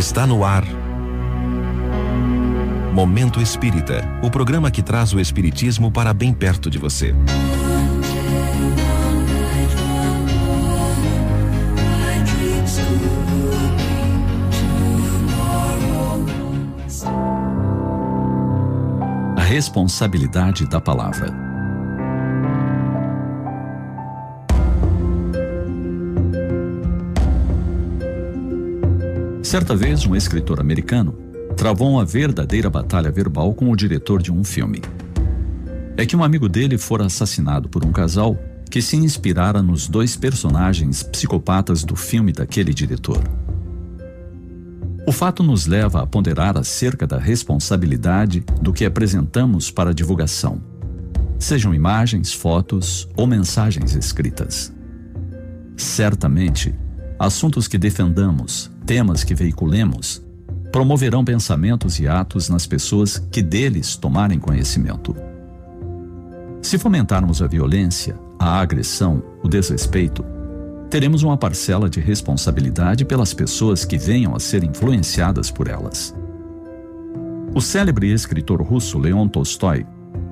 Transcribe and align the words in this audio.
Está 0.00 0.26
no 0.26 0.42
ar. 0.46 0.64
Momento 2.94 3.38
Espírita 3.38 4.02
o 4.22 4.30
programa 4.30 4.70
que 4.70 4.82
traz 4.82 5.12
o 5.12 5.20
Espiritismo 5.20 5.92
para 5.92 6.14
bem 6.14 6.32
perto 6.32 6.70
de 6.70 6.78
você. 6.78 7.14
A 19.36 19.42
responsabilidade 19.42 20.66
da 20.66 20.80
palavra. 20.80 21.49
Certa 29.50 29.74
vez, 29.74 30.06
um 30.06 30.14
escritor 30.14 30.60
americano 30.60 31.18
travou 31.56 31.90
uma 31.90 32.04
verdadeira 32.04 32.70
batalha 32.70 33.10
verbal 33.10 33.52
com 33.52 33.68
o 33.68 33.74
diretor 33.74 34.22
de 34.22 34.30
um 34.30 34.44
filme. 34.44 34.80
É 35.96 36.06
que 36.06 36.14
um 36.14 36.22
amigo 36.22 36.48
dele 36.48 36.78
fora 36.78 37.06
assassinado 37.06 37.68
por 37.68 37.84
um 37.84 37.90
casal 37.90 38.38
que 38.70 38.80
se 38.80 38.94
inspirara 38.94 39.60
nos 39.60 39.88
dois 39.88 40.14
personagens 40.14 41.02
psicopatas 41.02 41.82
do 41.82 41.96
filme 41.96 42.30
daquele 42.30 42.72
diretor. 42.72 43.20
O 45.04 45.10
fato 45.10 45.42
nos 45.42 45.66
leva 45.66 46.00
a 46.00 46.06
ponderar 46.06 46.56
acerca 46.56 47.04
da 47.04 47.18
responsabilidade 47.18 48.44
do 48.62 48.72
que 48.72 48.84
apresentamos 48.84 49.68
para 49.68 49.92
divulgação, 49.92 50.62
sejam 51.40 51.74
imagens, 51.74 52.32
fotos 52.32 53.08
ou 53.16 53.26
mensagens 53.26 53.96
escritas. 53.96 54.72
Certamente, 55.76 56.72
assuntos 57.20 57.68
que 57.68 57.76
defendamos, 57.76 58.70
temas 58.86 59.22
que 59.22 59.34
veiculemos, 59.34 60.22
promoverão 60.72 61.22
pensamentos 61.22 62.00
e 62.00 62.08
atos 62.08 62.48
nas 62.48 62.66
pessoas 62.66 63.18
que 63.30 63.42
deles 63.42 63.94
tomarem 63.94 64.38
conhecimento. 64.38 65.14
Se 66.62 66.78
fomentarmos 66.78 67.42
a 67.42 67.46
violência, 67.46 68.18
a 68.38 68.58
agressão, 68.58 69.22
o 69.42 69.48
desrespeito, 69.48 70.24
teremos 70.88 71.22
uma 71.22 71.36
parcela 71.36 71.90
de 71.90 72.00
responsabilidade 72.00 73.04
pelas 73.04 73.34
pessoas 73.34 73.84
que 73.84 73.98
venham 73.98 74.34
a 74.34 74.40
ser 74.40 74.64
influenciadas 74.64 75.50
por 75.50 75.68
elas. 75.68 76.14
O 77.54 77.60
célebre 77.60 78.10
escritor 78.10 78.62
russo 78.62 78.98
Leon 78.98 79.28
Tolstói 79.28 79.84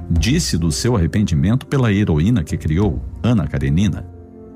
disse 0.09 0.57
do 0.57 0.73
seu 0.73 0.97
arrependimento 0.97 1.67
pela 1.67 1.93
heroína 1.93 2.43
que 2.43 2.57
criou, 2.57 3.03
Ana 3.23 3.47
Karenina, 3.47 4.09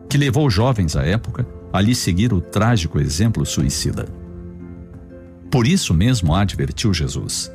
que 0.08 0.16
levou 0.16 0.48
jovens 0.48 0.96
à 0.96 1.04
época 1.04 1.46
ali 1.72 1.94
seguir 1.94 2.32
o 2.32 2.40
trágico 2.40 3.00
exemplo 3.00 3.46
suicida. 3.46 4.06
Por 5.50 5.66
isso 5.66 5.94
mesmo 5.94 6.34
advertiu 6.34 6.92
Jesus: 6.92 7.50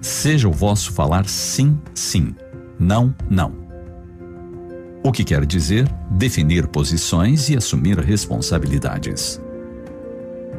Seja 0.00 0.48
o 0.48 0.52
vosso 0.52 0.92
falar 0.92 1.26
sim, 1.26 1.78
sim, 1.94 2.34
não, 2.78 3.14
não. 3.30 3.62
O 5.04 5.10
que 5.10 5.24
quer 5.24 5.44
dizer 5.44 5.88
definir 6.10 6.66
posições 6.68 7.48
e 7.48 7.56
assumir 7.56 7.98
responsabilidades. 7.98 9.40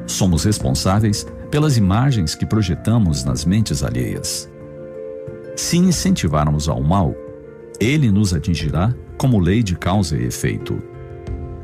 Somos 0.06 0.44
responsáveis 0.44 1.26
pelas 1.50 1.78
imagens 1.78 2.36
que 2.36 2.46
projetamos 2.46 3.24
nas 3.24 3.46
mentes 3.46 3.84
alheias. 3.84 4.50
Se 5.56 5.78
incentivarmos 5.78 6.68
ao 6.68 6.82
mal, 6.82 7.16
ele 7.80 8.12
nos 8.12 8.34
atingirá 8.34 8.94
como 9.18 9.40
lei 9.40 9.64
de 9.64 9.76
causa 9.76 10.18
e 10.18 10.26
efeito. 10.26 10.82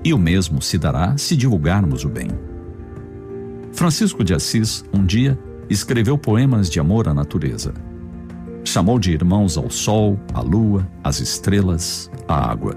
E 0.03 0.13
o 0.13 0.17
mesmo 0.17 0.61
se 0.61 0.77
dará 0.77 1.17
se 1.17 1.35
divulgarmos 1.35 2.05
o 2.05 2.09
bem. 2.09 2.27
Francisco 3.71 4.23
de 4.23 4.33
Assis, 4.33 4.83
um 4.93 5.05
dia, 5.05 5.37
escreveu 5.69 6.17
poemas 6.17 6.69
de 6.69 6.79
amor 6.79 7.07
à 7.07 7.13
natureza. 7.13 7.73
Chamou 8.63 8.99
de 8.99 9.11
irmãos 9.11 9.57
ao 9.57 9.69
sol, 9.69 10.19
à 10.33 10.41
lua, 10.41 10.87
às 11.03 11.19
estrelas, 11.19 12.09
à 12.27 12.49
água. 12.49 12.75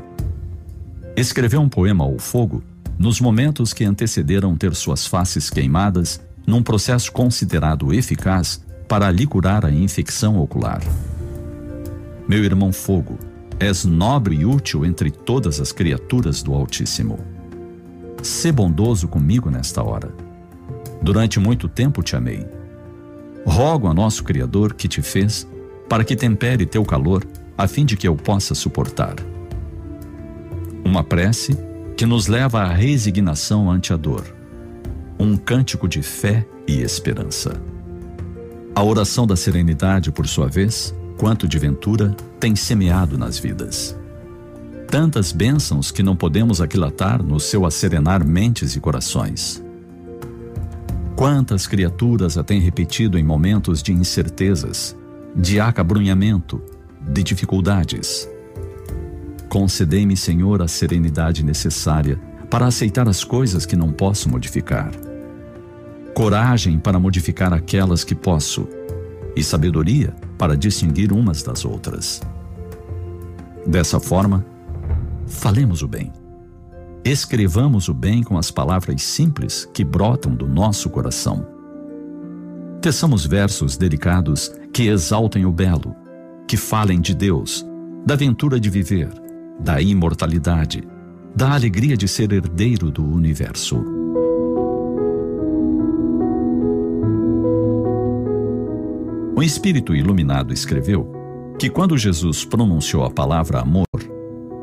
Escreveu 1.17 1.61
um 1.61 1.69
poema 1.69 2.05
ao 2.05 2.19
fogo 2.19 2.63
nos 2.99 3.21
momentos 3.21 3.73
que 3.73 3.85
antecederam 3.85 4.57
ter 4.57 4.75
suas 4.75 5.07
faces 5.07 5.51
queimadas 5.51 6.21
num 6.47 6.63
processo 6.63 7.11
considerado 7.13 7.93
eficaz 7.93 8.65
para 8.89 9.11
lhe 9.11 9.27
curar 9.27 9.65
a 9.65 9.71
infecção 9.71 10.39
ocular. 10.39 10.81
Meu 12.29 12.45
irmão 12.45 12.73
fogo, 12.73 13.19
És 13.59 13.85
nobre 13.85 14.37
e 14.37 14.45
útil 14.45 14.85
entre 14.85 15.11
todas 15.11 15.61
as 15.61 15.73
criaturas 15.73 16.43
do 16.43 16.53
Altíssimo. 16.53 17.19
Sê 18.23 18.53
bondoso 18.53 19.09
comigo 19.09 19.51
nesta 19.51 19.83
hora. 19.83 20.13
Durante 21.03 21.41
muito 21.41 21.69
tempo 21.69 22.03
te 22.03 22.15
amei. 22.15 22.47
Rogo 23.45 23.89
a 23.89 23.95
nosso 23.95 24.23
Criador 24.23 24.75
que 24.75 24.87
te 24.87 25.03
fez, 25.03 25.49
para 25.89 26.05
que 26.05 26.15
tempere 26.15 26.65
teu 26.65 26.85
calor, 26.85 27.25
a 27.59 27.67
fim 27.67 27.85
de 27.85 27.97
que 27.97 28.07
eu 28.07 28.15
possa 28.17 28.55
suportar. 28.55 29.17
Uma 30.85 31.03
prece 31.03 31.57
que 31.97 32.07
nos 32.07 32.27
leva 32.27 32.63
à 32.63 32.73
resignação 32.73 33.71
ante 33.71 33.93
a 33.93 33.97
dor. 33.97 34.25
Um 35.19 35.37
cântico 35.37 35.89
de 35.89 36.03
fé 36.03 36.47
e 36.67 36.81
esperança. 36.81 37.61
A 38.75 38.83
oração 38.83 39.27
da 39.27 39.37
serenidade, 39.37 40.11
por 40.11 40.27
sua 40.27 40.49
vez, 40.49 40.95
quanto 41.23 41.47
de 41.47 41.57
ventura 41.57 42.17
tem 42.41 42.57
semeado 42.57 43.17
nas 43.17 43.39
vidas. 43.39 43.97
Tantas 44.89 45.31
bênçãos 45.31 45.93
que 45.93 46.03
não 46.03 46.17
podemos 46.17 46.61
aquilatar 46.61 47.23
no 47.23 47.39
seu 47.39 47.65
acerenar 47.65 48.27
mentes 48.27 48.75
e 48.75 48.81
corações. 48.81 49.63
Quantas 51.15 51.65
criaturas 51.65 52.37
a 52.37 52.43
têm 52.43 52.59
repetido 52.59 53.17
em 53.17 53.23
momentos 53.23 53.85
de 53.85 53.93
incertezas, 53.93 54.97
de 55.33 55.61
acabrunhamento, 55.61 56.61
de 57.01 57.23
dificuldades. 57.23 58.29
Concedei-me, 59.49 60.17
Senhor, 60.17 60.61
a 60.61 60.67
serenidade 60.67 61.45
necessária 61.45 62.21
para 62.51 62.67
aceitar 62.67 63.09
as 63.09 63.23
coisas 63.23 63.65
que 63.65 63.77
não 63.77 63.93
posso 63.93 64.29
modificar. 64.29 64.91
Coragem 66.17 66.81
para 66.81 66.99
modificar 66.99 67.55
aquelas 67.55 68.03
que 68.03 68.17
posso 68.17 68.67
e 69.37 69.45
sabedoria 69.45 70.13
para 70.43 70.57
distinguir 70.57 71.13
umas 71.13 71.41
das 71.45 71.65
outras. 71.65 72.21
Dessa 73.65 74.01
forma, 74.01 74.45
falemos 75.25 75.83
o 75.83 75.87
bem. 75.87 76.11
Escrevamos 77.05 77.87
o 77.87 77.95
bem 77.95 78.25
com 78.25 78.37
as 78.37 78.51
palavras 78.51 79.05
simples 79.05 79.69
que 79.73 79.85
brotam 79.85 80.35
do 80.35 80.49
nosso 80.49 80.91
coração. 80.91 81.47
Teçamos 82.81 83.25
versos 83.25 83.77
delicados 83.77 84.53
que 84.73 84.89
exaltem 84.89 85.47
o 85.47 85.53
belo, 85.53 85.95
que 86.49 86.57
falem 86.57 87.01
de 87.01 87.15
Deus, 87.15 87.65
da 88.05 88.17
ventura 88.17 88.59
de 88.59 88.69
viver, 88.69 89.11
da 89.61 89.81
imortalidade, 89.81 90.83
da 91.37 91.55
alegria 91.55 91.97
de 91.97 92.09
ser 92.09 92.33
herdeiro 92.33 92.91
do 92.91 93.05
universo. 93.05 94.02
Um 99.43 99.45
espírito 99.45 99.93
iluminado 99.93 100.53
escreveu 100.53 101.11
que 101.59 101.69
quando 101.69 101.99
Jesus 101.99 102.45
pronunciou 102.45 103.03
a 103.03 103.11
palavra 103.11 103.59
amor, 103.59 103.89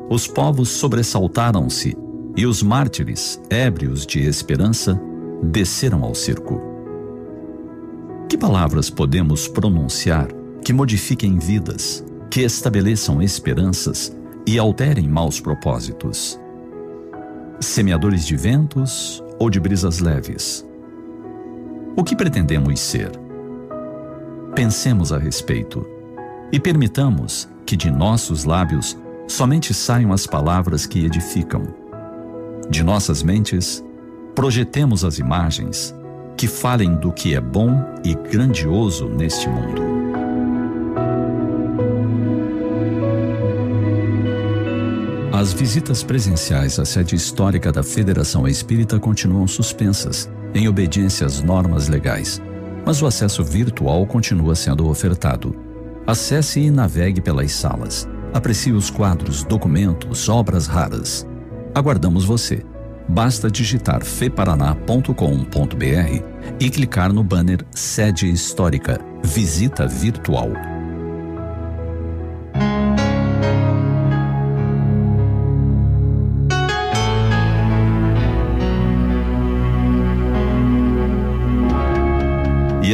os 0.10 0.26
povos 0.26 0.70
sobressaltaram-se 0.70 1.98
e 2.34 2.46
os 2.46 2.64
mártires, 2.64 3.42
ébrios 3.50 4.06
de 4.06 4.22
esperança, 4.22 4.98
desceram 5.44 6.06
ao 6.06 6.16
circo. 6.16 6.62
Que 8.30 8.38
palavras 8.38 8.90
podemos 8.90 9.50
pronunciar 9.50 10.30
que 10.64 10.72
modifiquem 10.72 11.38
vidas, 11.40 12.02
que 12.32 12.40
estabeleçam 12.40 13.22
esperanças 13.22 14.16
e 14.48 14.58
alterem 14.58 15.10
maus 15.10 15.42
propósitos? 15.42 16.40
Semeadores 17.60 18.26
de 18.26 18.38
ventos 18.38 19.22
ou 19.38 19.50
de 19.50 19.60
brisas 19.60 20.00
leves? 20.00 20.66
O 21.98 22.02
que 22.02 22.16
pretendemos 22.16 22.80
ser? 22.80 23.28
Pensemos 24.60 25.14
a 25.14 25.18
respeito 25.18 25.88
e 26.52 26.60
permitamos 26.60 27.48
que 27.66 27.78
de 27.78 27.90
nossos 27.90 28.44
lábios 28.44 28.98
somente 29.26 29.74
saiam 29.74 30.12
as 30.12 30.28
palavras 30.28 30.86
que 30.86 31.06
edificam. 31.06 31.64
De 32.70 32.84
nossas 32.84 33.24
mentes, 33.24 33.82
projetemos 34.36 35.06
as 35.06 35.18
imagens 35.18 35.96
que 36.36 36.46
falem 36.46 36.94
do 36.94 37.10
que 37.10 37.34
é 37.34 37.40
bom 37.40 37.72
e 38.04 38.14
grandioso 38.14 39.08
neste 39.08 39.48
mundo. 39.48 39.82
As 45.32 45.54
visitas 45.54 46.04
presenciais 46.04 46.78
à 46.80 46.84
sede 46.84 47.16
histórica 47.16 47.72
da 47.72 47.82
Federação 47.82 48.46
Espírita 48.46 49.00
continuam 49.00 49.48
suspensas, 49.48 50.30
em 50.54 50.68
obediência 50.68 51.26
às 51.26 51.42
normas 51.42 51.88
legais 51.88 52.42
mas 52.86 53.02
o 53.02 53.08
acesso 53.08 53.44
virtual 53.44 54.06
continua 54.06 54.56
sendo 54.56 54.90
ofertado. 54.90 55.56
Acesse 56.06 56.60
e 56.60 56.72
navegue 56.72 57.22
pelas 57.22 57.52
salas. 57.52 58.08
Aprecie 58.34 58.72
os 58.72 58.90
quadros, 58.90 59.44
documentos, 59.44 60.30
obras 60.30 60.68
raras. 60.68 61.28
Aguardamos 61.74 62.26
você. 62.26 62.64
Basta 63.08 63.50
digitar 63.50 64.04
feparaná.com.br 64.04 65.14
e 66.60 66.70
clicar 66.70 67.12
no 67.12 67.24
banner 67.24 67.66
Sede 67.72 68.30
Histórica 68.30 69.00
Visita 69.24 69.88
Virtual. 69.88 70.79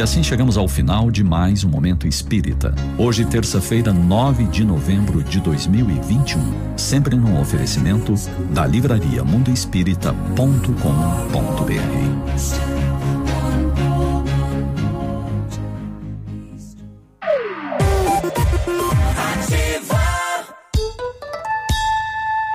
Assim 0.06 0.22
chegamos 0.22 0.56
ao 0.56 0.68
final 0.68 1.10
de 1.10 1.24
mais 1.24 1.64
um 1.64 1.68
Momento 1.68 2.06
Espírita. 2.06 2.72
Hoje, 2.96 3.24
terça-feira, 3.24 3.92
9 3.92 4.44
de 4.44 4.64
novembro 4.64 5.20
de 5.20 5.40
2021. 5.40 6.76
Sempre 6.76 7.16
num 7.16 7.40
oferecimento 7.40 8.14
da 8.54 8.64
livraria 8.64 9.24
mundoespírita.com.br. 9.24 10.66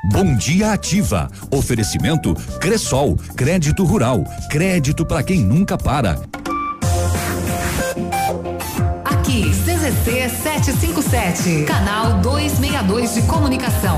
Bom 0.09 0.38
Dia 0.38 0.71
Ativa. 0.71 1.30
Oferecimento 1.51 2.33
Cressol, 2.62 3.18
crédito 3.36 3.83
rural, 3.83 4.24
crédito 4.50 5.06
para 5.06 5.21
quem 5.21 5.42
nunca 5.42 5.77
para. 5.77 6.31
757, 10.29 11.65
canal 11.65 12.19
262 12.21 13.15
de 13.15 13.21
comunicação. 13.23 13.97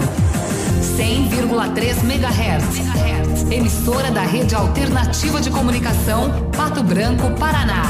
100,3 0.97 2.03
MHz. 2.03 3.51
Emissora 3.51 4.11
da 4.11 4.21
Rede 4.21 4.55
Alternativa 4.55 5.41
de 5.41 5.49
Comunicação, 5.49 6.49
Pato 6.55 6.83
Branco, 6.83 7.31
Paraná. 7.39 7.83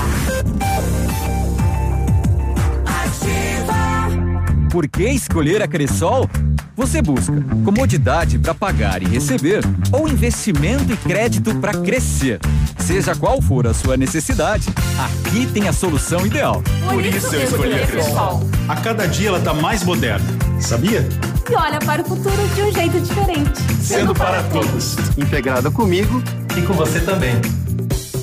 Ativa. 2.86 4.70
Por 4.70 4.88
que 4.88 5.10
escolher 5.10 5.62
a 5.62 5.68
Cressol? 5.68 6.30
Você 6.76 7.04
busca 7.04 7.34
comodidade 7.64 8.40
para 8.40 8.54
pagar 8.56 9.04
e 9.04 9.06
receber 9.06 9.62
ou 9.92 10.08
investimento 10.08 10.92
e 10.92 10.98
crédito 10.98 11.54
para 11.56 11.74
crescer. 11.74 12.40
Seja 12.80 13.16
qual 13.16 13.40
for 13.40 13.68
a 13.68 13.74
sua 13.76 13.96
necessidade, 13.96 14.68
aqui 14.98 15.46
tem 15.46 15.68
a 15.68 15.74
solução 15.74 16.26
ideal. 16.26 16.64
Por, 16.86 16.96
Por 16.96 17.06
isso, 17.06 17.36
eu 17.36 17.44
escolhi 17.44 17.76
a 17.76 17.86
Cressol. 17.86 18.50
A 18.68 18.76
cada 18.78 19.08
dia 19.08 19.30
ela 19.30 19.38
está 19.38 19.54
mais 19.54 19.84
moderna, 19.84 20.26
sabia? 20.60 21.08
E 21.48 21.56
olha 21.56 21.78
para 21.80 22.02
o 22.02 22.06
futuro 22.06 22.48
de 22.56 22.64
um 22.64 22.74
jeito 22.74 23.00
diferente. 23.02 23.62
Sendo 23.80 24.16
para 24.16 24.42
todos. 24.44 24.96
Integrada 25.16 25.70
comigo 25.70 26.24
e 26.58 26.62
com 26.64 26.74
você 26.74 27.00
também. 27.02 27.36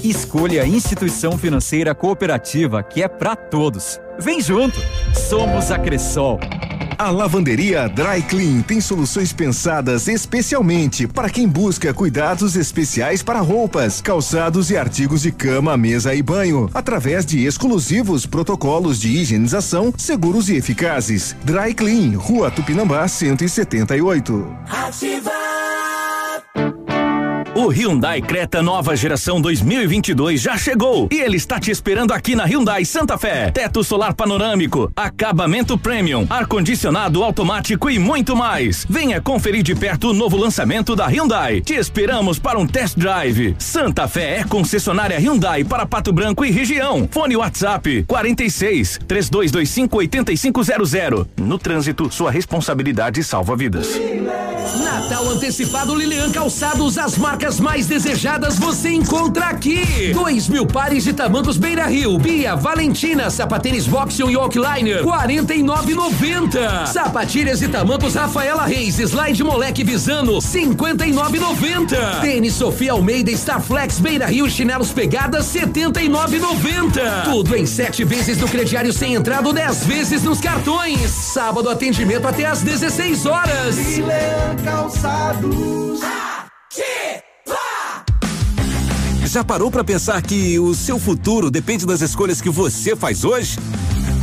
Escolha 0.02 0.62
a 0.62 0.67
instituição 0.67 1.38
financeira 1.38 1.94
cooperativa 1.94 2.82
que 2.82 3.00
é 3.00 3.06
para 3.06 3.37
todos. 3.37 4.00
Vem 4.19 4.41
junto! 4.41 4.81
Somos 5.14 5.70
a 5.70 5.79
Cressol. 5.79 6.41
A 7.00 7.08
lavanderia 7.11 7.88
Dry 7.88 8.20
Clean 8.20 8.61
tem 8.61 8.79
soluções 8.79 9.32
pensadas 9.32 10.06
especialmente 10.06 11.06
para 11.06 11.31
quem 11.31 11.49
busca 11.49 11.94
cuidados 11.94 12.56
especiais 12.56 13.23
para 13.23 13.41
roupas, 13.41 14.02
calçados 14.02 14.70
e 14.70 14.76
artigos 14.76 15.23
de 15.23 15.32
cama, 15.32 15.79
mesa 15.79 16.14
e 16.14 16.23
banho, 16.23 16.69
através 16.75 17.25
de 17.25 17.47
exclusivos 17.47 18.26
protocolos 18.26 19.00
de 19.00 19.17
higienização 19.17 19.94
seguros 19.97 20.50
e 20.50 20.56
eficazes. 20.56 21.35
Dry 21.43 21.73
Clean, 21.73 22.19
Rua 22.19 22.50
Tupinambá 22.50 23.08
178. 23.08 24.55
Ativa! 24.69 25.70
O 27.61 27.69
Hyundai 27.69 28.23
Creta 28.23 28.62
nova 28.62 28.97
geração 28.97 29.39
2022 29.39 30.41
já 30.41 30.57
chegou 30.57 31.07
e 31.12 31.21
ele 31.21 31.37
está 31.37 31.61
te 31.61 31.71
esperando 31.71 32.11
aqui 32.11 32.35
na 32.35 32.47
Hyundai 32.47 32.87
Santa 32.87 33.19
Fé. 33.19 33.51
Teto 33.51 33.85
solar 33.85 34.15
panorâmico, 34.15 34.91
acabamento 34.97 35.77
premium, 35.77 36.27
ar 36.31 36.47
condicionado 36.47 37.23
automático 37.23 37.91
e 37.91 37.99
muito 37.99 38.35
mais. 38.35 38.87
Venha 38.89 39.21
conferir 39.21 39.62
de 39.62 39.75
perto 39.75 40.09
o 40.09 40.15
novo 40.15 40.39
lançamento 40.39 40.97
da 40.97 41.07
Hyundai. 41.07 41.61
Te 41.61 41.75
esperamos 41.75 42.39
para 42.39 42.59
um 42.59 42.67
test 42.67 42.97
drive. 42.97 43.55
Santa 43.59 44.09
Fé 44.09 44.39
é 44.39 44.45
concessionária 44.45 45.19
Hyundai 45.19 45.62
para 45.62 45.85
Pato 45.85 46.15
Branco 46.15 46.47
e 46.47 46.51
região. 46.51 47.07
Fone 47.11 47.37
WhatsApp 47.37 48.05
46 48.05 49.01
3225 49.07 49.99
8500. 49.99 51.27
No 51.37 51.59
trânsito, 51.59 52.11
sua 52.11 52.31
responsabilidade 52.31 53.23
salva 53.23 53.55
vidas. 53.55 54.01
Natal 54.79 55.29
antecipado 55.29 55.95
Lilian 55.95 56.31
Calçados, 56.31 56.97
as 56.97 57.19
marcas 57.19 57.50
mais 57.58 57.87
desejadas 57.87 58.58
você 58.58 58.91
encontra 58.91 59.47
aqui. 59.47 60.12
Dois 60.12 60.49
mil 60.49 60.67
pares 60.67 61.05
de 61.05 61.12
tamancos 61.12 61.56
Beira 61.56 61.87
Rio, 61.87 62.19
Bia, 62.19 62.55
Valentina, 62.55 63.31
sapatênis 63.31 63.87
Boxion 63.87 64.29
e 64.31 65.62
nove 65.62 65.94
noventa. 65.94 66.87
Sapatilhas 66.87 67.62
e 67.62 67.69
tamancos 67.69 68.14
Rafaela 68.14 68.67
Reis, 68.67 68.99
Slide 68.99 69.43
Moleque 69.43 69.82
Visano, 69.82 70.41
cinquenta 70.41 71.06
e 71.06 71.12
nove 71.12 71.38
noventa. 71.38 72.20
Tênis 72.20 72.55
Sofia 72.55 72.93
Almeida, 72.93 73.31
Starflex 73.31 73.99
Beira 73.99 74.26
Rio, 74.26 74.49
chinelos 74.50 74.93
pegadas, 74.93 75.47
setenta 75.47 76.02
e 76.02 76.08
nove 76.08 76.38
noventa. 76.38 77.23
Tudo 77.25 77.56
em 77.56 77.64
sete 77.64 78.05
vezes 78.05 78.38
no 78.38 78.49
crediário 78.49 78.93
sem 78.93 79.14
entrada, 79.14 79.52
dez 79.52 79.85
vezes 79.85 80.23
nos 80.23 80.41
cartões. 80.41 81.11
Sábado 81.11 81.70
atendimento 81.70 82.26
até 82.26 82.44
às 82.44 82.61
16 82.61 83.25
horas. 83.26 83.76
Milan 83.76 84.56
Calçados. 84.64 86.00
Já 89.31 89.44
parou 89.44 89.71
para 89.71 89.85
pensar 89.85 90.21
que 90.23 90.59
o 90.59 90.75
seu 90.75 90.99
futuro 90.99 91.53
depende 91.53 91.87
das 91.87 92.00
escolhas 92.00 92.41
que 92.41 92.50
você 92.50 92.97
faz 92.97 93.23
hoje? 93.23 93.56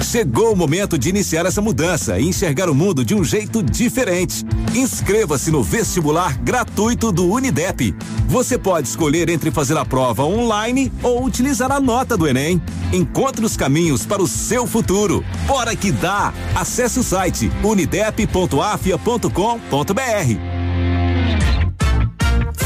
Chegou 0.04 0.52
o 0.52 0.56
momento 0.56 0.98
de 0.98 1.08
iniciar 1.08 1.46
essa 1.46 1.62
mudança 1.62 2.20
e 2.20 2.28
enxergar 2.28 2.70
o 2.70 2.76
mundo 2.76 3.06
de 3.06 3.16
um 3.16 3.24
jeito 3.24 3.64
diferente. 3.64 4.44
Inscreva-se 4.76 5.50
no 5.50 5.64
vestibular 5.64 6.38
gratuito 6.40 7.10
do 7.10 7.26
Unidep. 7.26 7.96
Você 8.28 8.58
pode 8.58 8.90
escolher 8.90 9.30
entre 9.30 9.50
fazer 9.50 9.78
a 9.78 9.86
prova 9.86 10.26
online 10.26 10.92
ou 11.02 11.24
utilizar 11.24 11.72
a 11.72 11.80
nota 11.80 12.18
do 12.18 12.28
Enem. 12.28 12.62
Encontre 12.92 13.46
os 13.46 13.56
caminhos 13.56 14.06
para 14.06 14.22
o 14.22 14.28
seu 14.28 14.68
futuro. 14.68 15.24
Bora 15.46 15.74
que 15.74 15.90
dá! 15.90 16.34
Acesse 16.54 17.00
o 17.00 17.04
site 17.04 17.50
unidep.afia.com.br. 17.64 20.57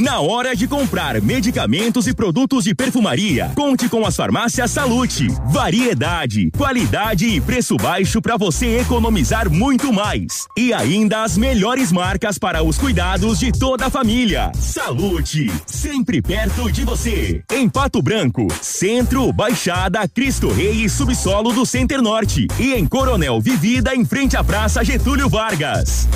Na 0.00 0.18
hora 0.18 0.56
de 0.56 0.66
comprar 0.66 1.20
medicamentos 1.20 2.06
e 2.06 2.14
produtos 2.14 2.64
de 2.64 2.74
perfumaria, 2.74 3.52
conte 3.54 3.86
com 3.86 4.06
as 4.06 4.16
farmácias 4.16 4.70
Salute. 4.70 5.28
Variedade, 5.52 6.50
qualidade 6.56 7.26
e 7.26 7.38
preço 7.38 7.76
baixo 7.76 8.22
para 8.22 8.38
você 8.38 8.78
economizar 8.78 9.50
muito 9.50 9.92
mais. 9.92 10.46
E 10.56 10.72
ainda 10.72 11.22
as 11.22 11.36
melhores 11.36 11.92
marcas 11.92 12.38
para 12.38 12.62
os 12.62 12.78
cuidados 12.78 13.38
de 13.38 13.52
toda 13.52 13.88
a 13.88 13.90
família. 13.90 14.50
Salute, 14.58 15.52
sempre 15.66 16.22
perto 16.22 16.72
de 16.72 16.82
você. 16.82 17.42
Em 17.52 17.68
Pato 17.68 18.00
Branco, 18.00 18.48
Centro, 18.62 19.30
Baixada, 19.34 20.08
Cristo 20.08 20.50
Rei 20.50 20.82
e 20.82 20.88
Subsolo 20.88 21.52
do 21.52 21.66
Center 21.66 22.00
Norte. 22.00 22.46
E 22.58 22.72
em 22.72 22.86
Coronel 22.86 23.38
Vivida, 23.38 23.94
em 23.94 24.06
frente 24.06 24.34
à 24.34 24.42
Praça 24.42 24.82
Getúlio 24.82 25.28
Vargas. 25.28 26.08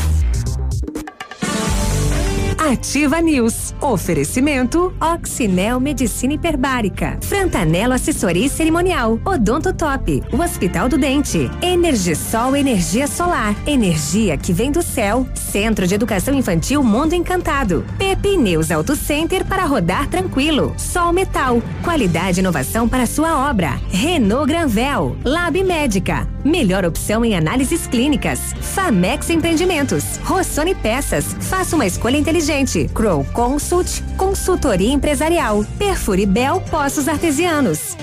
Ativa 2.65 3.21
News. 3.21 3.75
Oferecimento 3.79 4.95
Oxinel 4.99 5.79
Medicina 5.79 6.33
Hiperbárica. 6.33 7.19
Frantanelo 7.21 7.93
Assessoria 7.93 8.49
Cerimonial. 8.49 9.21
Odonto 9.23 9.71
Top. 9.75 10.23
O 10.33 10.41
Hospital 10.41 10.89
do 10.89 10.97
Dente. 10.97 11.51
Energisol 11.61 12.57
Energia 12.57 13.07
Solar. 13.07 13.55
Energia 13.67 14.39
que 14.39 14.51
vem 14.51 14.73
do 14.73 14.81
céu. 14.81 15.27
Centro 15.35 15.87
de 15.87 15.95
Educação 15.95 16.33
Infantil 16.33 16.83
Mundo 16.83 17.13
Encantado. 17.13 17.85
Pepineus 17.99 18.71
Auto 18.71 18.97
Center 18.97 19.45
para 19.45 19.67
rodar 19.67 20.09
tranquilo. 20.09 20.75
Sol 20.79 21.13
Metal. 21.13 21.63
Qualidade 21.83 22.39
e 22.39 22.41
inovação 22.41 22.89
para 22.89 23.05
sua 23.05 23.51
obra. 23.51 23.79
Renault 23.91 24.49
Granvel. 24.49 25.19
Lab 25.23 25.63
Médica. 25.63 26.27
Melhor 26.43 26.85
opção 26.87 27.25
em 27.25 27.37
análises 27.37 27.87
clínicas. 27.87 28.55
Famex 28.59 29.29
Empreendimentos. 29.29 30.19
Rossoni 30.25 30.75
Peças. 30.75 31.37
Faça 31.41 31.77
uma 31.77 31.87
escolha 31.87 32.17
inteligente 32.17 32.54
gente. 32.55 32.89
Crow 32.95 33.25
Consult, 33.33 34.03
consultoria 34.17 34.93
empresarial. 34.93 35.65
Perfure 35.77 36.25
Bel 36.25 36.61
Poços 36.71 37.09
Artesianos. 37.09 37.97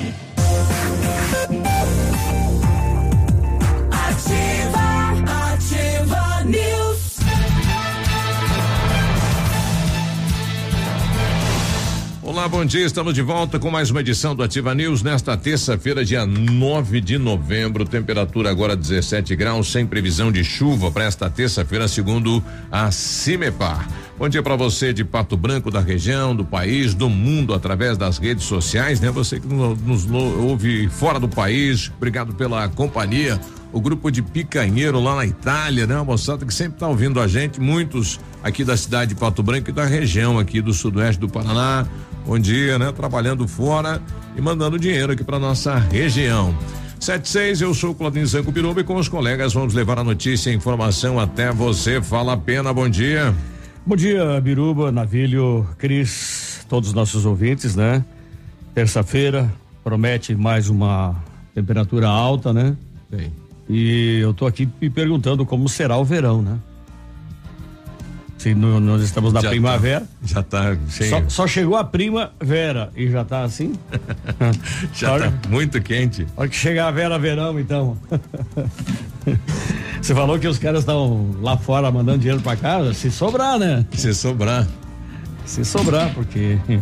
Ativa, 3.91 5.53
ativa 5.53 6.43
News. 6.45 6.80
Olá, 12.31 12.47
bom 12.47 12.63
dia. 12.63 12.85
Estamos 12.85 13.13
de 13.13 13.21
volta 13.21 13.59
com 13.59 13.69
mais 13.69 13.91
uma 13.91 13.99
edição 13.99 14.33
do 14.33 14.41
Ativa 14.41 14.73
News 14.73 15.03
nesta 15.03 15.35
terça-feira, 15.35 16.05
dia 16.05 16.25
9 16.25 17.01
de 17.01 17.17
novembro. 17.17 17.83
Temperatura 17.83 18.49
agora 18.49 18.73
17 18.73 19.35
graus, 19.35 19.69
sem 19.69 19.85
previsão 19.85 20.31
de 20.31 20.41
chuva 20.41 20.89
para 20.89 21.03
esta 21.03 21.29
terça-feira, 21.29 21.89
segundo 21.89 22.41
a 22.71 22.89
Cimepar. 22.89 23.85
Bom 24.17 24.29
dia 24.29 24.41
para 24.41 24.55
você 24.55 24.93
de 24.93 25.03
Pato 25.03 25.35
Branco, 25.35 25.69
da 25.69 25.81
região, 25.81 26.33
do 26.33 26.45
país, 26.45 26.93
do 26.93 27.09
mundo, 27.09 27.53
através 27.53 27.97
das 27.97 28.17
redes 28.17 28.45
sociais, 28.45 29.01
né? 29.01 29.11
Você 29.11 29.37
que 29.37 29.47
nos, 29.47 30.09
ouve 30.09 30.87
fora 30.87 31.19
do 31.19 31.27
país, 31.27 31.91
obrigado 31.97 32.33
pela 32.33 32.69
companhia 32.69 33.41
o 33.73 33.79
grupo 33.79 34.11
de 34.11 34.21
Picanheiro 34.21 34.99
lá 34.99 35.15
na 35.15 35.25
Itália, 35.25 35.87
né? 35.87 35.95
A 35.95 36.03
moçada 36.03 36.45
que 36.45 36.53
sempre 36.53 36.73
está 36.73 36.87
ouvindo 36.87 37.19
a 37.19 37.27
gente, 37.27 37.59
muitos 37.59 38.19
aqui 38.43 38.63
da 38.63 38.75
cidade 38.75 39.13
de 39.13 39.19
Pato 39.19 39.41
Branco 39.41 39.69
e 39.69 39.73
da 39.73 39.85
região 39.85 40.39
aqui 40.39 40.61
do 40.61 40.73
sudoeste 40.73 41.19
do 41.19 41.29
Paraná. 41.29 41.85
Bom 42.25 42.37
dia, 42.37 42.77
né? 42.77 42.91
Trabalhando 42.91 43.47
fora 43.47 44.01
e 44.35 44.41
mandando 44.41 44.79
dinheiro 44.79 45.11
aqui 45.11 45.23
para 45.23 45.39
nossa 45.39 45.75
região. 45.75 46.55
76, 46.99 47.61
eu 47.61 47.73
sou 47.73 47.95
Claudinho 47.95 48.27
Zanco 48.27 48.53
Piruba 48.53 48.81
e 48.81 48.83
com 48.83 48.95
os 48.95 49.09
colegas 49.09 49.53
vamos 49.53 49.73
levar 49.73 49.97
a 49.97 50.03
notícia 50.03 50.51
e 50.51 50.55
informação 50.55 51.19
até 51.19 51.51
você. 51.51 51.99
Fala 51.99 52.33
a 52.33 52.37
pena, 52.37 52.71
bom 52.71 52.87
dia. 52.87 53.33
Bom 53.83 53.95
dia, 53.95 54.39
Biruba, 54.39 54.91
Navilho, 54.91 55.67
Cris, 55.79 56.63
todos 56.69 56.89
os 56.89 56.95
nossos 56.95 57.25
ouvintes, 57.25 57.75
né? 57.75 58.05
Terça-feira 58.75 59.51
promete 59.83 60.35
mais 60.35 60.69
uma 60.69 61.15
temperatura 61.55 62.07
alta, 62.07 62.53
né? 62.53 62.77
Sim. 63.09 63.31
E 63.67 64.19
eu 64.21 64.33
tô 64.33 64.45
aqui 64.45 64.69
me 64.79 64.89
perguntando 64.89 65.43
como 65.43 65.67
será 65.67 65.97
o 65.97 66.05
verão, 66.05 66.41
né? 66.43 66.59
Se 68.41 68.55
no, 68.55 68.79
nós 68.79 69.03
estamos 69.03 69.31
na 69.31 69.39
Já 69.39 69.49
tá- 69.49 69.51
primavera. 69.51 70.03
já 70.25 70.41
tá 70.41 70.75
cheio. 70.89 71.09
Só, 71.11 71.23
só 71.29 71.47
chegou 71.47 71.77
a 71.77 71.83
primavera 71.83 72.89
e 72.95 73.07
já 73.07 73.23
tá 73.23 73.43
assim? 73.43 73.73
Já 74.95 75.11
Olha- 75.13 75.31
tá 75.31 75.47
muito 75.47 75.79
quente. 75.79 76.25
Hora 76.35 76.49
que 76.49 76.55
chegar 76.55 76.87
a 76.87 76.91
Vera 76.91 77.19
Verão, 77.19 77.59
então. 77.59 77.95
Você 80.01 80.15
falou 80.15 80.39
que 80.39 80.47
os 80.47 80.57
caras 80.57 80.79
estão 80.79 81.35
lá 81.39 81.55
fora 81.55 81.91
mandando 81.91 82.17
dinheiro 82.17 82.41
pra 82.41 82.55
casa? 82.55 82.95
Se 82.95 83.11
sobrar, 83.11 83.59
né? 83.59 83.85
Se 83.93 84.11
sobrar. 84.15 84.67
Se 85.45 85.63
sobrar, 85.63 86.11
porque. 86.15 86.57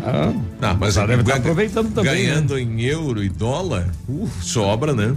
Ah, 0.00 0.32
Ah, 0.62 0.74
mas 0.78 0.94
deve 0.94 1.20
estar 1.20 1.36
aproveitando 1.36 1.92
também, 1.92 2.12
né? 2.28 2.30
Ganhando 2.30 2.56
em 2.58 2.80
euro 2.82 3.22
e 3.22 3.28
dólar, 3.28 3.88
uh, 4.08 4.28
sobra, 4.40 4.94
né? 4.94 5.14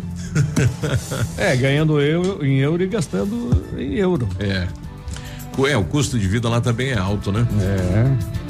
é, 1.37 1.55
ganhando 1.55 2.01
euro, 2.01 2.43
em 2.45 2.57
euro 2.57 2.81
e 2.83 2.87
gastando 2.87 3.63
em 3.77 3.93
euro. 3.93 4.27
É. 4.39 4.67
É, 5.67 5.77
o 5.77 5.83
custo 5.83 6.17
de 6.17 6.27
vida 6.27 6.49
lá 6.49 6.59
também 6.61 6.91
é 6.91 6.97
alto, 6.97 7.31
né? 7.31 7.45
É. 7.59 8.41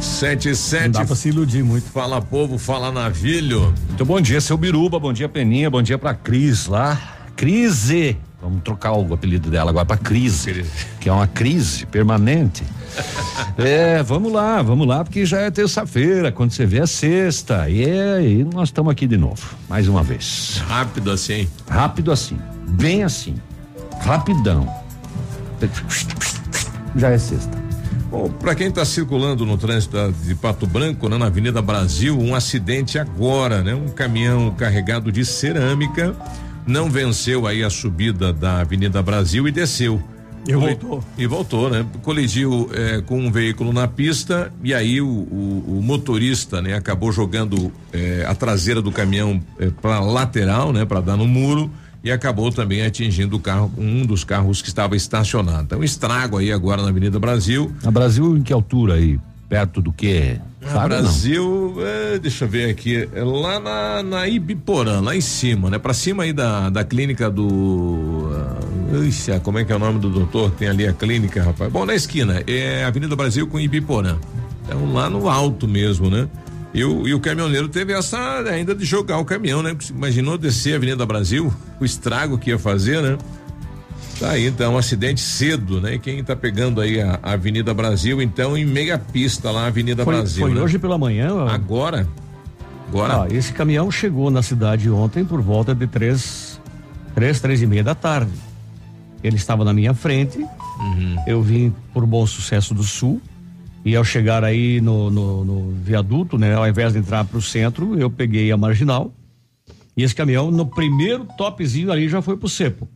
Sete, 0.00 0.48
Não 0.48 0.54
sete. 0.54 0.90
dá 0.90 1.04
pra 1.04 1.16
se 1.16 1.28
iludir 1.28 1.62
muito. 1.62 1.88
Fala 1.90 2.20
povo, 2.20 2.58
fala 2.58 2.92
navilho. 2.92 3.74
Muito 3.88 4.04
bom 4.04 4.20
dia, 4.20 4.40
seu 4.40 4.56
Biruba, 4.56 4.98
bom 4.98 5.12
dia, 5.12 5.28
Peninha, 5.28 5.70
bom 5.70 5.82
dia 5.82 5.98
pra 5.98 6.14
Cris 6.14 6.66
lá. 6.66 7.00
Crise. 7.34 8.16
Vamos 8.40 8.62
trocar 8.62 8.92
o 8.92 9.12
apelido 9.12 9.50
dela 9.50 9.70
agora 9.70 9.84
pra 9.84 9.96
crise, 9.96 10.64
que 11.00 11.08
é 11.08 11.12
uma 11.12 11.26
crise 11.26 11.84
permanente. 11.86 12.62
é, 13.58 14.00
vamos 14.02 14.32
lá, 14.32 14.62
vamos 14.62 14.86
lá, 14.86 15.02
porque 15.02 15.26
já 15.26 15.40
é 15.40 15.50
terça-feira, 15.50 16.30
quando 16.30 16.52
você 16.52 16.64
vê 16.64 16.78
é 16.78 16.86
sexta, 16.86 17.68
e, 17.68 17.84
é, 17.84 18.22
e 18.22 18.44
nós 18.44 18.68
estamos 18.68 18.92
aqui 18.92 19.08
de 19.08 19.16
novo, 19.16 19.56
mais 19.68 19.88
uma 19.88 20.04
vez. 20.04 20.62
Rápido 20.68 21.10
assim. 21.10 21.48
Rápido 21.68 22.12
assim, 22.12 22.38
bem 22.68 23.02
assim, 23.02 23.34
rapidão. 24.00 24.72
Já 26.96 27.10
é 27.10 27.18
sexta. 27.18 27.56
Bom, 28.10 28.30
para 28.30 28.54
quem 28.54 28.68
está 28.68 28.84
circulando 28.84 29.44
no 29.44 29.58
trânsito 29.58 29.96
de 30.24 30.34
Pato 30.34 30.66
Branco, 30.66 31.08
né, 31.08 31.18
na 31.18 31.26
Avenida 31.26 31.60
Brasil, 31.60 32.18
um 32.18 32.34
acidente 32.34 32.98
agora, 32.98 33.62
né? 33.62 33.74
Um 33.74 33.88
caminhão 33.88 34.50
carregado 34.52 35.12
de 35.12 35.24
cerâmica 35.24 36.16
não 36.66 36.88
venceu 36.90 37.46
aí 37.46 37.62
a 37.62 37.68
subida 37.70 38.32
da 38.32 38.60
Avenida 38.60 39.02
Brasil 39.02 39.46
e 39.46 39.52
desceu. 39.52 40.02
E 40.46 40.54
voltou. 40.54 41.04
E 41.18 41.26
voltou, 41.26 41.68
né? 41.68 41.84
Colidiu 42.02 42.70
eh, 42.72 43.02
com 43.04 43.18
um 43.20 43.30
veículo 43.30 43.70
na 43.74 43.86
pista 43.86 44.50
e 44.64 44.72
aí 44.72 44.98
o, 45.02 45.06
o- 45.06 45.64
o 45.78 45.82
motorista, 45.82 46.62
né? 46.62 46.72
Acabou 46.74 47.12
jogando 47.12 47.70
eh, 47.92 48.24
a 48.26 48.34
traseira 48.34 48.80
do 48.80 48.90
caminhão 48.90 49.38
eh, 49.60 49.70
para 49.82 50.00
lateral, 50.00 50.72
né? 50.72 50.86
Para 50.86 51.02
dar 51.02 51.16
no 51.18 51.26
muro 51.26 51.70
e 52.02 52.10
acabou 52.10 52.50
também 52.50 52.82
atingindo 52.82 53.36
o 53.36 53.40
carro, 53.40 53.72
um 53.76 54.06
dos 54.06 54.24
carros 54.24 54.62
que 54.62 54.68
estava 54.68 54.96
estacionado. 54.96 55.64
Então, 55.64 55.84
estrago 55.84 56.38
aí 56.38 56.52
agora 56.52 56.82
na 56.82 56.88
Avenida 56.88 57.18
Brasil. 57.18 57.72
Na 57.82 57.90
Brasil, 57.90 58.36
em 58.36 58.42
que 58.42 58.52
altura 58.52 58.94
aí? 58.94 59.18
Perto 59.48 59.80
do 59.80 59.92
que? 59.92 60.38
Ah, 60.62 60.86
Brasil, 60.86 61.76
é, 61.80 62.18
deixa 62.18 62.44
eu 62.44 62.48
ver 62.48 62.68
aqui, 62.68 63.08
é 63.14 63.24
lá 63.24 63.58
na, 63.58 64.02
na 64.02 64.28
Ibiporã, 64.28 65.00
lá 65.00 65.16
em 65.16 65.20
cima, 65.20 65.70
né? 65.70 65.78
Pra 65.78 65.94
cima 65.94 66.24
aí 66.24 66.32
da, 66.32 66.68
da 66.68 66.84
clínica 66.84 67.30
do. 67.30 67.46
Uh, 67.46 69.04
ixi, 69.04 69.38
como 69.40 69.58
é 69.58 69.64
que 69.64 69.72
é 69.72 69.76
o 69.76 69.78
nome 69.78 69.98
do 69.98 70.10
doutor? 70.10 70.50
Tem 70.50 70.68
ali 70.68 70.86
a 70.86 70.92
clínica, 70.92 71.42
rapaz. 71.42 71.72
Bom, 71.72 71.86
na 71.86 71.94
esquina, 71.94 72.42
é 72.46 72.84
Avenida 72.84 73.16
Brasil 73.16 73.46
com 73.46 73.58
Ibiporã. 73.58 74.18
Então 74.64 74.92
lá 74.92 75.08
no 75.08 75.28
alto 75.28 75.66
mesmo, 75.66 76.10
né? 76.10 76.28
E 76.72 76.84
o, 76.84 77.08
e 77.08 77.14
o 77.14 77.20
caminhoneiro 77.20 77.68
teve 77.68 77.92
essa 77.92 78.40
ainda 78.40 78.74
de 78.74 78.84
jogar 78.84 79.18
o 79.18 79.24
caminhão, 79.24 79.62
né? 79.62 79.76
Imaginou 79.90 80.36
descer 80.36 80.74
a 80.74 80.76
Avenida 80.76 81.06
Brasil, 81.06 81.52
o 81.80 81.84
estrago 81.84 82.36
que 82.36 82.50
ia 82.50 82.58
fazer, 82.58 83.02
né? 83.02 83.16
Tá 84.20 84.30
aí, 84.30 84.46
então, 84.46 84.74
um 84.74 84.78
acidente 84.78 85.20
cedo, 85.20 85.80
né? 85.80 85.94
E 85.94 85.98
quem 85.98 86.22
tá 86.24 86.34
pegando 86.34 86.80
aí 86.80 87.00
a, 87.00 87.20
a 87.22 87.32
Avenida 87.32 87.72
Brasil, 87.72 88.20
então, 88.20 88.56
em 88.56 88.64
meia 88.64 88.98
pista 88.98 89.50
lá, 89.50 89.66
Avenida 89.66 90.04
Foi, 90.04 90.14
Brasil. 90.14 90.46
foi 90.46 90.54
né? 90.54 90.60
hoje 90.60 90.78
pela 90.78 90.98
manhã. 90.98 91.46
Agora? 91.46 92.06
Agora? 92.88 93.22
Ah, 93.22 93.26
esse 93.30 93.52
caminhão 93.52 93.90
chegou 93.90 94.30
na 94.30 94.42
cidade 94.42 94.90
ontem 94.90 95.24
por 95.24 95.40
volta 95.40 95.74
de 95.74 95.86
três, 95.86 96.60
três, 97.14 97.40
três 97.40 97.62
e 97.62 97.66
meia 97.66 97.84
da 97.84 97.94
tarde. 97.94 98.32
Ele 99.22 99.36
estava 99.36 99.64
na 99.64 99.72
minha 99.72 99.94
frente. 99.94 100.38
Uhum. 100.38 101.16
Eu 101.26 101.42
vim 101.42 101.72
por 101.92 102.04
Bom 102.04 102.26
Sucesso 102.26 102.74
do 102.74 102.82
Sul. 102.82 103.20
E 103.84 103.94
ao 103.96 104.04
chegar 104.04 104.44
aí 104.44 104.80
no, 104.80 105.10
no, 105.10 105.44
no 105.44 105.70
viaduto, 105.72 106.36
né, 106.36 106.54
ao 106.54 106.68
invés 106.68 106.92
de 106.92 106.98
entrar 106.98 107.24
para 107.24 107.38
o 107.38 107.42
centro, 107.42 107.98
eu 107.98 108.10
peguei 108.10 108.50
a 108.52 108.56
marginal. 108.56 109.14
E 109.96 110.02
esse 110.02 110.14
caminhão, 110.14 110.50
no 110.50 110.66
primeiro 110.66 111.26
topzinho 111.36 111.90
ali, 111.90 112.08
já 112.08 112.20
foi 112.20 112.36
pro 112.36 112.48
cepo. 112.48 112.88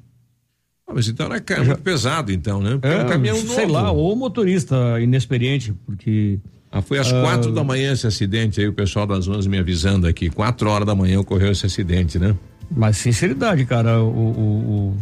Ah, 0.87 0.93
mas 0.95 1.09
então 1.09 1.27
era 1.27 1.41
ca- 1.41 1.62
muito 1.65 1.81
pesado, 1.83 2.31
então, 2.33 2.61
né? 2.61 2.73
Porque 2.73 2.87
é 2.87 3.05
um 3.05 3.09
caminhão 3.09 3.37
novo. 3.39 3.55
sei 3.55 3.67
lá, 3.67 3.91
ou 3.91 4.15
motorista 4.17 5.01
inexperiente, 5.01 5.73
porque. 5.87 6.39
Ah, 6.71 6.81
foi 6.83 6.99
às 6.99 7.11
quatro 7.12 7.53
da 7.53 7.62
manhã 7.62 7.93
esse 7.93 8.07
acidente 8.07 8.61
aí, 8.61 8.67
o 8.69 8.73
pessoal 8.73 9.07
das 9.07 9.29
11 9.29 9.49
me 9.49 9.59
avisando 9.59 10.07
aqui. 10.07 10.31
Quatro 10.31 10.71
horas 10.71 10.87
da 10.87 10.95
manhã 10.95 11.21
ocorreu 11.21 11.53
esse 11.53 11.67
acidente, 11.67 12.19
né? 12.19 12.35
Mas 12.71 12.97
sinceridade, 12.99 13.65
cara, 13.67 14.01
o. 14.03 14.09
o, 14.09 14.97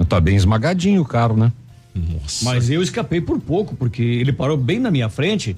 o... 0.00 0.04
Tá 0.06 0.18
bem 0.20 0.34
esmagadinho 0.36 1.02
o 1.02 1.04
carro, 1.04 1.36
né? 1.36 1.52
Nossa. 1.94 2.44
Mas 2.44 2.68
eu 2.70 2.82
escapei 2.82 3.20
por 3.20 3.38
pouco, 3.40 3.76
porque 3.76 4.02
ele 4.02 4.32
parou 4.32 4.56
bem 4.56 4.78
na 4.78 4.90
minha 4.90 5.08
frente 5.08 5.56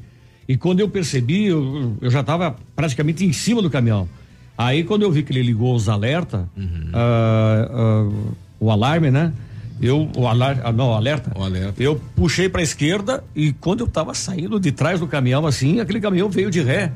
e 0.49 0.57
quando 0.57 0.81
eu 0.81 0.89
percebi, 0.89 1.47
eu, 1.47 1.97
eu 2.01 2.11
já 2.11 2.21
estava 2.21 2.57
praticamente 2.75 3.25
em 3.25 3.33
cima 3.33 3.63
do 3.63 3.71
caminhão. 3.71 4.09
Aí 4.57 4.85
quando 4.85 5.03
eu 5.03 5.11
vi 5.11 5.23
que 5.23 5.33
ele 5.33 5.43
ligou 5.43 5.75
os 5.75 5.89
alerta, 5.89 6.49
Uhum. 6.57 6.91
ah, 6.93 7.69
ah, 7.71 8.33
o 8.61 8.71
alarme, 8.71 9.11
né? 9.11 9.33
Eu, 9.81 10.09
o 10.17 10.27
alarme, 10.27 10.63
não, 10.75 10.89
o 10.89 10.95
alerta. 10.95 11.31
O 11.39 11.43
alerta. 11.43 11.83
Eu 11.83 12.01
puxei 12.15 12.49
para 12.49 12.61
a 12.61 12.65
esquerda 12.65 13.23
e 13.35 13.53
quando 13.53 13.81
eu 13.81 13.87
estava 13.87 14.15
saindo 14.15 14.59
de 14.59 14.73
trás 14.73 15.01
do 15.01 15.07
caminhão 15.07 15.47
assim, 15.47 15.81
aquele 15.81 16.01
caminhão 16.01 16.31
veio 16.31 16.51
de 16.51 16.63
ré, 16.63 16.93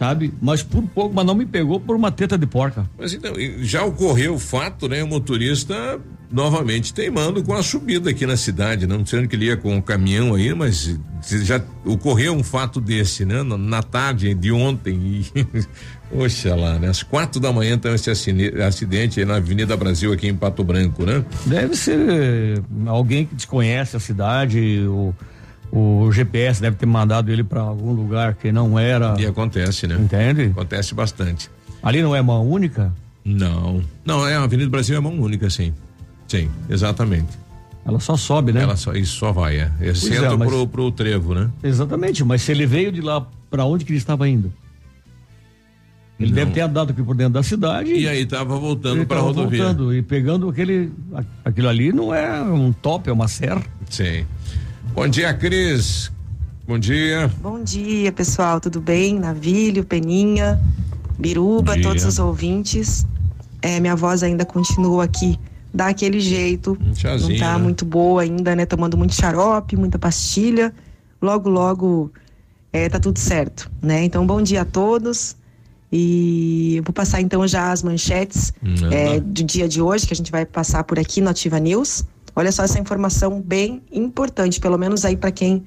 sabe? 0.00 0.32
Mas 0.40 0.62
por 0.62 0.82
pouco, 0.82 1.14
mas 1.14 1.26
não 1.26 1.34
me 1.34 1.44
pegou 1.44 1.78
por 1.78 1.94
uma 1.94 2.10
teta 2.10 2.38
de 2.38 2.46
porca. 2.46 2.88
Mas 2.98 3.12
então, 3.12 3.34
já 3.58 3.84
ocorreu 3.84 4.34
o 4.34 4.38
fato, 4.38 4.88
né? 4.88 5.04
O 5.04 5.06
motorista 5.06 6.00
novamente 6.30 6.94
teimando 6.94 7.42
com 7.42 7.52
a 7.52 7.62
subida 7.62 8.08
aqui 8.08 8.24
na 8.24 8.36
cidade, 8.36 8.86
não 8.86 9.02
dizendo 9.02 9.28
que 9.28 9.36
ele 9.36 9.46
ia 9.46 9.56
com 9.56 9.76
o 9.76 9.82
caminhão 9.82 10.34
aí, 10.34 10.54
mas 10.54 10.98
já 11.42 11.60
ocorreu 11.84 12.32
um 12.32 12.42
fato 12.42 12.80
desse, 12.80 13.26
né? 13.26 13.42
Na, 13.42 13.82
tarde 13.82 14.32
de 14.32 14.50
ontem 14.50 15.22
e 15.34 15.46
Oxa 16.16 16.54
lá, 16.54 16.78
né? 16.78 16.88
Às 16.88 17.02
quatro 17.02 17.38
da 17.38 17.52
manhã 17.52 17.74
então 17.74 17.94
esse 17.94 18.10
acidente 18.10 19.20
aí 19.20 19.26
na 19.26 19.36
Avenida 19.36 19.76
Brasil 19.76 20.12
aqui 20.12 20.28
em 20.28 20.34
Pato 20.34 20.64
Branco, 20.64 21.04
né? 21.04 21.22
Deve 21.44 21.76
ser 21.76 22.62
alguém 22.86 23.26
que 23.26 23.34
desconhece 23.34 23.96
a 23.96 24.00
cidade, 24.00 24.86
o, 24.88 25.14
o 25.72 26.10
GPS 26.12 26.60
deve 26.60 26.76
ter 26.76 26.86
mandado 26.86 27.30
ele 27.30 27.44
para 27.44 27.60
algum 27.60 27.92
lugar 27.92 28.34
que 28.34 28.50
não 28.50 28.78
era. 28.78 29.14
E 29.18 29.26
acontece, 29.26 29.86
né? 29.86 29.96
Entende? 29.98 30.44
Acontece 30.46 30.94
bastante. 30.94 31.50
Ali 31.82 32.02
não 32.02 32.14
é 32.14 32.20
mão 32.20 32.48
única? 32.48 32.92
Não. 33.24 33.82
Não, 34.04 34.26
é 34.26 34.36
a 34.36 34.42
Avenida 34.42 34.68
Brasil 34.70 34.96
é 34.96 35.00
mão 35.00 35.18
única, 35.18 35.48
sim. 35.48 35.72
Sim, 36.26 36.48
exatamente. 36.68 37.38
Ela 37.84 37.98
só 37.98 38.16
sobe, 38.16 38.52
né? 38.52 38.62
Ela 38.62 38.76
só, 38.76 38.92
isso 38.92 39.16
só 39.16 39.32
vai, 39.32 39.56
é. 39.56 39.70
É 39.80 39.88
é, 39.88 40.36
mas- 40.36 40.48
pro, 40.48 40.66
pro 40.66 40.90
trevo, 40.92 41.34
né? 41.34 41.50
Exatamente, 41.62 42.22
mas 42.24 42.42
se 42.42 42.52
ele 42.52 42.66
veio 42.66 42.92
de 42.92 43.00
lá, 43.00 43.26
para 43.50 43.64
onde 43.64 43.84
que 43.84 43.90
ele 43.92 43.98
estava 43.98 44.28
indo? 44.28 44.52
Ele 46.18 46.28
Não. 46.28 46.34
deve 46.36 46.50
ter 46.50 46.60
andado 46.60 46.90
aqui 46.90 47.02
por 47.02 47.16
dentro 47.16 47.32
da 47.32 47.42
cidade. 47.42 47.92
E 47.94 48.06
aí 48.06 48.26
tava 48.26 48.58
voltando 48.58 49.06
para 49.06 49.18
a 49.18 49.22
rodovia. 49.22 49.64
voltando 49.64 49.94
e 49.94 50.02
pegando 50.02 50.50
aquele. 50.50 50.92
Aquilo 51.42 51.66
ali 51.68 51.92
não 51.92 52.14
é 52.14 52.42
um 52.42 52.72
top, 52.72 53.08
é 53.08 53.12
uma 53.12 53.26
serra. 53.26 53.62
Sim. 53.88 54.26
Bom 54.94 55.08
dia, 55.08 55.32
Cris. 55.32 56.10
Bom 56.66 56.78
dia. 56.78 57.30
Bom 57.40 57.62
dia, 57.62 58.12
pessoal. 58.12 58.60
Tudo 58.60 58.80
bem? 58.80 59.18
Navilho, 59.18 59.84
Peninha, 59.84 60.60
Biruba, 61.18 61.80
todos 61.80 62.04
os 62.04 62.18
ouvintes. 62.18 63.06
É, 63.62 63.78
minha 63.80 63.94
voz 63.94 64.22
ainda 64.22 64.44
continua 64.44 65.04
aqui 65.04 65.38
daquele 65.72 66.20
jeito. 66.20 66.76
Não 66.80 67.38
tá 67.38 67.56
né? 67.56 67.62
muito 67.62 67.84
boa 67.84 68.22
ainda, 68.22 68.54
né? 68.56 68.66
Tomando 68.66 68.96
muito 68.96 69.14
xarope, 69.14 69.76
muita 69.76 69.98
pastilha. 69.98 70.74
Logo, 71.22 71.48
logo 71.48 72.12
é, 72.72 72.88
tá 72.88 72.98
tudo 72.98 73.18
certo, 73.18 73.70
né? 73.80 74.04
Então, 74.04 74.26
bom 74.26 74.42
dia 74.42 74.62
a 74.62 74.64
todos. 74.64 75.36
E 75.92 76.76
eu 76.76 76.82
vou 76.84 76.92
passar 76.92 77.20
então 77.20 77.46
já 77.48 77.72
as 77.72 77.82
manchetes 77.82 78.52
é, 78.92 79.18
do 79.18 79.42
dia 79.42 79.68
de 79.68 79.82
hoje, 79.82 80.06
que 80.06 80.12
a 80.12 80.16
gente 80.16 80.30
vai 80.30 80.46
passar 80.46 80.84
por 80.84 80.98
aqui 80.98 81.20
no 81.20 81.30
Ativa 81.30 81.58
News. 81.58 82.04
Olha 82.34 82.52
só 82.52 82.62
essa 82.62 82.78
informação 82.78 83.40
bem 83.40 83.82
importante, 83.92 84.60
pelo 84.60 84.78
menos 84.78 85.04
aí 85.04 85.16
para 85.16 85.30
quem, 85.30 85.66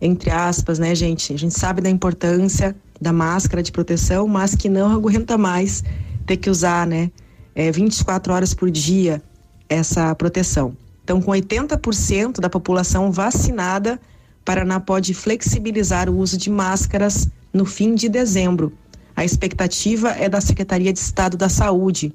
entre 0.00 0.30
aspas, 0.30 0.78
né, 0.78 0.94
gente? 0.94 1.32
A 1.32 1.38
gente 1.38 1.58
sabe 1.58 1.80
da 1.80 1.90
importância 1.90 2.76
da 3.00 3.12
máscara 3.12 3.62
de 3.62 3.72
proteção, 3.72 4.26
mas 4.28 4.54
que 4.54 4.68
não 4.68 4.90
aguenta 4.90 5.36
mais 5.36 5.82
ter 6.26 6.36
que 6.36 6.48
usar, 6.48 6.86
né, 6.86 7.10
é, 7.54 7.70
24 7.70 8.32
horas 8.32 8.54
por 8.54 8.70
dia 8.70 9.22
essa 9.68 10.14
proteção. 10.14 10.76
Então, 11.02 11.20
com 11.20 11.30
80% 11.30 12.40
da 12.40 12.48
população 12.48 13.12
vacinada, 13.12 14.00
Paraná 14.44 14.80
pode 14.80 15.14
flexibilizar 15.14 16.08
o 16.08 16.16
uso 16.18 16.36
de 16.36 16.50
máscaras 16.50 17.28
no 17.52 17.64
fim 17.64 17.94
de 17.94 18.08
dezembro. 18.08 18.72
A 19.16 19.24
expectativa 19.24 20.10
é 20.10 20.28
da 20.28 20.40
Secretaria 20.40 20.92
de 20.92 20.98
Estado 20.98 21.36
da 21.36 21.48
Saúde, 21.48 22.14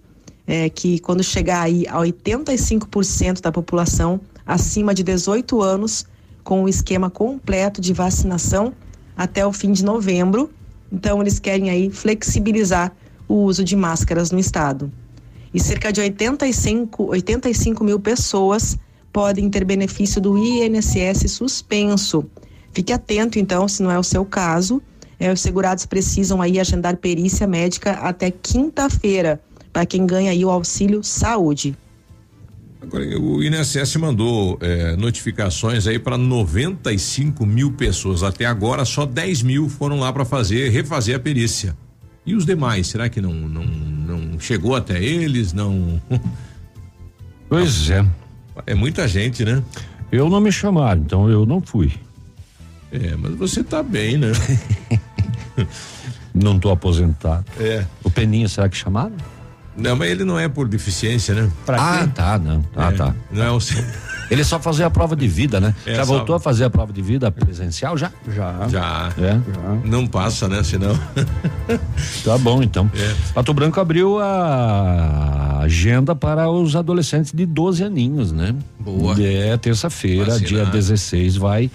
é, 0.50 0.68
que 0.68 0.98
quando 0.98 1.24
chegar 1.24 1.62
aí 1.62 1.86
a 1.88 1.98
85% 1.98 3.40
da 3.40 3.52
população 3.52 4.20
acima 4.44 4.96
de 4.96 5.04
18 5.04 5.62
anos, 5.62 6.08
com 6.44 6.64
o 6.64 6.68
esquema 6.68 7.08
completo 7.08 7.80
de 7.80 7.94
vacinação 7.94 8.74
até 9.16 9.46
o 9.46 9.54
fim 9.54 9.72
de 9.72 9.86
novembro. 9.86 10.50
Então, 10.92 11.22
eles 11.22 11.38
querem 11.38 11.70
aí 11.70 11.92
flexibilizar 11.92 12.92
o 13.28 13.36
uso 13.44 13.64
de 13.64 13.76
máscaras 13.76 14.32
no 14.32 14.40
estado. 14.40 14.92
E 15.54 15.60
cerca 15.60 15.94
de 15.94 16.02
85, 16.02 17.12
85 17.12 17.84
mil 17.84 18.00
pessoas 18.00 18.76
podem 19.14 19.52
ter 19.52 19.64
benefício 19.64 20.20
do 20.20 20.36
INSS 20.36 21.30
suspenso. 21.32 22.26
Fique 22.74 22.92
atento, 22.92 23.38
então, 23.38 23.68
se 23.68 23.84
não 23.84 23.92
é 23.92 24.00
o 24.00 24.04
seu 24.04 24.26
caso. 24.26 24.82
É, 25.20 25.32
os 25.32 25.42
segurados 25.42 25.86
precisam 25.86 26.42
aí 26.42 26.60
agendar 26.60 26.98
perícia 26.98 27.46
médica 27.46 27.92
até 27.92 28.32
quinta-feira, 28.32 29.40
para 29.80 29.86
quem 29.86 30.06
ganha 30.06 30.32
aí 30.32 30.44
o 30.44 30.50
auxílio 30.50 31.02
saúde. 31.02 31.74
Agora, 32.82 33.18
o 33.18 33.42
INSS 33.42 33.96
mandou 33.96 34.58
eh, 34.60 34.98
notificações 34.98 35.88
aí 35.88 35.98
para 35.98 36.18
95 36.18 37.46
mil 37.46 37.72
pessoas. 37.72 38.22
Até 38.22 38.46
agora, 38.46 38.84
só 38.84 39.06
10 39.06 39.42
mil 39.42 39.70
foram 39.70 39.98
lá 39.98 40.12
para 40.12 40.26
fazer, 40.26 40.70
refazer 40.70 41.16
a 41.16 41.20
perícia. 41.20 41.78
E 42.26 42.36
os 42.36 42.46
demais, 42.46 42.88
será 42.88 43.08
que 43.08 43.22
não, 43.22 43.34
não, 43.34 43.64
não 43.64 44.40
chegou 44.40 44.76
até 44.76 45.02
eles? 45.02 45.54
Não. 45.54 46.02
Pois 47.48 47.90
é. 47.90 48.06
É 48.68 48.76
muita 48.76 49.08
gente, 49.08 49.44
né? 49.44 49.64
Eu 50.12 50.30
não 50.30 50.40
me 50.40 50.52
chamaram, 50.52 51.02
então 51.02 51.28
eu 51.28 51.48
não 51.48 51.60
fui. 51.60 51.92
É, 52.92 53.16
mas 53.16 53.34
você 53.34 53.64
tá 53.64 53.82
bem, 53.82 54.20
né? 54.20 54.32
Não 56.32 56.60
tô 56.60 56.70
aposentado. 56.70 57.44
É. 57.60 57.84
O 58.04 58.10
Peninha, 58.10 58.48
será 58.48 58.70
que 58.70 58.78
chamaram? 58.78 59.16
Não, 59.80 59.96
mas 59.96 60.10
ele 60.12 60.24
não 60.24 60.38
é 60.38 60.48
por 60.48 60.68
deficiência, 60.68 61.34
né? 61.34 61.50
ah, 61.68 62.08
tá, 62.14 62.38
não. 62.38 62.64
Ah, 62.76 62.90
É, 62.90 62.92
tá. 62.92 63.16
Não 63.32 63.44
é 63.44 63.52
o. 63.52 63.60
Ele 64.30 64.44
só 64.44 64.60
fazia 64.60 64.86
a 64.86 64.92
prova 64.92 65.16
de 65.16 65.28
vida, 65.28 65.60
né? 65.60 65.74
É, 65.88 65.96
já 65.96 66.06
só- 66.06 66.14
voltou 66.18 66.36
a 66.36 66.40
fazer 66.40 66.64
a 66.64 66.70
prova 66.70 66.94
de 66.94 67.02
vida 67.02 67.32
presencial? 67.32 67.98
Já? 67.98 68.12
Já. 68.32 68.68
Já. 68.70 69.10
É? 69.18 69.40
Não 69.84 70.06
passa, 70.06 70.48
né? 70.48 70.62
Senão. 70.62 70.94
Tá 72.24 72.38
bom, 72.38 72.62
então. 72.62 72.90
É. 72.96 73.16
Pato 73.34 73.52
Branco 73.56 73.80
abriu 73.80 74.20
a 74.20 75.60
agenda 75.62 76.16
para 76.16 76.50
os 76.50 76.76
adolescentes 76.76 77.32
de 77.34 77.46
12 77.46 77.84
aninhos, 77.84 78.32
né? 78.32 78.54
Boa. 78.80 79.16
É, 79.20 79.56
terça-feira, 79.58 80.40
dia 80.40 80.66
16, 80.66 81.36
vai, 81.38 81.72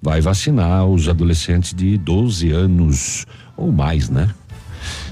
vai 0.00 0.20
vacinar 0.20 0.86
os 0.86 1.08
adolescentes 1.08 1.74
de 1.74 1.96
12 1.98 2.50
anos 2.52 3.26
ou 3.56 3.72
mais, 3.72 4.08
né? 4.08 4.28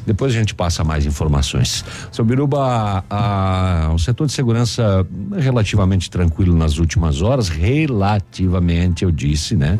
Depois 0.06 0.32
a 0.34 0.38
gente 0.38 0.54
passa 0.54 0.84
mais 0.84 1.06
informações. 1.06 1.84
Seu 2.12 2.24
Biruba, 2.24 3.04
a- 3.08 3.90
o 3.94 3.98
setor 3.98 4.26
de 4.26 4.32
segurança 4.32 5.06
relativamente 5.36 6.10
tranquilo 6.10 6.56
nas 6.56 6.78
últimas 6.78 7.22
horas, 7.22 7.48
relativamente, 7.48 9.04
eu 9.04 9.10
disse, 9.10 9.56
né? 9.56 9.78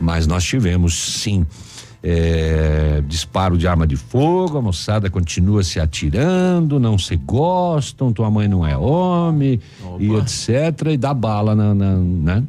Mas 0.00 0.26
nós 0.26 0.44
tivemos 0.44 0.94
sim. 1.20 1.46
É, 2.08 3.02
disparo 3.08 3.58
de 3.58 3.66
arma 3.66 3.84
de 3.84 3.96
fogo, 3.96 4.56
a 4.58 4.62
moçada 4.62 5.10
continua 5.10 5.64
se 5.64 5.80
atirando, 5.80 6.78
não 6.78 6.96
se 6.96 7.16
gostam, 7.16 8.12
tua 8.12 8.30
mãe 8.30 8.46
não 8.46 8.64
é 8.64 8.76
homem, 8.76 9.58
e 9.98 10.06
etc. 10.14 10.86
E 10.92 10.96
dá 10.96 11.12
bala 11.12 11.56
na, 11.56 11.74
na- 11.74 11.96
né? 11.96 12.44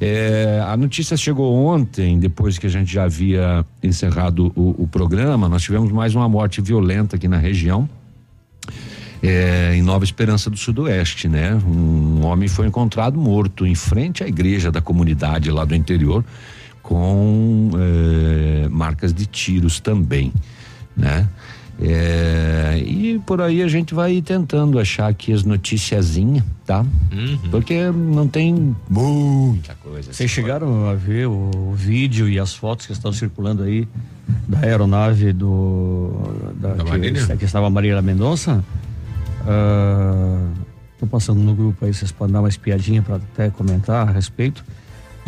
É, 0.00 0.60
a 0.66 0.76
notícia 0.76 1.16
chegou 1.16 1.54
ontem, 1.54 2.18
depois 2.18 2.58
que 2.58 2.66
a 2.66 2.70
gente 2.70 2.92
já 2.92 3.04
havia 3.04 3.64
encerrado 3.82 4.52
o, 4.56 4.82
o 4.82 4.88
programa, 4.88 5.48
nós 5.48 5.62
tivemos 5.62 5.92
mais 5.92 6.14
uma 6.16 6.28
morte 6.28 6.60
violenta 6.60 7.14
aqui 7.14 7.28
na 7.28 7.38
região. 7.38 7.88
é, 9.22 9.74
em 9.74 9.82
Nova 9.82 10.04
Esperança 10.04 10.48
do 10.50 10.56
Sudoeste, 10.56 11.28
né? 11.28 11.54
Um 11.66 12.24
homem 12.24 12.48
foi 12.48 12.66
encontrado 12.66 13.18
morto 13.18 13.64
em 13.66 13.74
frente 13.74 14.22
à 14.24 14.28
igreja 14.28 14.70
da 14.70 14.80
comunidade 14.80 15.50
lá 15.50 15.64
do 15.64 15.74
interior, 15.74 16.24
com 16.88 17.68
é, 17.76 18.66
marcas 18.70 19.12
de 19.12 19.26
tiros 19.26 19.78
também, 19.78 20.32
né? 20.96 21.28
É, 21.78 22.82
e 22.82 23.20
por 23.26 23.42
aí 23.42 23.62
a 23.62 23.68
gente 23.68 23.92
vai 23.94 24.22
tentando 24.22 24.78
achar 24.78 25.06
aqui 25.06 25.30
as 25.30 25.44
noticiazinhas, 25.44 26.42
tá? 26.64 26.86
Porque 27.50 27.90
não 27.90 28.26
tem 28.26 28.74
muita 28.88 29.74
coisa. 29.74 30.14
Vocês 30.14 30.30
chegaram 30.30 30.88
a 30.88 30.94
ver 30.94 31.28
o, 31.28 31.50
o 31.54 31.74
vídeo 31.74 32.26
e 32.26 32.38
as 32.38 32.54
fotos 32.54 32.86
que 32.86 32.92
estão 32.92 33.12
circulando 33.12 33.64
aí 33.64 33.86
da 34.48 34.60
aeronave 34.60 35.34
do 35.34 36.10
da, 36.54 36.72
que, 36.72 36.84
Marília? 36.84 37.36
que 37.36 37.44
estava 37.44 37.66
a 37.66 37.70
Marília 37.70 38.00
Mendonça? 38.00 38.64
Estou 40.94 41.06
passando 41.06 41.40
no 41.40 41.54
grupo 41.54 41.84
aí, 41.84 41.92
vocês 41.92 42.10
podem 42.10 42.32
dar 42.32 42.40
uma 42.40 42.48
espiadinha 42.48 43.02
para 43.02 43.16
até 43.16 43.50
comentar 43.50 44.08
a 44.08 44.10
respeito. 44.10 44.64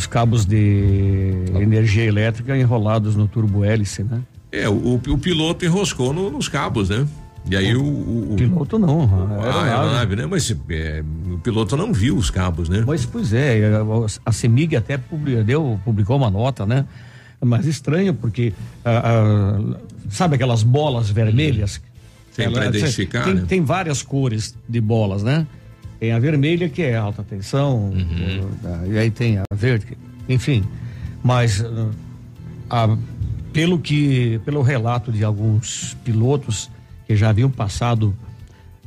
Os 0.01 0.07
cabos 0.07 0.47
de 0.47 1.35
energia 1.61 2.05
elétrica 2.05 2.57
enrolados 2.57 3.15
no 3.15 3.29
turbo 3.29 3.63
hélice, 3.63 4.03
né? 4.03 4.23
É, 4.51 4.67
o, 4.67 4.95
o 4.95 5.19
piloto 5.19 5.63
enroscou 5.67 6.15
no- 6.15 6.31
nos 6.31 6.49
cabos, 6.49 6.89
né? 6.89 7.07
E 7.51 7.55
aí 7.55 7.77
o. 7.77 7.83
o, 7.85 8.33
o 8.33 8.37
piloto 8.37 8.79
não, 8.79 9.03
a 9.03 9.05
a 9.05 9.45
aeronave. 9.45 9.69
aeronave, 9.69 10.17
né? 10.17 10.27
Mas 10.27 10.57
é, 10.71 11.05
o 11.35 11.37
piloto 11.39 11.77
não 11.77 11.93
viu 11.93 12.17
os 12.17 12.31
cabos, 12.31 12.71
né? 12.71 12.83
Mas, 12.87 13.05
pois 13.05 13.35
é, 13.35 13.61
a 14.25 14.33
CEMIG 14.33 14.75
até 14.75 14.97
publi- 14.97 15.43
deu, 15.45 15.79
publicou 15.85 16.17
uma 16.17 16.31
nota, 16.31 16.65
né? 16.65 16.87
Mas 17.39 17.67
estranho, 17.67 18.15
porque 18.15 18.55
ah, 18.83 19.03
ah, 19.05 19.77
sabe 20.09 20.37
aquelas 20.37 20.63
bolas 20.63 21.11
vermelhas? 21.11 21.79
Pra 22.35 22.45
Ela- 22.47 22.67
identificar, 22.69 23.25
tem, 23.25 23.35
né? 23.35 23.45
tem 23.47 23.63
várias 23.63 24.01
cores 24.03 24.55
de 24.67 24.81
bolas, 24.81 25.23
né? 25.23 25.47
Tem 26.01 26.13
a 26.13 26.19
vermelha, 26.19 26.69
que 26.69 26.83
é 26.83 26.97
alta 26.97 27.23
tensão, 27.23 27.91
Uhum. 27.91 28.49
ah, 28.65 28.87
e 28.87 28.99
aí 28.99 29.11
tem 29.11 29.37
a 29.39 29.45
verde, 29.55 29.99
enfim. 30.29 30.65
Mas 31.23 31.63
ah, 31.63 31.91
a- 32.71 32.97
pelo 33.53 33.79
que, 33.79 34.41
pelo 34.45 34.63
relato 34.63 35.13
de 35.13 35.23
alguns 35.23 35.95
pilotos 36.03 36.71
que 37.07 37.15
já 37.15 37.29
haviam 37.29 37.51
passado 37.51 38.15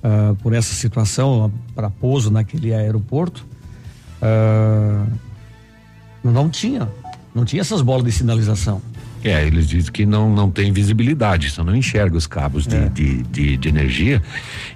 ah, 0.02 0.34
por 0.41 0.54
essa 0.54 0.73
situação 0.73 1.52
para 1.76 1.89
pouso 1.89 2.32
naquele 2.32 2.73
aeroporto, 2.73 3.45
ah, 4.21 5.06
não 6.23 6.49
tinha, 6.49 6.89
não 7.36 7.45
tinha 7.45 7.62
essas 7.62 7.82
bolas 7.82 8.04
de 8.06 8.12
sinalização. 8.12 8.82
É, 9.24 9.46
eles 9.48 9.68
dizem 9.70 9.92
que 9.92 10.06
não, 10.06 10.34
não 10.34 10.52
tem 10.52 10.72
visibilidade, 10.74 11.50
só 11.50 11.64
não 11.64 11.74
enxerga 11.76 12.18
os 12.18 12.28
cabos 12.28 12.68
de, 12.68 12.76
É. 12.76 12.90
de, 12.90 13.24
de, 13.24 13.58
de 13.58 13.70
energia. 13.70 14.22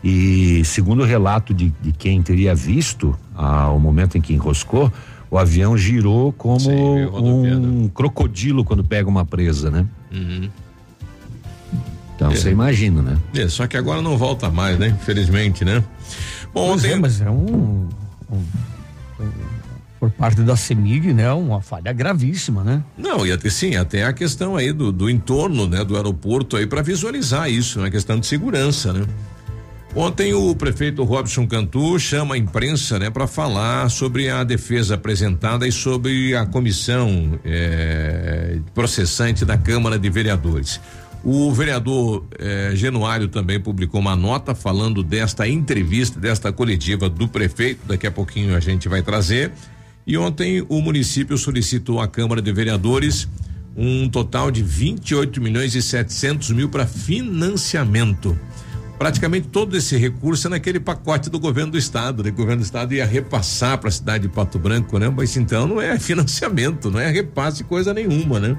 E 0.04 0.64
segundo 0.64 1.02
o 1.04 1.06
relato 1.06 1.54
de, 1.54 1.74
de 1.82 1.92
quem 1.92 2.22
teria 2.22 2.56
visto 2.56 3.18
ao 3.36 3.78
momento 3.80 4.18
em 4.18 4.22
que 4.22 4.34
enroscou, 4.34 4.92
o 5.30 5.38
avião 5.38 5.78
girou 5.78 6.32
como 6.32 6.60
Sim, 6.62 6.72
um 7.06 7.90
crocodilo 7.90 8.64
quando 8.64 8.84
pega 8.84 9.10
uma 9.10 9.26
presa, 9.26 9.70
né? 9.70 9.86
Uhum. 10.14 10.50
Então 12.16 12.32
É. 12.32 12.36
você 12.36 12.50
imagina, 12.50 13.02
né? 13.02 13.18
É, 13.36 13.48
só 13.50 13.68
que 13.68 13.76
agora 13.76 14.02
não 14.02 14.18
volta 14.18 14.50
mais, 14.50 14.80
né? 14.80 14.88
Infelizmente, 14.88 15.66
né? 15.66 15.84
Bom, 16.54 16.70
Pois 16.70 16.84
ontem. 16.86 16.94
é, 16.94 16.96
mas 16.96 17.20
é 17.22 17.30
um, 17.30 17.88
um- 18.32 18.38
um- 19.20 19.26
por 20.00 20.12
parte 20.12 20.42
da 20.42 20.56
CEMIG, 20.56 21.14
né, 21.14 21.32
uma 21.34 21.62
falha 21.62 21.92
gravíssima, 21.92 22.64
né? 22.64 22.84
Não, 22.98 23.26
e 23.26 23.32
até 23.32 23.50
sim, 23.50 23.76
até 23.76 24.04
a 24.04 24.14
questão 24.14 24.56
aí 24.56 24.72
do, 24.72 24.92
do 24.92 25.10
entorno, 25.10 25.68
né, 25.68 25.84
do 25.84 25.96
aeroporto 25.96 26.56
aí 26.56 26.68
para 26.68 26.82
visualizar 26.82 27.50
isso, 27.50 27.80
é 27.80 27.84
uma 27.84 27.92
questão 27.92 28.20
de 28.20 28.28
segurança, 28.28 28.94
né? 28.94 29.06
Ontem 29.96 30.32
o 30.34 30.54
prefeito 30.54 31.04
Robson 31.04 31.48
Cantu 31.48 31.98
chama 31.98 32.36
a 32.36 32.38
imprensa, 32.38 33.00
né, 33.00 33.10
para 33.10 33.26
falar 33.26 33.90
sobre 33.90 34.30
a 34.30 34.44
defesa 34.44 34.94
apresentada 34.94 35.68
e 35.68 35.72
sobre 35.72 36.36
a 36.36 36.46
comissão 36.46 37.40
eh, 37.44 38.60
processante 38.76 39.44
da 39.44 39.58
Câmara 39.58 39.98
de 39.98 40.08
Vereadores. 40.08 40.80
O 41.24 41.52
vereador 41.52 42.26
eh, 42.38 42.72
Genuário 42.76 43.28
também 43.28 43.60
publicou 43.60 44.00
uma 44.00 44.16
nota 44.16 44.54
falando 44.54 45.02
desta 45.02 45.48
entrevista, 45.48 46.20
desta 46.20 46.54
coletiva 46.54 47.10
do 47.10 47.28
prefeito. 47.28 47.82
Daqui 47.88 48.06
a 48.06 48.12
pouquinho 48.12 48.56
a 48.56 48.60
gente 48.60 48.88
vai 48.88 49.02
trazer. 49.02 49.52
E 50.08 50.18
ontem 50.18 50.66
o 50.70 50.82
município 50.82 51.38
solicitou 51.38 52.00
à 52.00 52.08
Câmara 52.08 52.42
de 52.42 52.52
Vereadores 52.52 53.28
um 53.76 54.10
total 54.10 54.50
de 54.50 54.64
28 54.64 55.40
milhões 55.40 55.76
e 55.76 55.82
700 55.82 56.50
mil 56.52 56.70
para 56.70 56.88
financiamento 56.88 58.36
praticamente 58.98 59.48
todo 59.50 59.78
esse 59.78 59.96
recurso 59.96 60.48
é 60.48 60.50
naquele 60.50 60.80
pacote 60.80 61.30
do 61.30 61.40
governo 61.40 61.74
do 61.74 61.78
estado, 61.78 62.24
né? 62.24 62.30
O 62.30 62.34
governo 62.34 62.62
do 62.62 62.66
estado 62.66 62.94
ia 62.94 63.06
repassar 63.06 63.78
para 63.78 63.90
a 63.90 63.92
cidade 63.92 64.28
de 64.28 64.34
Pato 64.34 64.58
Branco, 64.58 64.98
né? 64.98 65.10
Mas 65.10 65.38
então 65.38 65.68
não 65.68 65.80
é 65.80 65.98
financiamento, 66.00 66.90
não 66.90 67.00
é 67.00 67.10
repasse 67.10 67.64
coisa 67.64 67.94
nenhuma, 67.94 68.40
né? 68.40 68.58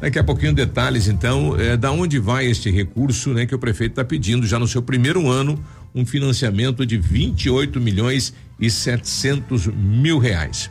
Daqui 0.00 0.18
a 0.18 0.24
pouquinho 0.24 0.52
detalhes, 0.52 1.06
então, 1.06 1.58
é, 1.58 1.76
da 1.76 1.90
onde 1.92 2.18
vai 2.18 2.46
este 2.46 2.70
recurso, 2.70 3.32
né? 3.32 3.46
Que 3.46 3.54
o 3.54 3.58
prefeito 3.58 3.92
está 3.92 4.04
pedindo 4.04 4.46
já 4.46 4.58
no 4.58 4.66
seu 4.66 4.82
primeiro 4.82 5.28
ano 5.30 5.62
um 5.94 6.04
financiamento 6.04 6.84
de 6.84 6.96
28 6.96 7.80
milhões 7.80 8.34
e 8.66 8.70
700 8.70 9.66
mil 9.66 10.18
reais. 10.18 10.70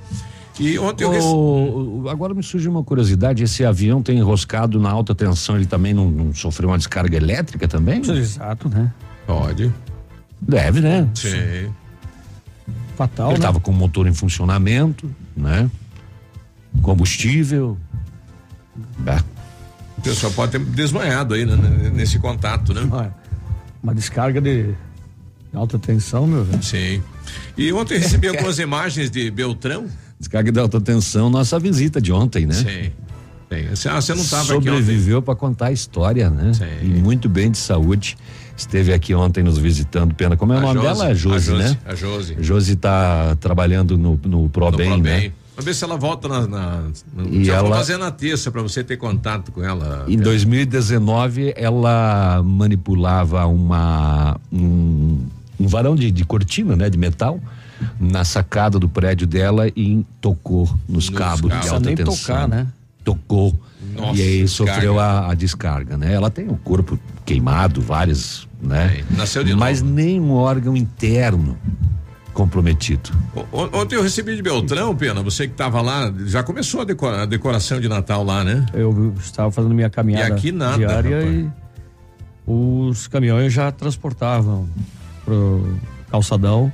E 0.59 0.77
ontem 0.77 1.03
eu 1.03 1.11
rece... 1.11 2.09
Agora 2.09 2.33
me 2.33 2.43
surge 2.43 2.67
uma 2.67 2.83
curiosidade: 2.83 3.43
esse 3.43 3.65
avião 3.65 4.03
tem 4.03 4.19
enroscado 4.19 4.79
na 4.79 4.91
alta 4.91 5.15
tensão, 5.15 5.55
ele 5.55 5.65
também 5.65 5.93
não, 5.93 6.09
não 6.09 6.33
sofreu 6.33 6.69
uma 6.69 6.77
descarga 6.77 7.17
elétrica 7.17 7.67
também? 7.67 8.01
Exato, 8.01 8.69
né? 8.69 8.91
Pode. 9.25 9.73
Deve, 10.39 10.81
né? 10.81 11.09
Sim. 11.15 11.73
Fatal. 12.95 13.29
Ele 13.29 13.37
estava 13.37 13.57
né? 13.57 13.63
com 13.63 13.71
o 13.71 13.73
motor 13.73 14.07
em 14.07 14.13
funcionamento, 14.13 15.09
né? 15.35 15.69
Combustível. 16.81 17.77
É. 19.05 19.17
O 19.97 20.01
pessoal 20.01 20.31
pode 20.33 20.51
ter 20.51 20.59
desmanhado 20.59 21.33
aí, 21.33 21.45
né? 21.45 21.55
Nesse 21.93 22.19
contato, 22.19 22.73
né? 22.73 22.81
Uma, 22.81 23.15
uma 23.81 23.95
descarga 23.95 24.39
de 24.39 24.73
alta 25.53 25.79
tensão, 25.79 26.27
meu 26.27 26.43
velho. 26.43 26.61
Sim. 26.61 27.01
E 27.57 27.71
ontem 27.73 27.99
recebi 27.99 28.27
algumas 28.27 28.57
imagens 28.59 29.09
de 29.09 29.29
Beltrão. 29.29 29.85
Descarga 30.19 30.51
de 30.51 30.59
alta 30.59 30.79
tensão, 30.81 31.29
nossa 31.29 31.59
visita 31.59 32.01
de 32.01 32.11
ontem, 32.11 32.45
né? 32.45 32.53
Sim. 32.53 32.91
Sim. 33.75 33.89
Ah, 33.89 34.01
você 34.01 34.13
não 34.15 34.21
estava 34.21 34.41
aqui 34.43 34.53
Sobreviveu 34.53 35.21
para 35.21 35.35
contar 35.35 35.67
a 35.67 35.71
história, 35.71 36.29
né? 36.29 36.53
Sim. 36.53 36.65
E 36.81 36.85
muito 36.87 37.29
bem 37.29 37.51
de 37.51 37.57
saúde. 37.57 38.17
Esteve 38.57 38.93
aqui 38.93 39.13
ontem 39.13 39.43
nos 39.43 39.57
visitando, 39.57 40.13
pena. 40.15 40.35
Como 40.37 40.53
é 40.53 40.57
o 40.57 40.61
nome 40.61 40.73
Josi, 40.81 40.87
dela? 40.87 41.05
A 41.05 41.13
Josi, 41.13 41.35
a 41.35 41.39
Josi, 41.39 41.63
né? 41.63 41.77
A 41.85 41.95
Josi. 41.95 42.37
Josi 42.39 42.75
tá 42.75 43.35
trabalhando 43.39 43.97
no, 43.97 44.19
no 44.23 44.49
ProBem, 44.49 44.89
no 44.89 44.95
Pro 44.95 45.03
né? 45.03 45.31
Vamos 45.55 45.65
ver 45.65 45.75
se 45.75 45.83
ela 45.83 45.97
volta 45.97 46.27
na. 46.27 46.47
na, 46.47 46.83
E 47.29 47.45
já 47.45 47.55
ela- 47.57 47.67
vou 47.69 47.77
fazer 47.77 47.97
na 47.97 48.09
terça 48.09 48.49
para 48.51 48.61
você 48.63 48.83
ter 48.83 48.97
contato 48.97 49.51
com 49.51 49.63
ela. 49.63 50.05
Em 50.07 50.17
2019, 50.17 51.53
ela 51.55 52.41
manipulava 52.43 53.45
uma 53.45 54.39
um, 54.51 55.19
um 55.59 55.67
varão 55.67 55.95
de, 55.95 56.09
de 56.11 56.23
cortina, 56.25 56.75
né, 56.75 56.89
de 56.89 56.97
metal, 56.97 57.39
na 57.99 58.23
sacada 58.23 58.79
do 58.79 58.87
prédio 58.89 59.27
dela 59.27 59.67
e 59.75 60.05
tocou 60.21 60.69
nos, 60.87 61.09
cabos 61.09 61.49
cabos. 61.51 61.61
de 61.65 61.69
alta 61.73 61.85
Nem 61.87 61.95
tensão. 61.95 62.15
tocar, 62.15 62.47
né? 62.47 62.67
Tocou. 63.03 63.53
Nossa, 63.95 64.17
e 64.17 64.21
aí 64.21 64.41
descarga. 64.41 64.73
sofreu 64.73 64.99
a, 64.99 65.31
a 65.31 65.33
descarga, 65.33 65.97
né? 65.97 66.13
Ela 66.13 66.29
tem 66.29 66.47
o 66.47 66.55
corpo 66.55 66.97
queimado, 67.25 67.81
várias, 67.81 68.47
né? 68.61 69.03
nasceu 69.11 69.43
de 69.43 69.53
Mas 69.53 69.81
nem 69.81 70.19
um 70.21 70.31
órgão 70.31 70.75
interno 70.77 71.57
comprometido. 72.33 73.11
O- 73.51 73.77
Ontem 73.77 73.95
eu 73.95 74.01
recebi 74.01 74.35
de 74.35 74.41
Beltrão, 74.41 74.95
Pena, 74.95 75.21
você 75.21 75.45
que 75.47 75.53
estava 75.53 75.81
lá, 75.81 76.11
já 76.25 76.41
começou 76.41 76.81
a, 76.81 76.85
decora- 76.85 77.23
a 77.23 77.25
decoração 77.25 77.79
de 77.79 77.87
Natal 77.89 78.23
lá, 78.23 78.43
né? 78.43 78.65
Eu 78.73 79.13
estava 79.19 79.51
fazendo 79.51 79.75
minha 79.75 79.89
caminhada 79.89 80.29
E 80.29 80.31
aqui 80.31 80.51
nada, 80.51 80.77
diária 80.77 81.17
rapaz. 81.19 81.35
e 81.35 81.49
os 82.47 83.07
caminhões 83.07 83.53
já 83.53 83.71
transportavam 83.71 84.67
pro 85.25 85.77
calçadão 86.09 86.71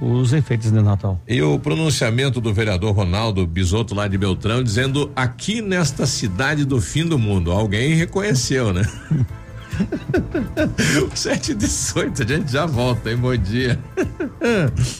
os 0.00 0.32
enfeites 0.32 0.70
de 0.72 0.80
Natal. 0.80 1.20
E 1.26 1.40
o 1.40 1.58
pronunciamento 1.58 2.40
do 2.40 2.52
vereador 2.52 2.94
Ronaldo 2.94 3.46
Bisotto 3.46 3.94
lá 3.94 4.08
de 4.08 4.18
Beltrão 4.18 4.62
dizendo 4.62 5.10
aqui 5.14 5.62
nesta 5.62 6.06
cidade 6.06 6.64
do 6.64 6.80
fim 6.80 7.06
do 7.06 7.18
mundo. 7.18 7.52
Alguém 7.52 7.94
reconheceu, 7.94 8.72
né? 8.72 8.82
7 11.14 11.52
e 11.52 11.54
18, 11.54 12.22
a 12.22 12.26
gente 12.26 12.52
já 12.52 12.66
volta, 12.66 13.10
hein? 13.10 13.16
Bom 13.16 13.36
dia. 13.36 13.78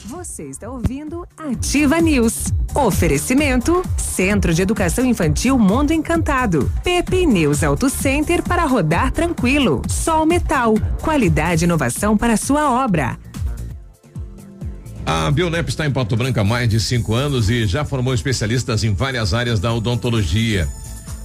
Você 0.05 0.43
está 0.43 0.69
ouvindo 0.69 1.25
Ativa 1.37 1.99
News. 2.01 2.53
Oferecimento 2.73 3.83
Centro 3.97 4.53
de 4.53 4.61
Educação 4.61 5.05
Infantil 5.05 5.57
Mundo 5.57 5.91
Encantado. 5.91 6.71
Pepe 6.83 7.25
News 7.25 7.63
Auto 7.63 7.89
Center 7.89 8.41
para 8.43 8.65
rodar 8.65 9.11
tranquilo. 9.11 9.81
Sol 9.87 10.25
Metal. 10.25 10.73
Qualidade 11.01 11.63
e 11.63 11.65
inovação 11.65 12.17
para 12.17 12.37
sua 12.37 12.83
obra. 12.83 13.17
A 15.05 15.29
Bionep 15.29 15.69
está 15.69 15.85
em 15.85 15.91
Pato 15.91 16.15
Branco 16.15 16.39
há 16.39 16.43
mais 16.43 16.67
de 16.67 16.79
cinco 16.79 17.13
anos 17.13 17.47
e 17.49 17.67
já 17.67 17.85
formou 17.85 18.13
especialistas 18.13 18.83
em 18.83 18.93
várias 18.93 19.35
áreas 19.35 19.59
da 19.59 19.71
odontologia. 19.71 20.67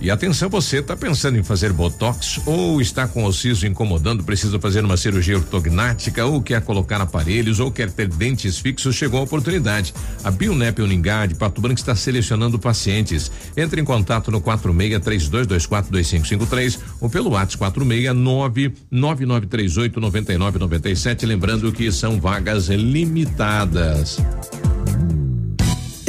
E 0.01 0.11
atenção, 0.11 0.49
você 0.49 0.79
está 0.79 0.97
pensando 0.97 1.37
em 1.37 1.43
fazer 1.43 1.75
botox 1.75 2.41
ou 2.47 2.81
está 2.81 3.07
com 3.07 3.25
o 3.25 3.33
siso 3.33 3.67
incomodando, 3.67 4.25
precisa 4.25 4.59
fazer 4.59 4.83
uma 4.83 4.97
cirurgia 4.97 5.37
ortognática 5.37 6.25
ou 6.25 6.41
quer 6.41 6.63
colocar 6.63 7.03
aparelhos 7.03 7.61
ou 7.61 7.71
quer 7.71 7.91
ter 7.91 8.09
dentes 8.09 8.59
fixos, 8.59 8.97
chegou 8.97 9.21
a 9.21 9.25
oportunidade. 9.25 9.93
A 10.25 10.31
Bionep 10.31 10.81
Uningá 10.81 11.27
de 11.27 11.35
Pato 11.35 11.61
Branco 11.61 11.79
está 11.79 11.95
selecionando 11.95 12.59
pacientes. 12.59 13.31
Entre 13.55 13.79
em 13.79 13.85
contato 13.85 14.31
no 14.31 14.41
46 14.41 15.01
3224 15.01 15.93
2553 15.93 16.79
ou 16.99 17.11
pelo 17.11 17.31
WhatsApp 17.33 17.59
469 17.59 18.73
9938 18.91 20.01
9997, 20.01 21.27
lembrando 21.27 21.71
que 21.73 21.93
são 21.93 22.19
vagas 22.19 22.69
limitadas. 22.69 24.19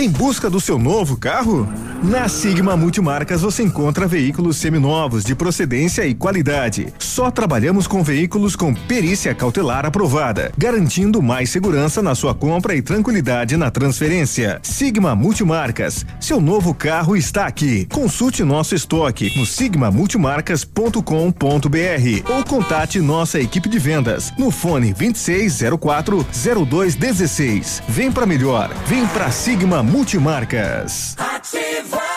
Em 0.01 0.09
busca 0.09 0.49
do 0.49 0.59
seu 0.59 0.79
novo 0.79 1.15
carro? 1.15 1.69
Na 2.01 2.27
Sigma 2.27 2.75
Multimarcas 2.75 3.43
você 3.43 3.61
encontra 3.61 4.07
veículos 4.07 4.57
seminovos 4.57 5.23
de 5.23 5.35
procedência 5.35 6.07
e 6.07 6.15
qualidade. 6.15 6.91
Só 6.97 7.29
trabalhamos 7.29 7.85
com 7.85 8.01
veículos 8.01 8.55
com 8.55 8.73
perícia 8.73 9.35
cautelar 9.35 9.85
aprovada, 9.85 10.51
garantindo 10.57 11.21
mais 11.21 11.51
segurança 11.51 12.01
na 12.01 12.15
sua 12.15 12.33
compra 12.33 12.73
e 12.73 12.81
tranquilidade 12.81 13.55
na 13.55 13.69
transferência. 13.69 14.59
Sigma 14.63 15.13
Multimarcas, 15.13 16.03
seu 16.19 16.41
novo 16.41 16.73
carro 16.73 17.15
está 17.15 17.45
aqui. 17.45 17.85
Consulte 17.85 18.43
nosso 18.43 18.73
estoque 18.73 19.31
no 19.37 19.45
sigmamultimarcas.com.br 19.45 22.31
ou 22.33 22.43
contate 22.43 22.99
nossa 22.99 23.39
equipe 23.39 23.69
de 23.69 23.77
vendas 23.77 24.33
no 24.39 24.49
fone 24.49 24.91
2604 24.91 26.25
0216. 26.65 27.83
Vem 27.87 28.11
para 28.11 28.25
melhor, 28.25 28.71
vem 28.87 29.05
para 29.05 29.29
Sigma 29.29 29.83
Multimarcas 29.83 29.90
multimarcas. 29.91 31.15
Ativa! 31.17 32.10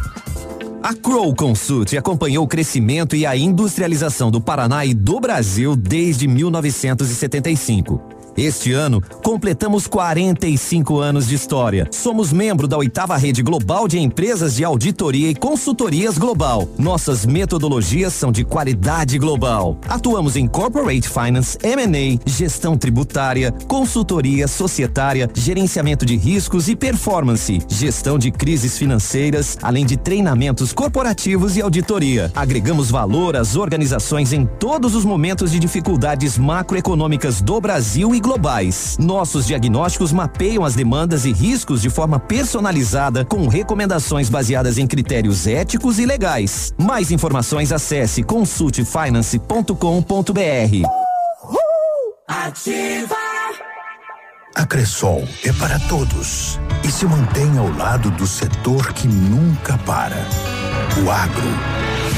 A 0.82 0.94
Crow 0.96 1.34
Consult 1.36 1.96
acompanhou 1.96 2.44
o 2.44 2.48
crescimento 2.48 3.16
e 3.16 3.26
a 3.26 3.38
industrialização 3.38 4.32
do 4.32 4.42
Paraná 4.42 4.86
e 4.86 4.94
do 4.94 5.20
Brasil 5.20 5.76
desde 5.76 6.28
1975. 6.28 8.23
Este 8.36 8.74
ano, 8.74 9.00
completamos 9.24 9.86
45 9.86 11.00
anos 11.00 11.28
de 11.28 11.36
história. 11.36 11.88
Somos 11.92 12.34
membro 12.34 12.68
da 12.68 12.76
oitava 12.76 13.16
rede 13.16 13.44
global 13.44 13.88
de 13.88 14.00
empresas 14.00 14.56
de 14.56 14.64
auditoria 14.64 15.30
e 15.30 15.36
consultorias 15.36 16.18
global. 16.18 16.68
Nossas 16.76 17.28
metodologias 17.28 18.12
são 18.12 18.32
de 18.32 18.44
qualidade 18.44 19.20
global. 19.20 19.78
Atuamos 19.88 20.36
em 20.36 20.48
corporate 20.48 21.08
finance, 21.08 21.60
M&A, 21.62 22.20
gestão 22.28 22.76
tributária, 22.76 23.52
consultoria 23.68 24.48
societária, 24.48 25.30
gerenciamento 25.36 26.04
de 26.04 26.18
riscos 26.18 26.68
e 26.68 26.76
performance, 26.76 27.62
gestão 27.68 28.18
de 28.18 28.32
crises 28.32 28.80
financeiras, 28.80 29.60
além 29.62 29.86
de 29.86 29.96
treinamentos 29.96 30.74
corporativos 30.74 31.56
e 31.56 31.62
auditoria. 31.62 32.32
Agregamos 32.34 32.90
valor 32.90 33.36
às 33.36 33.56
organizações 33.56 34.34
em 34.34 34.44
todos 34.44 34.96
os 34.96 35.06
momentos 35.06 35.52
de 35.52 35.60
dificuldades 35.60 36.36
macroeconômicas 36.36 37.40
do 37.40 37.62
Brasil 37.62 38.16
e 38.16 38.23
globais. 38.24 38.98
Nossos 39.00 39.46
diagnósticos 39.46 40.12
mapeiam 40.12 40.64
as 40.64 40.74
demandas 40.74 41.26
e 41.26 41.32
riscos 41.32 41.82
de 41.82 41.90
forma 41.90 42.18
personalizada, 42.18 43.24
com 43.24 43.48
recomendações 43.48 44.30
baseadas 44.30 44.80
em 44.80 44.88
critérios 44.88 45.46
éticos 45.46 46.00
e 46.00 46.06
legais. 46.06 46.74
Mais 46.80 47.12
informações 47.12 47.72
acesse 47.72 48.24
consultefinance.com.br. 48.24 51.04
Ativa! 52.28 53.16
A 54.56 54.66
Cressol 54.66 55.28
é 55.44 55.52
para 55.54 55.80
todos 55.80 56.60
e 56.84 56.92
se 56.92 57.06
mantém 57.06 57.58
ao 57.58 57.70
lado 57.76 58.10
do 58.12 58.26
setor 58.26 58.94
que 58.94 59.08
nunca 59.08 59.78
para. 59.80 60.28
O 61.04 61.10
agro 61.10 61.83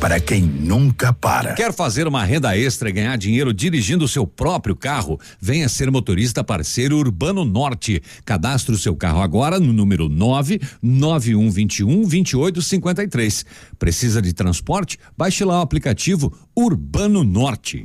para 0.00 0.18
quem 0.18 0.42
nunca 0.42 1.12
para. 1.12 1.52
Quer 1.52 1.74
fazer 1.74 2.08
uma 2.08 2.24
renda 2.24 2.56
extra 2.56 2.88
e 2.88 2.92
ganhar 2.92 3.18
dinheiro 3.18 3.52
dirigindo 3.52 4.06
o 4.06 4.08
seu 4.08 4.26
próprio 4.26 4.74
carro? 4.74 5.20
Venha 5.38 5.68
ser 5.68 5.90
motorista 5.90 6.42
parceiro 6.42 6.96
Urbano 6.96 7.44
Norte. 7.44 8.02
Cadastre 8.24 8.74
o 8.74 8.78
seu 8.78 8.96
carro 8.96 9.20
agora 9.20 9.60
no 9.60 9.74
número 9.74 10.08
99121 10.08 12.08
2853. 12.08 13.44
Precisa 13.78 14.22
de 14.22 14.32
transporte? 14.32 14.98
Baixe 15.16 15.44
lá 15.44 15.58
o 15.58 15.62
aplicativo 15.62 16.32
Urbano 16.56 17.22
Norte. 17.22 17.84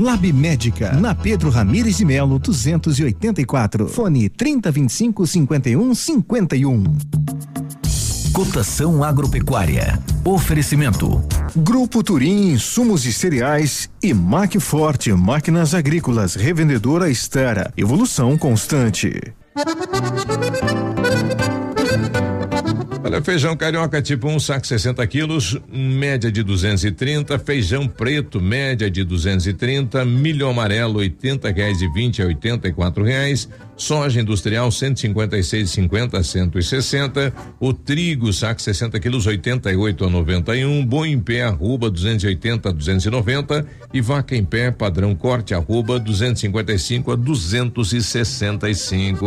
Lab 0.00 0.32
Médica, 0.32 0.94
na 0.94 1.14
Pedro 1.14 1.50
Ramires 1.50 1.98
de 1.98 2.06
Melo, 2.06 2.38
284. 2.38 3.86
Fone 3.86 4.30
3025 4.30 5.26
51 5.26 5.94
51. 5.94 6.84
Cotação 8.32 9.04
agropecuária. 9.04 10.02
Oferecimento. 10.24 11.22
Grupo 11.54 12.02
Turim, 12.02 12.52
insumos 12.52 13.04
e 13.04 13.12
cereais 13.12 13.90
e 14.02 14.14
Macforte, 14.14 15.12
máquinas 15.12 15.74
agrícolas, 15.74 16.34
revendedora 16.34 17.10
Estera. 17.10 17.70
Evolução 17.76 18.38
constante. 18.38 19.34
Olha, 23.10 23.20
feijão 23.20 23.56
carioca 23.56 24.00
tipo 24.00 24.28
1, 24.28 24.36
um, 24.36 24.38
saco 24.38 24.64
60 24.64 25.04
quilos, 25.08 25.58
média 25.68 26.30
de 26.30 26.44
230. 26.44 27.40
Feijão 27.40 27.88
preto, 27.88 28.40
média 28.40 28.88
de 28.88 29.02
230. 29.02 30.04
Milho 30.04 30.48
amarelo, 30.48 31.00
80 31.00 31.50
reais 31.50 31.82
e 31.82 31.88
20 31.88 32.22
a 32.22 32.26
84 32.26 33.02
reais. 33.02 33.48
Soja 33.76 34.20
industrial, 34.20 34.68
156,50 34.68 36.20
a 36.20 36.22
160. 36.22 37.34
O 37.58 37.72
trigo, 37.72 38.32
saco 38.32 38.62
60 38.62 39.00
quilos, 39.00 39.26
88 39.26 40.04
a 40.04 40.08
91. 40.08 40.86
Boi 40.86 41.08
em 41.08 41.18
pé, 41.18 41.42
arroba 41.42 41.90
280 41.90 42.68
a 42.68 42.72
290. 42.72 43.66
E 43.92 44.00
vaca 44.00 44.36
em 44.36 44.44
pé, 44.44 44.70
padrão 44.70 45.16
corte, 45.16 45.52
arroba 45.52 45.98
255 45.98 47.10
a 47.10 47.16
265. 47.16 49.26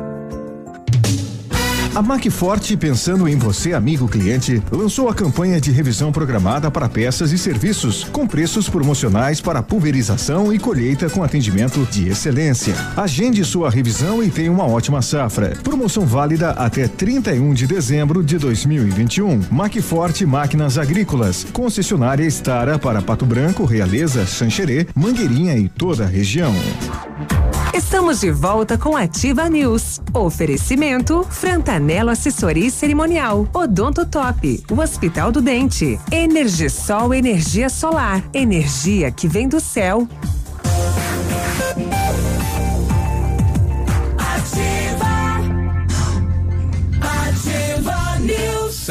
A 1.93 2.01
Macforte, 2.01 2.77
pensando 2.77 3.27
em 3.27 3.35
você, 3.35 3.73
amigo 3.73 4.07
cliente, 4.07 4.63
lançou 4.71 5.09
a 5.09 5.13
campanha 5.13 5.59
de 5.59 5.71
revisão 5.71 6.09
programada 6.09 6.71
para 6.71 6.87
peças 6.87 7.33
e 7.33 7.37
serviços, 7.37 8.05
com 8.05 8.25
preços 8.25 8.69
promocionais 8.69 9.41
para 9.41 9.61
pulverização 9.61 10.53
e 10.53 10.57
colheita 10.57 11.09
com 11.09 11.21
atendimento 11.21 11.85
de 11.91 12.07
excelência. 12.07 12.75
Agende 12.95 13.43
sua 13.43 13.69
revisão 13.69 14.23
e 14.23 14.29
tenha 14.29 14.49
uma 14.49 14.65
ótima 14.65 15.01
safra. 15.01 15.49
Promoção 15.61 16.05
válida 16.05 16.51
até 16.51 16.87
31 16.87 17.53
de 17.53 17.67
dezembro 17.67 18.23
de 18.23 18.37
2021. 18.37 19.41
Macforte 19.51 20.25
Máquinas 20.25 20.77
Agrícolas, 20.77 21.45
concessionária 21.51 22.23
Estara 22.23 22.79
para 22.79 23.01
Pato 23.01 23.25
Branco, 23.25 23.65
Realeza, 23.65 24.25
Xanxerê, 24.25 24.87
Mangueirinha 24.95 25.57
e 25.57 25.67
toda 25.67 26.05
a 26.05 26.07
região. 26.07 26.55
Estamos 27.73 28.19
de 28.19 28.29
volta 28.29 28.77
com 28.77 28.97
Ativa 28.97 29.47
News. 29.49 30.01
Oferecimento 30.13 31.23
Frantanelo 31.29 32.09
Assessoria 32.09 32.69
Cerimonial, 32.69 33.47
Odonto 33.53 34.05
Top, 34.05 34.61
o 34.69 34.81
Hospital 34.81 35.31
do 35.31 35.41
Dente, 35.41 35.97
Energisol 36.11 37.13
Energia 37.13 37.69
Solar, 37.69 38.21
energia 38.33 39.09
que 39.09 39.25
vem 39.25 39.47
do 39.47 39.61
céu. 39.61 40.05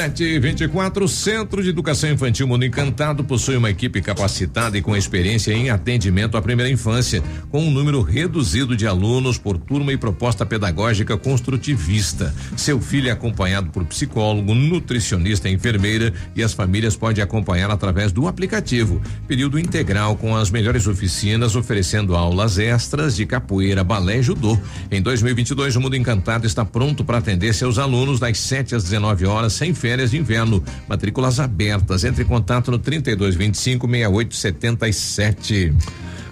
Sete 0.01 0.25
e 0.25 0.39
vinte 0.39 0.63
e 0.63 0.67
quatro, 0.69 1.07
Centro 1.07 1.63
de 1.63 1.69
Educação 1.69 2.11
Infantil 2.11 2.49
Mundo 2.49 2.65
Encantado 2.65 3.23
possui 3.23 3.57
uma 3.57 3.69
equipe 3.69 4.01
capacitada 4.01 4.79
e 4.79 4.81
com 4.81 4.97
experiência 4.97 5.53
em 5.53 5.69
atendimento 5.69 6.39
à 6.39 6.41
primeira 6.41 6.73
infância, 6.73 7.23
com 7.51 7.61
um 7.61 7.71
número 7.71 8.01
reduzido 8.01 8.75
de 8.75 8.87
alunos 8.87 9.37
por 9.37 9.59
turma 9.59 9.93
e 9.93 9.99
proposta 9.99 10.47
pedagógica 10.47 11.19
construtivista. 11.19 12.35
Seu 12.57 12.81
filho 12.81 13.11
é 13.11 13.11
acompanhado 13.11 13.69
por 13.69 13.85
psicólogo, 13.85 14.55
nutricionista, 14.55 15.51
enfermeira 15.51 16.15
e 16.35 16.43
as 16.43 16.55
famílias 16.55 16.97
podem 16.97 17.23
acompanhar 17.23 17.71
através 17.71 18.11
do 18.11 18.27
aplicativo. 18.27 19.03
Período 19.29 19.59
integral 19.59 20.17
com 20.17 20.35
as 20.35 20.51
melhores 20.51 20.87
oficinas 20.87 21.55
oferecendo 21.55 22.17
aulas 22.17 22.57
extras 22.57 23.15
de 23.15 23.27
capoeira, 23.27 23.85
balé 23.85 24.21
e 24.21 24.23
judô. 24.23 24.59
Em 24.91 25.03
2022, 25.03 25.77
o 25.77 25.81
Mundo 25.83 25.95
Encantado 25.95 26.47
está 26.47 26.65
pronto 26.65 27.05
para 27.05 27.19
atender 27.19 27.53
seus 27.53 27.77
alunos 27.77 28.19
das 28.19 28.39
7 28.39 28.75
às 28.75 28.85
19 28.85 29.27
horas 29.27 29.53
sem 29.53 29.75
férias 29.75 29.90
férias 29.91 30.13
de 30.13 30.19
inverno. 30.19 30.63
Matrículas 30.87 31.41
abertas. 31.41 32.05
Entre 32.05 32.23
em 32.23 32.27
contato 32.27 32.71
no 32.71 32.79
3225 32.79 33.89
6877. 33.89 35.75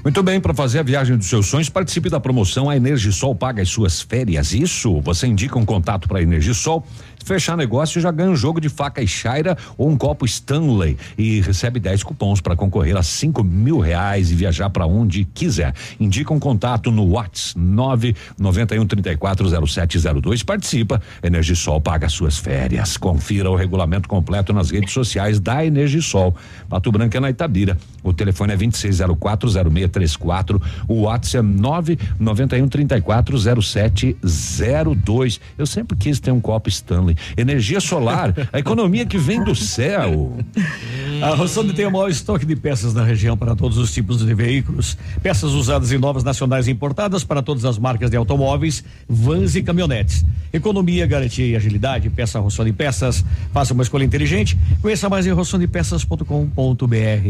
Muito 0.04 0.22
bem, 0.22 0.40
para 0.40 0.54
fazer 0.54 0.78
a 0.78 0.82
viagem 0.84 1.16
dos 1.16 1.28
seus 1.28 1.46
sonhos, 1.46 1.68
participe 1.68 2.08
da 2.08 2.20
promoção 2.20 2.70
A 2.70 2.76
Energisol 2.76 3.34
paga 3.34 3.60
as 3.60 3.68
suas 3.68 4.00
férias. 4.00 4.52
Isso, 4.52 5.00
você 5.00 5.26
indica 5.26 5.58
um 5.58 5.64
contato 5.64 6.06
para 6.06 6.20
a 6.20 6.22
Energisol 6.22 6.86
Fechar 7.24 7.56
negócio 7.56 8.00
já 8.00 8.10
ganha 8.10 8.30
um 8.30 8.36
jogo 8.36 8.60
de 8.60 8.68
faca 8.68 9.02
e 9.02 9.08
chaira 9.08 9.56
ou 9.76 9.88
um 9.88 9.96
copo 9.96 10.24
Stanley 10.24 10.96
e 11.16 11.40
recebe 11.40 11.80
10 11.80 12.02
cupons 12.02 12.40
para 12.40 12.56
concorrer 12.56 12.96
a 12.96 13.02
5 13.02 13.44
mil 13.44 13.78
reais 13.78 14.30
e 14.30 14.34
viajar 14.34 14.70
para 14.70 14.86
onde 14.86 15.24
quiser. 15.24 15.74
Indica 15.98 16.32
um 16.32 16.38
contato 16.38 16.90
no 16.90 17.10
WhatsApp 17.10 17.58
991 17.58 18.86
340702. 18.86 20.42
Participa. 20.42 21.00
Energisol 21.22 21.80
paga 21.80 22.08
suas 22.08 22.38
férias. 22.38 22.96
Confira 22.96 23.50
o 23.50 23.56
regulamento 23.56 24.08
completo 24.08 24.52
nas 24.52 24.70
redes 24.70 24.92
sociais 24.92 25.40
da 25.40 25.64
Energisol. 25.64 26.34
Pato 26.68 26.92
Branco 26.92 27.16
é 27.16 27.20
na 27.20 27.30
Itabira. 27.30 27.78
O 28.02 28.12
telefone 28.12 28.52
é 28.52 28.56
26040634. 28.56 30.60
O 30.88 31.02
WhatsApp 31.02 31.38
é 31.38 31.42
991 31.42 32.68
340702. 32.68 35.40
Eu 35.56 35.66
sempre 35.66 35.96
quis 35.96 36.18
ter 36.20 36.32
um 36.32 36.40
copo 36.40 36.68
Stanley. 36.68 37.07
Energia 37.36 37.80
solar, 37.80 38.34
a 38.52 38.58
economia 38.58 39.06
que 39.06 39.18
vem 39.18 39.42
do 39.42 39.54
céu. 39.54 40.36
A 41.22 41.34
Rossoni 41.34 41.72
tem 41.72 41.86
o 41.86 41.90
maior 41.90 42.08
estoque 42.08 42.46
de 42.46 42.54
peças 42.54 42.94
na 42.94 43.02
região 43.02 43.36
para 43.36 43.56
todos 43.56 43.76
os 43.76 43.92
tipos 43.92 44.24
de 44.24 44.34
veículos. 44.34 44.96
Peças 45.20 45.52
usadas 45.52 45.90
em 45.90 45.98
novas 45.98 46.22
nacionais 46.22 46.68
e 46.68 46.70
importadas 46.70 47.24
para 47.24 47.42
todas 47.42 47.64
as 47.64 47.78
marcas 47.78 48.10
de 48.10 48.16
automóveis, 48.16 48.84
vans 49.08 49.56
e 49.56 49.62
caminhonetes. 49.62 50.24
Economia, 50.52 51.06
garantia 51.06 51.46
e 51.46 51.56
agilidade. 51.56 52.08
Peça 52.10 52.38
Rossoni 52.38 52.72
Peças. 52.72 53.24
Faça 53.52 53.74
uma 53.74 53.82
escolha 53.82 54.04
inteligente. 54.04 54.56
Conheça 54.80 55.08
mais 55.08 55.26
em 55.26 55.30
rossonepeças.com.br. 55.30 56.24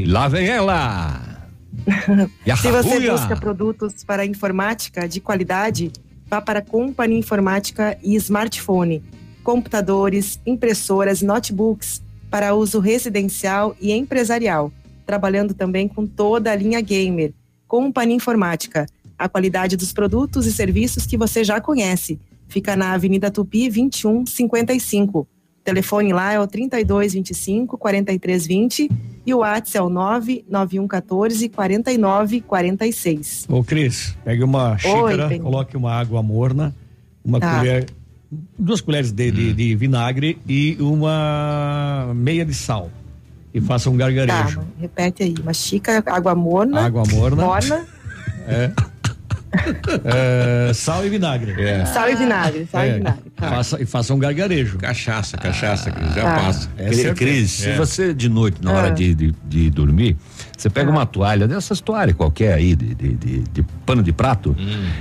Lá 0.06 0.28
vem 0.28 0.46
ela! 0.46 1.38
E 2.44 2.50
a 2.50 2.56
Se 2.56 2.70
você 2.70 3.10
busca 3.10 3.36
produtos 3.36 4.04
para 4.04 4.24
informática 4.24 5.08
de 5.08 5.20
qualidade, 5.20 5.92
vá 6.28 6.40
para 6.40 6.60
a 6.60 6.62
Company 6.62 7.18
Informática 7.18 7.96
e 8.02 8.14
Smartphone. 8.16 9.02
Computadores, 9.52 10.38
impressoras, 10.44 11.22
notebooks 11.22 12.02
para 12.30 12.54
uso 12.54 12.80
residencial 12.80 13.74
e 13.80 13.92
empresarial. 13.92 14.70
Trabalhando 15.06 15.54
também 15.54 15.88
com 15.88 16.06
toda 16.06 16.52
a 16.52 16.54
linha 16.54 16.82
gamer. 16.82 17.32
Company 17.66 18.12
Informática. 18.12 18.84
A 19.18 19.26
qualidade 19.26 19.74
dos 19.74 19.90
produtos 19.90 20.44
e 20.44 20.52
serviços 20.52 21.06
que 21.06 21.16
você 21.16 21.42
já 21.42 21.62
conhece. 21.62 22.18
Fica 22.46 22.76
na 22.76 22.92
Avenida 22.92 23.30
Tupi 23.30 23.70
2155. 23.70 25.20
O 25.20 25.26
telefone 25.64 26.12
lá 26.12 26.30
é 26.30 26.38
o 26.38 26.46
3225 26.46 27.78
4320 27.78 28.90
e 29.24 29.32
o 29.32 29.38
WhatsApp 29.38 29.78
é 29.78 29.82
o 29.82 29.88
99114 29.88 31.48
4946. 31.48 33.46
Ô, 33.48 33.64
Cris, 33.64 34.14
pegue 34.22 34.44
uma 34.44 34.76
xícara, 34.76 35.26
Benny. 35.28 35.40
coloque 35.42 35.74
uma 35.74 35.94
água 35.94 36.22
morna, 36.22 36.76
uma 37.24 37.40
Tá. 37.40 37.60
colher, 37.60 37.86
duas 38.58 38.80
colheres 38.80 39.10
de, 39.12 39.30
de, 39.30 39.52
de 39.52 39.74
vinagre 39.74 40.38
e 40.46 40.76
uma 40.80 42.12
meia 42.14 42.44
de 42.44 42.54
sal. 42.54 42.90
E 43.54 43.60
faça 43.60 43.88
um 43.88 43.96
gargarejo. 43.96 44.60
Tá, 44.60 44.66
repete 44.80 45.22
aí. 45.22 45.34
Uma 45.42 45.54
xícara, 45.54 46.02
água 46.06 46.34
morna. 46.34 46.84
Água 46.84 47.02
morna. 47.10 47.42
Morna, 47.44 47.86
É. 48.46 48.70
É, 50.04 50.72
sal 50.74 51.04
e 51.06 51.08
vinagre. 51.08 51.54
sal 51.92 52.08
e 52.10 52.14
vinagre. 52.14 52.68
Sal 52.70 52.82
É. 52.82 52.88
e 52.88 52.94
vinagre. 52.98 53.22
Faça, 53.36 53.82
e 53.82 53.86
faça 53.86 54.14
um 54.14 54.18
gargarejo. 54.18 54.78
Cachaça, 54.78 55.36
cachaça, 55.38 55.90
Cris, 55.90 56.14
já 56.14 56.22
Tá. 56.22 56.34
passa. 56.36 56.70
É. 56.76 57.14
Cris, 57.14 57.50
se 57.50 57.70
É. 57.70 57.76
você 57.76 58.12
de 58.14 58.28
noite, 58.28 58.62
na 58.62 58.72
hora 58.72 58.88
Ah. 58.88 58.90
de, 58.90 59.14
de, 59.14 59.34
de 59.46 59.70
dormir, 59.70 60.16
você 60.58 60.68
pega 60.68 60.90
uma 60.90 61.06
toalha, 61.06 61.46
dessas 61.46 61.80
toalhas 61.80 62.16
qualquer 62.16 62.52
aí, 62.54 62.74
de, 62.74 62.94
de, 62.94 63.14
de- 63.14 63.38
de 63.40 63.62
pano 63.86 64.02
de 64.02 64.12
prato, 64.12 64.56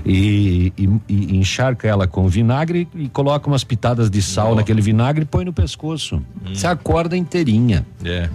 e, 0.06 0.72
e, 0.78 0.90
e 1.10 1.36
encharca 1.38 1.88
ela 1.88 2.08
com 2.08 2.28
vinagre 2.30 2.88
e 2.96 3.10
coloca 3.10 3.48
umas 3.48 3.64
pitadas 3.64 4.10
de 4.10 4.22
sal 4.22 4.56
naquele 4.56 4.82
vinagre 4.82 5.24
e 5.24 5.26
põe 5.26 5.44
no 5.44 5.52
pescoço. 5.52 6.22
Você 6.54 6.68
acorda 6.68 7.18
inteirinha. 7.18 7.86
É. 8.06 8.30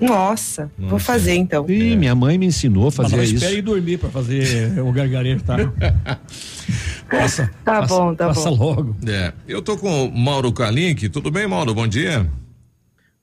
Nossa, 0.00 0.70
vou 0.78 0.98
fazer 0.98 1.34
então. 1.34 1.68
Ih, 1.68 1.94
minha 1.94 2.14
mãe 2.14 2.38
me 2.38 2.46
ensinou 2.46 2.84
a 2.84 2.86
Mas 2.86 2.94
fazer 2.94 3.16
não 3.16 3.22
isso. 3.22 3.34
espere 3.34 3.58
ir 3.58 3.62
dormir 3.62 3.98
para 3.98 4.08
fazer 4.08 4.80
o 4.80 4.90
gargarejo, 4.92 5.42
tá? 5.44 5.56
Passa. 7.10 7.50
Tá 7.64 7.80
passa- 7.80 7.94
bom, 7.94 8.14
tá 8.14 8.26
passa 8.28 8.50
bom. 8.50 8.56
logo. 8.56 8.96
É. 9.06 9.32
Eu 9.46 9.60
tô 9.60 9.76
com 9.76 10.06
o 10.06 10.18
Mauro 10.18 10.52
Kalink. 10.52 11.08
Tudo 11.08 11.30
bem, 11.30 11.46
Mauro? 11.46 11.74
Bom 11.74 11.86
dia. 11.86 12.26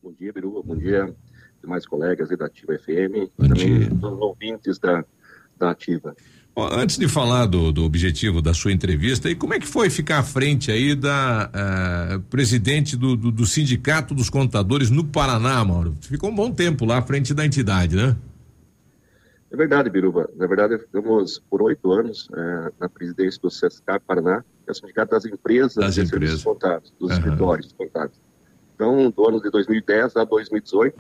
Bom 0.04 0.12
dia, 0.20 0.32
Biruba. 0.34 0.62
Bom 0.64 0.76
dia, 0.76 1.10
demais 1.68 1.86
colegas 1.86 2.30
da 2.30 2.46
Ativa 2.46 2.74
FM. 2.80 3.30
Bom 3.38 3.48
também 3.50 3.90
dos 3.90 4.20
ouvintes 4.20 4.80
da, 4.80 5.04
da 5.60 5.72
Ativa. 5.72 6.16
Ó, 6.56 6.74
antes 6.74 6.98
de 6.98 7.08
falar 7.08 7.46
do, 7.46 7.72
do 7.72 7.84
objetivo 7.84 8.42
da 8.42 8.54
sua 8.54 8.72
entrevista, 8.72 9.30
e 9.30 9.36
como 9.36 9.54
é 9.54 9.60
que 9.60 9.68
foi 9.68 9.92
ficar 9.92 10.20
à 10.20 10.24
frente 10.24 10.72
aí 10.72 10.96
da 10.96 11.52
eh, 11.54 12.20
presidente 12.32 12.98
do, 12.98 13.16
do, 13.16 13.32
do 13.32 13.46
Sindicato 13.46 14.16
dos 14.16 14.28
Contadores 14.28 14.90
no 14.90 15.04
Paraná, 15.04 15.64
Mauro? 15.64 15.96
Ficou 16.02 16.32
um 16.32 16.36
bom 16.36 16.52
tempo 16.52 16.84
lá 16.84 16.98
à 16.98 17.02
frente 17.04 17.32
da 17.32 17.46
entidade, 17.46 17.96
né? 17.96 18.16
É 19.52 19.56
verdade, 19.56 19.90
Biruba. 19.90 20.28
Na 20.36 20.48
verdade, 20.48 20.80
ficamos 20.80 21.40
por 21.48 21.62
oito 21.62 21.92
anos 21.92 22.28
eh, 22.36 22.72
na 22.80 22.90
presidência 22.90 23.40
do 23.40 23.50
CSK 23.50 24.00
Paraná, 24.08 24.44
que 24.64 24.70
é 24.70 24.72
o 24.72 24.76
Sindicato 24.76 25.12
das 25.12 25.26
Empresas 25.26 25.76
Das 25.76 25.94
de 25.94 26.02
empresas. 26.02 26.10
Serviços 26.10 26.44
Contábeis, 26.44 26.94
dos 27.00 27.12
Aham. 27.12 27.20
escritórios 27.20 27.72
contábeis. 27.72 28.20
Então, 28.74 29.10
do 29.10 29.28
ano 29.28 29.42
de 29.42 29.50
2010 29.50 30.16
a 30.18 30.24
2018, 30.24 30.96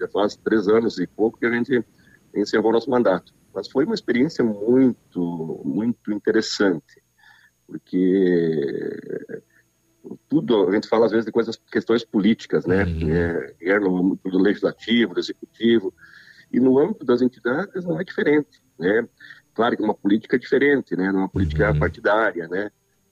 já 0.00 0.08
faz 0.08 0.36
três 0.36 0.66
anos 0.68 0.98
e 0.98 1.06
pouco 1.06 1.38
que 1.38 1.46
a 1.46 1.52
gente 1.52 1.84
encerrou 2.34 2.72
nosso 2.72 2.90
mandato. 2.90 3.32
Mas 3.54 3.68
foi 3.68 3.84
uma 3.84 3.94
experiência 3.94 4.44
muito, 4.44 5.60
muito 5.64 6.12
interessante, 6.12 7.02
porque 7.66 8.96
tudo, 10.28 10.68
a 10.68 10.72
gente 10.72 10.88
fala 10.88 11.06
às 11.06 11.12
vezes 11.12 11.26
de 11.26 11.32
coisas, 11.32 11.60
questões 11.70 12.04
políticas, 12.04 12.64
né? 12.66 12.82
É, 12.82 13.54
quer 13.58 13.80
no 13.80 13.96
âmbito 13.96 14.30
do 14.30 14.38
legislativo, 14.38 15.14
do 15.14 15.20
executivo, 15.20 15.92
e 16.52 16.58
no 16.58 16.78
âmbito 16.78 17.04
das 17.04 17.22
entidades 17.22 17.84
não 17.84 18.00
é 18.00 18.04
diferente, 18.04 18.60
né? 18.78 19.06
Claro 19.54 19.76
que 19.76 19.82
uma 19.82 19.94
política 19.94 20.36
é 20.36 20.38
diferente, 20.38 20.96
né? 20.96 21.10
Uma 21.10 21.28
política 21.28 21.74
partidária, 21.74 22.48
né? 22.48 22.70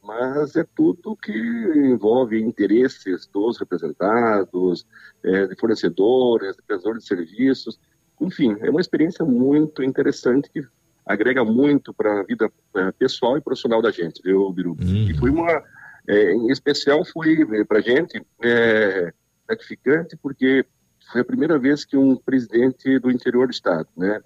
Mas 0.08 0.56
é 0.56 0.64
tudo 0.74 1.14
que 1.14 1.30
envolve 1.32 2.40
interesses 2.40 3.26
dos 3.26 3.58
representados, 3.58 4.86
é, 5.22 5.46
de 5.46 5.54
fornecedores, 5.54 6.56
de 6.56 6.62
prestadores 6.62 7.02
de 7.02 7.08
serviços, 7.08 7.78
enfim, 8.18 8.56
é 8.60 8.70
uma 8.70 8.80
experiência 8.80 9.22
muito 9.22 9.82
interessante 9.82 10.48
que 10.50 10.64
agrega 11.04 11.44
muito 11.44 11.92
para 11.92 12.20
a 12.20 12.22
vida 12.22 12.50
eh, 12.76 12.92
pessoal 12.92 13.36
e 13.36 13.40
profissional 13.40 13.80
da 13.82 13.90
gente, 13.90 14.20
viu, 14.22 14.50
Biru? 14.50 14.76
E 15.10 15.14
foi 15.18 15.30
uma, 15.30 15.62
eh, 16.06 16.32
em 16.32 16.50
especial, 16.50 17.04
foi 17.04 17.46
para 17.66 17.78
a 17.78 17.80
gente 17.82 18.20
eh, 18.42 19.12
gratificante 19.46 20.16
porque 20.22 20.64
foi 21.12 21.20
a 21.20 21.24
primeira 21.24 21.58
vez 21.58 21.84
que 21.84 21.96
um 21.96 22.16
presidente 22.16 22.98
do 22.98 23.10
interior 23.10 23.46
do 23.46 23.52
estado, 23.52 23.88
né? 23.96 24.20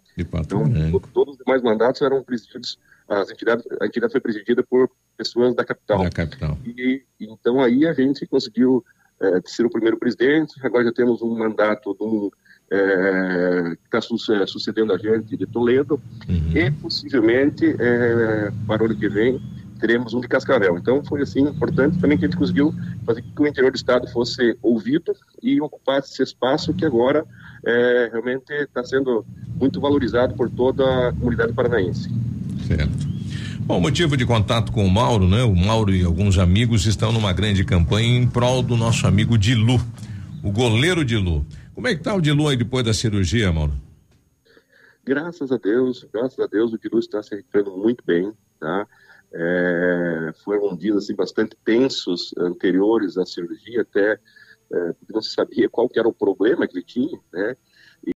Então, 0.47 0.65
to- 0.91 1.09
todos 1.13 1.35
os 1.35 1.39
demais 1.45 1.63
mandatos 1.63 2.03
eram 2.03 2.23
presididos, 2.25 2.79
as 3.09 3.31
entidades, 3.31 3.65
a 3.81 3.87
entidade 3.87 4.11
foi 4.13 4.21
presidida 4.21 4.63
por 4.65 4.89
pessoas 5.29 5.55
da 5.55 5.65
capital. 5.65 6.03
Da 6.03 6.11
capital. 6.11 6.59
E 6.65 7.03
então 7.21 7.61
aí 7.61 7.87
a 7.87 7.93
gente 7.93 8.27
conseguiu 8.27 8.85
eh, 9.21 9.41
ser 9.45 9.67
o 9.67 9.71
primeiro 9.71 9.99
presidente. 9.99 10.55
Agora 10.63 10.85
já 10.85 10.93
temos 10.93 11.23
um 11.23 11.37
mandato 11.37 11.95
de 11.95 12.05
um, 12.05 12.31
eh, 12.71 13.77
que 13.77 13.97
está 13.97 14.47
sucedendo 14.47 14.93
a 14.93 14.99
gente 14.99 15.37
de 15.37 15.47
Toledo 15.47 16.01
e 16.55 16.71
possivelmente 16.71 17.77
eh, 17.79 18.51
para 18.67 18.83
o 18.83 18.87
ano 18.87 18.97
que 18.97 19.09
vem 19.09 19.41
teremos 19.83 20.15
um 20.15 20.21
de 20.21 20.29
Cascavel. 20.29 20.79
Então 20.79 21.05
foi 21.05 21.23
assim 21.23 21.41
importante 21.41 21.99
também 21.99 22.17
que 22.17 22.25
a 22.25 22.29
gente 22.29 22.39
conseguiu 22.39 22.73
fazer 23.05 23.21
com 23.21 23.35
que 23.35 23.43
o 23.43 23.47
interior 23.47 23.73
do 23.73 23.77
estado 23.77 24.09
fosse 24.09 24.57
ouvido 24.63 25.13
e 25.43 25.61
ocupasse 25.61 26.13
esse 26.13 26.23
espaço 26.23 26.73
que 26.73 26.87
agora 26.87 27.27
eh, 27.67 28.09
realmente 28.13 28.53
está 28.53 28.85
sendo 28.85 29.27
muito 29.57 29.81
valorizado 29.81 30.35
por 30.35 30.49
toda 30.49 31.09
a 31.09 31.13
comunidade 31.13 31.53
paranaense. 31.53 32.09
Certo. 32.67 33.12
Bom, 33.65 33.81
motivo 33.81 34.17
de 34.17 34.27
contato 34.27 34.73
com 34.73 34.85
o 34.85 34.91
Mauro, 34.91 35.29
né? 35.29 35.45
O 35.45 35.55
Mauro 35.55 35.95
e 35.95 36.05
alguns 36.05 36.37
amigos 36.37 36.85
estão 36.85 37.13
numa 37.13 37.33
grande 37.33 37.65
campanha 37.65 38.19
em 38.19 38.29
prol 38.29 38.61
do 38.61 38.77
nosso 38.77 39.07
amigo 39.07 39.39
Dilu, 39.39 39.77
o 40.43 40.51
goleiro 40.51 41.05
Dilu. 41.05 41.47
Como 41.73 41.87
é 41.87 41.95
que 41.95 42.03
tá 42.03 42.13
o 42.13 42.21
Dilu 42.21 42.49
aí 42.49 42.57
depois 42.57 42.85
da 42.85 42.93
cirurgia, 42.93 43.53
Mauro? 43.53 43.73
Graças 45.05 45.53
a 45.53 45.57
Deus, 45.57 46.05
graças 46.13 46.39
a 46.41 46.47
Deus, 46.47 46.73
o 46.73 46.79
Dilu 46.79 46.99
está 46.99 47.23
se 47.23 47.37
recuperando 47.37 47.77
muito 47.77 48.05
bem, 48.05 48.33
tá? 48.59 48.87
É, 49.33 50.33
foram 50.45 50.77
dias 50.77 50.97
assim 50.97 51.15
bastante 51.15 51.57
tensos 51.65 52.35
anteriores 52.37 53.17
à 53.17 53.25
cirurgia, 53.25 53.83
até 53.83 54.19
é, 54.73 54.93
porque 54.93 55.13
não 55.13 55.23
se 55.23 55.33
sabia 55.35 55.69
qual 55.69 55.89
que 55.89 55.99
era 55.99 56.09
o 56.09 56.13
problema 56.13 56.67
que 56.67 56.77
ele 56.77 56.85
tinha, 56.85 57.19
né? 57.33 57.57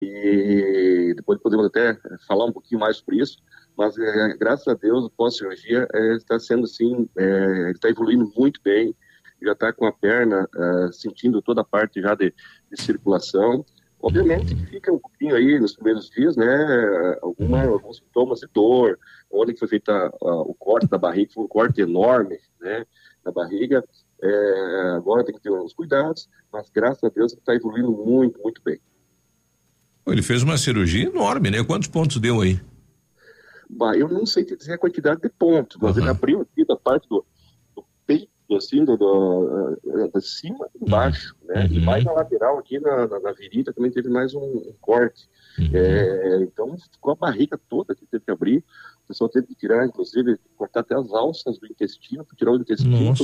E 0.02 1.14
depois 1.16 1.40
podemos 1.40 1.66
até 1.66 1.96
falar 2.26 2.46
um 2.46 2.52
pouquinho 2.52 2.80
mais 2.80 2.96
sobre 2.96 3.20
isso, 3.20 3.38
mas 3.76 3.96
é, 3.98 4.36
graças 4.38 4.66
a 4.68 4.74
Deus, 4.74 5.08
pós-cirurgia, 5.16 5.86
é, 5.92 6.16
está 6.16 6.38
sendo 6.38 6.64
assim, 6.64 7.08
é, 7.16 7.70
está 7.72 7.88
evoluindo 7.88 8.30
muito 8.36 8.60
bem, 8.62 8.94
já 9.42 9.52
está 9.52 9.72
com 9.72 9.86
a 9.86 9.92
perna 9.92 10.48
é, 10.56 10.92
sentindo 10.92 11.42
toda 11.42 11.60
a 11.60 11.64
parte 11.64 12.00
já 12.00 12.14
de, 12.14 12.32
de 12.72 12.82
circulação. 12.82 13.64
Obviamente 14.00 14.54
fica 14.66 14.92
um 14.92 14.98
pouquinho 14.98 15.34
aí 15.34 15.58
nos 15.58 15.74
primeiros 15.74 16.08
dias, 16.10 16.36
né? 16.36 17.16
Alguma, 17.22 17.64
alguns 17.64 17.96
sintomas 17.96 18.40
de 18.40 18.46
dor, 18.52 18.98
onde 19.30 19.56
foi 19.58 19.66
feito 19.68 19.90
a- 19.90 20.06
a- 20.22 20.40
o 20.42 20.54
corte 20.54 20.86
da 20.86 20.98
barriga, 20.98 21.32
foi 21.34 21.44
um 21.44 21.48
corte 21.48 21.80
enorme, 21.80 22.38
né? 22.60 22.84
Na 23.24 23.32
barriga, 23.32 23.82
É, 24.22 24.92
agora 24.96 25.22
tem 25.22 25.34
que 25.34 25.42
ter 25.42 25.50
uns 25.50 25.74
cuidados, 25.74 26.26
mas 26.50 26.70
graças 26.70 27.04
a 27.04 27.10
Deus 27.10 27.34
está 27.34 27.54
evoluindo 27.54 27.90
muito, 27.92 28.40
muito 28.40 28.62
bem. 28.64 28.78
Ele 30.06 30.22
fez 30.22 30.42
uma 30.42 30.56
cirurgia 30.56 31.04
enorme, 31.06 31.50
né? 31.50 31.62
Quantos 31.62 31.86
pontos 31.88 32.18
deu 32.18 32.40
aí? 32.40 32.58
Bah, 33.68 33.96
eu 33.96 34.08
não 34.08 34.24
sei 34.24 34.44
te 34.44 34.56
dizer 34.56 34.74
a 34.74 34.78
quantidade 34.78 35.20
de 35.20 35.28
pontos, 35.28 35.76
mas 35.80 35.96
ele 35.96 36.08
abriu 36.08 36.40
aqui 36.40 36.64
da 36.64 36.76
parte 36.76 37.08
do, 37.08 37.24
do 37.74 37.84
peito, 38.06 38.30
assim, 38.56 38.84
do, 38.84 38.96
do, 38.96 39.76
eh, 39.86 40.08
da 40.08 40.20
cima 40.20 40.68
e 40.74 40.84
embaixo, 40.84 41.34
né? 41.44 41.66
E 41.70 41.80
mais 41.80 42.04
na 42.04 42.12
lateral 42.12 42.58
aqui, 42.58 42.78
na, 42.78 43.06
na, 43.08 43.20
na 43.20 43.32
virilha, 43.32 43.72
também 43.72 43.90
teve 43.90 44.08
mais 44.08 44.34
um, 44.34 44.40
um 44.40 44.74
corte. 44.80 45.28
É, 45.72 46.42
então 46.42 46.76
ficou 46.92 47.12
a 47.12 47.16
barriga 47.16 47.58
toda 47.68 47.94
que 47.94 48.06
teve 48.06 48.24
que 48.24 48.30
abrir. 48.30 48.58
O 49.04 49.08
pessoal 49.08 49.28
teve 49.28 49.46
que 49.48 49.54
tirar, 49.54 49.86
inclusive, 49.86 50.38
cortar 50.56 50.80
até 50.80 50.94
as 50.94 51.12
alças 51.12 51.58
do 51.58 51.66
intestino, 51.66 52.24
para 52.24 52.36
tirar 52.36 52.52
o 52.52 52.56
intestino 52.56 53.14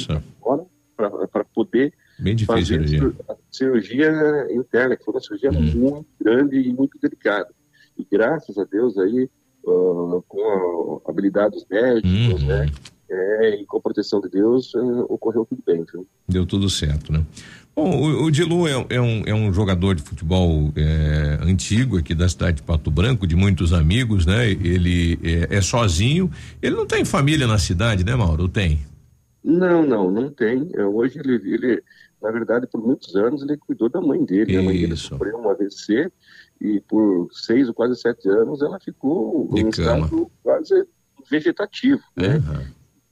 para 0.96 1.44
poder 1.44 1.92
Bem 2.18 2.36
difícil 2.36 2.76
fazer 2.76 2.88
cirurgia. 2.88 3.24
a 3.28 3.36
cirurgia 3.50 4.46
interna, 4.50 4.96
que 4.96 5.04
foi 5.04 5.14
uma 5.14 5.20
cirurgia 5.20 5.52
muito 5.52 6.06
grande 6.20 6.56
e 6.56 6.72
muito 6.72 6.98
delicada. 6.98 7.50
E 7.98 8.06
graças 8.10 8.56
a 8.58 8.64
Deus 8.64 8.96
aí, 8.98 9.28
ah, 9.66 10.20
com 10.28 11.00
a 11.06 11.10
habilidade 11.10 11.54
dos 11.54 11.66
médicos, 11.68 12.42
né, 12.42 12.70
é, 13.12 13.60
e 13.60 13.66
com 13.66 13.76
a 13.76 13.80
proteção 13.80 14.20
de 14.20 14.30
Deus, 14.30 14.74
eh, 14.74 15.04
ocorreu 15.08 15.44
tudo 15.44 15.62
bem, 15.66 15.84
viu? 15.92 16.06
Deu 16.26 16.46
tudo 16.46 16.70
certo, 16.70 17.12
né? 17.12 17.22
Bom, 17.76 17.90
o, 17.90 18.24
o 18.24 18.30
Dilu 18.30 18.66
é, 18.66 18.86
é 18.88 19.00
um, 19.00 19.22
é 19.26 19.34
um 19.34 19.52
jogador 19.52 19.94
de 19.94 20.02
futebol 20.02 20.72
é, 20.76 21.38
antigo 21.42 21.98
aqui 21.98 22.14
da 22.14 22.28
cidade 22.28 22.58
de 22.58 22.62
Pato 22.62 22.90
Branco, 22.90 23.26
de 23.26 23.36
muitos 23.36 23.72
amigos, 23.72 24.24
né? 24.24 24.50
Ele 24.50 25.18
é, 25.22 25.56
é 25.56 25.60
sozinho. 25.60 26.30
Ele 26.62 26.74
não 26.74 26.86
tem 26.86 27.04
família 27.04 27.46
na 27.46 27.58
cidade, 27.58 28.04
né, 28.04 28.14
Mauro? 28.14 28.48
Tem. 28.48 28.80
Não, 29.44 29.86
não, 29.86 30.10
não 30.10 30.30
tem. 30.30 30.70
Eh, 30.74 30.84
Hoje 30.84 31.18
ele, 31.18 31.34
ele, 31.34 31.82
na 32.22 32.30
verdade, 32.30 32.66
por 32.66 32.80
muitos 32.80 33.14
anos 33.14 33.42
ele 33.42 33.56
cuidou 33.58 33.90
da 33.90 34.00
mãe 34.00 34.24
dele. 34.24 34.56
A 34.56 34.62
mãe 34.62 34.78
dele 34.78 34.96
sofreu 34.96 35.38
um 35.38 35.50
AVC 35.50 36.10
e 36.62 36.80
por 36.80 37.28
seis 37.32 37.66
ou 37.68 37.74
quase 37.74 37.96
sete 37.96 38.28
anos 38.28 38.62
ela 38.62 38.78
ficou 38.78 39.50
em 39.52 39.68
estado 39.68 40.30
quase 40.42 40.86
vegetativo, 41.28 42.02
né? 42.16 42.40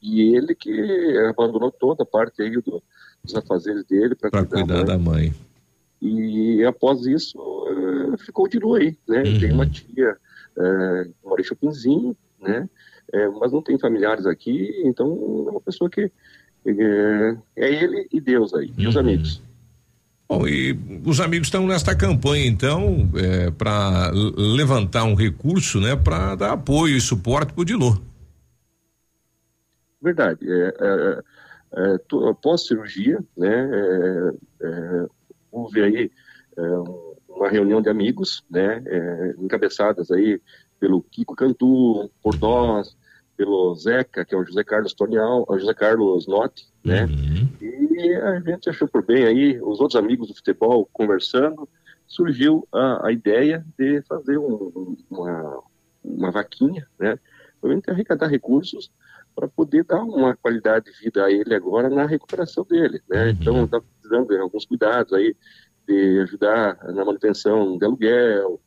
E 0.00 0.34
ele 0.36 0.54
que 0.54 1.18
abandonou 1.28 1.70
toda 1.72 2.04
a 2.04 2.06
parte 2.06 2.40
aí 2.42 2.50
do, 2.52 2.82
dos 3.24 3.34
afazeres 3.34 3.84
dele 3.84 4.14
para 4.14 4.30
Para 4.30 4.44
cuidar 4.44 4.84
da 4.84 4.96
mãe. 4.96 5.34
E 6.00 6.64
após 6.64 7.04
isso, 7.04 7.38
eh, 7.68 8.16
ficou 8.18 8.48
de 8.48 8.58
lua 8.58 8.78
aí, 8.78 8.96
né? 9.06 9.22
Uhum. 9.22 9.40
Tem 9.40 9.52
uma 9.52 9.66
tia, 9.66 10.16
uh, 10.56 11.28
mora 11.28 11.42
em 11.42 11.44
Chopinzinho, 11.44 12.16
né? 12.40 12.68
Eh, 13.12 13.28
mas 13.28 13.52
não 13.52 13.60
tem 13.60 13.78
familiares 13.78 14.24
aqui, 14.24 14.80
então 14.84 15.08
é 15.48 15.50
uma 15.50 15.60
pessoa 15.60 15.90
que 15.90 16.10
eh, 16.64 17.36
é 17.56 17.82
ele 17.82 18.08
e 18.12 18.20
Deus 18.20 18.54
aí, 18.54 18.72
e 18.78 18.86
os 18.86 18.94
Uhum. 18.94 19.00
amigos. 19.00 19.42
Bom, 20.30 20.46
e 20.46 20.78
os 21.04 21.18
amigos 21.20 21.48
estão 21.48 21.66
nesta 21.66 21.92
campanha, 21.92 22.46
então, 22.46 23.10
é, 23.16 23.50
para 23.50 24.12
levantar 24.12 25.02
um 25.02 25.16
recurso, 25.16 25.80
né? 25.80 25.96
Para 25.96 26.36
dar 26.36 26.52
apoio 26.52 26.96
e 26.96 27.00
suporte 27.00 27.52
para 27.52 27.62
o 27.62 27.64
Dilu. 27.64 28.00
Verdade. 30.00 30.38
É, 30.48 30.74
é, 30.80 31.22
é, 31.94 31.98
to- 32.06 32.28
após 32.28 32.64
cirurgia, 32.64 33.18
né, 33.36 33.70
é, 33.72 34.32
é, 34.66 35.06
houve 35.50 35.82
aí 35.82 36.10
é, 36.56 36.62
um- 36.62 37.14
uma 37.28 37.48
reunião 37.48 37.82
de 37.82 37.88
amigos, 37.88 38.44
né, 38.50 38.82
é, 38.86 39.34
encabeçadas 39.38 40.10
aí 40.10 40.40
pelo 40.78 41.02
Kiko 41.02 41.34
Cantu, 41.34 42.08
por 42.22 42.38
nós, 42.38 42.96
pelo 43.36 43.74
Zeca, 43.74 44.24
que 44.24 44.34
é 44.34 44.38
o 44.38 44.44
José 44.44 44.62
Carlos 44.64 44.94
Tonial, 44.94 45.44
o 45.48 45.58
José 45.58 45.74
Carlos 45.74 46.26
Notti, 46.26 46.66
né, 46.84 47.06
e 47.60 47.79
a 48.00 48.40
gente 48.40 48.70
achou 48.70 48.88
por 48.88 49.04
bem 49.04 49.24
aí, 49.24 49.60
os 49.62 49.80
outros 49.80 49.96
amigos 49.96 50.28
do 50.28 50.34
futebol 50.34 50.88
conversando, 50.92 51.68
surgiu 52.06 52.66
a, 52.72 53.06
a 53.08 53.12
ideia 53.12 53.64
de 53.78 54.02
fazer 54.02 54.38
um- 54.38 54.96
uma, 55.10 55.62
uma 56.02 56.30
vaquinha, 56.30 56.86
né, 56.98 57.18
para 57.60 57.92
arrecadar 57.92 58.26
recursos 58.28 58.90
para 59.34 59.48
poder 59.48 59.84
dar 59.84 60.02
uma 60.02 60.36
qualidade 60.36 60.86
de 60.90 60.98
vida 60.98 61.24
a 61.24 61.30
ele 61.30 61.54
agora 61.54 61.88
na 61.88 62.04
recuperação 62.04 62.64
dele, 62.64 63.00
né? 63.08 63.30
Então 63.30 63.64
está 63.64 63.80
precisando 63.80 64.28
de 64.28 64.38
alguns 64.38 64.66
cuidados 64.66 65.12
aí 65.12 65.34
de 65.86 66.20
ajudar 66.20 66.78
na 66.92 67.04
manutenção 67.04 67.78
de 67.78 67.84
aluguel, 67.84 68.60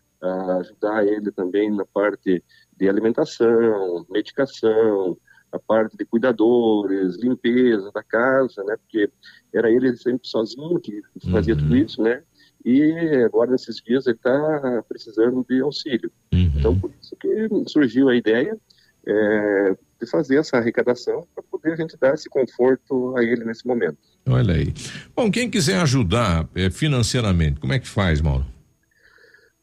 ajudar 0.60 1.06
ele 1.06 1.32
também 1.32 1.70
na 1.70 1.86
parte 1.86 2.44
de 2.78 2.90
alimentação, 2.90 4.06
medicação, 4.10 5.18
a 5.54 5.60
parte 5.60 5.96
de 5.96 6.04
cuidadores, 6.04 7.16
limpeza 7.22 7.92
da 7.94 8.04
casa, 8.04 8.64
né? 8.64 8.76
Porque 8.78 9.10
era 9.54 9.70
ele 9.72 9.96
sempre 9.96 10.28
sozinho 10.28 10.80
que 10.80 11.02
fazia 11.32 11.56
tudo 11.56 11.76
isso, 11.78 12.02
né? 12.02 12.24
E 12.66 12.92
agora 13.26 13.52
nesses 13.52 13.78
dias 13.78 14.08
ele 14.08 14.16
está 14.16 14.84
precisando 14.88 15.46
de 15.48 15.62
auxílio. 15.62 16.12
Então 16.32 16.78
por 16.78 16.92
isso 17.00 17.16
que 17.18 17.70
surgiu 17.70 18.10
a 18.10 18.16
ideia 18.16 18.58
é, 19.06 19.76
de 20.02 20.10
fazer 20.10 20.38
essa 20.38 20.58
arrecadação 20.58 21.28
para 21.36 21.44
poder 21.44 21.74
a 21.74 21.76
gente 21.76 21.96
dar 21.98 22.14
esse 22.14 22.30
conforto 22.30 23.16
a 23.18 23.24
ele 23.24 23.44
nesse 23.44 23.68
momento. 23.68 23.98
Olha 24.28 24.56
aí. 24.56 24.74
Bom, 25.16 25.30
quem 25.30 25.50
quiser 25.50 25.80
ajudar 25.82 26.48
é, 26.56 26.70
financeiramente, 26.70 27.60
como 27.60 27.74
é 27.74 27.80
que 27.80 27.88
faz, 27.88 28.22
Mauro? 28.22 28.46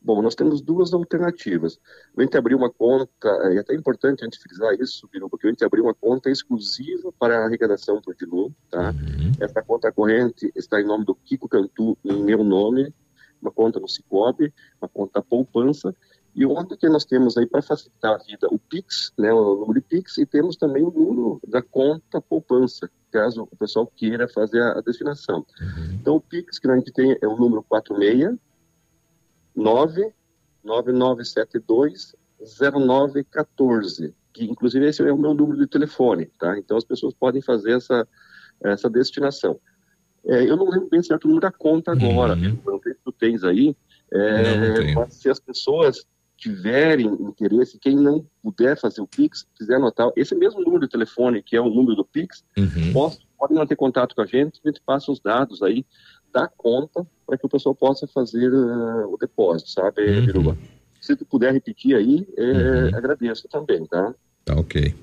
Bom, 0.03 0.22
nós 0.22 0.34
temos 0.34 0.62
duas 0.62 0.94
alternativas. 0.94 1.78
A 2.16 2.22
gente 2.22 2.36
abriu 2.36 2.57
uma 2.57 2.70
conta, 2.70 3.28
é 3.53 3.59
até 3.59 3.74
importante 3.74 4.22
a 4.22 4.24
gente 4.24 4.38
frisar 4.38 4.72
isso, 4.80 5.07
Biru, 5.12 5.28
porque 5.28 5.46
a 5.46 5.51
gente 5.51 5.64
abriu 5.64 5.84
uma 5.84 5.94
conta 5.94 6.30
exclusiva 6.30 7.12
para 7.18 7.38
a 7.38 7.44
arrecadação 7.44 8.01
do 8.01 8.14
Dilu, 8.14 8.51
tá? 8.70 8.94
Essa 9.38 9.62
conta 9.62 9.92
corrente 9.92 10.51
está 10.57 10.80
em 10.80 10.86
nome 10.86 11.05
do 11.05 11.14
Kiko 11.14 11.48
Cantu, 11.48 11.98
em 12.03 12.22
meu 12.22 12.42
nome, 12.42 12.94
uma 13.42 13.51
conta 13.51 13.78
no 13.78 13.88
Cicobi, 13.88 14.53
uma 14.80 14.88
conta 14.88 15.20
poupança, 15.20 15.94
e 16.34 16.46
onde 16.46 16.76
que 16.76 16.88
nós 16.88 17.05
temos 17.05 17.36
aí 17.36 17.46
para 17.46 17.61
facilitar 17.61 18.14
a 18.14 18.18
vida 18.18 18.48
o 18.51 18.59
Pix, 18.59 19.12
né, 19.18 19.32
o 19.32 19.57
número 19.57 19.74
de 19.74 19.80
Pix, 19.82 20.16
e 20.16 20.24
temos 20.24 20.57
também 20.57 20.82
o 20.82 20.90
número 20.90 21.40
da 21.46 21.61
conta 21.61 22.20
poupança, 22.20 22.88
caso 23.11 23.42
o 23.51 23.57
pessoal 23.57 23.86
queira 23.96 24.28
fazer 24.28 24.62
a, 24.62 24.80
destinação. 24.80 25.44
Então 26.01 26.16
o 26.16 26.20
Pix 26.20 26.59
que 26.59 26.70
a 26.70 26.76
gente 26.76 26.92
tem 26.92 27.18
é 27.20 27.26
o 27.26 27.36
número 27.36 27.62
46 27.64 28.38
9972 29.55 32.14
0914, 32.62 34.14
que 34.32 34.44
inclusive 34.44 34.86
esse 34.86 35.03
é 35.03 35.12
o 35.12 35.18
meu 35.18 35.34
número 35.34 35.59
de 35.59 35.66
telefone, 35.66 36.26
tá? 36.38 36.59
Então 36.59 36.76
as 36.76 36.84
pessoas 36.84 37.14
podem 37.14 37.42
fazer 37.42 37.72
essa, 37.72 38.07
essa 38.62 38.88
destinação. 38.88 39.61
É, 40.24 40.48
eu 40.48 40.57
não 40.57 40.68
lembro 40.68 40.88
bem 40.88 41.03
certo 41.03 41.24
o 41.24 41.28
número 41.28 41.42
da 41.42 41.53
conta 41.53 41.92
agora, 41.92 42.34
eu 42.34 42.72
não 42.72 42.80
sei 42.80 42.92
se 42.92 42.98
tu 43.05 43.12
tens 43.12 43.44
aí, 43.44 43.76
é, 44.12 44.94
Não, 44.94 45.03
não 45.03 45.11
se 45.11 45.30
as 45.30 45.38
pessoas 45.38 46.05
tiverem 46.36 47.07
interesse, 47.07 47.78
quem 47.78 47.94
não 47.94 48.26
puder 48.42 48.78
fazer 48.78 49.03
o 49.03 49.07
Pix, 49.07 49.46
quiser 49.55 49.76
anotar 49.76 50.11
esse 50.16 50.34
mesmo 50.34 50.62
número 50.62 50.80
de 50.80 50.88
telefone, 50.88 51.42
que 51.42 51.55
é 51.55 51.61
o 51.61 51.68
número 51.68 51.96
do 51.96 52.05
Pix, 52.05 52.42
posso, 52.92 53.20
pode 53.38 53.53
manter 53.53 53.76
contato 53.76 54.14
com 54.14 54.22
a 54.22 54.26
gente, 54.26 54.59
a 54.64 54.68
gente 54.68 54.80
passa 54.84 55.12
os 55.12 55.20
dados 55.20 55.62
aí 55.62 55.84
da 56.33 56.49
conta 56.49 57.07
para 57.26 57.39
que 57.39 57.47
o 57.47 57.49
pessoal 57.49 57.74
possa 57.74 58.07
fazer 58.07 58.53
eh, 58.53 59.07
o 59.07 59.16
depósito, 59.18 59.70
sabe, 59.70 60.03
Uhum. 60.03 60.26
Biruba? 60.26 60.59
Se 61.01 61.16
tu 61.16 61.24
puder 61.24 61.53
repetir 61.53 61.97
aí, 61.97 62.26
eh, 62.37 62.91
agradeço 62.95 63.49
também, 63.49 63.87
tá? 63.87 64.14
Tá 64.45 64.55
ok. 64.55 64.95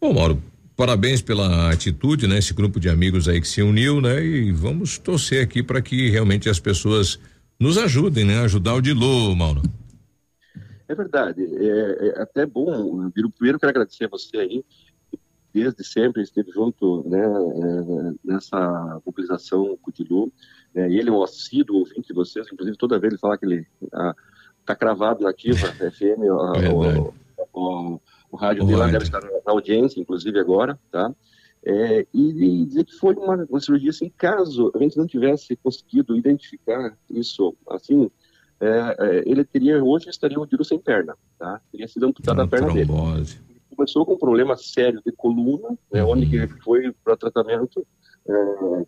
Bom, 0.00 0.14
Mauro, 0.14 0.42
parabéns 0.76 1.20
pela 1.20 1.70
atitude, 1.70 2.26
né? 2.26 2.38
Esse 2.38 2.54
grupo 2.54 2.80
de 2.80 2.88
amigos 2.88 3.28
aí 3.28 3.40
que 3.40 3.48
se 3.48 3.62
uniu, 3.62 4.00
né? 4.00 4.24
E 4.24 4.52
vamos 4.52 4.98
torcer 4.98 5.42
aqui 5.42 5.62
para 5.62 5.82
que 5.82 6.08
realmente 6.10 6.48
as 6.48 6.58
pessoas 6.58 7.18
nos 7.58 7.76
ajudem, 7.78 8.24
né? 8.24 8.40
Ajudar 8.40 8.74
o 8.74 8.80
Dilu, 8.80 9.34
Mauro. 9.36 9.62
É 10.88 10.94
verdade. 10.94 11.42
É, 11.42 12.08
é 12.08 12.22
até 12.22 12.46
bom, 12.46 13.08
Biru, 13.10 13.30
primeiro 13.30 13.58
quero 13.58 13.70
agradecer 13.70 14.04
a 14.04 14.08
você 14.08 14.36
aí, 14.36 14.64
desde 15.52 15.84
sempre 15.84 16.22
esteve 16.22 16.50
junto 16.50 17.08
né, 17.08 17.22
é, 17.22 18.12
nessa 18.24 19.00
mobilização 19.06 19.78
com 19.80 19.90
o 19.90 19.92
Dilu. 19.92 20.32
Né, 20.74 20.90
e 20.90 20.98
ele 20.98 21.08
é 21.08 21.12
um 21.12 21.22
assíduo 21.22 21.78
ouvinte 21.78 22.08
de 22.08 22.14
vocês, 22.14 22.46
inclusive 22.52 22.76
toda 22.76 22.98
vez 22.98 23.12
ele 23.12 23.20
fala 23.20 23.38
que 23.38 23.44
ele 23.46 23.66
está 24.60 24.74
cravado 24.74 25.22
na 25.22 25.30
ativa 25.30 25.66
FM, 25.68 26.22
a- 26.30 26.72
o, 26.72 27.14
o, 27.52 28.00
o 28.32 28.36
rádio 28.36 28.64
dele 28.64 28.78
lá 28.78 28.86
deve 28.86 29.04
estar 29.04 29.20
na 29.22 29.52
audiência, 29.52 30.00
inclusive 30.00 30.38
agora, 30.38 30.78
tá? 30.90 31.14
É, 31.66 32.06
e, 32.12 32.60
e 32.62 32.66
dizer 32.66 32.84
que 32.84 32.92
foi 32.94 33.14
uma, 33.14 33.46
uma 33.48 33.60
cirurgia 33.60 33.88
assim, 33.90 34.10
caso 34.18 34.70
a 34.74 34.78
gente 34.78 34.98
não 34.98 35.06
tivesse 35.06 35.56
conseguido 35.56 36.14
identificar 36.16 36.94
isso 37.10 37.56
assim, 37.70 38.10
é, 38.60 38.96
é, 38.98 39.22
ele 39.26 39.44
teria, 39.44 39.82
hoje 39.82 40.08
estaria 40.10 40.38
o 40.38 40.46
Dilu 40.46 40.64
sem 40.64 40.78
perna, 40.78 41.16
tá? 41.38 41.60
Teria 41.72 41.88
sido 41.88 42.06
amputada 42.06 42.42
a 42.42 42.46
perna 42.46 42.72
dele. 42.72 42.86
Trombose. 42.86 43.38
Começou 43.74 44.04
com 44.06 44.12
um 44.14 44.18
problema 44.18 44.56
sério 44.56 45.00
de 45.04 45.10
coluna, 45.12 45.70
né, 45.92 46.04
onde 46.04 46.26
que 46.26 46.36
ele 46.36 46.48
foi 46.48 46.92
para 47.02 47.16
tratamento, 47.16 47.84
é, 48.28 48.86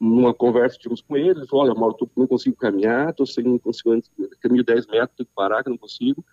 numa 0.00 0.34
conversa 0.34 0.78
tivemos 0.78 1.00
com 1.00 1.16
ele, 1.16 1.40
ele 1.40 1.46
falou, 1.46 1.64
olha, 1.64 1.74
Mauro, 1.74 1.94
tô- 1.94 2.08
não 2.16 2.26
consigo 2.26 2.56
caminhar, 2.56 3.10
estou 3.10 3.26
sem, 3.26 3.44
não 3.44 3.58
consigo, 3.58 3.90
caminho 4.40 4.64
10 4.64 4.86
metros, 4.86 5.16
tenho 5.16 5.26
que 5.26 5.34
parar, 5.34 5.62
que 5.64 5.70
não 5.70 5.78
consigo. 5.78 6.24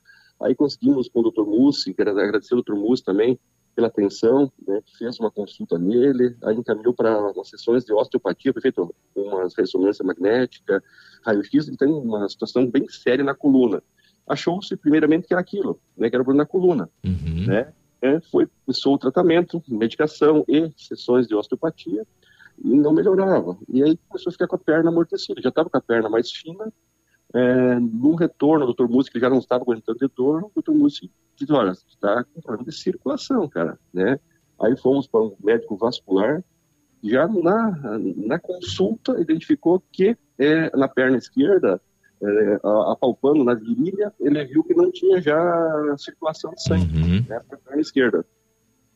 Aí 0.41 0.53
conseguimos 0.55 1.07
com 1.07 1.21
o 1.21 1.31
Dr. 1.31 1.43
Mussi, 1.45 1.93
quero 1.93 2.11
agradecer 2.11 2.53
ao 2.55 2.61
Dr. 2.61 2.73
Mussi 2.75 3.03
também, 3.03 3.39
pela 3.75 3.87
atenção, 3.87 4.51
né, 4.67 4.81
que 4.85 4.95
fez 4.97 5.19
uma 5.19 5.31
consulta 5.31 5.79
nele, 5.79 6.35
aí 6.43 6.55
encaminhou 6.55 6.93
para 6.93 7.31
umas 7.31 7.49
sessões 7.49 7.83
de 7.83 7.91
osteopatia, 7.91 8.53
foi 8.53 8.61
feito 8.61 8.93
umas 9.15 9.55
ressonância 9.55 10.05
magnética, 10.05 10.83
raio-x, 11.25 11.67
ele 11.67 11.77
tem 11.77 11.87
uma 11.87 12.29
situação 12.29 12.69
bem 12.69 12.87
séria 12.87 13.23
na 13.23 13.33
coluna. 13.33 13.81
Achou-se 14.27 14.75
primeiramente 14.77 15.27
que 15.27 15.33
era 15.33 15.41
aquilo, 15.41 15.79
né, 15.97 16.07
que 16.09 16.15
era 16.15 16.21
o 16.21 16.25
problema 16.25 16.43
na 16.43 16.49
coluna, 16.49 16.89
né? 17.47 17.73
É, 18.01 18.19
foi, 18.19 18.47
começou 18.65 18.93
o 18.95 18.97
tratamento, 18.97 19.63
medicação 19.67 20.43
e 20.47 20.69
sessões 20.77 21.25
de 21.25 21.33
osteopatia, 21.33 22.05
e 22.57 22.75
não 22.75 22.93
melhorava. 22.93 23.57
E 23.69 23.83
aí 23.83 23.97
começou 24.07 24.29
a 24.29 24.33
ficar 24.33 24.47
com 24.47 24.55
a 24.55 24.59
perna 24.59 24.89
amortecida, 24.89 25.41
já 25.41 25.49
estava 25.49 25.69
com 25.69 25.77
a 25.77 25.81
perna 25.81 26.09
mais 26.09 26.31
fina, 26.31 26.71
é, 27.33 27.79
no 27.79 28.15
retorno, 28.15 28.65
o 28.65 28.73
Dr. 28.73 28.87
Música 28.87 29.19
já 29.19 29.29
não 29.29 29.39
estava 29.39 29.63
aguentando 29.63 29.97
retorno, 29.99 30.51
o 30.53 30.61
Dr. 30.61 30.71
Música 30.71 31.07
disse, 31.35 31.51
olha, 31.51 31.73
você 31.73 31.85
está 31.87 32.23
com 32.23 32.41
problema 32.41 32.69
de 32.69 32.75
circulação, 32.75 33.47
cara, 33.49 33.79
né? 33.91 34.19
Aí 34.61 34.77
fomos 34.77 35.07
para 35.07 35.21
um 35.21 35.35
médico 35.43 35.75
vascular, 35.75 36.43
já 37.03 37.27
na, 37.27 37.99
na 38.15 38.39
consulta 38.39 39.19
identificou 39.19 39.83
que 39.91 40.15
é, 40.37 40.75
na 40.77 40.87
perna 40.87 41.17
esquerda, 41.17 41.81
é, 42.21 42.59
apalpando 42.91 43.43
na 43.43 43.53
virilha, 43.53 44.13
ele 44.19 44.45
viu 44.45 44.63
que 44.63 44.73
não 44.73 44.91
tinha 44.91 45.19
já 45.19 45.95
circulação 45.97 46.51
de 46.51 46.63
sangue 46.63 46.95
Uhum. 46.95 47.25
né, 47.27 47.41
para 47.47 47.57
a 47.57 47.61
perna 47.61 47.81
esquerda. 47.81 48.25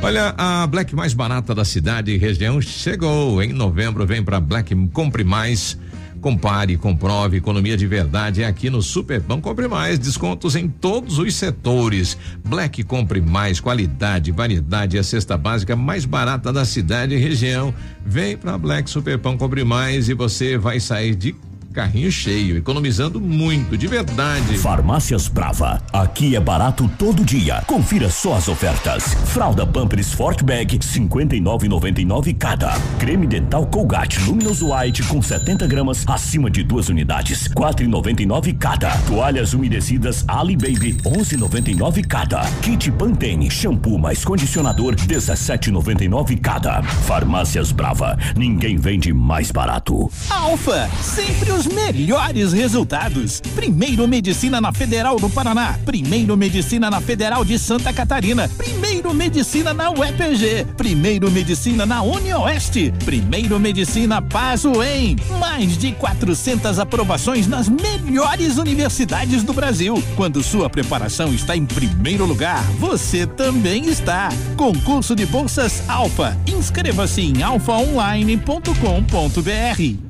Olha, 0.00 0.32
a 0.38 0.64
Black 0.66 0.94
mais 0.94 1.12
barata 1.12 1.52
da 1.52 1.64
cidade 1.64 2.12
e 2.12 2.16
região 2.16 2.60
chegou. 2.60 3.42
Em 3.42 3.52
novembro 3.52 4.06
vem 4.06 4.22
para 4.22 4.38
Black 4.38 4.74
Compre 4.92 5.24
Mais. 5.24 5.76
Compare, 6.20 6.76
comprove, 6.76 7.36
economia 7.36 7.76
de 7.76 7.86
verdade 7.86 8.42
é 8.42 8.46
aqui 8.46 8.68
no 8.68 8.82
Superpão 8.82 9.40
Compre 9.40 9.68
Mais, 9.68 9.98
descontos 9.98 10.56
em 10.56 10.68
todos 10.68 11.18
os 11.18 11.34
setores. 11.34 12.16
Black 12.44 12.82
Compre 12.84 13.20
Mais, 13.20 13.60
qualidade, 13.60 14.32
variedade 14.32 14.96
e 14.96 15.00
a 15.00 15.02
cesta 15.02 15.36
básica 15.36 15.76
mais 15.76 16.04
barata 16.04 16.52
da 16.52 16.64
cidade 16.64 17.14
e 17.14 17.18
região. 17.18 17.74
Vem 18.04 18.36
para 18.36 18.56
Black 18.56 18.88
Superpão 18.88 19.36
Compre 19.36 19.64
Mais 19.64 20.08
e 20.08 20.14
você 20.14 20.56
vai 20.56 20.80
sair 20.80 21.14
de 21.14 21.34
carrinho 21.78 22.10
cheio, 22.10 22.56
economizando 22.56 23.20
muito, 23.20 23.78
de 23.78 23.86
verdade. 23.86 24.58
Farmácias 24.58 25.28
Brava. 25.28 25.80
Aqui 25.92 26.34
é 26.34 26.40
barato 26.40 26.90
todo 26.98 27.24
dia. 27.24 27.62
Confira 27.68 28.10
só 28.10 28.34
as 28.34 28.48
ofertas. 28.48 29.14
Fralda 29.26 29.64
Pampers 29.64 30.12
Forte 30.12 30.42
Bag 30.42 30.76
59,99 30.76 32.36
cada. 32.36 32.72
Creme 32.98 33.28
dental 33.28 33.64
Colgate 33.68 34.20
Luminous 34.22 34.60
White 34.60 35.04
com 35.04 35.22
70 35.22 35.68
gramas 35.68 36.04
acima 36.08 36.50
de 36.50 36.64
duas 36.64 36.88
unidades 36.88 37.46
4,99 37.46 38.58
cada. 38.58 38.90
Toalhas 39.06 39.54
umedecidas 39.54 40.24
Ali 40.26 40.56
Baby 40.56 40.94
11,99 41.04 42.04
cada. 42.08 42.40
Kit 42.60 42.90
Pantene 42.90 43.48
shampoo 43.48 44.00
mais 44.00 44.24
condicionador 44.24 44.96
17,99 44.96 46.40
cada. 46.40 46.82
Farmácias 46.82 47.70
Brava. 47.70 48.18
Ninguém 48.36 48.76
vende 48.76 49.12
mais 49.12 49.52
barato. 49.52 50.10
Alfa, 50.28 50.90
sempre 51.00 51.52
os 51.52 51.67
melhores 51.68 52.52
resultados. 52.52 53.40
Primeiro 53.54 54.06
Medicina 54.06 54.60
na 54.60 54.72
Federal 54.72 55.16
do 55.16 55.28
Paraná. 55.28 55.78
Primeiro 55.84 56.36
Medicina 56.36 56.90
na 56.90 57.00
Federal 57.00 57.44
de 57.44 57.58
Santa 57.58 57.92
Catarina. 57.92 58.48
Primeiro 58.56 59.12
Medicina 59.14 59.74
na 59.74 59.90
UEPG. 59.90 60.66
Primeiro 60.76 61.30
Medicina 61.30 61.84
na 61.84 62.02
UniOeste. 62.02 62.92
Primeiro 63.04 63.58
Medicina 63.58 64.22
Pazuem. 64.22 65.16
Mais 65.38 65.76
de 65.76 65.92
400 65.92 66.78
aprovações 66.78 67.46
nas 67.46 67.68
melhores 67.68 68.58
universidades 68.58 69.42
do 69.42 69.52
Brasil. 69.52 70.02
Quando 70.16 70.42
sua 70.42 70.70
preparação 70.70 71.32
está 71.32 71.56
em 71.56 71.66
primeiro 71.66 72.24
lugar, 72.24 72.62
você 72.78 73.26
também 73.26 73.88
está. 73.88 74.28
Concurso 74.56 75.14
de 75.14 75.26
bolsas 75.26 75.82
Alfa. 75.88 76.36
Inscreva-se 76.46 77.20
em 77.20 77.42
alfaonline.com.br. 77.42 80.07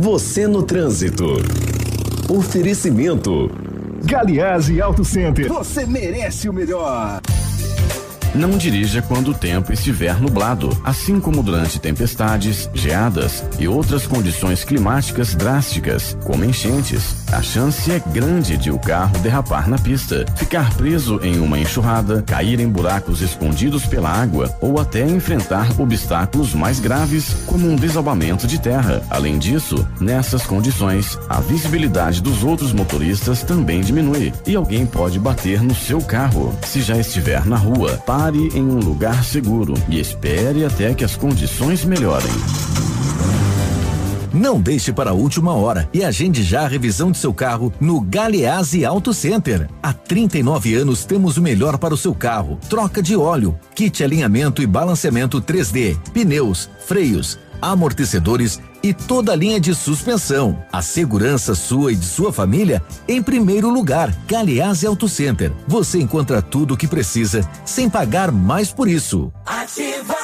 Você 0.00 0.46
no 0.46 0.62
trânsito. 0.62 1.24
Oferecimento. 2.28 3.50
Galiase 4.04 4.80
Auto 4.80 5.04
Center. 5.04 5.48
Você 5.48 5.86
merece 5.86 6.48
o 6.48 6.52
melhor. 6.52 7.20
Não 8.34 8.50
dirija 8.50 9.00
quando 9.00 9.30
o 9.30 9.34
tempo 9.34 9.72
estiver 9.72 10.20
nublado, 10.20 10.70
assim 10.84 11.18
como 11.18 11.42
durante 11.42 11.78
tempestades, 11.78 12.68
geadas 12.74 13.42
e 13.58 13.66
outras 13.66 14.06
condições 14.06 14.64
climáticas 14.64 15.34
drásticas, 15.34 16.16
como 16.24 16.44
enchentes. 16.44 17.16
A 17.32 17.42
chance 17.42 17.90
é 17.90 17.98
grande 17.98 18.56
de 18.56 18.70
o 18.70 18.78
carro 18.78 19.18
derrapar 19.18 19.68
na 19.68 19.78
pista, 19.78 20.24
ficar 20.36 20.72
preso 20.74 21.20
em 21.22 21.38
uma 21.40 21.58
enxurrada, 21.58 22.22
cair 22.22 22.60
em 22.60 22.68
buracos 22.68 23.20
escondidos 23.20 23.86
pela 23.86 24.10
água 24.10 24.54
ou 24.60 24.78
até 24.78 25.04
enfrentar 25.06 25.68
obstáculos 25.78 26.54
mais 26.54 26.80
graves, 26.80 27.34
como 27.46 27.68
um 27.68 27.76
desabamento 27.76 28.46
de 28.46 28.58
terra. 28.58 29.02
Além 29.10 29.38
disso, 29.38 29.86
nessas 30.00 30.44
condições, 30.44 31.18
a 31.28 31.40
visibilidade 31.40 32.22
dos 32.22 32.44
outros 32.44 32.72
motoristas 32.72 33.42
também 33.42 33.80
diminui 33.80 34.32
e 34.46 34.54
alguém 34.54 34.86
pode 34.86 35.18
bater 35.18 35.62
no 35.62 35.74
seu 35.74 36.00
carro. 36.00 36.56
Se 36.66 36.80
já 36.80 36.96
estiver 36.96 37.44
na 37.44 37.56
rua, 37.56 37.96
pare 38.18 38.48
em 38.52 38.64
um 38.64 38.80
lugar 38.80 39.22
seguro 39.22 39.74
e 39.88 40.00
espere 40.00 40.64
até 40.64 40.92
que 40.92 41.04
as 41.04 41.14
condições 41.14 41.84
melhorem. 41.84 42.32
Não 44.34 44.60
deixe 44.60 44.92
para 44.92 45.10
a 45.10 45.14
última 45.14 45.54
hora 45.54 45.88
e 45.94 46.02
agende 46.02 46.42
já 46.42 46.62
a 46.62 46.66
revisão 46.66 47.12
de 47.12 47.18
seu 47.18 47.32
carro 47.32 47.72
no 47.80 48.00
Galeazzi 48.00 48.84
Auto 48.84 49.14
Center. 49.14 49.68
Há 49.80 49.92
39 49.92 50.74
anos 50.74 51.04
temos 51.04 51.36
o 51.36 51.42
melhor 51.42 51.78
para 51.78 51.94
o 51.94 51.96
seu 51.96 52.12
carro: 52.12 52.58
troca 52.68 53.00
de 53.00 53.14
óleo, 53.14 53.56
kit 53.72 54.02
alinhamento 54.02 54.60
e 54.60 54.66
balanceamento 54.66 55.40
3D, 55.40 55.96
pneus, 56.12 56.68
freios, 56.88 57.38
amortecedores 57.62 58.60
e 58.82 58.92
toda 58.92 59.32
a 59.32 59.36
linha 59.36 59.60
de 59.60 59.74
suspensão. 59.74 60.62
A 60.72 60.82
segurança 60.82 61.54
sua 61.54 61.92
e 61.92 61.96
de 61.96 62.06
sua 62.06 62.32
família 62.32 62.82
em 63.06 63.22
primeiro 63.22 63.70
lugar. 63.70 64.14
Galeazzi 64.26 64.86
Auto 64.86 65.08
Center. 65.08 65.52
Você 65.66 65.98
encontra 65.98 66.40
tudo 66.40 66.74
o 66.74 66.76
que 66.76 66.86
precisa 66.86 67.48
sem 67.64 67.88
pagar 67.88 68.32
mais 68.32 68.72
por 68.72 68.88
isso. 68.88 69.32
Ativa. 69.44 70.16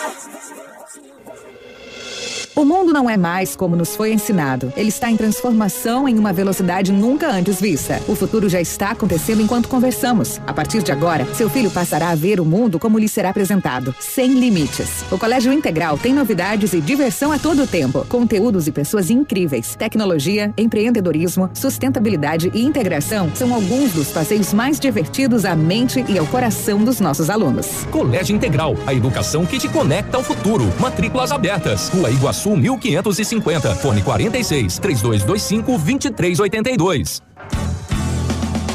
O 2.57 2.65
mundo 2.65 2.93
não 2.93 3.11
é 3.11 3.17
mais 3.17 3.57
como 3.57 3.75
nos 3.75 3.97
foi 3.97 4.13
ensinado. 4.13 4.73
Ele 4.77 4.89
está 4.89 5.11
em 5.11 5.17
transformação 5.17 6.09
em 6.09 6.17
uma 6.17 6.33
velocidade 6.33 6.93
nunca 6.93 7.29
antes 7.29 7.61
vista. 7.61 8.01
O 8.07 8.15
futuro 8.15 8.49
já 8.49 8.61
está 8.61 8.91
acontecendo 8.91 9.43
enquanto 9.43 9.69
conversamos. 9.69 10.41
A 10.47 10.53
partir 10.53 10.81
de 10.81 10.93
agora, 10.93 11.27
seu 11.35 11.51
filho 11.51 11.69
passará 11.69 12.11
a 12.11 12.15
ver 12.15 12.39
o 12.39 12.45
mundo 12.45 12.79
como 12.79 12.97
lhe 12.97 13.09
será 13.09 13.31
apresentado, 13.31 13.93
sem 13.99 14.35
limites. 14.35 15.05
O 15.11 15.19
Colégio 15.19 15.53
Integral 15.53 15.99
tem 15.99 16.15
novidades 16.15 16.73
e 16.75 16.81
diversão 16.81 17.33
a 17.33 17.41
todo 17.41 17.67
tempo. 17.67 18.07
Conteúdos 18.09 18.69
e 18.69 18.73
pessoas 18.73 19.11
incríveis. 19.11 19.75
Tecnologia, 19.75 20.55
empreendedorismo, 20.57 21.51
sustentabilidade 21.55 22.53
e 22.55 22.65
integração 22.65 23.33
são 23.35 23.53
alguns 23.53 23.93
dos 23.93 24.13
passeios 24.13 24.53
mais 24.53 24.79
divertidos 24.79 25.45
à 25.45 25.57
mente 25.57 26.05
e 26.09 26.17
ao 26.17 26.27
coração 26.27 26.85
dos 26.85 27.01
nossos 27.01 27.29
alunos. 27.29 27.85
Colégio 27.91 28.37
Integral, 28.37 28.77
a 28.87 28.95
educação 28.95 29.45
que 29.45 29.59
te 29.59 29.69
conecta 29.69 30.17
ao 30.17 30.23
futuro. 30.23 30.73
Matrículas 30.79 31.33
abertas. 31.33 31.89
Rua 31.89 32.13
Iguaçu 32.13 32.44
1550. 32.51 33.75
Fone 33.77 34.03
46 34.03 34.79
3225 34.79 35.79
2382. 35.79 37.23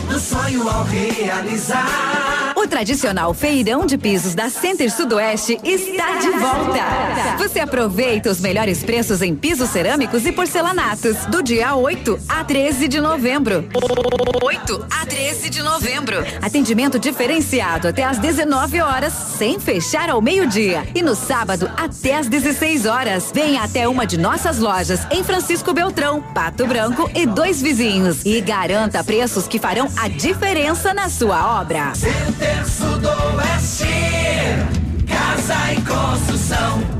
Do 0.10 0.20
sonho 0.20 0.68
ao 0.68 0.84
realizar. 0.86 2.29
O 2.60 2.68
tradicional 2.68 3.34
feirão 3.34 3.86
de 3.86 3.98
pisos 3.98 4.36
da 4.36 4.50
Center 4.50 4.92
Sudoeste 4.92 5.58
está 5.64 6.18
de 6.18 6.30
volta. 6.30 7.38
Você 7.38 7.58
aproveita 7.58 8.30
os 8.30 8.42
melhores 8.42 8.84
preços 8.84 9.22
em 9.22 9.34
pisos 9.34 9.70
cerâmicos 9.70 10.26
e 10.26 10.32
porcelanatos 10.34 11.16
do 11.28 11.42
dia 11.42 11.74
8 11.74 12.20
a 12.28 12.44
13 12.44 12.90
de 12.90 13.00
novembro. 13.00 13.64
8 14.44 14.88
a 14.92 15.06
13 15.06 15.50
de 15.50 15.64
novembro. 15.64 16.18
Atendimento 16.42 17.00
diferenciado 17.00 17.88
até 17.88 18.04
às 18.04 18.18
19 18.18 18.82
horas, 18.82 19.14
sem 19.14 19.58
fechar 19.58 20.10
ao 20.10 20.22
meio-dia. 20.22 20.86
E 20.94 21.02
no 21.02 21.16
sábado 21.16 21.72
até 21.78 22.18
às 22.18 22.28
16 22.28 22.86
horas. 22.86 23.32
Venha 23.34 23.64
até 23.64 23.88
uma 23.88 24.06
de 24.06 24.18
nossas 24.18 24.60
lojas 24.60 25.08
em 25.10 25.24
Francisco 25.24 25.74
Beltrão, 25.74 26.22
Pato 26.34 26.68
Branco 26.68 27.10
e 27.16 27.26
dois 27.26 27.62
vizinhos. 27.62 28.26
E 28.26 28.42
garanta 28.42 29.02
preços 29.02 29.48
que 29.48 29.60
farão 29.60 29.88
a 29.96 30.10
diferença 30.10 30.94
na 30.94 31.08
sua 31.08 31.62
obra. 31.62 31.94
Center 31.96 32.49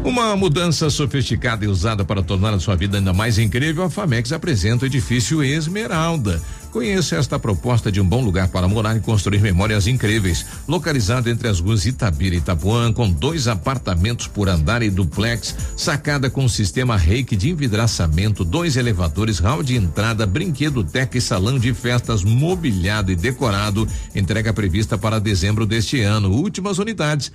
Uma 0.04 0.36
mudança 0.36 0.90
sofisticada 0.90 1.66
e 1.66 1.68
usada 1.68 2.04
para 2.04 2.22
tornar 2.24 2.54
a 2.54 2.60
sua 2.60 2.76
vida 2.76 2.98
ainda 2.98 3.14
mais 3.14 3.38
incrível, 3.38 3.84
a 3.84 3.90
Famex 3.90 4.32
apresenta 4.32 4.84
o 4.84 4.88
edifício 4.88 5.44
Esmeralda. 5.44 6.42
Conheça 6.72 7.16
esta 7.16 7.40
proposta 7.40 7.92
de 7.92 8.00
um 8.00 8.06
bom 8.06 8.24
lugar 8.24 8.48
para 8.50 8.68
morar 8.68 8.96
e 8.96 9.00
construir 9.00 9.40
memórias 9.40 9.88
incríveis. 9.88 10.46
Localizado 10.68 11.30
entre 11.30 11.48
as 11.48 11.60
ruas 11.60 11.86
Itabira 11.86 12.36
e 12.36 12.38
Itapuã, 12.38 12.94
com 12.94 13.10
dois 13.10 13.48
apartamentos 13.48 14.28
por 14.28 14.48
andar 14.48 14.84
e 14.84 14.90
duplex, 14.90 15.56
sacada 15.76 16.30
com 16.30 16.48
sistema 16.48 16.96
reiki 16.96 17.36
de 17.36 17.50
envidraçamento, 17.50 18.46
dois 18.46 18.78
elevadores, 18.78 19.40
hall 19.40 19.64
de 19.64 19.76
entrada, 19.76 20.28
brinquedo 20.28 20.84
teca 20.84 21.18
e 21.18 21.22
salão 21.22 21.58
de 21.58 21.74
festas 21.74 22.24
mobiliado 22.24 23.12
e 23.12 23.16
decorado. 23.16 23.88
Entrega 24.14 24.54
prevista 24.54 24.98
para 24.98 25.20
dezembro 25.20 25.66
deste 25.66 26.02
ano. 26.02 26.32
Últimas 26.32 26.78
unidades. 26.78 27.32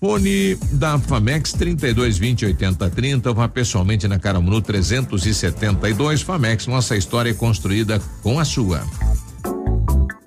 Fone 0.00 0.54
da 0.72 0.96
Famex 0.96 1.52
3220 1.54 2.46
8030, 2.46 3.32
vá 3.32 3.48
pessoalmente 3.48 4.06
na 4.06 4.16
Caramuru 4.16 4.60
372. 4.60 6.22
Famex, 6.22 6.68
nossa 6.68 6.96
história 6.96 7.30
é 7.30 7.34
construída 7.34 8.00
com 8.22 8.38
a 8.38 8.44
sua. 8.44 8.86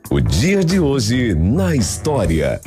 O 0.10 0.20
dia 0.20 0.62
de 0.62 0.78
hoje 0.78 1.34
na 1.34 1.74
história. 1.74 2.60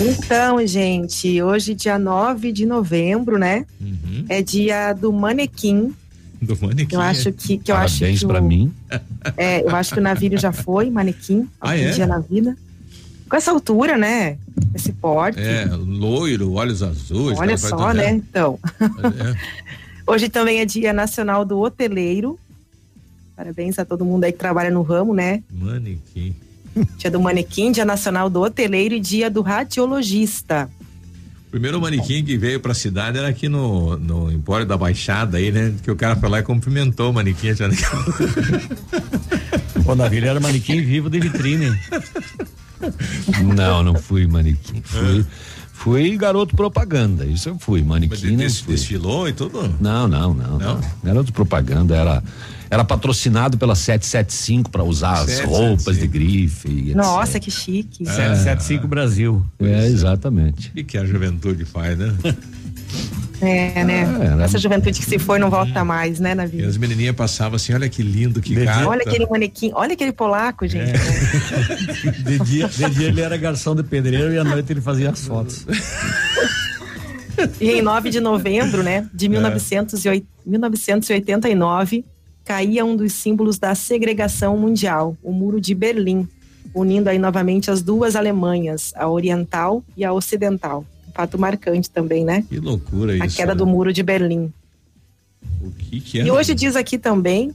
Então, 0.00 0.66
gente, 0.66 1.40
hoje, 1.40 1.74
dia 1.74 1.96
9 1.96 2.50
de 2.50 2.66
novembro, 2.66 3.38
né? 3.38 3.64
Uhum. 3.80 4.24
É 4.28 4.42
dia 4.42 4.92
do 4.92 5.12
manequim. 5.12 5.94
Do 6.40 6.56
manequim. 6.60 6.94
Eu 6.94 7.00
acho 7.00 7.32
que, 7.32 7.58
que 7.58 7.70
eu 7.72 7.76
acho 7.76 7.98
Parabéns 7.98 8.20
que 8.20 8.26
pra 8.26 8.40
o- 8.40 8.44
mim. 8.44 8.72
É, 9.36 9.62
eu 9.62 9.74
acho 9.74 9.94
que 9.94 10.00
o 10.00 10.02
navio 10.02 10.38
já 10.38 10.52
foi 10.52 10.90
manequim 10.90 11.48
Ah, 11.60 11.76
é? 11.76 11.90
dia 11.92 12.06
na 12.06 12.18
vida. 12.18 12.56
Com 13.28 13.36
essa 13.36 13.50
altura, 13.50 13.96
né? 13.96 14.36
Esse 14.74 14.92
porte. 14.92 15.40
É, 15.40 15.64
loiro, 15.74 16.52
olhos 16.52 16.82
azuis. 16.82 17.38
Olha 17.38 17.56
faz 17.56 17.70
só, 17.70 17.92
né? 17.94 18.06
é. 18.06 18.10
Então. 18.10 18.58
É. 18.80 19.54
Hoje 20.06 20.28
também 20.28 20.60
é 20.60 20.66
dia 20.66 20.92
nacional 20.92 21.44
do 21.44 21.58
hoteleiro. 21.58 22.38
Parabéns 23.34 23.78
a 23.78 23.84
todo 23.84 24.04
mundo 24.04 24.24
aí 24.24 24.32
que 24.32 24.38
trabalha 24.38 24.70
no 24.70 24.82
ramo, 24.82 25.14
né? 25.14 25.42
Manequim. 25.50 26.34
Dia 26.98 27.10
do 27.10 27.20
manequim, 27.20 27.72
dia 27.72 27.84
nacional 27.84 28.28
do 28.28 28.40
hoteleiro 28.42 28.94
e 28.94 29.00
dia 29.00 29.30
do 29.30 29.40
radiologista. 29.40 30.68
O 31.54 31.56
primeiro 31.56 31.80
manequim 31.80 32.24
que 32.24 32.36
veio 32.36 32.58
pra 32.58 32.74
cidade 32.74 33.16
era 33.16 33.28
aqui 33.28 33.48
no, 33.48 33.96
no 33.96 34.28
Empório 34.32 34.66
da 34.66 34.76
Baixada 34.76 35.38
aí, 35.38 35.52
né? 35.52 35.72
Que 35.84 35.88
o 35.88 35.94
cara 35.94 36.16
foi 36.16 36.28
lá 36.28 36.40
e 36.40 36.42
cumprimentou 36.42 37.12
o 37.12 37.14
manequim. 37.14 37.54
já- 37.54 37.68
O 39.86 39.94
navio 39.94 40.26
era 40.26 40.40
manequim 40.40 40.82
vivo 40.82 41.08
de 41.08 41.20
vitrine. 41.20 41.78
Não, 43.56 43.82
não 43.84 43.94
fui 43.94 44.26
manequim. 44.26 44.82
Fui, 44.84 45.24
fui 45.84 46.16
garoto 46.16 46.56
propaganda. 46.56 47.26
Isso 47.26 47.50
eu 47.50 47.58
fui. 47.58 47.82
Manequim 47.82 48.36
des- 48.36 48.60
fui. 48.60 48.72
Desfilou 48.74 49.28
e 49.28 49.34
tudo? 49.34 49.74
Não, 49.78 50.08
não, 50.08 50.32
não. 50.32 50.58
não. 50.58 50.80
Garoto 51.02 51.30
propaganda 51.32 51.94
era 51.94 52.22
era 52.70 52.82
patrocinado 52.82 53.56
pela 53.58 53.74
775 53.76 54.68
para 54.70 54.82
usar 54.82 55.12
as 55.12 55.26
775. 55.30 55.52
roupas 55.54 55.98
de 55.98 56.06
grife. 56.08 56.68
e 56.68 56.80
etc. 56.86 56.96
Nossa, 56.96 57.38
que 57.38 57.50
chique. 57.50 58.04
775 58.04 58.88
Brasil. 58.88 59.44
É, 59.60 59.86
exatamente. 59.86 60.72
O 60.76 60.84
que 60.84 60.96
a 60.98 61.04
juventude 61.04 61.64
faz, 61.64 61.96
né? 61.98 62.12
É, 63.40 63.84
né? 63.84 64.02
É, 64.02 64.34
né? 64.36 64.44
Essa 64.44 64.58
juventude 64.58 64.98
que 64.98 65.04
se 65.04 65.18
foi 65.18 65.38
não 65.38 65.50
volta 65.50 65.84
mais, 65.84 66.20
né, 66.20 66.34
na 66.34 66.44
E 66.44 66.48
vida. 66.48 66.68
as 66.68 66.76
menininhas 66.76 67.14
passavam 67.14 67.56
assim, 67.56 67.74
olha 67.74 67.88
que 67.88 68.02
lindo, 68.02 68.40
que 68.40 68.54
gata. 68.54 68.88
Olha 68.88 69.02
aquele 69.02 69.26
manequim, 69.26 69.70
olha 69.74 69.92
aquele 69.92 70.12
polaco, 70.12 70.66
gente. 70.66 70.92
De 72.24 72.38
dia, 72.38 72.68
de 72.68 72.90
dia 72.90 73.08
ele 73.08 73.20
era 73.20 73.36
garçom 73.36 73.74
de 73.74 73.82
pedreiro 73.82 74.32
e 74.32 74.38
à 74.38 74.44
noite 74.44 74.72
ele 74.72 74.80
fazia 74.80 75.10
as 75.10 75.26
fotos. 75.26 75.66
E 77.60 77.70
em 77.70 77.82
9 77.82 78.10
de 78.10 78.20
novembro, 78.20 78.82
né, 78.82 79.08
de 79.12 79.28
1908 79.28 80.26
1989, 80.46 82.04
caía 82.44 82.84
um 82.84 82.94
dos 82.96 83.12
símbolos 83.14 83.58
da 83.58 83.74
segregação 83.74 84.56
mundial, 84.56 85.16
o 85.22 85.32
Muro 85.32 85.60
de 85.60 85.74
Berlim, 85.74 86.28
unindo 86.74 87.08
aí 87.08 87.18
novamente 87.18 87.70
as 87.70 87.82
duas 87.82 88.14
Alemanhas, 88.14 88.92
a 88.96 89.08
oriental 89.08 89.82
e 89.96 90.04
a 90.04 90.12
ocidental. 90.12 90.84
Fato 91.14 91.38
marcante 91.38 91.88
também, 91.88 92.24
né? 92.24 92.44
Que 92.48 92.58
loucura 92.58 93.12
A 93.12 93.26
isso. 93.26 93.36
queda 93.36 93.52
né? 93.54 93.58
do 93.58 93.66
Muro 93.66 93.92
de 93.92 94.02
Berlim. 94.02 94.52
O 95.62 95.70
que 95.70 96.00
que 96.00 96.20
é? 96.20 96.24
E 96.26 96.30
hoje 96.30 96.54
diz 96.54 96.74
aqui 96.74 96.98
também, 96.98 97.52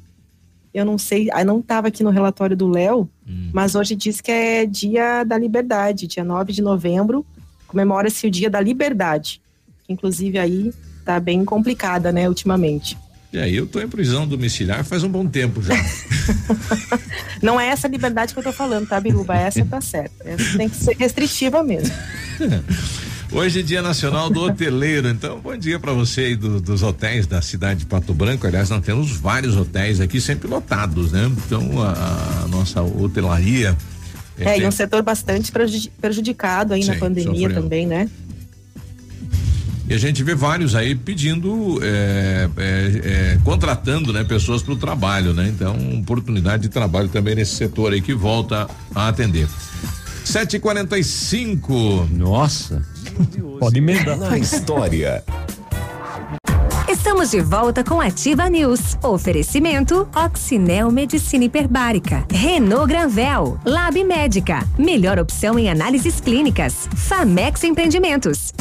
eu 0.73 0.85
não 0.85 0.97
sei, 0.97 1.27
ah, 1.33 1.43
não 1.43 1.59
estava 1.59 1.89
aqui 1.89 2.03
no 2.03 2.09
relatório 2.09 2.55
do 2.55 2.67
Léo, 2.67 3.09
Hum. 3.27 3.49
mas 3.53 3.75
hoje 3.75 3.95
diz 3.95 4.21
que 4.21 4.31
é 4.31 4.65
dia 4.65 5.23
da 5.23 5.37
liberdade, 5.37 6.07
dia 6.07 6.23
9 6.23 6.53
de 6.53 6.61
novembro, 6.61 7.25
comemora-se 7.67 8.25
o 8.25 8.31
dia 8.31 8.49
da 8.49 8.61
liberdade, 8.61 9.41
que 9.85 9.91
inclusive 9.93 10.39
aí 10.39 10.73
tá 11.03 11.19
bem 11.19 11.43
complicada, 11.43 12.11
né, 12.11 12.27
ultimamente. 12.29 12.97
E 13.31 13.37
aí, 13.37 13.55
eu 13.55 13.67
tô 13.67 13.79
em 13.79 13.87
prisão 13.87 14.27
domiciliar 14.27 14.83
faz 14.83 15.03
um 15.03 15.09
bom 15.09 15.27
tempo 15.27 15.61
já. 15.61 15.75
Não 17.43 17.59
é 17.59 17.67
essa 17.67 17.87
liberdade 17.87 18.33
que 18.33 18.39
eu 18.39 18.43
tô 18.43 18.51
falando, 18.51 18.87
tá, 18.87 18.99
Biruba? 18.99 19.35
Essa 19.35 19.63
tá 19.65 19.79
certa. 19.79 20.27
Essa 20.27 20.57
tem 20.57 20.67
que 20.67 20.75
ser 20.75 20.95
restritiva 20.97 21.61
mesmo. 21.61 21.93
Hoje 23.31 23.59
é 23.59 23.63
dia 23.63 23.81
nacional 23.81 24.27
do 24.29 24.41
hoteleiro, 24.41 25.07
então 25.07 25.39
bom 25.39 25.55
dia 25.55 25.79
pra 25.79 25.93
você 25.93 26.21
aí 26.21 26.35
do- 26.35 26.59
dos 26.59 26.81
hotéis 26.81 27.27
da 27.27 27.41
cidade 27.43 27.81
de 27.81 27.85
Pato 27.85 28.11
Branco. 28.13 28.47
Aliás, 28.47 28.69
nós 28.71 28.83
temos 28.83 29.11
vários 29.11 29.55
hotéis 29.55 29.99
aqui 30.01 30.19
sempre 30.19 30.47
lotados, 30.47 31.11
né? 31.11 31.31
Então 31.45 31.79
a, 31.81 32.43
a 32.43 32.47
nossa 32.47 32.81
hotelaria. 32.81 33.77
É, 34.39 34.55
e 34.57 34.59
tem- 34.61 34.67
um 34.67 34.71
setor 34.71 35.03
bastante 35.03 35.51
prejudi- 35.51 35.91
prejudicado 36.01 36.73
aí 36.73 36.83
na 36.83 36.93
Sim, 36.93 36.99
pandemia 36.99 37.47
sofreu. 37.47 37.61
também, 37.61 37.85
né? 37.85 38.09
E 39.87 39.93
a 39.93 39.97
gente 39.97 40.23
vê 40.23 40.33
vários 40.35 40.75
aí 40.75 40.93
pedindo, 40.95 41.79
é, 41.83 42.47
é, 42.57 43.01
é, 43.35 43.39
contratando, 43.43 44.13
né, 44.13 44.23
pessoas 44.23 44.61
para 44.61 44.73
o 44.73 44.77
trabalho, 44.77 45.33
né? 45.33 45.47
Então, 45.47 45.75
oportunidade 45.99 46.63
de 46.63 46.69
trabalho 46.69 47.09
também 47.09 47.33
nesse 47.35 47.55
setor 47.55 47.93
aí 47.93 48.01
que 48.01 48.13
volta 48.13 48.67
a 48.93 49.07
atender. 49.07 49.47
7h45. 50.29 52.07
Nossa. 52.11 52.85
Pode 53.59 53.79
emendar. 53.79 54.15
Na 54.15 54.37
história. 54.37 55.23
Estamos 56.87 57.31
de 57.31 57.41
volta 57.41 57.83
com 57.83 57.99
Ativa 57.99 58.47
News. 58.47 58.95
Oferecimento 59.01 60.07
Oxinel 60.15 60.91
Medicina 60.91 61.45
Hiperbárica, 61.45 62.27
Renault 62.31 62.87
Granvel, 62.87 63.59
Lab 63.65 64.03
Médica, 64.03 64.67
melhor 64.77 65.17
opção 65.17 65.57
em 65.57 65.69
análises 65.69 66.21
clínicas, 66.21 66.87
Famex 66.95 67.63
Empreendimentos. 67.63 68.53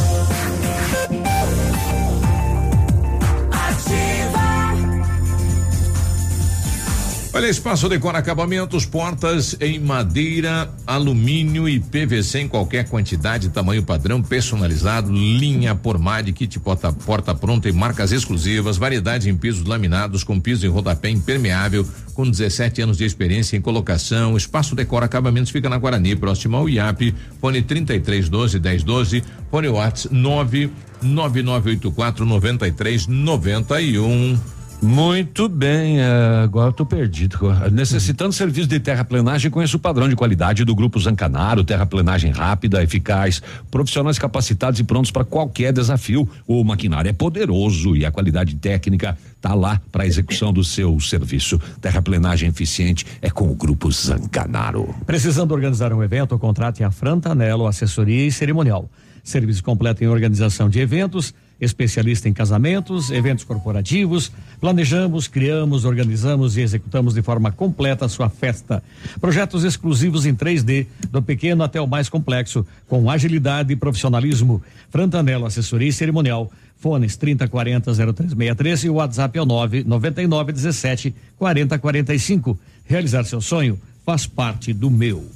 Olha, 7.38 7.46
Espaço 7.46 7.88
Decor 7.88 8.16
Acabamentos, 8.16 8.84
portas 8.84 9.56
em 9.60 9.78
madeira, 9.78 10.74
alumínio 10.84 11.68
e 11.68 11.78
PVC 11.78 12.40
em 12.40 12.48
qualquer 12.48 12.88
quantidade, 12.88 13.48
tamanho 13.50 13.84
padrão, 13.84 14.20
personalizado, 14.20 15.12
linha 15.12 15.72
por 15.72 16.00
MAD, 16.00 16.32
kit 16.32 16.58
porta, 16.58 16.92
porta 16.92 17.36
pronta 17.36 17.68
e 17.68 17.72
marcas 17.72 18.10
exclusivas, 18.10 18.76
variedade 18.76 19.30
em 19.30 19.36
pisos 19.36 19.64
laminados 19.64 20.24
com 20.24 20.40
piso 20.40 20.66
em 20.66 20.68
rodapé 20.68 21.10
impermeável, 21.10 21.86
com 22.12 22.28
17 22.28 22.82
anos 22.82 22.98
de 22.98 23.04
experiência 23.04 23.56
em 23.56 23.60
colocação. 23.60 24.36
Espaço 24.36 24.74
Decor 24.74 25.04
Acabamentos 25.04 25.52
fica 25.52 25.68
na 25.68 25.78
Guarani, 25.78 26.16
próximo 26.16 26.56
ao 26.56 26.68
IAP, 26.68 27.14
fone 27.40 27.62
33 27.62 28.28
12 28.28 28.58
10 28.58 28.82
12, 28.82 29.24
fone 29.48 29.68
WhatsApp 29.68 30.12
9 30.12 30.70
9984 31.00 32.26
93 32.26 33.06
91. 33.06 34.57
Muito 34.80 35.48
bem, 35.48 36.00
é, 36.00 36.42
agora 36.44 36.70
tô 36.70 36.86
perdido. 36.86 37.36
Necessitando 37.72 38.32
serviço 38.32 38.68
de 38.68 38.78
terraplenagem, 38.78 39.50
conheço 39.50 39.76
o 39.76 39.80
padrão 39.80 40.08
de 40.08 40.14
qualidade 40.14 40.64
do 40.64 40.72
Grupo 40.72 41.00
Zancanaro, 41.00 41.64
terraplenagem 41.64 42.30
rápida, 42.30 42.80
eficaz, 42.82 43.42
profissionais 43.72 44.20
capacitados 44.20 44.78
e 44.78 44.84
prontos 44.84 45.10
para 45.10 45.24
qualquer 45.24 45.72
desafio. 45.72 46.28
O 46.46 46.62
maquinário 46.62 47.08
é 47.08 47.12
poderoso 47.12 47.96
e 47.96 48.06
a 48.06 48.12
qualidade 48.12 48.54
técnica 48.54 49.18
tá 49.40 49.52
lá 49.52 49.80
para 49.90 50.06
execução 50.06 50.52
do 50.52 50.62
seu 50.62 50.98
serviço. 51.00 51.60
Terraplenagem 51.80 52.48
eficiente 52.48 53.04
é 53.20 53.30
com 53.30 53.50
o 53.50 53.56
Grupo 53.56 53.90
Zancanaro. 53.90 54.94
Precisando 55.04 55.52
organizar 55.52 55.92
um 55.92 56.04
evento, 56.04 56.38
contrate 56.38 56.84
a 56.84 56.90
Frantanelo 56.92 57.66
Assessoria 57.66 58.26
e 58.26 58.30
Cerimonial. 58.30 58.88
Serviço 59.24 59.62
completo 59.62 60.04
em 60.04 60.06
organização 60.06 60.68
de 60.68 60.78
eventos, 60.78 61.34
especialista 61.60 62.28
em 62.28 62.32
casamentos, 62.32 63.10
eventos 63.10 63.44
corporativos. 63.44 64.30
Planejamos, 64.60 65.26
criamos, 65.28 65.84
organizamos 65.84 66.56
e 66.56 66.60
executamos 66.60 67.14
de 67.14 67.22
forma 67.22 67.50
completa 67.50 68.04
a 68.04 68.08
sua 68.08 68.28
festa. 68.28 68.82
Projetos 69.20 69.64
exclusivos 69.64 70.26
em 70.26 70.34
3D, 70.34 70.86
do 71.10 71.22
pequeno 71.22 71.62
até 71.62 71.80
o 71.80 71.86
mais 71.86 72.08
complexo, 72.08 72.66
com 72.86 73.10
agilidade 73.10 73.72
e 73.72 73.76
profissionalismo. 73.76 74.62
Frantanelo 74.90 75.46
Assessoria 75.46 75.88
e 75.88 75.92
Cerimonial. 75.92 76.50
Fones 76.76 77.16
3040 77.16 77.92
0363 77.92 78.84
e 78.84 78.88
o 78.88 78.94
WhatsApp 78.94 79.36
é 79.36 79.42
o 79.42 79.46
999 79.46 80.52
17 80.52 81.14
4045. 81.36 82.58
Realizar 82.84 83.24
seu 83.24 83.40
sonho 83.40 83.78
faz 84.06 84.26
parte 84.26 84.72
do 84.72 84.88
meu. 84.88 85.28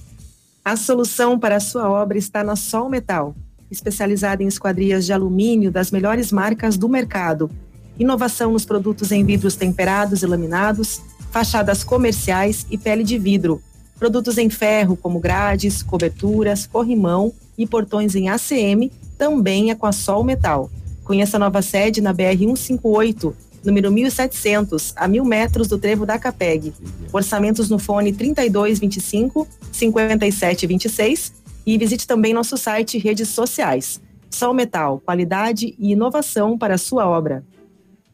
A 0.65 0.77
solução 0.77 1.39
para 1.39 1.57
a 1.57 1.61
sua 1.61 1.91
obra 1.91 2.17
está 2.17 2.45
na 2.45 2.55
Sol 2.55 2.89
Metal, 2.89 3.35
especializada 3.73 4.43
em 4.43 4.47
esquadrias 4.47 5.07
de 5.07 5.13
alumínio 5.13 5.73
das 5.73 5.91
melhores 5.91 6.31
marcas 6.31 6.77
do 6.77 6.89
mercado. 6.89 7.51
Inovação 7.99 8.53
nos 8.53 8.65
produtos 8.65 9.11
em 9.11 9.25
vidros 9.25 9.57
temperados 9.57 10.23
e 10.23 10.27
laminados, 10.27 11.01
fachadas 11.31 11.83
comerciais 11.83 12.67
e 12.71 12.77
pele 12.77 13.03
de 13.03 13.19
vidro. 13.19 13.63
Produtos 13.99 14.37
em 14.39 14.51
ferro, 14.51 14.97
como 14.97 15.19
grades, 15.19 15.83
coberturas, 15.83 16.67
corrimão 16.67 17.33
e 17.57 17.67
portões 17.67 18.15
em 18.15 18.29
ACM, 18.29 18.91
também 19.17 19.71
é 19.71 19.75
com 19.75 19.87
a 19.87 19.93
Sol 19.93 20.25
Metal. 20.25 20.71
Conheça 21.05 21.37
a 21.37 21.41
nova 21.41 21.63
sede 21.63 22.01
na 22.01 22.13
BR 22.13 22.39
158, 22.39 23.35
número 23.65 23.91
1700, 23.91 24.93
a 24.97 25.07
mil 25.07 25.25
metros 25.25 25.69
do 25.69 25.79
trevo 25.79 26.05
da 26.05 26.19
Capeg. 26.19 26.73
Orçamentos 27.13 27.71
no 27.71 27.79
fone 27.79 28.13
3225 28.13 29.47
5726 29.71 31.42
e 31.67 31.79
visite 31.79 32.07
também 32.07 32.35
nosso 32.35 32.57
site 32.57 32.97
e 32.97 33.01
redes 33.01 33.29
sociais. 33.29 34.01
Sol 34.31 34.55
Metal, 34.55 35.01
qualidade 35.01 35.75
e 35.79 35.93
inovação 35.93 36.57
para 36.57 36.75
a 36.75 36.79
sua 36.79 37.09
obra. 37.09 37.45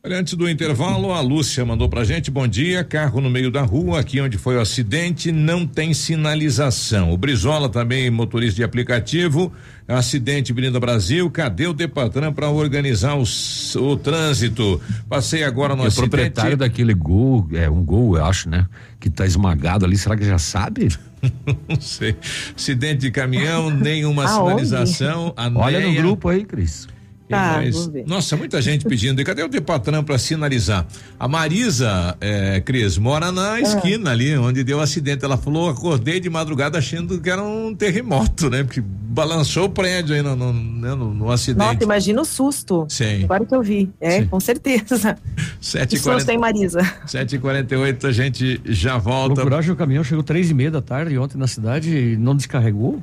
Olha, 0.05 0.17
antes 0.21 0.35
do 0.35 0.49
intervalo, 0.49 1.13
a 1.13 1.21
Lúcia 1.21 1.65
mandou 1.65 1.89
pra 1.89 2.05
gente, 2.05 2.31
bom 2.31 2.47
dia, 2.47 2.85
carro 2.85 3.21
no 3.21 3.29
meio 3.29 3.51
da 3.51 3.63
rua, 3.63 3.99
aqui 3.99 4.21
onde 4.21 4.39
foi 4.39 4.57
o 4.57 4.61
acidente, 4.61 5.33
não 5.33 5.67
tem 5.67 5.93
sinalização. 5.93 7.13
O 7.13 7.17
Brizola 7.17 7.69
também, 7.69 8.09
motorista 8.09 8.55
de 8.57 8.63
aplicativo, 8.63 9.53
acidente 9.89 10.53
Avenida 10.53 10.79
Brasil, 10.79 11.29
cadê 11.31 11.67
o 11.67 11.73
Depatran 11.75 12.33
para 12.33 12.49
organizar 12.49 13.17
os, 13.17 13.75
o 13.75 13.97
trânsito? 13.97 14.81
Passei 15.09 15.43
agora 15.43 15.75
no 15.75 15.83
E 15.83 15.87
o 15.87 15.89
acidente. 15.89 16.11
proprietário 16.11 16.57
daquele 16.57 16.95
gol, 16.95 17.49
é 17.53 17.69
um 17.69 17.83
gol, 17.85 18.17
eu 18.17 18.25
acho, 18.25 18.49
né? 18.49 18.67
Que 19.01 19.11
tá 19.11 19.27
esmagado 19.27 19.85
ali, 19.85 19.99
será 19.99 20.17
que 20.17 20.25
já 20.25 20.39
sabe? 20.39 20.89
Não 21.69 21.81
sei. 21.81 22.15
Acidente 22.57 23.01
de 23.01 23.11
caminhão, 23.11 23.69
nenhuma 23.69 24.25
Aonde? 24.31 24.65
sinalização. 24.65 25.35
Olha 25.57 25.81
no 25.81 25.93
grupo 25.93 26.29
aí, 26.29 26.45
Cris. 26.45 26.87
Tá, 27.29 27.53
mais? 27.57 27.91
Nossa, 28.07 28.37
muita 28.37 28.61
gente 28.63 28.85
pedindo. 28.87 29.21
E 29.21 29.25
cadê 29.25 29.43
o 29.43 29.49
Depatran 29.49 30.03
para 30.03 30.17
sinalizar? 30.19 30.87
A 31.21 31.29
Marisa, 31.29 32.17
é, 32.21 32.61
Cris, 32.61 32.97
mora 32.99 33.27
Ah. 33.27 33.33
na 33.33 33.61
esquina 33.61 34.11
ali, 34.11 34.37
onde 34.37 34.65
deu 34.65 34.79
o 34.79 34.81
acidente. 34.81 35.25
Ela 35.25 35.37
falou: 35.37 35.69
acordei 35.69 36.21
de 36.21 36.31
madrugada 36.31 36.79
achando 36.79 37.21
que 37.21 37.29
era 37.29 37.43
um 37.43 37.75
terremoto, 37.75 38.49
né? 38.49 38.65
Porque 38.65 38.81
balançou 38.83 39.65
o 39.65 39.69
prédio 39.71 40.15
aí 40.15 40.23
no, 40.23 40.35
no, 40.37 40.53
né, 40.53 40.95
no- 40.95 41.13
no 41.13 41.31
acidente. 41.31 41.59
Nossa, 41.67 41.83
imagina 41.85 42.21
o 42.23 42.25
susto. 42.25 42.87
Sim. 42.89 43.25
Agora 43.25 43.45
que 43.45 43.55
eu 43.55 43.63
vi. 43.63 43.91
É, 44.01 44.23
com 44.25 44.39
certeza. 44.41 45.17
Sete 45.61 45.91
Que 45.91 45.95
e 45.97 45.99
susto, 45.99 46.11
quarenta- 46.13 46.33
hein, 46.33 46.39
Marisa? 46.39 46.81
7h48, 47.07 48.05
a 48.07 48.13
gente 48.13 48.61
já 48.65 48.97
volta. 48.97 49.43
O 49.45 49.77
caminhão 49.77 50.05
chegou 50.05 50.23
três 50.23 50.51
e 50.51 50.55
meia 50.55 50.71
da 50.71 50.81
tarde 50.81 51.19
ontem 51.19 51.37
na 51.37 51.47
cidade 51.47 51.91
e 51.95 52.17
não 52.17 52.35
descarregou. 52.37 53.03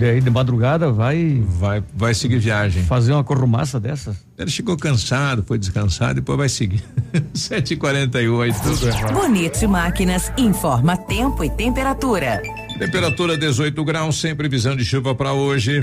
Daí 0.00 0.18
de 0.18 0.30
madrugada 0.30 0.90
vai. 0.90 1.42
Vai, 1.46 1.84
vai 1.94 2.14
seguir 2.14 2.38
viagem. 2.38 2.82
Fazer 2.84 3.12
uma 3.12 3.22
corrumaça 3.22 3.78
dessas. 3.78 4.16
Ele 4.38 4.50
chegou 4.50 4.74
cansado, 4.74 5.44
foi 5.46 5.58
descansado, 5.58 6.14
depois 6.14 6.38
vai 6.38 6.48
seguir. 6.48 6.82
7h48. 7.36 8.54
Tudo 8.62 8.88
errado. 8.88 9.12
Bonito 9.12 9.68
Máquinas 9.68 10.32
informa 10.38 10.96
tempo 10.96 11.44
e 11.44 11.50
temperatura. 11.50 12.40
Temperatura 12.78 13.36
18 13.36 13.84
graus, 13.84 14.18
sem 14.18 14.34
previsão 14.34 14.74
de 14.74 14.86
chuva 14.86 15.14
para 15.14 15.34
hoje. 15.34 15.82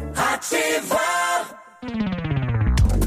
Ativa! 0.15 2.20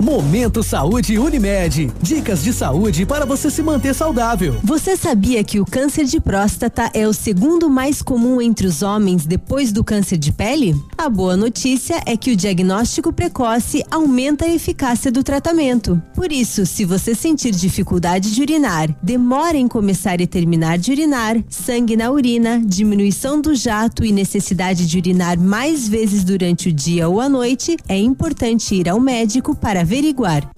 Momento 0.04 0.62
Saúde 0.62 1.18
Unimed. 1.18 1.90
Dicas 2.02 2.44
de 2.44 2.52
saúde 2.52 3.06
para 3.06 3.24
você 3.24 3.50
se 3.50 3.62
manter 3.62 3.94
saudável. 3.94 4.54
Você 4.62 4.98
sabia 4.98 5.42
que 5.42 5.58
o 5.58 5.64
câncer 5.64 6.04
de 6.04 6.20
próstata 6.20 6.90
é 6.92 7.08
o 7.08 7.14
segundo 7.14 7.70
mais 7.70 8.02
comum 8.02 8.38
entre 8.38 8.66
os 8.66 8.82
homens 8.82 9.24
depois 9.24 9.72
do 9.72 9.82
câncer 9.82 10.18
de 10.18 10.30
pele? 10.30 10.76
A 10.98 11.08
boa 11.08 11.38
notícia 11.38 12.02
é 12.04 12.18
que 12.18 12.32
o 12.32 12.36
diagnóstico 12.36 13.14
precoce 13.14 13.82
aumenta 13.90 14.44
a 14.44 14.48
eficácia 14.50 15.10
do 15.10 15.24
tratamento. 15.24 16.00
Por 16.14 16.30
isso, 16.30 16.66
se 16.66 16.84
você 16.84 17.14
sentir 17.14 17.52
dificuldade 17.52 18.34
de 18.34 18.42
urinar, 18.42 18.94
demora 19.02 19.56
em 19.56 19.66
começar 19.66 20.20
e 20.20 20.26
terminar 20.26 20.76
de 20.76 20.92
urinar, 20.92 21.42
sangue 21.48 21.96
na 21.96 22.10
urina, 22.10 22.60
diminuição 22.62 23.40
do 23.40 23.54
jato 23.54 24.04
e 24.04 24.12
necessidade 24.12 24.86
de 24.86 24.98
urinar 24.98 25.40
mais 25.40 25.88
vezes 25.88 26.22
durante 26.24 26.68
o 26.68 26.72
dia 26.72 27.08
ou 27.08 27.22
a 27.22 27.28
noite, 27.28 27.78
é 27.88 27.96
importante 27.96 28.74
ir 28.74 28.86
ao 28.86 29.00
médico 29.00 29.56
para 29.56 29.82
averiguar. 29.94 30.50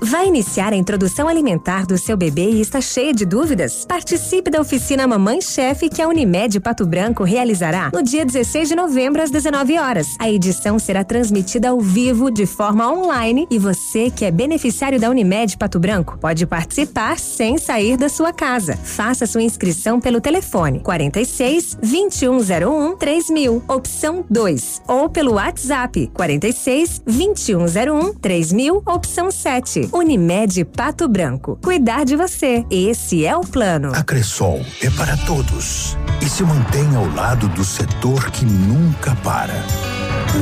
Vai 0.00 0.28
iniciar 0.28 0.72
a 0.72 0.76
introdução 0.76 1.26
alimentar 1.26 1.84
do 1.84 1.98
seu 1.98 2.16
bebê 2.16 2.50
e 2.50 2.60
está 2.60 2.80
cheia 2.80 3.12
de 3.12 3.26
dúvidas? 3.26 3.84
Participe 3.84 4.48
da 4.48 4.60
oficina 4.60 5.08
Mamãe 5.08 5.40
Chefe 5.40 5.88
que 5.88 6.00
a 6.00 6.06
Unimed 6.06 6.60
Pato 6.60 6.86
Branco 6.86 7.24
realizará 7.24 7.90
no 7.92 8.02
dia 8.02 8.24
16 8.24 8.68
de 8.68 8.76
novembro 8.76 9.20
às 9.20 9.30
19 9.30 9.76
horas. 9.76 10.06
A 10.18 10.30
edição 10.30 10.78
será 10.78 11.02
transmitida 11.02 11.70
ao 11.70 11.80
vivo 11.80 12.30
de 12.30 12.46
forma 12.46 12.90
online 12.90 13.48
e 13.50 13.58
você 13.58 14.08
que 14.08 14.24
é 14.24 14.30
beneficiário 14.30 15.00
da 15.00 15.10
Unimed 15.10 15.58
Pato 15.58 15.80
Branco 15.80 16.16
pode 16.18 16.46
participar 16.46 17.18
sem 17.18 17.58
sair 17.58 17.96
da 17.96 18.08
sua 18.08 18.32
casa. 18.32 18.76
Faça 18.76 19.26
sua 19.26 19.42
inscrição 19.42 20.00
pelo 20.00 20.20
telefone 20.20 20.78
46 20.78 21.76
2101 21.82 22.96
3000, 22.96 23.64
opção 23.66 24.24
2, 24.30 24.82
ou 24.86 25.08
pelo 25.08 25.34
WhatsApp 25.34 26.08
46 26.14 27.02
2101 27.04 28.14
3000, 28.14 28.82
opção 28.86 29.30
7. 29.30 29.87
Unimed 29.92 30.64
Pato 30.64 31.08
Branco. 31.08 31.58
Cuidar 31.62 32.04
de 32.04 32.16
você. 32.16 32.64
Esse 32.70 33.24
é 33.24 33.36
o 33.36 33.40
plano. 33.40 33.92
A 33.94 34.02
Cressol 34.02 34.60
é 34.82 34.90
para 34.90 35.16
todos 35.18 35.96
e 36.20 36.28
se 36.28 36.42
mantém 36.42 36.94
ao 36.96 37.06
lado 37.14 37.48
do 37.48 37.64
setor 37.64 38.30
que 38.30 38.44
nunca 38.44 39.14
para. 39.16 39.54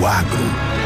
O 0.01 0.07
agro. 0.07 0.86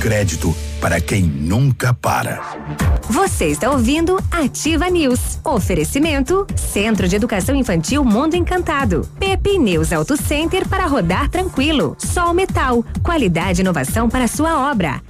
Crédito 0.00 0.54
para 0.80 1.00
quem 1.00 1.22
nunca 1.22 1.92
para. 1.92 2.40
Você 3.10 3.46
está 3.46 3.68
ouvindo 3.68 4.16
Ativa 4.30 4.88
News. 4.88 5.40
Oferecimento 5.44 6.46
Centro 6.54 7.08
de 7.08 7.16
Educação 7.16 7.54
Infantil 7.56 8.04
Mundo 8.04 8.36
Encantado. 8.36 9.08
Pepe 9.18 9.58
News 9.58 9.92
Auto 9.92 10.16
Center 10.16 10.68
para 10.68 10.86
rodar 10.86 11.28
tranquilo. 11.28 11.96
Sol 11.98 12.32
Metal. 12.32 12.84
Qualidade 13.02 13.60
e 13.60 13.62
inovação 13.62 14.08
para 14.08 14.28
sua 14.28 14.70
obra. 14.70 15.02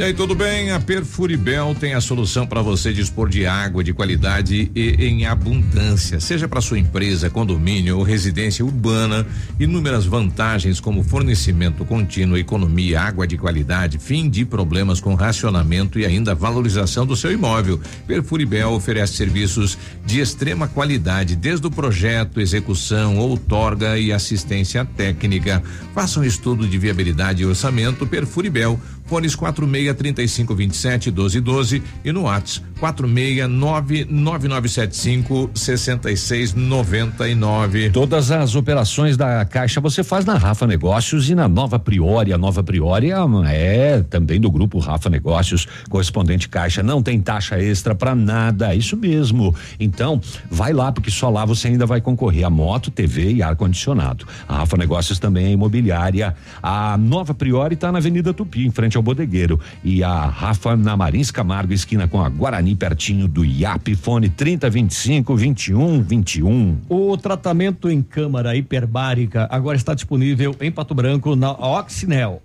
E 0.00 0.02
aí, 0.02 0.14
tudo 0.14 0.34
bem? 0.34 0.70
A 0.70 0.80
Perfuribel 0.80 1.76
tem 1.78 1.92
a 1.92 2.00
solução 2.00 2.46
para 2.46 2.62
você 2.62 2.90
dispor 2.90 3.28
de 3.28 3.44
água 3.44 3.84
de 3.84 3.92
qualidade 3.92 4.72
e 4.74 4.92
em 4.98 5.26
abundância, 5.26 6.18
seja 6.18 6.48
para 6.48 6.62
sua 6.62 6.78
empresa, 6.78 7.28
condomínio 7.28 7.98
ou 7.98 8.02
residência 8.02 8.64
urbana. 8.64 9.26
Inúmeras 9.58 10.06
vantagens 10.06 10.80
como 10.80 11.02
fornecimento 11.02 11.84
contínuo, 11.84 12.38
economia, 12.38 12.98
água 12.98 13.26
de 13.26 13.36
qualidade, 13.36 13.98
fim 13.98 14.30
de 14.30 14.46
problemas 14.46 15.02
com 15.02 15.14
racionamento 15.14 15.98
e 15.98 16.06
ainda 16.06 16.34
valorização 16.34 17.04
do 17.04 17.14
seu 17.14 17.30
imóvel. 17.30 17.78
Perfuribel 18.06 18.70
oferece 18.70 19.12
serviços 19.12 19.76
de 20.06 20.18
extrema 20.18 20.66
qualidade, 20.66 21.36
desde 21.36 21.66
o 21.66 21.70
projeto, 21.70 22.40
execução, 22.40 23.18
outorga 23.18 23.98
e 23.98 24.14
assistência 24.14 24.82
técnica. 24.82 25.62
Faça 25.94 26.20
um 26.20 26.24
estudo 26.24 26.66
de 26.66 26.78
viabilidade 26.78 27.42
e 27.42 27.44
orçamento 27.46 28.06
Perfuribel. 28.06 28.80
Fones 29.10 29.34
46 29.34 29.92
35 29.96 30.54
27 30.54 31.10
12 31.10 31.40
12 31.40 31.82
e 32.04 32.12
no 32.12 32.22
WhatsApp 32.22 32.70
469 32.78 34.06
9975 34.08 35.50
66 35.52 36.54
99. 36.54 37.90
Todas 37.90 38.30
as 38.30 38.54
operações 38.54 39.16
da 39.16 39.44
Caixa 39.44 39.80
você 39.80 40.02
faz 40.04 40.24
na 40.24 40.38
Rafa 40.38 40.66
Negócios 40.66 41.28
e 41.28 41.34
na 41.34 41.48
Nova 41.48 41.78
Priori. 41.78 42.32
A 42.32 42.38
Nova 42.38 42.62
Priori 42.62 43.10
é 43.10 44.02
também 44.08 44.40
do 44.40 44.50
grupo 44.50 44.78
Rafa 44.78 45.10
Negócios, 45.10 45.66
correspondente 45.90 46.48
Caixa. 46.48 46.82
Não 46.82 47.02
tem 47.02 47.20
taxa 47.20 47.60
extra 47.60 47.94
para 47.94 48.14
nada, 48.14 48.72
é 48.72 48.76
isso 48.76 48.96
mesmo. 48.96 49.54
Então, 49.78 50.20
vai 50.48 50.72
lá, 50.72 50.92
porque 50.92 51.10
só 51.10 51.28
lá 51.28 51.44
você 51.44 51.66
ainda 51.68 51.84
vai 51.84 52.00
concorrer 52.00 52.44
a 52.44 52.50
moto, 52.50 52.90
TV 52.90 53.32
e 53.32 53.42
ar-condicionado. 53.42 54.24
A 54.48 54.58
Rafa 54.58 54.76
Negócios 54.76 55.18
também 55.18 55.46
é 55.46 55.50
imobiliária. 55.50 56.34
A 56.62 56.96
Nova 56.96 57.34
Priori 57.34 57.74
está 57.74 57.90
na 57.90 57.98
Avenida 57.98 58.32
Tupi, 58.32 58.64
em 58.64 58.70
frente 58.70 58.96
ao 58.96 58.99
Bodegueiro. 59.02 59.60
E 59.82 60.02
a 60.02 60.26
Rafa 60.26 60.76
na 60.76 60.96
Marins 60.96 61.30
Camargo, 61.30 61.72
esquina 61.72 62.08
com 62.08 62.20
a 62.20 62.28
Guarani, 62.28 62.74
pertinho 62.74 63.26
do 63.26 63.44
IAP. 63.44 63.94
Fone 63.94 64.28
3025 64.28 65.36
21 65.36 66.02
21. 66.02 66.78
O 66.88 67.16
tratamento 67.16 67.90
em 67.90 68.02
câmara 68.02 68.56
hiperbárica 68.56 69.48
agora 69.50 69.76
está 69.76 69.94
disponível 69.94 70.56
em 70.60 70.70
Pato 70.70 70.94
Branco 70.94 71.36
na 71.36 71.52
Oxinel. 71.52 72.42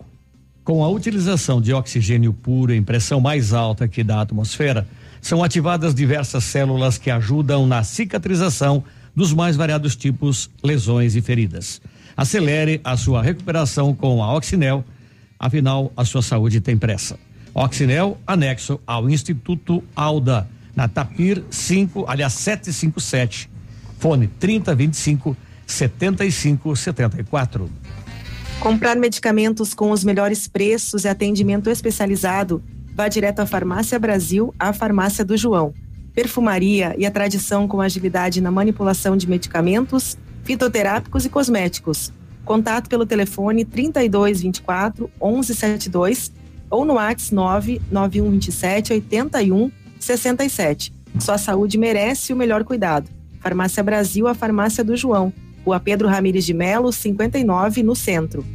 Com 0.64 0.84
a 0.84 0.90
utilização 0.90 1.62
de 1.62 1.74
oxigênio 1.74 2.34
puro 2.34 2.74
em 2.74 2.82
pressão 2.82 3.22
mais 3.22 3.54
alta 3.54 3.88
que 3.88 4.04
da 4.04 4.22
atmosfera, 4.22 4.88
são 5.22 5.44
ativadas 5.44 5.94
diversas 5.94 6.44
células 6.44 6.98
que 6.98 7.10
ajudam 7.10 7.66
na 7.66 7.84
cicatrização 7.84 8.84
dos 9.16 9.34
mais 9.34 9.56
variados 9.56 9.96
tipos, 9.96 10.50
lesões 10.64 11.16
e 11.16 11.22
feridas. 11.22 11.82
Acelere 12.18 12.82
a 12.84 12.96
sua 12.96 13.22
recuperação 13.22 13.94
com 13.94 14.24
a 14.24 14.34
Oxinel, 14.36 14.84
afinal, 15.46 15.92
a 15.96 16.04
sua 16.04 16.22
saúde 16.22 16.60
tem 16.60 16.78
pressa. 16.78 17.18
Oxinel, 17.54 18.18
anexo 18.28 18.80
ao 18.86 19.10
Instituto 19.10 19.82
Alda, 19.96 20.48
na 20.76 20.88
Tapir 20.88 21.44
5, 21.50 22.06
aliás 22.08 22.34
757. 22.34 23.50
Fone 23.98 24.28
3025 24.28 25.36
7574. 25.66 27.70
Comprar 28.60 28.96
medicamentos 28.96 29.74
com 29.74 29.92
os 29.92 30.04
melhores 30.04 30.48
preços 30.48 31.06
e 31.06 31.08
atendimento 31.08 31.70
especializado, 31.70 32.64
vá 32.94 33.08
direto 33.08 33.40
à 33.40 33.46
Farmácia 33.46 34.00
Brasil, 34.00 34.54
a 34.60 34.74
Farmácia 34.74 35.24
do 35.24 35.38
João. 35.38 35.74
Perfumaria 36.14 36.96
e 36.98 37.06
a 37.06 37.12
tradição 37.12 37.68
com 37.68 37.82
agilidade 37.82 38.42
na 38.42 38.52
manipulação 38.52 39.18
de 39.18 39.30
medicamentos, 39.30 40.18
fitoterápicos 40.44 41.26
e 41.26 41.30
cosméticos. 41.30 42.12
Contato 42.46 42.88
pelo 42.88 43.06
telefone 43.06 43.66
3224 43.66 45.10
1172 45.20 46.32
ou 46.70 46.86
no 46.86 46.94
WhatsApp 46.94 47.34
99127 47.34 48.94
81 48.94 49.72
67. 50.00 50.94
Sua 51.20 51.38
saúde 51.38 51.78
merece 51.78 52.32
o 52.32 52.36
melhor 52.36 52.64
cuidado. 52.64 53.10
Farmácia 53.40 53.84
Brasil, 53.84 54.28
a 54.28 54.34
farmácia 54.34 54.84
do 54.84 54.96
João. 54.96 55.34
Rua 55.66 55.80
Pedro 55.80 56.08
Ramires 56.08 56.46
de 56.46 56.54
Melo, 56.54 56.92
59, 56.92 57.82
no 57.82 57.96
centro. 57.96 58.46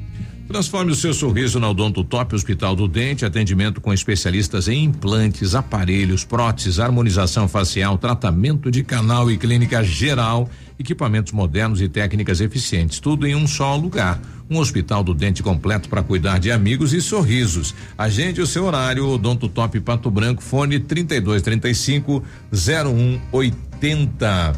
Transforme 0.47 0.91
o 0.91 0.97
seu 0.97 1.15
sorriso 1.15 1.61
na 1.61 1.71
Odonto 1.71 2.03
Top 2.03 2.35
Hospital 2.35 2.75
do 2.75 2.89
Dente, 2.89 3.25
atendimento 3.25 3.81
com 3.81 3.93
especialistas 3.93 4.67
em 4.67 4.83
implantes, 4.85 5.55
aparelhos, 5.55 6.25
próteses, 6.25 6.81
harmonização 6.81 7.47
facial, 7.47 7.97
tratamento 7.97 8.69
de 8.69 8.83
canal 8.83 9.31
e 9.31 9.39
clínica 9.39 9.83
geral, 9.85 10.51
equipamentos 10.81 11.33
modernos 11.33 11.83
e 11.83 11.89
técnicas 11.89 12.41
eficientes, 12.41 12.99
tudo 12.99 13.27
em 13.27 13.35
um 13.35 13.47
só 13.47 13.77
lugar. 13.77 14.19
Um 14.49 14.59
hospital 14.59 15.05
do 15.05 15.15
dente 15.15 15.43
completo 15.43 15.89
para 15.89 16.03
cuidar 16.03 16.41
de 16.41 16.51
amigos 16.51 16.93
e 16.93 17.01
sorrisos. 17.01 17.75
Agende 17.97 18.41
o 18.41 18.47
seu 18.47 18.65
horário, 18.65 19.07
Odonto 19.07 19.49
Top 19.49 19.79
Pato 19.81 20.11
Branco, 20.11 20.43
fone 20.43 20.81
3235 20.81 22.25
0180. 22.51 24.53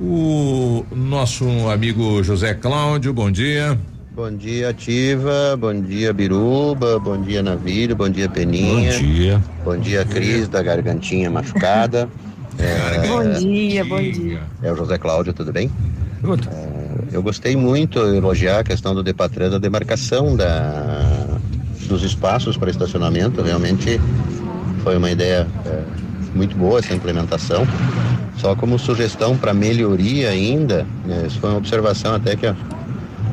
O 0.00 0.84
nosso 0.90 1.46
amigo 1.68 2.22
José 2.24 2.54
Cláudio, 2.54 3.12
bom 3.12 3.30
dia. 3.30 3.78
Bom 4.12 4.34
dia, 4.34 4.70
Ativa. 4.70 5.56
Bom 5.56 5.80
dia, 5.80 6.12
Biruba. 6.12 6.98
Bom 6.98 7.20
dia, 7.20 7.42
Navírio. 7.42 7.94
Bom 7.94 8.08
dia, 8.08 8.28
Peninha. 8.28 8.92
Bom 8.92 8.98
dia. 8.98 9.44
Bom 9.64 9.76
dia, 9.76 10.04
Cris, 10.04 10.48
da 10.48 10.62
gargantinha 10.62 11.30
machucada. 11.30 12.08
É, 12.58 13.06
Bom 13.06 13.32
dia, 13.38 13.84
bom 13.84 14.00
dia. 14.00 14.40
É 14.62 14.72
o 14.72 14.76
José 14.76 14.98
Cláudio, 14.98 15.32
tudo 15.32 15.52
bem? 15.52 15.70
É, 16.50 17.16
eu 17.16 17.22
gostei 17.22 17.56
muito, 17.56 17.98
elogiar 17.98 18.60
a 18.60 18.64
questão 18.64 18.94
do 18.94 19.02
Depatran 19.02 19.50
da 19.50 19.58
demarcação 19.58 20.36
da, 20.36 21.26
dos 21.88 22.02
espaços 22.02 22.56
para 22.56 22.70
estacionamento. 22.70 23.42
Realmente 23.42 24.00
foi 24.82 24.96
uma 24.96 25.10
ideia 25.10 25.46
é, 25.66 25.82
muito 26.34 26.56
boa 26.56 26.78
essa 26.78 26.94
implementação. 26.94 27.66
Só 28.38 28.54
como 28.54 28.78
sugestão 28.78 29.36
para 29.36 29.54
melhoria 29.54 30.30
ainda, 30.30 30.86
né, 31.04 31.24
isso 31.26 31.38
foi 31.38 31.50
uma 31.50 31.58
observação 31.58 32.14
até 32.14 32.36
que 32.36 32.46
a, 32.46 32.56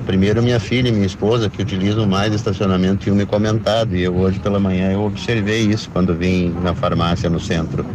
primeiro 0.05 0.41
minha 0.43 0.59
filha 0.59 0.89
e 0.89 0.91
minha 0.91 1.05
esposa 1.05 1.49
que 1.49 1.61
utilizam 1.61 2.05
mais 2.05 2.33
estacionamento 2.33 3.03
tinham 3.03 3.15
me 3.15 3.25
comentado 3.25 3.95
e 3.95 4.03
eu 4.03 4.13
hoje 4.15 4.39
pela 4.39 4.59
manhã 4.59 4.91
eu 4.91 5.01
observei 5.03 5.61
isso 5.61 5.89
quando 5.91 6.13
vim 6.15 6.53
na 6.63 6.75
farmácia 6.75 7.29
no 7.29 7.39
centro. 7.39 7.85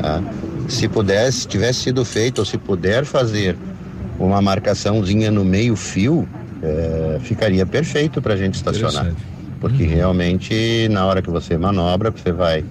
tá? 0.00 0.22
Se 0.72 0.88
pudesse, 0.88 1.46
tivesse 1.46 1.80
sido 1.80 2.04
feito 2.04 2.38
ou 2.38 2.44
se 2.44 2.56
puder 2.56 3.04
fazer 3.04 3.56
uma 4.18 4.40
marcaçãozinha 4.40 5.30
no 5.30 5.44
meio 5.44 5.76
fio, 5.76 6.26
eh, 6.62 7.18
ficaria 7.20 7.66
perfeito 7.66 8.22
para 8.22 8.34
a 8.34 8.36
gente 8.36 8.54
estacionar. 8.54 9.12
Porque 9.60 9.84
realmente 9.84 10.88
na 10.90 11.04
hora 11.04 11.20
que 11.22 11.30
você 11.30 11.56
manobra, 11.56 12.10
você 12.10 12.32
vai 12.32 12.64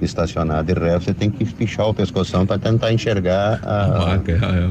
estacionado. 0.00 0.70
E 0.70 0.74
resto, 0.74 1.04
você 1.06 1.14
tem 1.14 1.30
que 1.30 1.44
pichar 1.44 1.88
o 1.88 1.94
pescoção 1.94 2.44
para 2.46 2.58
tentar 2.58 2.92
enxergar 2.92 3.60
a, 3.62 4.20
é, 4.28 4.70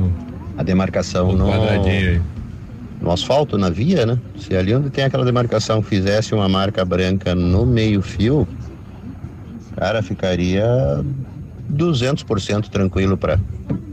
a 0.57 0.63
demarcação 0.63 1.33
no, 1.33 1.47
no 3.01 3.11
asfalto, 3.11 3.57
na 3.57 3.69
via, 3.69 4.05
né? 4.05 4.17
Se 4.37 4.55
ali 4.55 4.73
onde 4.73 4.89
tem 4.89 5.03
aquela 5.03 5.25
demarcação 5.25 5.81
fizesse 5.81 6.33
uma 6.33 6.47
marca 6.47 6.85
branca 6.85 7.33
no 7.35 7.65
meio-fio, 7.65 8.47
cara, 9.75 10.01
ficaria 10.01 10.65
200% 11.75 12.69
tranquilo 12.69 13.17
para 13.17 13.39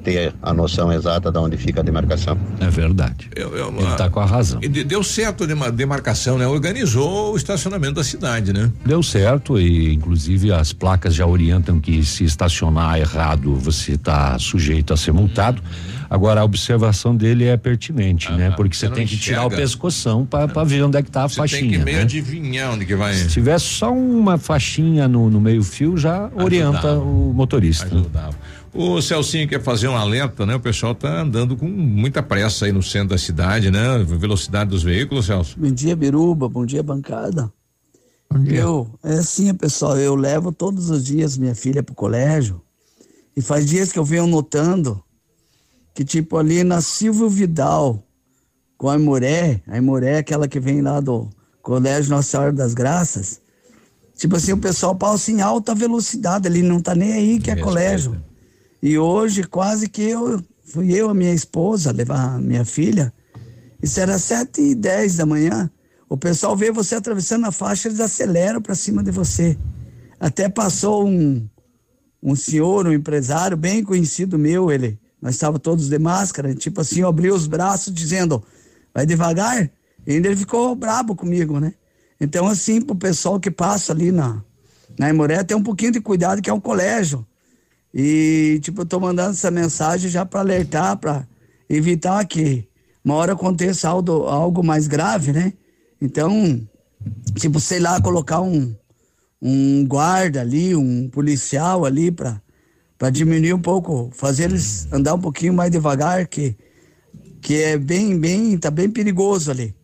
ter 0.02 0.32
a 0.42 0.52
noção 0.52 0.92
exata 0.92 1.30
de 1.30 1.38
onde 1.38 1.56
fica 1.56 1.80
a 1.80 1.82
demarcação. 1.82 2.36
É 2.60 2.68
verdade. 2.68 3.28
Ele 3.36 3.96
tá 3.96 4.10
com 4.10 4.20
a 4.20 4.24
razão. 4.26 4.58
E 4.62 4.68
de- 4.68 4.84
deu 4.84 5.02
certo 5.02 5.44
a 5.44 5.46
dema- 5.46 5.70
demarcação, 5.70 6.36
né? 6.38 6.46
Organizou 6.46 7.32
o 7.32 7.36
estacionamento 7.36 7.94
da 7.94 8.04
cidade, 8.04 8.52
né? 8.52 8.70
Deu 8.84 9.02
certo 9.02 9.58
e 9.58 9.92
inclusive 9.94 10.52
as 10.52 10.72
placas 10.72 11.14
já 11.14 11.26
orientam 11.26 11.80
que 11.80 12.04
se 12.04 12.24
estacionar 12.24 12.98
errado 12.98 13.54
você 13.54 13.92
está 13.92 14.38
sujeito 14.38 14.92
a 14.92 14.96
ser 14.96 15.12
multado. 15.12 15.62
Agora 16.10 16.42
a 16.42 16.44
observação 16.44 17.16
dele 17.16 17.44
é 17.46 17.56
pertinente, 17.56 18.30
né? 18.32 18.50
Porque 18.50 18.76
você 18.76 18.86
Ah, 18.86 18.90
tem 18.90 19.06
que 19.06 19.16
tirar 19.16 19.44
o 19.44 19.46
enxerga. 19.46 19.62
pescoção 19.62 20.26
para 20.26 20.62
ver 20.64 20.82
onde 20.82 20.98
é 20.98 21.02
que 21.02 21.10
tá 21.10 21.24
a 21.24 21.28
Você 21.28 21.36
tem 21.36 21.48
faixinha, 21.48 21.78
que 21.78 21.84
meio 21.84 21.96
né? 21.96 22.02
adivinhar 22.02 22.72
onde 22.72 22.84
que 22.84 22.94
vai. 22.94 23.14
Se 23.14 23.28
tiver 23.28 23.58
só 23.58 23.90
uma 23.92 24.36
faixinha 24.36 25.08
no, 25.08 25.30
no 25.30 25.40
meio 25.40 25.62
fio 25.62 25.96
já 25.96 26.28
orienta 26.34 26.78
Ajudava. 26.88 27.00
o 27.00 27.32
motorista. 27.34 27.86
Ajudava. 27.86 28.34
O 28.74 29.02
Celcinho 29.02 29.46
quer 29.46 29.62
fazer 29.62 29.88
um 29.88 29.96
alerta, 29.96 30.46
né? 30.46 30.54
O 30.54 30.60
pessoal 30.60 30.94
tá 30.94 31.20
andando 31.20 31.56
com 31.56 31.68
muita 31.68 32.22
pressa 32.22 32.64
aí 32.64 32.72
no 32.72 32.82
centro 32.82 33.10
da 33.10 33.18
cidade, 33.18 33.70
né? 33.70 33.98
Velocidade 34.04 34.70
dos 34.70 34.82
veículos, 34.82 35.26
Celso. 35.26 35.58
Bom 35.58 35.70
dia, 35.70 35.94
Biruba. 35.94 36.48
Bom 36.48 36.64
dia, 36.64 36.82
bancada. 36.82 37.52
Eu, 38.46 38.88
é 39.04 39.14
assim, 39.14 39.52
pessoal, 39.52 39.98
eu 39.98 40.14
levo 40.14 40.50
todos 40.52 40.88
os 40.88 41.04
dias 41.04 41.36
minha 41.36 41.54
filha 41.54 41.82
pro 41.82 41.94
colégio 41.94 42.62
e 43.36 43.42
faz 43.42 43.66
dias 43.66 43.92
que 43.92 43.98
eu 43.98 44.04
venho 44.06 44.26
notando 44.26 45.04
que, 45.94 46.02
tipo, 46.02 46.38
ali 46.38 46.64
na 46.64 46.80
Silvio 46.80 47.28
Vidal, 47.28 48.02
com 48.78 48.88
a 48.88 48.94
Imoré, 48.94 49.60
a 49.66 49.76
Imoré 49.76 50.12
é 50.12 50.18
aquela 50.18 50.48
que 50.48 50.58
vem 50.58 50.80
lá 50.80 50.98
do 50.98 51.28
Colégio 51.60 52.10
Nossa 52.10 52.30
Senhora 52.30 52.52
das 52.52 52.72
Graças, 52.72 53.38
tipo 54.16 54.34
assim, 54.36 54.52
o 54.52 54.58
pessoal 54.58 54.94
passa 54.94 55.30
em 55.30 55.42
alta 55.42 55.74
velocidade, 55.74 56.48
ali 56.48 56.62
não 56.62 56.80
tá 56.80 56.94
nem 56.94 57.12
aí 57.12 57.38
que 57.38 57.50
é 57.50 57.56
colégio. 57.56 58.31
E 58.82 58.98
hoje, 58.98 59.44
quase 59.44 59.88
que 59.88 60.02
eu, 60.02 60.42
fui 60.64 60.92
eu, 60.92 61.08
a 61.08 61.14
minha 61.14 61.32
esposa, 61.32 61.92
levar 61.92 62.34
a 62.34 62.38
minha 62.40 62.64
filha, 62.64 63.12
isso 63.80 64.00
era 64.00 64.18
sete 64.18 64.60
e 64.60 64.74
dez 64.74 65.16
da 65.16 65.24
manhã. 65.24 65.70
O 66.08 66.16
pessoal 66.16 66.56
vê 66.56 66.70
você 66.72 66.96
atravessando 66.96 67.46
a 67.46 67.52
faixa, 67.52 67.88
eles 67.88 68.00
aceleram 68.00 68.60
para 68.60 68.74
cima 68.74 69.02
de 69.02 69.10
você. 69.10 69.56
Até 70.18 70.48
passou 70.48 71.06
um, 71.06 71.48
um 72.22 72.34
senhor, 72.34 72.86
um 72.86 72.92
empresário 72.92 73.56
bem 73.56 73.82
conhecido 73.84 74.38
meu, 74.38 74.70
ele, 74.70 74.98
nós 75.20 75.34
estávamos 75.34 75.62
todos 75.62 75.88
de 75.88 75.98
máscara, 75.98 76.54
tipo 76.54 76.80
assim, 76.80 77.02
abriu 77.02 77.34
os 77.34 77.46
braços 77.46 77.94
dizendo, 77.94 78.42
vai 78.92 79.06
devagar. 79.06 79.70
E 80.06 80.14
ainda 80.14 80.26
ele 80.28 80.36
ficou 80.36 80.74
brabo 80.74 81.14
comigo, 81.14 81.60
né? 81.60 81.72
Então, 82.20 82.46
assim, 82.46 82.80
pro 82.80 82.94
pessoal 82.96 83.38
que 83.38 83.50
passa 83.50 83.92
ali 83.92 84.10
na, 84.10 84.42
na 84.98 85.08
Imoré, 85.08 85.42
tem 85.44 85.56
um 85.56 85.62
pouquinho 85.62 85.92
de 85.92 86.00
cuidado, 86.00 86.42
que 86.42 86.50
é 86.50 86.52
um 86.52 86.60
colégio. 86.60 87.24
E, 87.94 88.58
tipo, 88.62 88.82
eu 88.82 88.86
tô 88.86 88.98
mandando 88.98 89.30
essa 89.30 89.50
mensagem 89.50 90.10
já 90.10 90.24
para 90.24 90.40
alertar, 90.40 90.96
para 90.96 91.26
evitar 91.68 92.24
que 92.26 92.66
uma 93.04 93.14
hora 93.14 93.32
aconteça 93.32 93.88
algo, 93.88 94.24
algo 94.24 94.62
mais 94.62 94.86
grave, 94.86 95.32
né? 95.32 95.52
Então, 96.00 96.60
tipo, 97.34 97.60
sei 97.60 97.80
lá, 97.80 98.00
colocar 98.00 98.40
um, 98.40 98.74
um 99.40 99.86
guarda 99.86 100.40
ali, 100.40 100.74
um 100.74 101.08
policial 101.08 101.84
ali 101.84 102.10
para 102.10 102.40
para 102.98 103.10
diminuir 103.10 103.52
um 103.52 103.60
pouco, 103.60 104.10
fazer 104.12 104.44
eles 104.44 104.86
andar 104.92 105.14
um 105.14 105.20
pouquinho 105.20 105.52
mais 105.52 105.72
devagar, 105.72 106.28
que 106.28 106.56
que 107.40 107.56
é 107.60 107.76
bem, 107.76 108.16
bem, 108.16 108.56
tá 108.56 108.70
bem 108.70 108.88
perigoso 108.88 109.50
ali. 109.50 109.74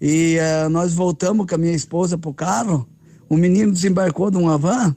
E 0.00 0.36
eh, 0.38 0.68
nós 0.70 0.94
voltamos 0.94 1.46
com 1.46 1.54
a 1.54 1.58
minha 1.58 1.74
esposa 1.74 2.16
pro 2.16 2.32
carro, 2.32 2.88
o 3.28 3.36
menino 3.36 3.70
desembarcou 3.70 4.30
de 4.30 4.38
uma 4.38 4.56
van, 4.56 4.96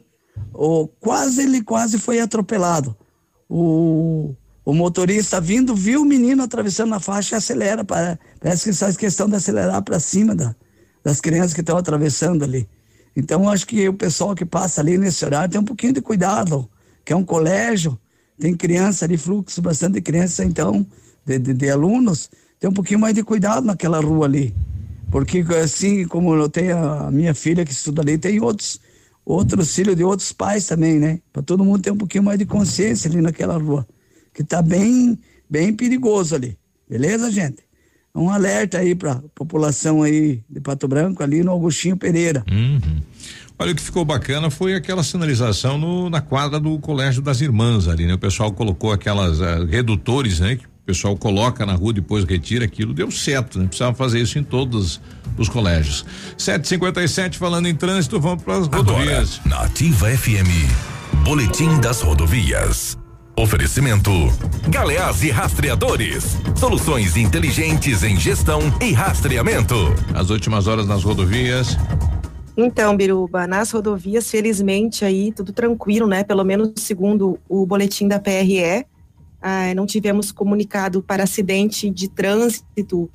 o, 0.53 0.87
quase 0.87 1.43
ele 1.43 1.61
quase 1.61 1.97
foi 1.97 2.19
atropelado. 2.19 2.95
O, 3.49 4.33
o 4.63 4.73
motorista 4.73 5.39
vindo, 5.39 5.75
viu 5.75 6.01
o 6.01 6.05
menino 6.05 6.43
atravessando 6.43 6.93
a 6.95 6.99
faixa 6.99 7.35
e 7.35 7.37
acelera. 7.37 7.83
para- 7.83 8.17
Parece 8.39 8.69
que 8.69 8.75
faz 8.75 8.97
questão 8.97 9.29
de 9.29 9.35
acelerar 9.35 9.81
para 9.83 9.99
cima 9.99 10.33
da, 10.35 10.55
das 11.03 11.21
crianças 11.21 11.53
que 11.53 11.61
estão 11.61 11.77
atravessando 11.77 12.43
ali. 12.43 12.67
Então, 13.15 13.47
acho 13.49 13.65
que 13.65 13.87
o 13.87 13.93
pessoal 13.93 14.35
que 14.35 14.45
passa 14.45 14.81
ali 14.81 14.97
nesse 14.97 15.23
horário 15.23 15.49
tem 15.51 15.61
um 15.61 15.65
pouquinho 15.65 15.93
de 15.93 16.01
cuidado, 16.01 16.67
que 17.03 17.13
é 17.13 17.15
um 17.15 17.23
colégio, 17.23 17.97
tem 18.37 18.53
criança 18.55 19.05
ali, 19.05 19.17
fluxo 19.17 19.61
bastante 19.61 19.93
de 19.93 20.01
criança, 20.01 20.43
então, 20.43 20.85
de, 21.25 21.39
de, 21.39 21.53
de 21.53 21.69
alunos, 21.69 22.29
tem 22.59 22.69
um 22.69 22.73
pouquinho 22.73 22.99
mais 22.99 23.13
de 23.13 23.23
cuidado 23.23 23.65
naquela 23.65 24.01
rua 24.01 24.25
ali. 24.25 24.53
Porque, 25.11 25.45
assim, 25.63 26.05
como 26.07 26.33
eu 26.35 26.49
tenho 26.49 26.77
a 26.77 27.09
minha 27.09 27.33
filha 27.33 27.63
que 27.63 27.71
estuda 27.71 28.01
ali, 28.01 28.17
tem 28.17 28.41
outros, 28.41 28.81
outros 29.25 29.73
filhos 29.75 29.95
de 29.95 30.03
outros 30.03 30.31
pais 30.31 30.67
também, 30.67 30.99
né? 30.99 31.19
Para 31.33 31.41
todo 31.41 31.65
mundo 31.65 31.81
ter 31.81 31.91
um 31.91 31.97
pouquinho 31.97 32.23
mais 32.23 32.37
de 32.37 32.45
consciência 32.45 33.09
ali 33.09 33.21
naquela 33.21 33.57
rua, 33.57 33.87
que 34.33 34.43
tá 34.43 34.61
bem, 34.61 35.17
bem 35.49 35.73
perigoso 35.73 36.35
ali. 36.35 36.57
Beleza, 36.89 37.31
gente? 37.31 37.63
Um 38.13 38.29
alerta 38.29 38.77
aí 38.77 38.95
para 38.95 39.15
população 39.33 40.03
aí 40.03 40.41
de 40.49 40.61
Pato 40.61 40.87
Branco, 40.87 41.21
ali 41.21 41.43
no 41.43 41.51
Augustinho 41.51 41.97
Pereira. 41.97 42.45
Uhum. 42.49 43.01
Olha, 43.57 43.71
o 43.71 43.75
que 43.75 43.81
ficou 43.81 44.05
bacana 44.05 44.49
foi 44.49 44.73
aquela 44.75 45.01
sinalização 45.03 45.77
no- 45.77 46.09
na 46.09 46.21
quadra 46.21 46.59
do 46.59 46.77
Colégio 46.79 47.21
das 47.21 47.41
Irmãs 47.41 47.87
ali, 47.87 48.05
né? 48.05 48.13
O 48.13 48.17
pessoal 48.19 48.51
colocou 48.51 48.91
aquelas 48.91 49.41
ah, 49.41 49.65
redutores, 49.65 50.39
né? 50.39 50.55
Que 50.57 50.65
o 50.85 50.93
pessoal 50.93 51.17
coloca 51.17 51.65
na 51.65 51.73
rua, 51.73 51.91
depois 51.91 52.23
retira 52.25 52.63
aquilo, 52.63 52.93
deu 52.93 53.09
certo, 53.09 53.57
né? 53.57 53.65
Precisava 53.65 53.95
fazer 53.95 54.19
isso 54.19 54.37
em 54.37 54.43
todos 54.43 55.01
os 55.35 55.49
colégios. 55.49 56.05
757 56.37 57.39
falando 57.39 57.67
em 57.67 57.73
trânsito, 57.73 58.19
vamos 58.19 58.43
para 58.43 58.57
as 58.57 58.67
rodovias. 58.67 59.41
Na 59.45 59.63
Ativa 59.63 60.15
FM, 60.15 61.23
Boletim 61.23 61.79
das 61.79 62.01
Rodovias. 62.01 62.95
Oferecimento: 63.35 64.11
Galeás 64.69 65.23
e 65.23 65.31
Rastreadores. 65.31 66.37
Soluções 66.55 67.17
inteligentes 67.17 68.03
em 68.03 68.15
gestão 68.15 68.61
e 68.79 68.93
rastreamento. 68.93 69.75
As 70.13 70.29
últimas 70.29 70.67
horas 70.67 70.85
nas 70.85 71.03
rodovias. 71.03 71.75
Então, 72.55 72.95
Biruba, 72.95 73.47
nas 73.47 73.71
rodovias, 73.71 74.29
felizmente 74.29 75.03
aí 75.03 75.31
tudo 75.31 75.51
tranquilo, 75.51 76.05
né? 76.05 76.23
Pelo 76.23 76.43
menos 76.43 76.73
segundo 76.75 77.39
o 77.49 77.65
boletim 77.65 78.07
da 78.07 78.19
PRE, 78.19 78.85
ah, 79.47 79.75
não 79.75 79.85
tivemos 79.85 80.31
comunicado 80.31 81.03
para 81.03 81.21
acidente 81.21 81.87
de 81.87 82.09
trânsito 82.09 83.07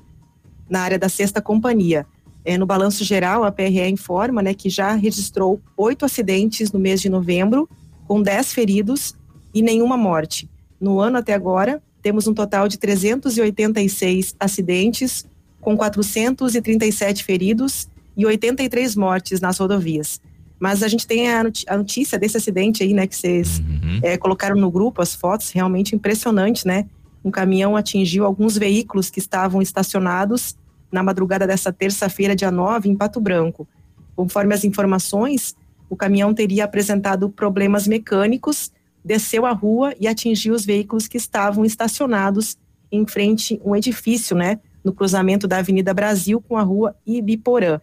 na 0.68 0.80
área 0.80 0.96
da 0.96 1.08
sexta 1.08 1.42
companhia. 1.42 2.06
Eh, 2.44 2.56
no 2.56 2.64
balanço 2.64 3.02
geral, 3.02 3.42
a 3.42 3.50
PRE 3.50 3.88
informa, 3.88 4.40
né, 4.40 4.54
que 4.54 4.70
já 4.70 4.94
registrou 4.94 5.60
oito 5.76 6.04
acidentes 6.04 6.70
no 6.70 6.78
mês 6.78 7.00
de 7.00 7.08
novembro, 7.08 7.68
com 8.06 8.22
dez 8.22 8.52
feridos 8.52 9.16
e 9.52 9.60
nenhuma 9.60 9.96
morte. 9.96 10.48
No 10.80 11.00
ano 11.00 11.18
até 11.18 11.34
agora, 11.34 11.82
temos 12.00 12.28
um 12.28 12.32
total 12.32 12.68
de 12.68 12.78
386 12.78 14.36
acidentes, 14.38 15.26
com 15.60 15.76
437 15.76 17.24
feridos 17.24 17.88
e 18.16 18.24
83 18.24 18.94
mortes 18.94 19.40
nas 19.40 19.58
rodovias. 19.58 20.20
Mas 20.60 20.82
a 20.82 20.88
gente 20.88 21.06
tem 21.06 21.26
a 21.30 21.76
notícia 21.76 22.18
desse 22.18 22.36
acidente 22.36 22.82
aí, 22.82 22.92
né, 22.92 23.06
que 23.06 23.16
vocês 23.16 23.62
eh, 24.02 24.18
colocaram 24.18 24.54
no 24.54 24.70
grupo, 24.70 25.00
as 25.00 25.14
fotos, 25.14 25.50
realmente 25.50 25.96
impressionante, 25.96 26.66
né? 26.66 26.86
Um 27.24 27.30
caminhão 27.30 27.76
atingiu 27.76 28.26
alguns 28.26 28.58
veículos 28.58 29.08
que 29.08 29.18
estavam 29.18 29.62
estacionados 29.62 30.54
na 30.92 31.02
madrugada 31.02 31.46
dessa 31.46 31.72
terça-feira, 31.72 32.36
dia 32.36 32.50
9, 32.50 32.90
em 32.90 32.94
Pato 32.94 33.20
Branco. 33.20 33.66
Conforme 34.14 34.54
as 34.54 34.62
informações, 34.62 35.56
o 35.88 35.96
caminhão 35.96 36.34
teria 36.34 36.64
apresentado 36.64 37.30
problemas 37.30 37.86
mecânicos, 37.86 38.70
desceu 39.02 39.46
a 39.46 39.52
rua 39.52 39.94
e 39.98 40.06
atingiu 40.06 40.54
os 40.54 40.64
veículos 40.64 41.08
que 41.08 41.16
estavam 41.16 41.64
estacionados 41.64 42.58
em 42.92 43.06
frente 43.06 43.58
a 43.64 43.68
um 43.68 43.74
edifício, 43.74 44.36
né? 44.36 44.60
No 44.84 44.92
cruzamento 44.92 45.46
da 45.46 45.58
Avenida 45.58 45.94
Brasil 45.94 46.40
com 46.40 46.56
a 46.56 46.62
rua 46.62 46.94
Ibiporã. 47.06 47.80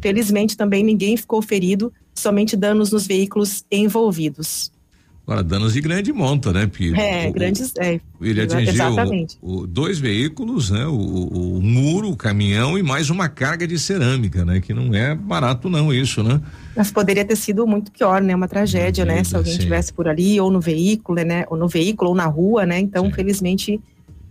Felizmente 0.00 0.56
também 0.56 0.82
ninguém 0.82 1.16
ficou 1.16 1.42
ferido, 1.42 1.92
somente 2.14 2.56
danos 2.56 2.92
nos 2.92 3.06
veículos 3.06 3.64
envolvidos. 3.70 4.70
Agora, 5.26 5.44
danos 5.44 5.74
de 5.74 5.80
grande 5.80 6.12
monta, 6.12 6.52
né? 6.52 6.66
Porque 6.66 6.92
É, 6.96 7.28
o- 7.28 7.32
grandes. 7.32 7.72
É, 7.78 8.00
Ele 8.20 8.40
atingiu 8.40 8.68
Exatamente. 8.72 9.38
o- 9.40 9.58
o- 9.60 9.66
dois 9.66 9.98
veículos, 10.00 10.70
né? 10.70 10.84
O, 10.86 10.92
o- 10.96 11.62
muro, 11.62 12.10
o 12.10 12.16
caminhão 12.16 12.76
e 12.76 12.82
mais 12.82 13.10
uma 13.10 13.28
carga 13.28 13.64
de 13.64 13.78
cerâmica, 13.78 14.44
né? 14.44 14.60
Que 14.60 14.74
não 14.74 14.92
é 14.92 15.14
barato 15.14 15.70
não 15.70 15.92
isso, 15.94 16.22
né? 16.24 16.40
Mas 16.76 16.90
poderia 16.90 17.24
ter 17.24 17.36
sido 17.36 17.64
muito 17.64 17.92
pior, 17.92 18.20
né? 18.20 18.34
Uma 18.34 18.48
tragédia, 18.48 19.04
né? 19.04 19.22
Se 19.22 19.36
alguém 19.36 19.52
sim. 19.52 19.58
estivesse 19.58 19.92
por 19.92 20.08
ali, 20.08 20.40
ou 20.40 20.50
no 20.50 20.60
veículo, 20.60 21.22
né? 21.24 21.44
Ou 21.48 21.56
no 21.56 21.68
veículo, 21.68 22.10
ou 22.10 22.16
na 22.16 22.26
rua, 22.26 22.66
né? 22.66 22.80
Então, 22.80 23.08
felizmente, 23.12 23.80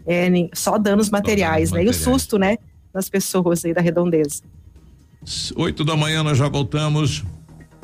é, 0.06 0.28
só 0.54 0.78
danos 0.78 1.10
materiais, 1.10 1.72
né? 1.72 1.80
E 1.80 1.84
o 1.84 1.86
materiais. 1.88 1.96
susto, 2.04 2.38
né? 2.38 2.58
Das 2.94 3.08
pessoas 3.10 3.64
aí 3.64 3.74
da 3.74 3.80
redondeza. 3.82 4.42
Oito 5.56 5.86
da 5.86 5.96
manhã 5.96 6.24
nós 6.24 6.38
já 6.38 6.50
voltamos. 6.50 7.24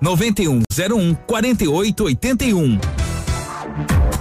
9101 0.00 1.14
4881. 1.26 2.78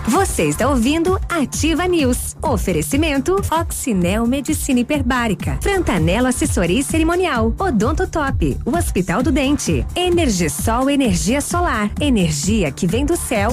Você 0.08 0.46
está 0.46 0.70
ouvindo 0.70 1.20
Ativa 1.28 1.86
News. 1.86 2.36
Oferecimento 2.42 3.36
Oxinel 3.52 4.26
Medicina 4.26 4.80
Hiperbárica, 4.80 5.60
Frantanelo 5.62 6.28
Assessoria 6.28 6.82
Cerimonial, 6.82 7.54
Odonto 7.60 8.08
Top, 8.08 8.58
o 8.66 8.78
Hospital 8.78 9.22
do 9.22 9.34
Dente, 9.34 9.86
Energisol 9.96 10.90
Energia 10.90 11.42
Solar, 11.42 11.92
energia 12.00 12.72
que 12.72 12.88
vem 12.88 13.06
do 13.06 13.18
céu. 13.18 13.50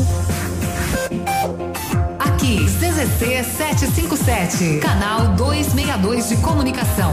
Aqui, 2.21 2.65
CZC 2.65 3.45
757, 3.45 4.79
canal 4.79 5.35
262 5.35 6.29
de 6.29 6.37
comunicação. 6.37 7.13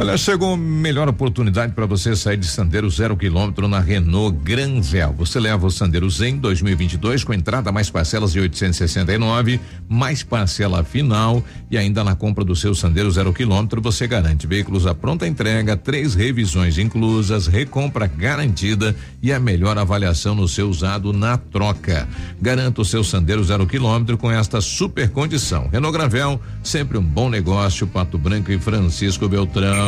Olha, 0.00 0.16
chegou 0.16 0.54
a 0.54 0.56
melhor 0.56 1.08
oportunidade 1.08 1.72
para 1.72 1.84
você 1.84 2.14
sair 2.14 2.36
de 2.36 2.46
Sandero 2.46 2.88
zero 2.88 3.16
quilômetro 3.16 3.66
na 3.66 3.80
Renault 3.80 4.38
Granvel. 4.44 5.12
Você 5.14 5.40
leva 5.40 5.66
o 5.66 5.72
Sandero 5.72 6.08
Zen 6.08 6.36
2022 6.36 7.24
com 7.24 7.34
entrada 7.34 7.72
mais 7.72 7.90
parcelas 7.90 8.32
de 8.32 8.38
869, 8.38 9.58
mais 9.88 10.22
parcela 10.22 10.84
final 10.84 11.42
e 11.68 11.76
ainda 11.76 12.04
na 12.04 12.14
compra 12.14 12.44
do 12.44 12.54
seu 12.54 12.76
Sandero 12.76 13.10
zero 13.10 13.32
quilômetro 13.32 13.82
você 13.82 14.06
garante 14.06 14.46
veículos 14.46 14.86
à 14.86 14.94
pronta 14.94 15.26
entrega, 15.26 15.76
três 15.76 16.14
revisões 16.14 16.78
inclusas, 16.78 17.48
recompra 17.48 18.06
garantida 18.06 18.94
e 19.20 19.32
a 19.32 19.40
melhor 19.40 19.76
avaliação 19.78 20.32
no 20.32 20.46
seu 20.46 20.70
usado 20.70 21.12
na 21.12 21.36
troca. 21.36 22.06
Garanta 22.40 22.82
o 22.82 22.84
seu 22.84 23.02
Sandero 23.02 23.42
zero 23.42 23.66
quilômetro 23.66 24.16
com 24.16 24.30
esta 24.30 24.60
super 24.60 25.10
condição. 25.10 25.68
Renault 25.72 25.98
Granvel, 25.98 26.40
sempre 26.62 26.96
um 26.96 27.02
bom 27.02 27.28
negócio. 27.28 27.84
Pato 27.84 28.16
Branco 28.16 28.52
e 28.52 28.60
Francisco 28.60 29.28
Beltrão. 29.28 29.87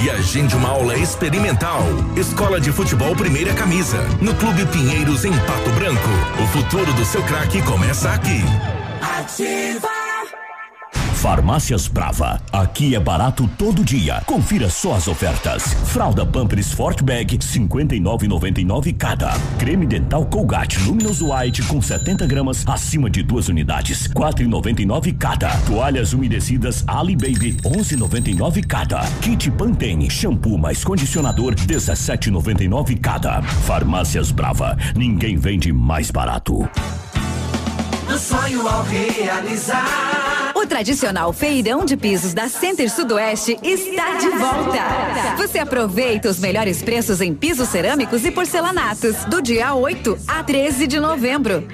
e 0.00 0.10
agende 0.10 0.54
uma 0.54 0.68
aula 0.68 0.96
experimental. 0.96 1.82
Escola 2.16 2.60
de 2.60 2.72
Futebol 2.72 3.14
Primeira 3.14 3.52
Camisa, 3.54 4.02
no 4.20 4.34
Clube 4.34 4.64
Pinheiros, 4.66 5.24
em 5.24 5.32
Pato 5.32 5.70
Branco. 5.70 6.08
O 6.42 6.46
futuro 6.48 6.92
do 6.94 7.04
seu 7.04 7.22
craque 7.24 7.62
começa 7.62 8.10
aqui. 8.10 8.42
Ativa. 9.18 9.91
Farmácias 11.22 11.86
Brava. 11.86 12.42
Aqui 12.52 12.96
é 12.96 12.98
barato 12.98 13.48
todo 13.56 13.84
dia. 13.84 14.20
Confira 14.26 14.68
só 14.68 14.94
as 14.94 15.06
ofertas. 15.06 15.62
Fralda 15.86 16.26
Pampers 16.26 16.66
Sport 16.66 17.02
Bag 17.02 17.38
59,99 17.38 18.96
cada. 18.96 19.30
Creme 19.56 19.86
dental 19.86 20.26
Colgate 20.26 20.80
Luminous 20.80 21.22
White 21.22 21.62
com 21.62 21.80
70 21.80 22.26
gramas 22.26 22.66
acima 22.66 23.08
de 23.08 23.22
duas 23.22 23.48
unidades 23.48 24.08
4,99 24.08 25.16
cada. 25.16 25.56
Toalhas 25.58 26.12
umedecidas 26.12 26.82
Ali 26.88 27.14
Baby 27.14 27.52
11,99 27.62 28.66
cada. 28.66 29.02
Kit 29.20 29.48
Pantene 29.52 30.10
shampoo 30.10 30.58
mais 30.58 30.82
condicionador 30.82 31.54
17,99 31.54 33.00
cada. 33.00 33.40
Farmácias 33.42 34.32
Brava. 34.32 34.76
Ninguém 34.96 35.36
vende 35.36 35.72
mais 35.72 36.10
barato. 36.10 36.68
Do 38.08 38.18
sonho 38.18 38.66
ao 38.66 38.82
realizar. 38.82 40.51
O 40.62 40.66
tradicional 40.66 41.32
feirão 41.32 41.84
de 41.84 41.96
pisos 41.96 42.32
da 42.32 42.48
Center 42.48 42.88
Sudoeste 42.88 43.58
está 43.64 44.14
de 44.14 44.28
volta. 44.28 45.36
Você 45.36 45.58
aproveita 45.58 46.28
os 46.28 46.38
melhores 46.38 46.80
preços 46.80 47.20
em 47.20 47.34
pisos 47.34 47.68
cerâmicos 47.68 48.24
e 48.24 48.30
porcelanatos 48.30 49.24
do 49.24 49.42
dia 49.42 49.74
8 49.74 50.16
a 50.28 50.44
13 50.44 50.86
de 50.86 51.00
novembro. 51.00 51.66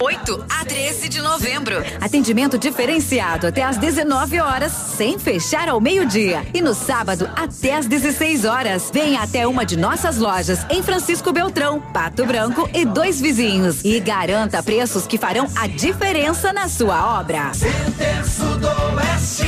8 0.00 0.44
a 0.48 0.64
13 0.64 1.08
de 1.08 1.20
novembro. 1.20 1.82
Atendimento 2.00 2.56
diferenciado 2.56 3.48
até 3.48 3.64
às 3.64 3.76
19 3.76 4.38
horas, 4.38 4.70
sem 4.70 5.18
fechar 5.18 5.68
ao 5.68 5.80
meio-dia. 5.80 6.46
E 6.54 6.62
no 6.62 6.74
sábado 6.74 7.28
até 7.34 7.74
às 7.74 7.86
16 7.86 8.44
horas. 8.44 8.88
Venha 8.94 9.20
até 9.20 9.48
uma 9.48 9.66
de 9.66 9.76
nossas 9.76 10.18
lojas 10.18 10.64
em 10.70 10.80
Francisco 10.80 11.32
Beltrão, 11.32 11.80
Pato 11.92 12.24
Branco 12.24 12.70
e 12.72 12.84
dois 12.84 13.20
vizinhos. 13.20 13.84
E 13.84 13.98
garanta 13.98 14.62
preços 14.62 15.08
que 15.08 15.18
farão 15.18 15.48
a 15.56 15.66
diferença 15.66 16.52
na 16.52 16.68
sua 16.68 17.18
obra. 17.18 17.50
Center 17.52 18.11
Sudoeste. 18.24 19.44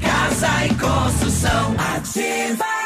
Casa 0.00 0.66
e 0.66 0.74
construção 0.74 1.74
ativa. 1.94 2.85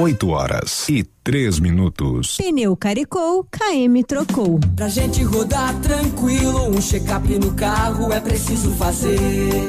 8 0.00 0.30
horas 0.30 0.88
e 0.88 1.04
três 1.22 1.60
minutos. 1.60 2.38
Pneu 2.38 2.74
carecou, 2.74 3.44
KM 3.44 4.02
trocou. 4.02 4.58
Pra 4.74 4.88
gente 4.88 5.22
rodar 5.22 5.78
tranquilo, 5.82 6.74
um 6.74 6.80
check-up 6.80 7.28
no 7.38 7.52
carro 7.52 8.10
é 8.10 8.18
preciso 8.18 8.70
fazer. 8.76 9.66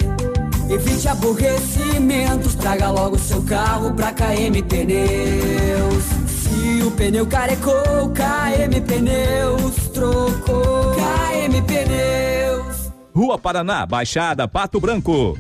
Evite 0.70 1.10
aborrecimentos, 1.10 2.56
traga 2.56 2.90
logo 2.90 3.20
seu 3.20 3.44
carro 3.44 3.94
pra 3.94 4.14
KM 4.14 4.64
Pneus. 4.64 6.04
Se 6.30 6.82
o 6.82 6.92
pneu 6.92 7.28
carecou, 7.28 8.14
KM 8.14 8.80
Pneus 8.88 9.90
trocou. 9.90 10.94
KM 10.96 11.62
Pneus. 11.64 12.90
Rua 13.14 13.38
Paraná, 13.38 13.86
Baixada, 13.86 14.48
Pato 14.48 14.80
Branco. 14.80 15.38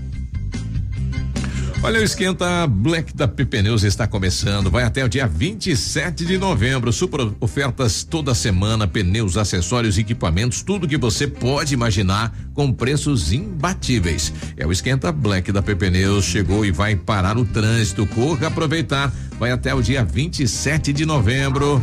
Olha, 1.83 1.99
o 1.99 2.03
Esquenta 2.03 2.67
Black 2.67 3.11
da 3.15 3.27
Pneus 3.27 3.81
está 3.81 4.05
começando. 4.05 4.69
Vai 4.69 4.83
até 4.83 5.03
o 5.03 5.09
dia 5.09 5.25
27 5.25 6.23
de 6.27 6.37
novembro. 6.37 6.93
Super 6.93 7.31
ofertas 7.39 8.03
toda 8.03 8.35
semana, 8.35 8.87
pneus, 8.87 9.35
acessórios, 9.35 9.97
equipamentos, 9.97 10.61
tudo 10.61 10.87
que 10.87 10.95
você 10.95 11.27
pode 11.27 11.73
imaginar 11.73 12.31
com 12.53 12.71
preços 12.71 13.33
imbatíveis. 13.33 14.31
É 14.55 14.65
o 14.65 14.71
Esquenta 14.71 15.11
Black 15.11 15.51
da 15.51 15.63
Pneus. 15.63 16.25
Chegou 16.25 16.63
e 16.63 16.71
vai 16.71 16.95
parar 16.95 17.35
o 17.35 17.45
trânsito. 17.45 18.05
Corra 18.05 18.47
aproveitar. 18.47 19.11
Vai 19.41 19.49
até 19.49 19.73
o 19.73 19.81
dia 19.81 20.03
27 20.03 20.93
de 20.93 21.03
novembro. 21.03 21.81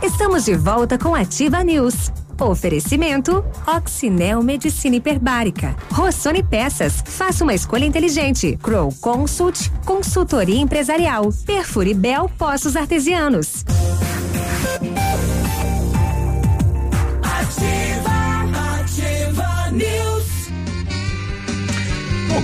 Estamos 0.00 0.44
de 0.44 0.54
volta 0.54 0.96
com 0.96 1.12
Ativa 1.12 1.64
News. 1.64 2.12
Oferecimento 2.40 3.44
Oxinel 3.66 4.40
Medicina 4.44 4.94
Hiperbárica. 4.94 5.74
Rossoni 5.90 6.40
Peças. 6.40 7.02
Faça 7.04 7.42
uma 7.42 7.52
escolha 7.52 7.84
inteligente. 7.84 8.56
Crow 8.62 8.94
Consult. 9.00 9.72
Consultoria 9.84 10.60
Empresarial. 10.60 11.30
Perfuribel 11.44 12.30
Poços 12.38 12.76
Artesianos. 12.76 13.64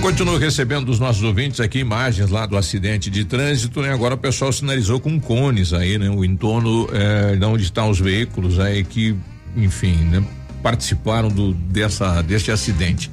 Continuo 0.07 0.37
recebendo 0.37 0.85
dos 0.85 0.99
nossos 0.99 1.21
ouvintes 1.21 1.59
aqui 1.59 1.79
imagens 1.79 2.29
lá 2.29 2.45
do 2.45 2.55
acidente 2.55 3.09
de 3.09 3.25
trânsito, 3.25 3.81
né? 3.81 3.93
Agora 3.93 4.15
o 4.15 4.17
pessoal 4.17 4.51
sinalizou 4.51 4.99
com 4.99 5.19
cones 5.19 5.73
aí, 5.73 5.97
né? 5.97 6.09
O 6.09 6.23
entorno 6.23 6.87
é, 6.93 7.35
de 7.35 7.45
onde 7.45 7.63
estão 7.63 7.89
os 7.89 7.99
veículos 7.99 8.59
aí 8.59 8.83
que, 8.83 9.15
enfim, 9.55 9.95
né? 10.05 10.23
Participaram 10.63 11.29
do, 11.29 11.53
dessa, 11.53 12.21
deste 12.21 12.51
acidente. 12.51 13.11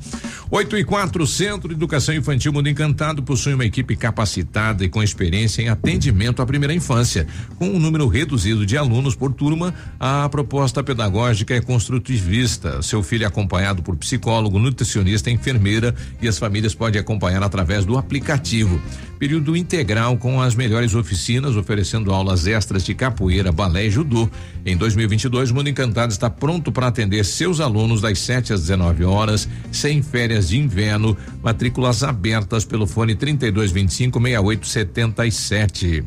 8 0.55 0.77
e 0.79 0.85
4, 0.85 1.27
Centro 1.27 1.69
de 1.71 1.75
Educação 1.75 2.15
Infantil 2.15 2.53
Mundo 2.53 2.69
Encantado 2.69 3.25
possui 3.25 3.55
uma 3.55 3.65
equipe 3.65 3.97
capacitada 3.97 4.85
e 4.85 4.89
com 4.89 5.03
experiência 5.03 5.61
em 5.61 5.69
atendimento 5.69 6.41
à 6.41 6.47
primeira 6.47 6.73
infância. 6.73 7.27
Com 7.59 7.71
um 7.71 7.79
número 7.81 8.07
reduzido 8.07 8.65
de 8.65 8.79
alunos 8.79 9.17
por 9.17 9.33
turma, 9.33 9.75
a 9.99 10.29
proposta 10.29 10.81
pedagógica 10.81 11.57
é 11.57 11.61
construtivista. 11.61 12.81
Seu 12.83 13.03
filho 13.03 13.25
é 13.25 13.27
acompanhado 13.27 13.83
por 13.83 13.97
psicólogo, 13.97 14.61
nutricionista, 14.61 15.29
enfermeira 15.29 15.93
e 16.23 16.29
as 16.29 16.39
famílias 16.39 16.73
podem 16.73 17.01
acompanhar 17.01 17.43
através 17.43 17.85
do 17.85 17.99
aplicativo. 17.99 18.81
Período 19.19 19.57
integral 19.57 20.17
com 20.17 20.41
as 20.41 20.55
melhores 20.55 20.95
oficinas, 20.95 21.57
oferecendo 21.57 22.13
aulas 22.13 22.47
extras 22.47 22.85
de 22.85 22.95
capoeira, 22.95 23.53
balé 23.53 23.87
e 23.87 23.91
judô. 23.91 24.29
Em 24.67 24.77
2022, 24.77 25.51
o 25.51 25.55
Mundo 25.55 25.69
Encantado 25.69 26.13
está 26.13 26.29
pronto 26.29 26.73
para 26.73 26.89
atender 26.89 27.25
seus 27.25 27.61
alunos 27.61 28.01
das 28.01 28.19
7 28.19 28.53
às 28.53 28.61
19 28.63 29.05
horas, 29.05 29.49
sem 29.71 30.03
férias 30.03 30.49
de 30.49 30.59
inverno. 30.59 31.17
Matrículas 31.43 32.03
abertas 32.03 32.65
pelo 32.65 32.87
fone 32.87 33.15
3225 33.15 34.21
6877. 34.21 36.05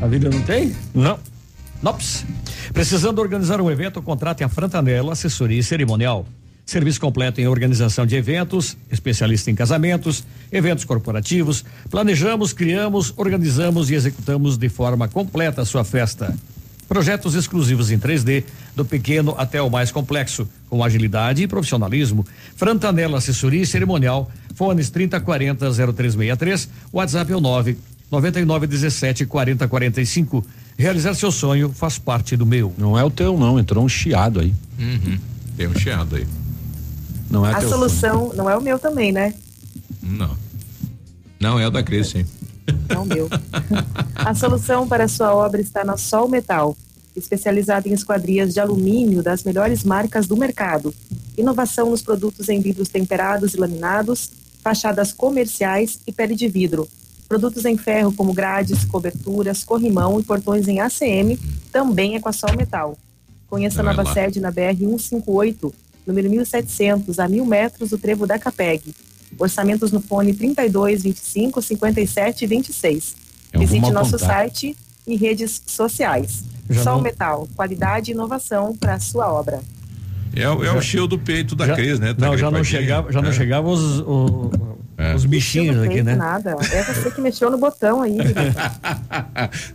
A 0.00 0.06
vida 0.06 0.28
não 0.28 0.42
tem? 0.42 0.74
Não. 0.94 1.18
Nops. 1.82 2.24
Precisando 2.72 3.20
organizar 3.20 3.60
um 3.60 3.70
evento, 3.70 4.02
contrate 4.02 4.44
a 4.44 4.48
Frantanella 4.48 5.12
Assessoria 5.12 5.62
Cerimonial. 5.62 6.26
Serviço 6.66 7.00
completo 7.00 7.40
em 7.40 7.46
organização 7.46 8.04
de 8.04 8.16
eventos, 8.16 8.76
especialista 8.90 9.48
em 9.52 9.54
casamentos, 9.54 10.24
eventos 10.50 10.84
corporativos. 10.84 11.64
Planejamos, 11.88 12.52
criamos, 12.52 13.14
organizamos 13.16 13.88
e 13.88 13.94
executamos 13.94 14.58
de 14.58 14.68
forma 14.68 15.06
completa 15.06 15.62
a 15.62 15.64
sua 15.64 15.84
festa. 15.84 16.34
Projetos 16.88 17.36
exclusivos 17.36 17.92
em 17.92 17.98
3D, 18.00 18.42
do 18.74 18.84
pequeno 18.84 19.32
até 19.38 19.62
o 19.62 19.70
mais 19.70 19.92
complexo, 19.92 20.48
com 20.68 20.82
agilidade 20.82 21.40
e 21.40 21.46
profissionalismo. 21.46 22.26
Frantanella 22.56 23.18
Assessoria 23.18 23.62
e 23.62 23.66
Cerimonial, 23.66 24.28
fones 24.56 24.90
3040 24.90 25.70
0363, 25.70 26.68
WhatsApp 26.92 27.32
é 27.32 27.36
o 27.36 27.40
9 27.40 27.78
9917 28.10 29.24
4045. 29.24 30.44
Realizar 30.76 31.14
seu 31.14 31.30
sonho 31.30 31.72
faz 31.72 31.96
parte 31.96 32.36
do 32.36 32.44
meu. 32.44 32.74
Não 32.76 32.98
é 32.98 33.04
o 33.04 33.10
teu, 33.10 33.38
não, 33.38 33.56
entrou 33.56 33.84
um 33.84 33.88
chiado 33.88 34.40
aí. 34.40 34.52
Uhum. 34.78 35.16
Tem 35.56 35.68
um 35.68 35.74
chiado 35.78 36.16
aí. 36.16 36.26
Não 37.30 37.46
é 37.46 37.52
a 37.52 37.60
solução 37.60 38.32
não 38.34 38.48
é 38.48 38.56
o 38.56 38.60
meu 38.60 38.78
também, 38.78 39.12
né? 39.12 39.34
Não. 40.02 40.36
Não 41.40 41.58
é 41.58 41.66
o 41.66 41.70
da 41.70 41.82
Cris, 41.82 42.08
sim. 42.08 42.24
Não 42.88 43.04
meu. 43.04 43.28
a 44.14 44.34
solução 44.34 44.86
para 44.88 45.04
a 45.04 45.08
sua 45.08 45.34
obra 45.34 45.60
está 45.60 45.84
na 45.84 45.96
Sol 45.96 46.28
Metal, 46.28 46.76
especializada 47.14 47.88
em 47.88 47.92
esquadrias 47.92 48.54
de 48.54 48.60
alumínio 48.60 49.22
das 49.22 49.44
melhores 49.44 49.84
marcas 49.84 50.26
do 50.26 50.36
mercado. 50.36 50.94
Inovação 51.36 51.90
nos 51.90 52.02
produtos 52.02 52.48
em 52.48 52.60
vidros 52.60 52.88
temperados 52.88 53.54
e 53.54 53.56
laminados, 53.58 54.30
fachadas 54.62 55.12
comerciais 55.12 56.00
e 56.06 56.12
pele 56.12 56.34
de 56.34 56.48
vidro. 56.48 56.88
Produtos 57.28 57.64
em 57.64 57.76
ferro 57.76 58.12
como 58.12 58.32
grades, 58.32 58.84
coberturas, 58.84 59.64
corrimão 59.64 60.18
e 60.20 60.22
portões 60.22 60.68
em 60.68 60.80
ACM 60.80 61.38
também 61.72 62.14
é 62.14 62.20
com 62.20 62.28
a 62.28 62.32
Sol 62.32 62.56
Metal. 62.56 62.96
Conheça 63.48 63.80
a 63.80 63.84
nova 63.84 64.02
lá. 64.02 64.12
sede 64.12 64.40
na 64.40 64.50
BR 64.50 64.76
158, 64.78 65.72
número 66.06 66.30
1700, 66.30 67.18
a 67.18 67.28
mil 67.28 67.44
metros 67.44 67.90
do 67.90 67.98
trevo 67.98 68.26
da 68.26 68.38
Capeg. 68.38 68.94
Orçamentos 69.38 69.90
no 69.92 70.00
fone 70.00 70.32
32 70.32 71.02
25 71.02 71.60
57 71.60 72.46
26. 72.46 73.16
É 73.52 73.58
um 73.58 73.60
Visite 73.60 73.80
vamos 73.80 73.94
nosso 73.94 74.18
site 74.18 74.76
e 75.06 75.16
redes 75.16 75.60
sociais. 75.66 76.44
Já 76.70 76.82
Sol 76.82 76.96
não- 76.96 77.02
Metal, 77.02 77.48
qualidade 77.54 78.10
e 78.10 78.14
inovação 78.14 78.74
para 78.76 78.94
a 78.94 79.00
sua 79.00 79.32
obra. 79.32 79.60
É, 80.34 80.48
o- 80.48 80.64
é 80.64 80.72
o 80.72 80.80
cheio 80.80 81.06
do 81.06 81.18
peito 81.18 81.54
da 81.56 81.74
Cris, 81.74 81.98
né? 82.00 82.14
Tá 82.14 82.26
Não, 82.26 82.36
já 82.36 82.50
não 82.50 82.62
chegava, 82.64 83.10
já 83.12 83.22
não 83.22 83.30
É. 83.30 83.32
chegava 83.32 83.68
os, 83.68 84.00
o- 84.00 84.50
É. 84.98 85.14
os 85.14 85.24
bichinhos 85.24 85.76
Não 85.76 85.84
aqui, 85.84 86.02
né? 86.02 86.14
Nada. 86.16 86.56
É 86.72 86.82
você 86.82 87.10
que 87.10 87.20
mexeu 87.20 87.50
no 87.50 87.58
botão 87.58 88.02
aí. 88.02 88.16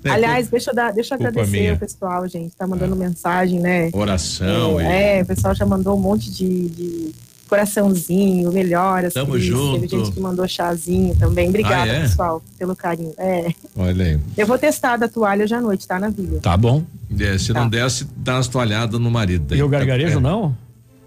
É, 0.03 0.09
Aliás, 0.09 0.47
deixa 0.49 0.71
eu, 0.71 0.75
dar, 0.75 0.91
deixa 0.91 1.13
eu 1.13 1.17
agradecer 1.19 1.51
minha. 1.59 1.73
o 1.73 1.77
pessoal, 1.77 2.27
gente. 2.27 2.55
Tá 2.55 2.65
mandando 2.67 2.95
mensagem, 2.95 3.59
né? 3.59 3.89
Oração 3.93 4.79
e- 4.81 4.83
É, 4.85 5.21
o 5.21 5.25
pessoal 5.25 5.53
já 5.55 5.65
mandou 5.65 5.95
um 5.97 6.01
monte 6.01 6.31
de, 6.31 6.69
de 6.69 7.11
coraçãozinho, 7.51 8.49
melhoras. 8.49 9.13
Tamo 9.13 9.33
Cris. 9.33 9.43
junto. 9.43 9.81
Teve 9.81 9.87
gente 9.89 10.11
que 10.13 10.19
mandou 10.21 10.47
chazinho 10.47 11.13
também. 11.17 11.49
Obrigada, 11.49 11.91
Ah, 11.91 11.95
é? 11.95 12.01
pessoal, 12.03 12.41
pelo 12.57 12.73
carinho. 12.73 13.13
É. 13.17 13.53
Olha 13.75 14.05
aí. 14.05 14.19
Eu 14.37 14.47
vou 14.47 14.57
testar 14.57 14.95
da 14.95 15.09
toalha 15.09 15.43
hoje 15.43 15.53
à 15.53 15.59
noite, 15.59 15.85
tá, 15.85 15.99
na 15.99 16.07
Vila? 16.09 16.39
Tá 16.39 16.55
bom. 16.55 16.81
É, 17.19 17.37
se 17.37 17.51
não 17.51 17.67
desce, 17.67 18.07
dá 18.15 18.35
umas 18.35 18.47
toalhadas 18.47 18.97
no 18.99 19.11
marido. 19.11 19.47
daí. 19.49 19.59
E 19.59 19.63
o 19.63 19.67
gargarejo 19.67 20.17
É. 20.17 20.21
não? 20.21 20.55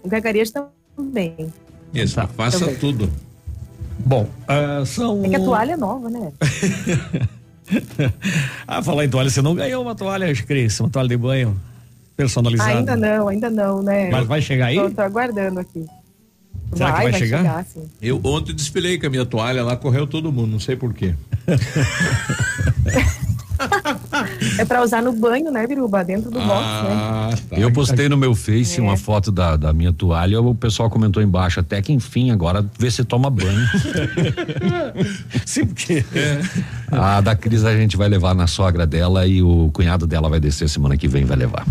O 0.03 0.07
gargarejo 0.07 0.51
também. 0.95 1.51
Isso, 1.91 2.15
faça 2.37 2.59
Também. 2.59 2.75
tudo. 2.75 3.09
Bom, 3.97 4.29
ah, 4.47 4.83
são. 4.85 5.25
É 5.25 5.29
que 5.29 5.35
a 5.37 5.39
toalha 5.39 5.71
é 5.73 5.77
nova, 5.77 6.09
né? 6.09 6.31
Ah, 8.67 8.83
falar 8.83 9.05
em 9.05 9.09
toalha, 9.09 9.27
você 9.31 9.41
não 9.41 9.55
ganhou 9.55 9.81
uma 9.81 9.95
toalha, 9.95 10.31
Cris, 10.45 10.79
uma 10.79 10.87
toalha 10.89 11.09
de 11.09 11.17
banho 11.17 11.59
personalizada. 12.15 12.77
Ainda 12.77 12.95
não, 12.95 13.27
ainda 13.27 13.49
não, 13.49 13.81
né? 13.81 14.11
Mas 14.11 14.27
vai 14.27 14.39
chegar 14.39 14.67
aí? 14.67 14.75
Tô, 14.75 14.91
tô 14.91 15.01
aguardando 15.01 15.59
aqui. 15.59 15.83
Será 16.73 16.93
que 16.93 17.03
vai 17.03 17.13
chegar? 17.13 17.37
chegar 17.37 17.65
sim. 17.65 17.83
Eu 18.01 18.19
ontem 18.23 18.53
desfilei 18.53 18.97
com 18.99 19.07
a 19.07 19.09
minha 19.09 19.25
toalha 19.25 19.63
lá, 19.63 19.75
correu 19.75 20.05
todo 20.07 20.31
mundo, 20.31 20.51
não 20.51 20.59
sei 20.59 20.75
porquê. 20.75 21.13
É 24.57 24.65
pra 24.65 24.81
usar 24.83 25.01
no 25.01 25.13
banho, 25.13 25.51
né, 25.51 25.65
Biruba? 25.65 26.03
Dentro 26.03 26.29
do 26.29 26.39
box, 26.39 26.49
né? 26.49 27.35
tá. 27.49 27.57
Eu 27.57 27.71
postei 27.71 28.09
no 28.09 28.17
meu 28.17 28.35
Face 28.35 28.79
É. 28.79 28.81
uma 28.81 28.97
foto 28.97 29.31
da, 29.31 29.55
da 29.55 29.71
minha 29.73 29.93
toalha, 29.93 30.41
o 30.41 30.53
pessoal 30.53 30.89
comentou 30.89 31.21
embaixo, 31.21 31.59
até 31.59 31.81
que 31.81 31.93
enfim, 31.93 32.31
agora 32.31 32.65
vê 32.77 32.91
se 32.91 33.03
toma 33.03 33.29
banho. 33.29 33.65
Sim, 35.45 35.65
porque. 35.67 36.03
A 36.91 37.21
da 37.21 37.35
Cris 37.35 37.63
a 37.63 37.75
gente 37.75 37.95
vai 37.97 38.09
levar 38.09 38.35
na 38.35 38.47
sogra 38.47 38.85
dela 38.85 39.25
e 39.25 39.41
o 39.41 39.69
cunhado 39.73 40.05
dela 40.05 40.29
vai 40.29 40.39
descer 40.39 40.69
semana 40.69 40.97
que 40.97 41.07
vem 41.07 41.25
vai 41.25 41.37
levar. 41.37 41.65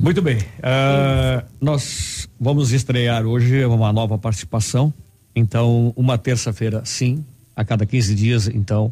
Muito 0.00 0.22
bem. 0.22 0.38
ah, 0.62 1.44
nós 1.60 2.26
vamos 2.40 2.72
estrear 2.72 3.26
hoje 3.26 3.62
uma 3.66 3.92
nova 3.92 4.16
participação. 4.16 4.94
Então, 5.36 5.92
uma 5.94 6.16
terça-feira, 6.16 6.82
sim, 6.86 7.22
a 7.54 7.66
cada 7.66 7.84
15 7.84 8.14
dias, 8.14 8.48
então, 8.48 8.90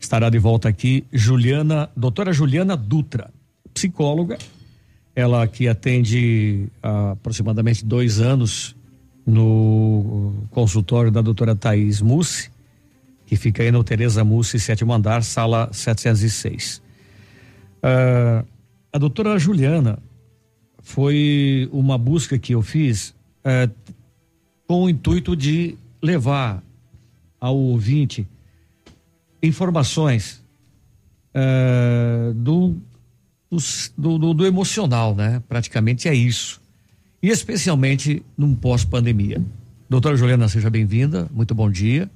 estará 0.00 0.30
de 0.30 0.38
volta 0.38 0.66
aqui 0.66 1.04
Juliana, 1.12 1.90
doutora 1.94 2.32
Juliana 2.32 2.74
Dutra, 2.74 3.28
psicóloga. 3.74 4.38
Ela 5.14 5.46
que 5.46 5.68
atende 5.68 6.68
há 6.82 7.10
aproximadamente 7.10 7.84
dois 7.84 8.18
anos 8.18 8.74
no 9.26 10.32
consultório 10.50 11.10
da 11.10 11.20
doutora 11.20 11.54
Thaís 11.54 12.00
Mussi, 12.00 12.50
que 13.26 13.36
fica 13.36 13.62
aí 13.62 13.70
no 13.70 13.84
Tereza 13.84 14.24
Mussi, 14.24 14.58
sétimo 14.58 14.94
andar, 14.94 15.22
sala 15.22 15.68
706. 15.70 16.80
Ah, 17.82 18.42
a 18.90 18.98
doutora 18.98 19.38
Juliana 19.38 19.98
foi 20.86 21.68
uma 21.72 21.98
busca 21.98 22.38
que 22.38 22.54
eu 22.54 22.62
fiz 22.62 23.12
eh, 23.42 23.68
com 24.68 24.84
o 24.84 24.88
intuito 24.88 25.34
de 25.34 25.76
levar 26.00 26.62
ao 27.40 27.56
ouvinte 27.56 28.24
informações 29.42 30.40
eh, 31.34 32.30
do, 32.36 32.76
do, 33.98 34.18
do, 34.18 34.32
do 34.32 34.46
emocional, 34.46 35.12
né? 35.12 35.42
Praticamente 35.48 36.08
é 36.08 36.14
isso. 36.14 36.62
E 37.20 37.30
especialmente 37.30 38.22
num 38.38 38.54
pós-pandemia. 38.54 39.42
Doutora 39.90 40.16
Juliana, 40.16 40.48
seja 40.48 40.70
bem-vinda. 40.70 41.28
Muito 41.34 41.52
bom 41.52 41.68
dia. 41.68 42.08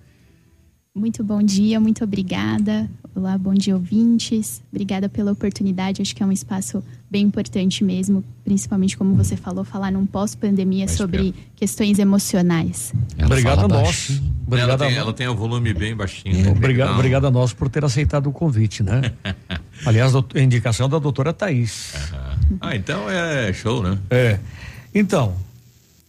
Muito 0.94 1.22
bom 1.22 1.40
dia, 1.40 1.78
muito 1.78 2.02
obrigada. 2.02 2.90
Olá, 3.14 3.38
bom 3.38 3.54
dia, 3.54 3.76
ouvintes. 3.76 4.60
Obrigada 4.72 5.08
pela 5.08 5.30
oportunidade. 5.30 6.02
Acho 6.02 6.14
que 6.16 6.20
é 6.20 6.26
um 6.26 6.32
espaço 6.32 6.82
bem 7.08 7.22
importante 7.26 7.84
mesmo, 7.84 8.24
principalmente 8.44 8.96
como 8.96 9.14
você 9.14 9.36
falou, 9.36 9.64
falar 9.64 9.92
num 9.92 10.04
pós-pandemia 10.04 10.88
sobre 10.88 11.32
questões 11.54 12.00
emocionais. 12.00 12.92
Obrigado 13.24 13.66
a 13.66 13.68
nós. 13.68 14.20
ela, 14.50 14.76
tem, 14.76 14.88
a 14.88 14.90
ela 14.90 15.12
tem 15.12 15.28
o 15.28 15.34
volume 15.36 15.72
bem 15.72 15.94
baixinho. 15.94 16.44
né? 16.44 16.50
Obrigado, 16.50 16.88
Não. 16.88 16.96
obrigado 16.96 17.24
a 17.26 17.30
nós 17.30 17.52
por 17.52 17.68
ter 17.68 17.84
aceitado 17.84 18.26
o 18.28 18.32
convite, 18.32 18.82
né? 18.82 19.12
Aliás, 19.86 20.12
a 20.14 20.40
indicação 20.40 20.88
da 20.88 20.98
doutora 20.98 21.32
Thaís. 21.32 21.94
Ah, 22.60 22.74
então 22.74 23.08
é 23.08 23.52
show, 23.52 23.80
né? 23.80 23.96
É. 24.10 24.40
Então, 24.92 25.36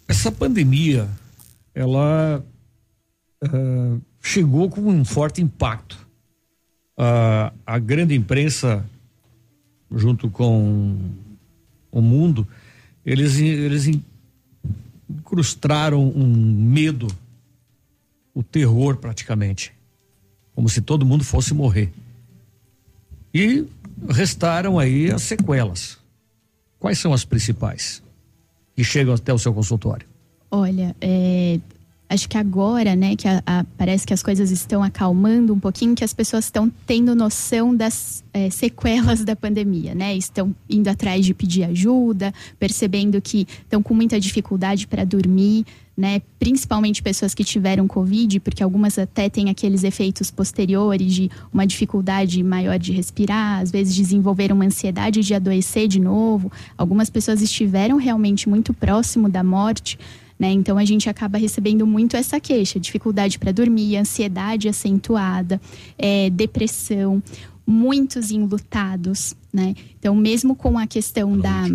essa 0.07 0.31
pandemia, 0.31 1.07
ela 1.75 2.43
ah, 3.43 3.97
chegou 4.21 4.69
com 4.69 4.81
um 4.81 5.03
forte 5.03 5.41
impacto. 5.41 6.07
Ah, 6.97 7.51
a 7.65 7.79
grande 7.79 8.13
imprensa, 8.13 8.85
junto 9.91 10.29
com 10.29 10.97
o 11.91 12.01
mundo, 12.01 12.47
eles, 13.05 13.37
eles 13.37 13.89
incrustaram 15.09 16.07
um 16.07 16.27
medo 16.27 17.07
o 18.33 18.41
terror 18.41 18.95
praticamente, 18.97 19.73
como 20.55 20.69
se 20.69 20.81
todo 20.81 21.05
mundo 21.05 21.23
fosse 21.23 21.53
morrer. 21.53 21.91
E 23.33 23.65
restaram 24.09 24.79
aí 24.79 25.11
as 25.11 25.21
sequelas. 25.23 25.97
Quais 26.79 26.97
são 26.97 27.13
as 27.13 27.25
principais 27.25 28.01
que 28.75 28.83
chegam 28.83 29.13
até 29.13 29.33
o 29.33 29.37
seu 29.37 29.53
consultório? 29.53 30.07
Olha, 30.49 30.95
é, 30.99 31.59
acho 32.11 32.27
que 32.27 32.37
agora, 32.37 32.93
né, 32.93 33.15
que 33.15 33.25
a, 33.25 33.41
a, 33.45 33.63
parece 33.77 34.05
que 34.05 34.13
as 34.13 34.21
coisas 34.21 34.51
estão 34.51 34.83
acalmando 34.83 35.53
um 35.53 35.59
pouquinho, 35.59 35.95
que 35.95 36.03
as 36.03 36.13
pessoas 36.13 36.45
estão 36.45 36.69
tendo 36.85 37.15
noção 37.15 37.73
das 37.73 38.21
é, 38.33 38.49
sequelas 38.49 39.23
da 39.23 39.33
pandemia, 39.33 39.95
né? 39.95 40.13
Estão 40.15 40.53
indo 40.69 40.89
atrás 40.89 41.25
de 41.25 41.33
pedir 41.33 41.63
ajuda, 41.63 42.33
percebendo 42.59 43.21
que 43.21 43.47
estão 43.63 43.81
com 43.81 43.93
muita 43.93 44.19
dificuldade 44.19 44.87
para 44.87 45.05
dormir, 45.05 45.65
né? 45.95 46.21
Principalmente 46.37 47.01
pessoas 47.01 47.33
que 47.33 47.45
tiveram 47.45 47.87
Covid, 47.87 48.41
porque 48.41 48.61
algumas 48.61 48.99
até 48.99 49.29
têm 49.29 49.49
aqueles 49.49 49.83
efeitos 49.83 50.29
posteriores 50.29 51.13
de 51.13 51.31
uma 51.53 51.65
dificuldade 51.65 52.43
maior 52.43 52.77
de 52.77 52.91
respirar, 52.91 53.61
às 53.61 53.71
vezes 53.71 53.95
desenvolveram 53.95 54.55
uma 54.55 54.65
ansiedade 54.65 55.21
de 55.21 55.33
adoecer 55.33 55.87
de 55.87 55.99
novo. 55.99 56.51
Algumas 56.77 57.09
pessoas 57.09 57.41
estiveram 57.41 57.95
realmente 57.95 58.49
muito 58.49 58.73
próximo 58.73 59.29
da 59.29 59.43
morte. 59.43 59.97
Né? 60.41 60.53
Então 60.53 60.75
a 60.75 60.83
gente 60.83 61.07
acaba 61.07 61.37
recebendo 61.37 61.85
muito 61.85 62.17
essa 62.17 62.39
queixa, 62.39 62.79
dificuldade 62.79 63.37
para 63.37 63.51
dormir, 63.51 63.95
ansiedade 63.95 64.67
acentuada, 64.67 65.61
é, 65.95 66.31
depressão, 66.31 67.21
muitos 67.63 68.31
enlutados, 68.31 69.35
né? 69.53 69.75
Então 69.99 70.15
mesmo 70.15 70.55
com 70.55 70.79
a 70.79 70.87
questão 70.87 71.37
da 71.37 71.67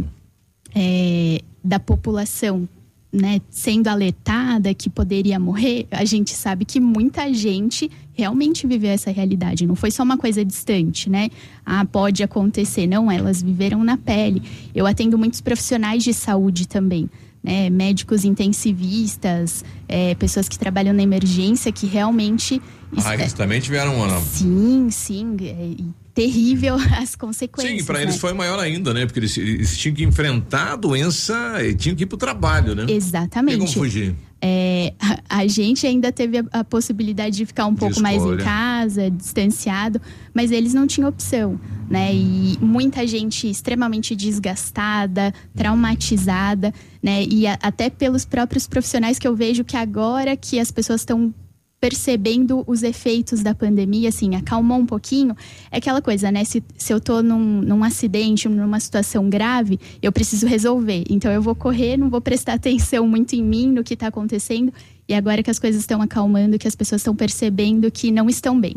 é, 0.75 1.43
da 1.63 1.79
população 1.79 2.69
né, 3.13 3.41
sendo 3.49 3.87
alertada 3.87 4.75
que 4.75 4.91
poderia 4.91 5.39
morrer, 5.39 5.87
a 5.93 6.05
gente 6.05 6.33
sabe 6.33 6.65
que 6.65 6.81
muita 6.81 7.33
gente 7.33 7.89
realmente 8.13 8.67
viveu 8.67 8.91
essa 8.91 9.13
realidade. 9.13 9.65
Não 9.65 9.77
foi 9.77 9.93
só 9.93 10.03
uma 10.03 10.19
coisa 10.19 10.45
distante, 10.45 11.09
né? 11.09 11.31
Ah, 11.65 11.85
pode 11.85 12.25
acontecer. 12.25 12.89
Não, 12.89 13.11
elas 13.11 13.41
viveram 13.41 13.85
na 13.85 13.97
pele. 13.97 14.43
Eu 14.75 14.87
atendo 14.87 15.17
muitos 15.17 15.41
profissionais 15.41 16.03
de 16.03 16.13
saúde 16.13 16.67
também 16.67 17.09
né, 17.47 17.71
médicos 17.71 18.25
intensivistas, 18.25 19.65
é, 19.89 20.17
pessoas 20.17 20.49
que 20.49 20.59
trabalham 20.59 20.93
na 20.93 21.03
emergência, 21.03 21.71
que 21.71 21.87
realmente. 21.87 22.61
Ah, 23.05 23.15
eles 23.15 23.33
também 23.33 23.61
tiveram 23.61 23.95
uma. 23.97 24.21
Sim, 24.21 24.89
sim. 24.91 25.37
É, 25.41 25.83
terrível 26.13 26.77
as 26.99 27.15
consequências. 27.15 27.79
Sim, 27.79 27.85
para 27.85 27.99
né? 27.99 28.05
eles 28.05 28.17
foi 28.17 28.33
maior 28.33 28.59
ainda, 28.59 28.93
né? 28.93 29.07
Porque 29.07 29.21
eles, 29.21 29.37
eles, 29.39 29.79
tinham 29.79 29.95
que 29.95 30.03
enfrentar 30.03 30.73
a 30.73 30.77
doença 30.77 31.63
e 31.63 31.75
tinham 31.75 31.95
que 31.95 32.03
ir 32.03 32.07
para 32.07 32.17
o 32.17 32.19
trabalho, 32.19 32.75
né? 32.75 32.87
Exatamente. 32.89 33.59
Tem 33.59 33.67
como 33.67 33.73
fugir. 33.73 34.17
É, 34.41 34.93
a, 35.29 35.47
gente 35.47 35.87
ainda 35.87 36.13
teve 36.13 36.39
a, 36.39 36.45
a, 36.53 36.65
possibilidade 36.65 37.37
de 37.37 37.47
ficar 37.47 37.67
um 37.67 37.75
pouco 37.75 38.01
mais 38.01 38.23
em 38.23 38.37
casa, 38.37 39.11
distanciado, 39.11 40.01
mas 40.35 40.51
eles 40.51 40.75
não 40.75 40.87
tinham 40.87 41.09
opção, 41.09 41.59
né? 41.89 42.15
E 42.15 42.59
muita 42.61 43.07
gente 43.07 43.49
extremamente 43.49 44.15
desgastada, 44.15 45.33
traumatizada, 45.55 46.73
né? 47.03 47.25
E 47.25 47.47
a, 47.47 47.59
até 47.63 47.89
pelos 47.89 48.27
próprios 48.27 48.67
profissionais 48.67 49.19
que 49.19 49.27
eu 49.27 49.35
vejo 49.35 49.65
que 49.65 49.77
agora 49.77 50.37
que 50.37 50.61
as 50.61 50.71
pessoas 50.71 51.01
estão 51.01 51.33
percebendo 51.81 52.65
os 52.67 52.83
efeitos 52.83 53.43
da 53.43 53.55
pandemia, 53.55 54.09
assim, 54.09 54.35
acalmou 54.35 54.79
um 54.79 54.87
pouquinho, 54.87 55.37
é 55.71 55.77
aquela 55.77 56.01
coisa, 56.01 56.33
né? 56.33 56.43
Se, 56.45 56.63
se 56.77 56.93
eu 56.93 57.01
tô 57.01 57.23
num, 57.23 57.61
num 57.61 57.85
acidente, 57.85 58.49
numa 58.49 58.81
situação 58.81 59.29
grave, 59.29 59.79
eu 60.01 60.11
preciso 60.11 60.47
resolver. 60.47 61.05
Então 61.09 61.31
eu 61.31 61.43
vou 61.43 61.55
correr, 61.55 61.97
não 61.97 62.09
vou 62.09 62.21
prestar 62.21 62.55
atenção 62.55 63.07
muito 63.07 63.35
em 63.35 63.43
mim, 63.43 63.69
no 63.71 63.85
que 63.85 63.95
está 63.95 64.07
acontecendo. 64.07 64.73
E 65.09 65.15
agora 65.15 65.43
que 65.43 65.51
as 65.51 65.59
coisas 65.59 65.81
estão 65.81 66.03
acalmando, 66.03 66.59
que 66.59 66.67
as 66.67 66.75
pessoas 66.75 67.01
estão 67.01 67.15
percebendo 67.15 67.91
que 67.91 68.11
não 68.11 68.29
estão 68.29 68.59
bem. 68.61 68.77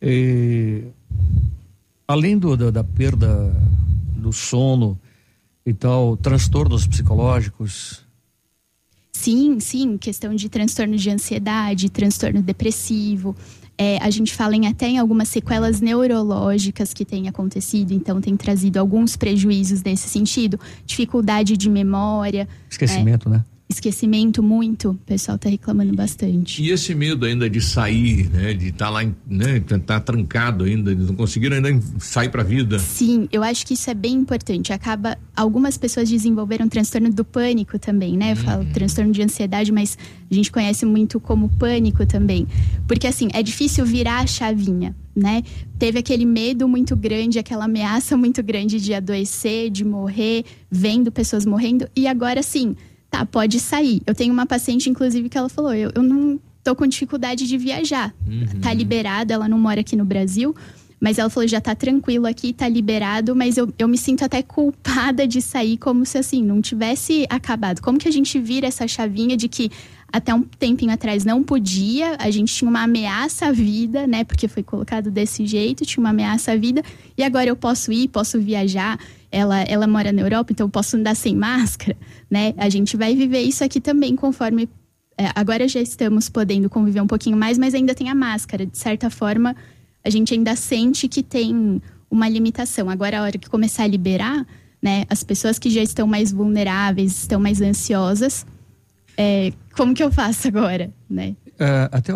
E, 0.00 0.84
além 2.06 2.38
do, 2.38 2.56
da, 2.56 2.70
da 2.70 2.84
perda 2.84 3.52
do 4.14 4.32
sono 4.32 4.98
e 5.64 5.72
tal, 5.72 6.16
transtornos 6.16 6.86
psicológicos, 6.86 8.05
Sim, 9.16 9.58
sim, 9.60 9.96
questão 9.96 10.34
de 10.34 10.46
transtorno 10.46 10.94
de 10.94 11.08
ansiedade, 11.08 11.88
transtorno 11.88 12.42
depressivo. 12.42 13.34
É, 13.78 13.96
a 14.00 14.10
gente 14.10 14.34
fala 14.34 14.54
em, 14.54 14.66
até 14.66 14.88
em 14.88 14.98
algumas 14.98 15.28
sequelas 15.28 15.80
neurológicas 15.80 16.92
que 16.92 17.04
têm 17.04 17.26
acontecido, 17.26 17.92
então 17.92 18.20
tem 18.20 18.36
trazido 18.36 18.78
alguns 18.78 19.16
prejuízos 19.16 19.82
nesse 19.82 20.06
sentido. 20.08 20.60
Dificuldade 20.84 21.56
de 21.56 21.68
memória. 21.68 22.46
Esquecimento, 22.70 23.28
é, 23.28 23.32
né? 23.32 23.44
Esquecimento 23.68 24.42
muito, 24.42 24.90
o 24.90 24.94
pessoal 24.94 25.36
está 25.36 25.48
reclamando 25.48 25.94
bastante. 25.94 26.62
E 26.62 26.70
esse 26.70 26.94
medo 26.94 27.26
ainda 27.26 27.50
de 27.50 27.60
sair, 27.60 28.28
né, 28.30 28.54
de 28.54 28.68
estar 28.68 28.86
tá 28.86 28.90
lá, 28.90 29.04
né, 29.26 29.60
tá 29.84 29.98
trancado 29.98 30.64
ainda, 30.64 30.94
não 30.94 31.14
conseguiram 31.14 31.56
ainda 31.56 31.80
sair 31.98 32.28
para 32.28 32.42
a 32.42 32.44
vida. 32.44 32.78
Sim, 32.78 33.28
eu 33.32 33.42
acho 33.42 33.66
que 33.66 33.74
isso 33.74 33.90
é 33.90 33.94
bem 33.94 34.14
importante. 34.14 34.72
Acaba 34.72 35.18
algumas 35.34 35.76
pessoas 35.76 36.08
desenvolveram 36.08 36.68
transtorno 36.68 37.10
do 37.12 37.24
pânico 37.24 37.78
também, 37.78 38.16
né? 38.16 38.32
Eu 38.32 38.36
falo 38.36 38.62
uhum. 38.62 38.72
transtorno 38.72 39.12
de 39.12 39.22
ansiedade, 39.22 39.72
mas 39.72 39.98
a 40.30 40.34
gente 40.34 40.52
conhece 40.52 40.86
muito 40.86 41.18
como 41.18 41.48
pânico 41.48 42.06
também, 42.06 42.46
porque 42.86 43.06
assim 43.06 43.28
é 43.32 43.42
difícil 43.42 43.84
virar 43.84 44.20
a 44.20 44.26
chavinha. 44.26 44.94
Né? 45.14 45.42
Teve 45.78 45.98
aquele 45.98 46.26
medo 46.26 46.68
muito 46.68 46.94
grande, 46.94 47.38
aquela 47.38 47.64
ameaça 47.64 48.18
muito 48.18 48.42
grande 48.42 48.78
de 48.78 48.92
adoecer, 48.92 49.70
de 49.70 49.82
morrer, 49.82 50.44
vendo 50.70 51.10
pessoas 51.10 51.46
morrendo, 51.46 51.88
e 51.96 52.06
agora 52.06 52.42
sim, 52.42 52.76
tá, 53.16 53.26
pode 53.26 53.58
sair. 53.60 54.02
Eu 54.06 54.14
tenho 54.14 54.32
uma 54.32 54.46
paciente, 54.46 54.90
inclusive, 54.90 55.28
que 55.28 55.38
ela 55.38 55.48
falou: 55.48 55.72
eu, 55.72 55.90
eu 55.94 56.02
não 56.02 56.38
tô 56.62 56.74
com 56.74 56.86
dificuldade 56.86 57.46
de 57.46 57.56
viajar. 57.56 58.14
Uhum. 58.26 58.60
Tá 58.60 58.74
liberada, 58.74 59.32
ela 59.32 59.48
não 59.48 59.58
mora 59.58 59.80
aqui 59.80 59.96
no 59.96 60.04
Brasil. 60.04 60.54
Mas 60.98 61.18
ela 61.18 61.28
falou, 61.28 61.46
já 61.46 61.60
tá 61.60 61.74
tranquilo 61.74 62.26
aqui, 62.26 62.54
tá 62.54 62.66
liberado, 62.66 63.36
mas 63.36 63.58
eu, 63.58 63.72
eu 63.78 63.86
me 63.86 63.98
sinto 63.98 64.24
até 64.24 64.42
culpada 64.42 65.28
de 65.28 65.42
sair 65.42 65.76
como 65.76 66.06
se 66.06 66.16
assim, 66.16 66.42
não 66.42 66.62
tivesse 66.62 67.26
acabado. 67.28 67.82
Como 67.82 67.98
que 67.98 68.08
a 68.08 68.10
gente 68.10 68.38
vira 68.40 68.66
essa 68.66 68.88
chavinha 68.88 69.36
de 69.36 69.46
que 69.46 69.70
até 70.10 70.34
um 70.34 70.40
tempinho 70.40 70.90
atrás 70.90 71.22
não 71.22 71.42
podia, 71.42 72.16
a 72.18 72.30
gente 72.30 72.54
tinha 72.54 72.68
uma 72.68 72.82
ameaça 72.84 73.46
à 73.46 73.52
vida, 73.52 74.06
né? 74.06 74.24
Porque 74.24 74.48
foi 74.48 74.62
colocado 74.62 75.10
desse 75.10 75.46
jeito, 75.46 75.84
tinha 75.84 76.02
uma 76.02 76.10
ameaça 76.10 76.52
à 76.52 76.56
vida, 76.56 76.82
e 77.16 77.22
agora 77.22 77.46
eu 77.46 77.56
posso 77.56 77.92
ir, 77.92 78.08
posso 78.08 78.40
viajar. 78.40 78.98
Ela, 79.30 79.62
ela 79.62 79.86
mora 79.86 80.12
na 80.12 80.22
Europa, 80.22 80.52
então 80.52 80.66
eu 80.66 80.70
posso 80.70 80.96
andar 80.96 81.14
sem 81.14 81.34
máscara, 81.34 81.96
né? 82.30 82.54
A 82.56 82.68
gente 82.68 82.96
vai 82.96 83.14
viver 83.14 83.42
isso 83.42 83.64
aqui 83.64 83.80
também 83.80 84.14
conforme. 84.16 84.68
É, 85.18 85.30
agora 85.34 85.66
já 85.66 85.80
estamos 85.80 86.28
podendo 86.28 86.68
conviver 86.68 87.00
um 87.00 87.06
pouquinho 87.06 87.36
mais, 87.36 87.56
mas 87.56 87.74
ainda 87.74 87.94
tem 87.94 88.10
a 88.10 88.14
máscara. 88.14 88.66
De 88.66 88.76
certa 88.76 89.08
forma, 89.10 89.56
a 90.04 90.10
gente 90.10 90.34
ainda 90.34 90.54
sente 90.54 91.08
que 91.08 91.22
tem 91.22 91.80
uma 92.10 92.28
limitação. 92.28 92.88
Agora, 92.88 93.20
a 93.20 93.22
hora 93.22 93.38
que 93.38 93.48
começar 93.48 93.84
a 93.84 93.86
liberar, 93.86 94.46
né? 94.80 95.04
As 95.08 95.24
pessoas 95.24 95.58
que 95.58 95.70
já 95.70 95.82
estão 95.82 96.06
mais 96.06 96.32
vulneráveis, 96.32 97.22
estão 97.22 97.40
mais 97.40 97.60
ansiosas, 97.60 98.46
é, 99.16 99.52
como 99.74 99.94
que 99.94 100.02
eu 100.02 100.12
faço 100.12 100.48
agora, 100.48 100.92
né? 101.08 101.34
Uh, 101.56 101.88
até 101.90 102.12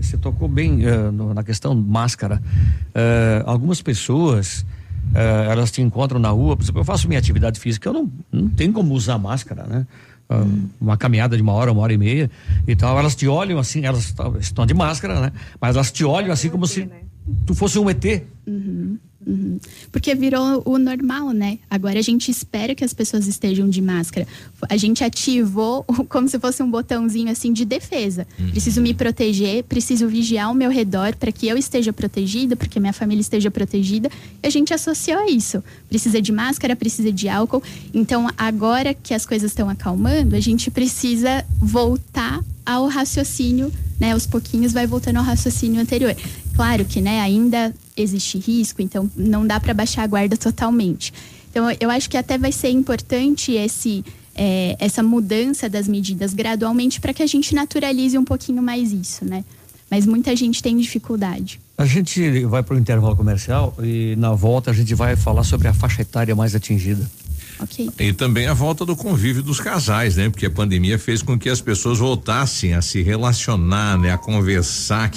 você, 0.00 0.16
tocou 0.16 0.48
bem 0.48 0.86
uh, 0.86 1.12
no, 1.12 1.34
na 1.34 1.44
questão 1.44 1.74
máscara. 1.74 2.42
Uh, 2.88 3.44
algumas 3.44 3.82
pessoas 3.82 4.64
elas 5.14 5.70
te 5.70 5.80
encontram 5.82 6.18
na 6.18 6.30
rua, 6.30 6.56
por 6.56 6.62
exemplo, 6.62 6.80
eu 6.80 6.84
faço 6.84 7.08
minha 7.08 7.18
atividade 7.18 7.58
física, 7.58 7.88
eu 7.88 7.92
não, 7.92 8.12
não 8.30 8.48
tenho 8.48 8.72
como 8.72 8.94
usar 8.94 9.18
máscara, 9.18 9.64
né? 9.64 9.86
Hum. 10.28 10.68
Uma 10.80 10.96
caminhada 10.96 11.36
de 11.36 11.42
uma 11.42 11.52
hora, 11.52 11.70
uma 11.70 11.82
hora 11.82 11.92
e 11.92 11.98
meia 11.98 12.30
e 12.66 12.74
tal, 12.74 12.98
elas 12.98 13.14
te 13.14 13.28
olham 13.28 13.58
assim, 13.58 13.84
elas 13.84 14.12
estão 14.40 14.66
de 14.66 14.74
máscara, 14.74 15.20
né? 15.20 15.32
Mas 15.60 15.76
elas 15.76 15.92
te 15.92 16.04
olham 16.04 16.32
assim 16.32 16.48
como 16.48 16.66
se 16.66 16.84
né? 16.84 17.00
tu 17.46 17.54
fosse 17.54 17.78
um 17.78 17.88
ET. 17.88 18.04
Uhum. 18.46 18.98
Uhum. 19.26 19.58
Porque 19.90 20.14
virou 20.14 20.62
o 20.64 20.78
normal, 20.78 21.32
né? 21.32 21.58
Agora 21.68 21.98
a 21.98 22.02
gente 22.02 22.30
espera 22.30 22.76
que 22.76 22.84
as 22.84 22.94
pessoas 22.94 23.26
estejam 23.26 23.68
de 23.68 23.82
máscara. 23.82 24.26
A 24.68 24.76
gente 24.76 25.02
ativou 25.02 25.82
como 26.08 26.28
se 26.28 26.38
fosse 26.38 26.62
um 26.62 26.70
botãozinho 26.70 27.30
assim 27.30 27.52
de 27.52 27.64
defesa. 27.64 28.26
Uhum. 28.38 28.50
Preciso 28.50 28.80
me 28.80 28.94
proteger, 28.94 29.64
preciso 29.64 30.06
vigiar 30.06 30.46
ao 30.46 30.54
meu 30.54 30.70
redor 30.70 31.16
para 31.16 31.32
que 31.32 31.48
eu 31.48 31.58
esteja 31.58 31.92
protegida, 31.92 32.54
para 32.54 32.68
que 32.68 32.78
minha 32.78 32.92
família 32.92 33.20
esteja 33.20 33.50
protegida. 33.50 34.08
E 34.42 34.46
a 34.46 34.50
gente 34.50 34.72
associou 34.72 35.18
a 35.18 35.28
isso. 35.28 35.62
Precisa 35.88 36.22
de 36.22 36.30
máscara, 36.30 36.76
precisa 36.76 37.10
de 37.10 37.28
álcool. 37.28 37.62
Então, 37.92 38.30
agora 38.38 38.94
que 38.94 39.12
as 39.12 39.26
coisas 39.26 39.50
estão 39.50 39.68
acalmando, 39.68 40.36
a 40.36 40.40
gente 40.40 40.70
precisa 40.70 41.44
voltar 41.58 42.44
ao 42.64 42.86
raciocínio, 42.86 43.72
né? 43.98 44.12
Aos 44.12 44.26
pouquinhos 44.26 44.72
vai 44.72 44.86
voltando 44.86 45.16
ao 45.16 45.24
raciocínio 45.24 45.80
anterior. 45.80 46.14
Claro 46.54 46.84
que, 46.84 47.00
né, 47.00 47.20
ainda 47.20 47.74
existe 47.96 48.38
risco, 48.38 48.82
então 48.82 49.10
não 49.16 49.46
dá 49.46 49.58
para 49.58 49.72
baixar 49.72 50.02
a 50.02 50.06
guarda 50.06 50.36
totalmente. 50.36 51.12
Então, 51.50 51.64
eu 51.80 51.90
acho 51.90 52.10
que 52.10 52.16
até 52.16 52.36
vai 52.36 52.52
ser 52.52 52.68
importante 52.68 53.52
esse, 53.52 54.04
é, 54.34 54.76
essa 54.78 55.02
mudança 55.02 55.68
das 55.68 55.88
medidas 55.88 56.34
gradualmente 56.34 57.00
para 57.00 57.14
que 57.14 57.22
a 57.22 57.26
gente 57.26 57.54
naturalize 57.54 58.16
um 58.18 58.24
pouquinho 58.24 58.62
mais 58.62 58.92
isso, 58.92 59.24
né? 59.24 59.44
Mas 59.90 60.04
muita 60.04 60.34
gente 60.36 60.62
tem 60.62 60.76
dificuldade. 60.76 61.60
A 61.78 61.86
gente 61.86 62.44
vai 62.44 62.62
para 62.62 62.74
o 62.74 62.78
intervalo 62.78 63.14
comercial 63.14 63.74
e 63.82 64.14
na 64.16 64.32
volta 64.32 64.70
a 64.70 64.74
gente 64.74 64.94
vai 64.94 65.14
falar 65.14 65.44
sobre 65.44 65.68
a 65.68 65.72
faixa 65.72 66.02
etária 66.02 66.34
mais 66.34 66.54
atingida. 66.54 67.08
Ok. 67.58 67.90
E 67.98 68.12
também 68.12 68.46
a 68.46 68.54
volta 68.54 68.84
do 68.84 68.94
convívio 68.94 69.42
dos 69.42 69.60
casais, 69.60 70.16
né? 70.16 70.28
Porque 70.28 70.46
a 70.46 70.50
pandemia 70.50 70.98
fez 70.98 71.22
com 71.22 71.38
que 71.38 71.48
as 71.48 71.60
pessoas 71.60 71.98
voltassem 71.98 72.74
a 72.74 72.82
se 72.82 73.02
relacionar, 73.02 73.98
né? 73.98 74.12
A 74.12 74.18
conversar. 74.18 75.10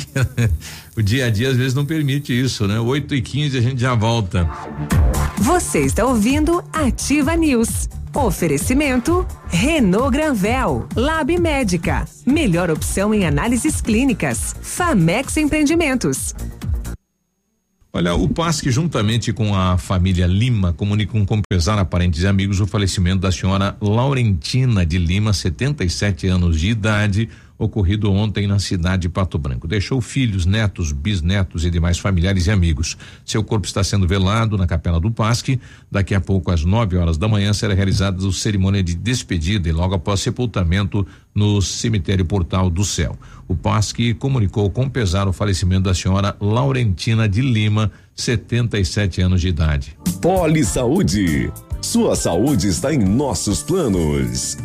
Que 0.89 0.99
o 0.99 1.03
dia 1.03 1.27
a 1.27 1.29
dia 1.29 1.49
às 1.49 1.55
vezes 1.55 1.73
não 1.73 1.85
permite 1.85 2.37
isso, 2.37 2.67
né? 2.67 2.79
8 2.79 3.15
e 3.15 3.21
15 3.21 3.57
a 3.57 3.61
gente 3.61 3.79
já 3.79 3.95
volta. 3.95 4.49
Você 5.37 5.79
está 5.79 6.05
ouvindo 6.05 6.63
Ativa 6.73 7.35
News. 7.35 7.87
Oferecimento 8.13 9.25
Renault 9.47 10.11
Granvel, 10.11 10.87
Lab 10.95 11.37
Médica, 11.39 12.05
melhor 12.25 12.71
opção 12.71 13.13
em 13.13 13.25
análises 13.25 13.81
clínicas. 13.81 14.55
Famex 14.61 15.37
Empreendimentos. 15.37 16.33
Olha, 17.91 18.13
o 18.13 18.29
PASC, 18.29 18.69
juntamente 18.69 19.33
com 19.33 19.55
a 19.55 19.75
família 19.75 20.27
Lima, 20.27 20.71
comunicam 20.71 21.25
com 21.25 21.41
pesar 21.49 21.79
a 21.79 21.83
parentes 21.83 22.21
e 22.21 22.27
amigos 22.27 22.59
o 22.59 22.67
falecimento 22.67 23.21
da 23.21 23.31
senhora 23.31 23.75
Laurentina 23.81 24.85
de 24.85 24.99
Lima, 24.99 25.33
77 25.33 26.27
anos 26.27 26.59
de 26.59 26.69
idade, 26.69 27.27
ocorrido 27.59 28.09
ontem 28.09 28.47
na 28.47 28.57
cidade 28.57 29.03
de 29.03 29.09
Pato 29.09 29.37
Branco. 29.37 29.67
Deixou 29.67 29.99
filhos, 29.99 30.45
netos, 30.45 30.93
bisnetos 30.93 31.65
e 31.65 31.69
demais 31.69 31.99
familiares 31.99 32.47
e 32.47 32.51
amigos. 32.51 32.97
Seu 33.25 33.43
corpo 33.43 33.67
está 33.67 33.83
sendo 33.83 34.07
velado 34.07 34.57
na 34.57 34.65
capela 34.65 34.99
do 34.99 35.11
Pasque. 35.11 35.59
Daqui 35.91 36.15
a 36.15 36.21
pouco, 36.21 36.49
às 36.49 36.63
9 36.63 36.95
horas 36.95 37.17
da 37.17 37.27
manhã, 37.27 37.51
será 37.51 37.73
realizada 37.73 38.25
a 38.25 38.31
cerimônia 38.31 38.81
de 38.81 38.95
despedida 38.95 39.67
e 39.67 39.73
logo 39.73 39.93
após 39.93 40.21
sepultamento 40.21 41.05
no 41.35 41.61
cemitério 41.61 42.25
Portal 42.25 42.69
do 42.69 42.85
Céu. 42.85 43.17
O 43.47 43.55
Pasque 43.55 44.13
comunicou 44.13 44.69
com 44.69 44.89
pesar 44.89 45.27
o 45.27 45.33
falecimento 45.33 45.83
da 45.83 45.93
senhora 45.93 46.35
Laurentina 46.39 47.27
de 47.27 47.41
Lima, 47.41 47.91
77 48.15 49.21
anos 49.21 49.41
de 49.41 49.49
idade. 49.49 49.97
Poli 50.21 50.63
Saúde. 50.63 51.51
Sua 51.81 52.15
saúde 52.15 52.67
está 52.67 52.93
em 52.93 52.99
nossos 52.99 53.63
planos. 53.63 54.57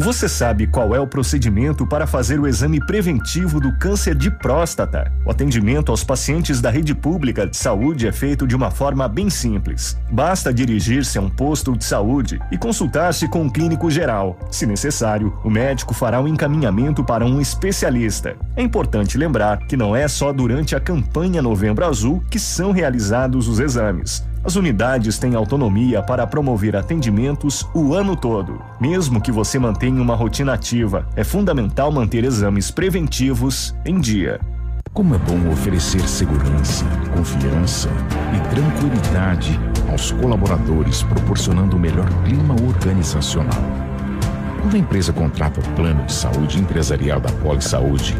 Você 0.00 0.28
sabe 0.28 0.68
qual 0.68 0.94
é 0.94 1.00
o 1.00 1.08
procedimento 1.08 1.84
para 1.84 2.06
fazer 2.06 2.38
o 2.38 2.46
exame 2.46 2.78
preventivo 2.78 3.58
do 3.58 3.76
câncer 3.78 4.14
de 4.14 4.30
próstata? 4.30 5.12
O 5.26 5.30
atendimento 5.32 5.90
aos 5.90 6.04
pacientes 6.04 6.60
da 6.60 6.70
rede 6.70 6.94
pública 6.94 7.44
de 7.44 7.56
saúde 7.56 8.06
é 8.06 8.12
feito 8.12 8.46
de 8.46 8.54
uma 8.54 8.70
forma 8.70 9.08
bem 9.08 9.28
simples. 9.28 9.98
Basta 10.08 10.54
dirigir-se 10.54 11.18
a 11.18 11.20
um 11.20 11.28
posto 11.28 11.76
de 11.76 11.84
saúde 11.84 12.38
e 12.52 12.56
consultar-se 12.56 13.26
com 13.26 13.42
um 13.42 13.50
clínico 13.50 13.90
geral. 13.90 14.38
Se 14.52 14.66
necessário, 14.66 15.36
o 15.42 15.50
médico 15.50 15.92
fará 15.92 16.20
um 16.20 16.28
encaminhamento 16.28 17.02
para 17.02 17.26
um 17.26 17.40
especialista. 17.40 18.36
É 18.54 18.62
importante 18.62 19.18
lembrar 19.18 19.66
que 19.66 19.76
não 19.76 19.96
é 19.96 20.06
só 20.06 20.32
durante 20.32 20.76
a 20.76 20.80
campanha 20.80 21.42
Novembro 21.42 21.84
Azul 21.84 22.22
que 22.30 22.38
são 22.38 22.70
realizados 22.70 23.48
os 23.48 23.58
exames. 23.58 24.24
As 24.48 24.56
unidades 24.56 25.18
têm 25.18 25.34
autonomia 25.34 26.02
para 26.02 26.26
promover 26.26 26.74
atendimentos 26.74 27.68
o 27.74 27.92
ano 27.92 28.16
todo. 28.16 28.58
Mesmo 28.80 29.20
que 29.20 29.30
você 29.30 29.58
mantenha 29.58 30.00
uma 30.00 30.14
rotina 30.14 30.54
ativa, 30.54 31.06
é 31.14 31.22
fundamental 31.22 31.92
manter 31.92 32.24
exames 32.24 32.70
preventivos 32.70 33.76
em 33.84 34.00
dia. 34.00 34.40
Como 34.94 35.14
é 35.14 35.18
bom 35.18 35.52
oferecer 35.52 36.00
segurança, 36.08 36.86
confiança 37.14 37.90
e 38.34 38.54
tranquilidade 38.54 39.60
aos 39.90 40.12
colaboradores, 40.12 41.02
proporcionando 41.02 41.76
o 41.76 41.78
melhor 41.78 42.08
clima 42.24 42.54
organizacional. 42.54 43.62
Quando 44.62 44.76
a 44.76 44.78
empresa 44.78 45.12
contrata 45.12 45.60
o 45.60 45.74
plano 45.74 46.06
de 46.06 46.12
saúde 46.14 46.58
empresarial 46.58 47.20
da 47.20 47.30
Poli 47.32 47.60
Saúde, 47.60 48.16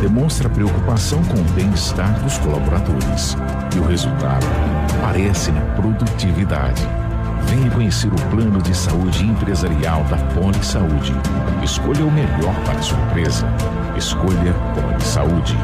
demonstra 0.00 0.48
preocupação 0.48 1.22
com 1.24 1.40
o 1.40 1.44
bem-estar 1.54 2.22
dos 2.22 2.38
colaboradores 2.38 3.36
e 3.74 3.78
o 3.78 3.86
resultado 3.86 4.46
aparece 4.98 5.50
na 5.50 5.60
produtividade. 5.74 6.82
Venha 7.46 7.70
conhecer 7.70 8.08
o 8.08 8.30
plano 8.30 8.60
de 8.62 8.76
saúde 8.76 9.24
empresarial 9.24 10.02
da 10.04 10.16
Poli 10.34 10.64
Saúde. 10.64 11.12
Escolha 11.62 12.04
o 12.04 12.10
melhor 12.10 12.54
para 12.64 12.78
a 12.78 12.82
sua 12.82 12.98
empresa. 13.06 13.46
Escolha 13.96 14.54
Poli 14.74 15.04
Saúde. 15.04 15.56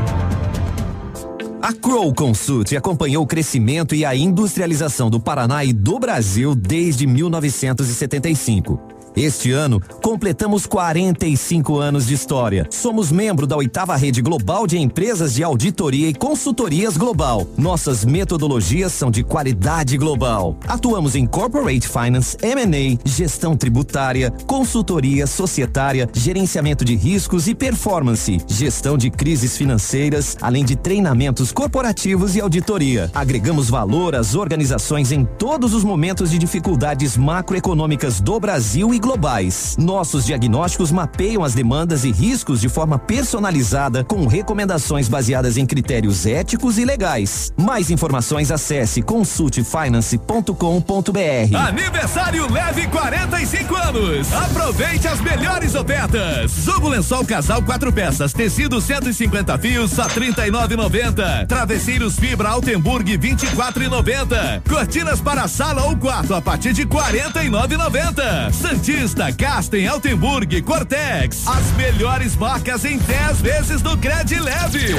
A 1.63 1.73
Crow 1.73 2.13
Consult 2.15 2.75
acompanhou 2.75 3.25
o 3.25 3.27
crescimento 3.27 3.95
e 3.95 4.05
a 4.05 4.15
industrialização 4.15 5.11
do 5.11 5.21
Paraná 5.21 5.65
e 5.65 5.73
do 5.73 5.99
Brasil 5.99 6.55
desde 6.55 7.07
1975. 7.07 9.00
Este 9.17 9.51
ano, 9.51 9.81
completamos 10.03 10.67
45 10.67 11.79
anos 11.79 12.07
de 12.07 12.15
história. 12.15 12.67
Somos 12.71 13.11
membro 13.11 13.45
da 13.47 13.57
oitava 13.57 13.97
rede 13.97 14.23
global 14.23 14.67
de 14.67 14.79
empresas 14.79 15.35
de 15.35 15.43
auditoria 15.43 16.09
e 16.09 16.15
consultorias 16.15 16.97
global. 16.97 17.47
Nossas 17.59 18.05
metodologias 18.05 18.93
são 18.93 19.11
de 19.11 19.25
qualidade 19.25 19.99
global. 19.99 20.57
Atuamos 20.67 21.17
em 21.17 21.27
corporate 21.27 21.89
finance, 21.89 22.37
M&A, 22.41 22.99
gestão 23.05 23.57
tributária, 23.57 24.31
consultoria 24.47 25.27
societária, 25.27 26.09
gerenciamento 26.13 26.85
de 26.85 26.95
riscos 26.95 27.49
e 27.49 27.55
performance, 27.55 28.39
gestão 28.47 28.97
de 28.97 29.11
crises 29.11 29.57
financeiras, 29.57 30.37
além 30.41 30.65
de 30.65 30.77
treinamentos 30.77 31.51
corporativos 31.51 32.37
e 32.37 32.41
auditoria. 32.41 33.11
Agregamos 33.13 33.69
valor 33.69 34.15
às 34.15 34.37
organizações 34.37 35.11
em 35.11 35.25
todos 35.25 35.75
os 35.75 35.83
momentos 35.83 36.31
de 36.31 36.39
dificuldades 36.39 37.17
macroeconômicas 37.17 38.21
do 38.21 38.39
Brasil 38.39 38.95
e 38.95 39.00
globais. 39.01 39.77
Nossos 39.79 40.27
diagnósticos 40.27 40.93
mapeiam 40.93 41.43
as 41.43 41.55
demandas 41.55 42.05
e 42.05 42.13
riscos 42.13 42.61
de 42.61 42.69
forma 42.69 42.99
personalizada, 42.99 44.05
com 44.05 44.27
recomendações 44.27 45.09
baseadas 45.09 45.57
em 45.57 45.67
critérios 45.67 46.27
éticos 46.27 46.79
e 46.79 46.85
legais. 46.85 47.53
Mais 47.57 47.91
informações 47.91 48.51
acesse 48.51 49.03
consultfinance.com.br. 49.03 51.57
Aniversário 51.57 52.51
leve 52.53 52.87
45 52.87 53.77
anos. 53.77 54.33
Aproveite 54.33 55.09
as 55.09 55.21
melhores 55.21 55.75
ofertas. 55.75 56.53
Jogo 56.65 56.89
lençol 56.89 57.25
casal 57.25 57.63
quatro 57.63 57.93
peças, 57.93 58.33
tecido 58.33 58.81
150 58.81 59.59
fios 59.59 59.91
só 59.91 60.09
39,90. 60.09 61.47
Travesseiros 61.47 62.19
fibra 62.19 62.51
Altenburg 62.51 63.17
24,90. 63.17 64.63
Cortinas 64.69 65.21
para 65.21 65.49
sala 65.49 65.85
ou 65.85 65.97
quarto 65.97 66.35
a 66.35 66.43
partir 66.43 66.73
de 66.73 66.85
49,90. 66.87 68.53
Santista, 68.91 69.33
Casten, 69.33 69.87
Altenburg, 69.87 70.61
Cortex. 70.63 71.47
As 71.47 71.71
melhores 71.77 72.35
marcas 72.35 72.85
em 72.85 72.99
10 72.99 73.41
vezes 73.41 73.83
no 73.83 73.97
Cred 73.97 74.41
Leve. 74.41 74.97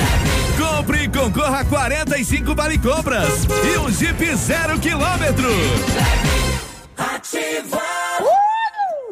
Compre 0.57 1.03
e 1.03 1.07
concorra 1.09 1.59
a 1.59 1.65
45 1.65 2.55
vale 2.55 2.77
compras 2.77 3.45
e 3.45 3.77
um 3.77 3.91
Jeep 3.91 4.35
zero 4.38 4.80
quilômetro. 4.80 5.49
Ativa! 6.97 8.10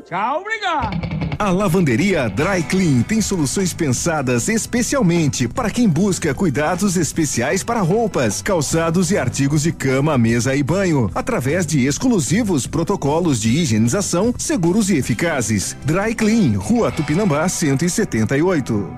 Tchau, 0.09 0.41
obrigado. 0.41 0.97
A 1.37 1.51
lavanderia 1.51 2.27
Dry 2.27 2.63
Clean 2.63 3.03
tem 3.03 3.21
soluções 3.21 3.73
pensadas 3.73 4.49
especialmente 4.49 5.47
para 5.47 5.69
quem 5.69 5.87
busca 5.87 6.33
cuidados 6.33 6.97
especiais 6.97 7.63
para 7.63 7.79
roupas, 7.81 8.41
calçados 8.41 9.11
e 9.11 9.19
artigos 9.19 9.61
de 9.61 9.71
cama, 9.71 10.17
mesa 10.17 10.55
e 10.55 10.63
banho, 10.63 11.11
através 11.13 11.63
de 11.63 11.85
exclusivos 11.85 12.65
protocolos 12.65 13.39
de 13.39 13.49
higienização 13.49 14.33
seguros 14.35 14.89
e 14.89 14.97
eficazes. 14.97 15.77
Dry 15.85 16.15
Clean, 16.15 16.57
Rua 16.57 16.91
Tupinambá 16.91 17.47
178. 17.47 18.91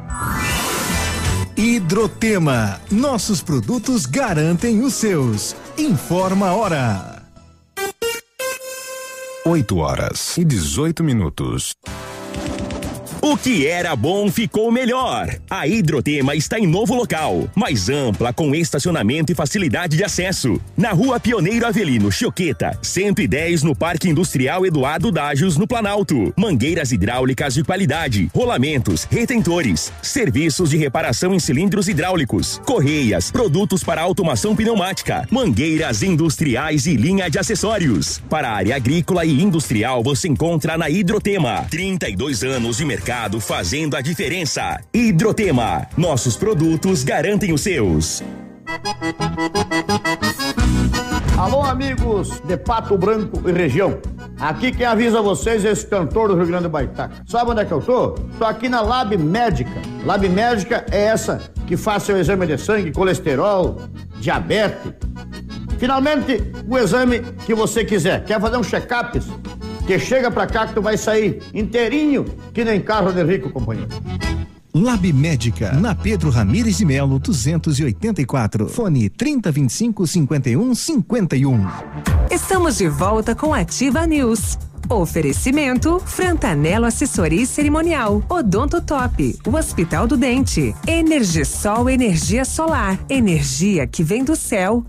Hidrotema. 1.58 2.80
Nossos 2.90 3.42
produtos 3.42 4.06
garantem 4.06 4.82
os 4.82 4.94
seus. 4.94 5.58
Informa 5.78 6.48
a 6.48 6.54
hora. 6.54 7.21
8 9.44 9.76
horas 9.76 10.38
e 10.38 10.46
18 10.46 11.04
minutos. 11.04 11.76
O 13.24 13.38
que 13.38 13.68
era 13.68 13.96
bom 13.96 14.32
ficou 14.32 14.72
melhor. 14.72 15.30
A 15.48 15.68
Hidrotema 15.68 16.34
está 16.34 16.58
em 16.58 16.66
novo 16.66 16.96
local, 16.96 17.48
mais 17.56 17.88
ampla, 17.88 18.34
com 18.34 18.56
estacionamento 18.56 19.32
e 19.32 19.36
facilidade 19.36 19.96
de 19.96 20.04
acesso. 20.04 20.60
Na 20.76 20.90
rua 20.92 21.20
Pioneiro 21.20 21.68
Avelino 21.68 22.12
Choqueta, 22.12 22.76
110 22.82 23.62
no 23.62 23.76
Parque 23.76 24.10
Industrial 24.10 24.66
Eduardo 24.66 25.12
Dágios, 25.12 25.56
no 25.56 25.68
Planalto. 25.68 26.34
Mangueiras 26.36 26.92
hidráulicas 26.92 27.54
de 27.54 27.64
qualidade, 27.64 28.28
rolamentos, 28.34 29.04
retentores, 29.04 29.94
serviços 30.02 30.72
de 30.72 30.78
reparação 30.78 31.32
em 31.32 31.40
cilindros 31.40 31.88
hidráulicos, 31.88 32.60
correias, 32.66 33.30
produtos 33.30 33.84
para 33.84 34.02
automação 34.02 34.56
pneumática, 34.56 35.28
mangueiras 35.30 36.02
industriais 36.02 36.88
e 36.88 36.96
linha 36.96 37.30
de 37.30 37.38
acessórios. 37.38 38.20
Para 38.28 38.50
a 38.50 38.56
área 38.56 38.76
agrícola 38.76 39.24
e 39.24 39.44
industrial, 39.44 40.02
você 40.02 40.28
encontra 40.28 40.76
na 40.76 40.90
Hidrotema. 40.90 41.68
32 41.70 42.44
anos 42.44 42.78
de 42.78 42.86
mercado 43.12 43.42
fazendo 43.42 43.98
a 43.98 44.02
diferença. 44.02 44.80
Hidrotema, 44.94 45.86
nossos 45.98 46.38
produtos 46.38 47.04
garantem 47.04 47.52
os 47.52 47.60
seus. 47.60 48.24
Alô, 51.38 51.62
amigos 51.62 52.40
de 52.46 52.56
Pato 52.56 52.98
Branco 52.98 53.50
e 53.50 53.52
região. 53.52 54.00
Aqui 54.40 54.72
quem 54.72 54.86
avisa 54.86 55.22
vocês 55.22 55.66
é 55.66 55.72
esse 55.72 55.86
cantor 55.86 56.30
do 56.30 56.36
Rio 56.36 56.48
Grande 56.48 56.64
do 56.64 56.70
Baitaca. 56.70 57.16
Sabe 57.28 57.52
onde 57.52 57.60
é 57.60 57.66
que 57.66 57.74
eu 57.74 57.82
tô? 57.82 58.12
Tô 58.40 58.46
aqui 58.46 58.70
na 58.70 58.80
Lab 58.80 59.18
Médica. 59.18 59.82
Lab 60.06 60.28
Médica 60.30 60.86
é 60.90 61.04
essa 61.04 61.42
que 61.68 61.76
faz 61.76 62.04
seu 62.04 62.18
exame 62.18 62.48
de 62.48 62.58
sangue, 62.58 62.94
colesterol, 62.94 63.82
diabetes 64.22 64.94
Finalmente, 65.82 66.44
o 66.70 66.78
exame 66.78 67.22
que 67.44 67.56
você 67.56 67.84
quiser. 67.84 68.24
Quer 68.24 68.40
fazer 68.40 68.56
um 68.56 68.64
check-up? 68.64 69.20
Que 69.92 70.00
chega 70.00 70.32
pra 70.32 70.48
cá 70.48 70.68
que 70.68 70.74
tu 70.74 70.82
vai 70.82 70.98
sair 70.98 71.44
inteirinho, 71.54 72.24
que 72.54 72.64
nem 72.64 72.80
carro 72.80 73.12
de 73.12 73.22
rico, 73.26 73.50
companheiro. 73.50 73.90
Lab 74.74 75.12
Médica, 75.12 75.74
na 75.74 75.94
Pedro 75.94 76.30
Ramires 76.30 76.78
de 76.78 76.86
Melo, 76.86 77.20
284. 77.20 78.70
Fone 78.70 79.10
3025 79.10 80.08
5151. 80.08 81.68
Estamos 82.32 82.78
de 82.78 82.88
volta 82.88 83.36
com 83.36 83.54
Ativa 83.54 84.08
News. 84.08 84.58
Oferecimento 84.88 86.00
Frantanelo 86.06 86.86
Assessoria 86.86 87.46
Cerimonial, 87.46 88.24
Odonto 88.30 88.80
Top, 88.80 89.40
o 89.46 89.58
Hospital 89.58 90.08
do 90.08 90.16
Dente, 90.16 90.74
Energisol 90.88 91.90
Energia 91.90 92.46
Solar, 92.46 92.98
energia 93.10 93.86
que 93.86 94.06
vem 94.06 94.24
do 94.24 94.38
céu. 94.38 94.86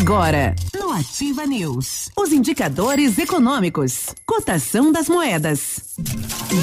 Agora, 0.00 0.54
no 0.72 0.92
Ativa 0.92 1.44
News, 1.44 2.08
os 2.16 2.30
indicadores 2.30 3.18
econômicos, 3.18 4.06
cotação 4.24 4.92
das 4.92 5.08
moedas. 5.08 5.96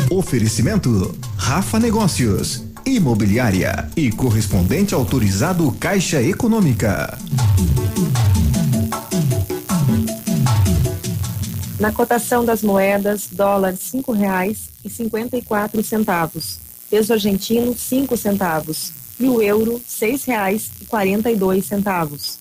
Oferecimento 0.09 1.13
Rafa 1.35 1.77
Negócios, 1.77 2.63
Imobiliária 2.85 3.91
e 3.93 4.09
correspondente 4.09 4.93
autorizado 4.95 5.69
Caixa 5.73 6.21
Econômica. 6.21 7.19
Na 11.77 11.91
cotação 11.91 12.45
das 12.45 12.63
moedas, 12.63 13.27
dólar 13.29 13.75
cinco 13.75 14.13
reais 14.13 14.69
e 14.83 14.89
cinquenta 14.89 15.35
e 15.35 15.41
quatro 15.41 15.83
centavos, 15.83 16.57
peso 16.89 17.11
argentino 17.11 17.75
cinco 17.77 18.15
centavos 18.15 18.93
e 19.19 19.27
o 19.27 19.41
euro 19.41 19.81
seis 19.85 20.23
reais 20.23 20.71
e 20.81 20.85
quarenta 20.85 21.29
e 21.29 21.35
dois 21.35 21.65
centavos. 21.65 22.39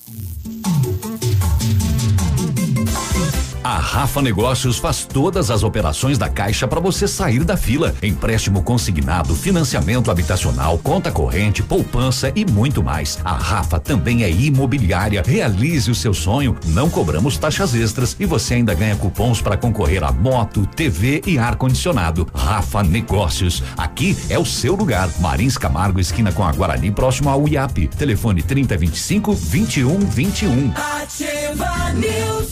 A 3.65 3.78
Rafa 3.78 4.20
Negócios 4.20 4.77
faz 4.77 5.07
todas 5.07 5.51
as 5.51 5.62
operações 5.62 6.19
da 6.19 6.28
Caixa 6.28 6.69
para 6.69 6.81
você 6.81 7.09
sair 7.09 7.45
da 7.45 7.57
fila. 7.57 7.95
Empréstimo 8.03 8.62
consignado, 8.62 9.35
financiamento 9.35 10.11
habitacional, 10.11 10.77
conta 10.77 11.11
corrente, 11.11 11.62
poupança 11.62 12.31
e 12.36 12.45
muito 12.45 12.82
mais. 12.82 13.19
A 13.24 13.32
Rafa 13.32 13.81
também 13.81 14.23
é 14.23 14.31
imobiliária. 14.31 15.23
Realize 15.27 15.91
o 15.91 15.95
seu 15.95 16.12
sonho. 16.12 16.55
Não 16.66 16.91
cobramos 16.91 17.39
taxas 17.39 17.74
extras 17.74 18.15
e 18.20 18.27
você 18.27 18.53
ainda 18.53 18.74
ganha 18.74 18.97
cupons 18.97 19.41
para 19.41 19.57
concorrer 19.57 20.05
a 20.05 20.12
moto, 20.12 20.66
TV 20.66 21.23
e 21.27 21.39
ar 21.39 21.57
condicionado. 21.57 22.28
Rafa 22.35 22.82
Negócios. 22.82 23.62
Aqui 23.78 24.15
é 24.28 24.39
o 24.39 24.45
seu 24.45 24.74
lugar. 24.74 25.09
Marins 25.20 25.57
Camargo, 25.57 25.99
esquina 25.99 26.31
com 26.31 26.45
a 26.45 26.53
Guarani, 26.53 26.91
próximo 26.91 27.31
ao 27.31 27.49
IAP. 27.49 27.89
Telefone 27.89 28.43
3025 28.43 29.35
2121. 29.35 30.70
Ativa 31.01 31.93
News. 31.95 32.44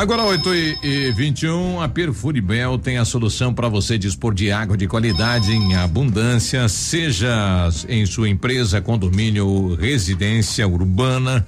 Agora 0.00 0.22
8 0.22 0.54
e, 0.54 0.78
e 0.82 1.12
21, 1.12 1.82
a 1.82 1.86
Perfuribel 1.86 2.78
tem 2.78 2.96
a 2.96 3.04
solução 3.04 3.52
para 3.52 3.68
você 3.68 3.98
dispor 3.98 4.32
de 4.32 4.50
água 4.50 4.74
de 4.74 4.88
qualidade 4.88 5.52
em 5.52 5.74
abundância, 5.74 6.66
seja 6.70 7.68
em 7.86 8.06
sua 8.06 8.26
empresa, 8.26 8.80
condomínio, 8.80 9.74
residência 9.74 10.66
urbana. 10.66 11.46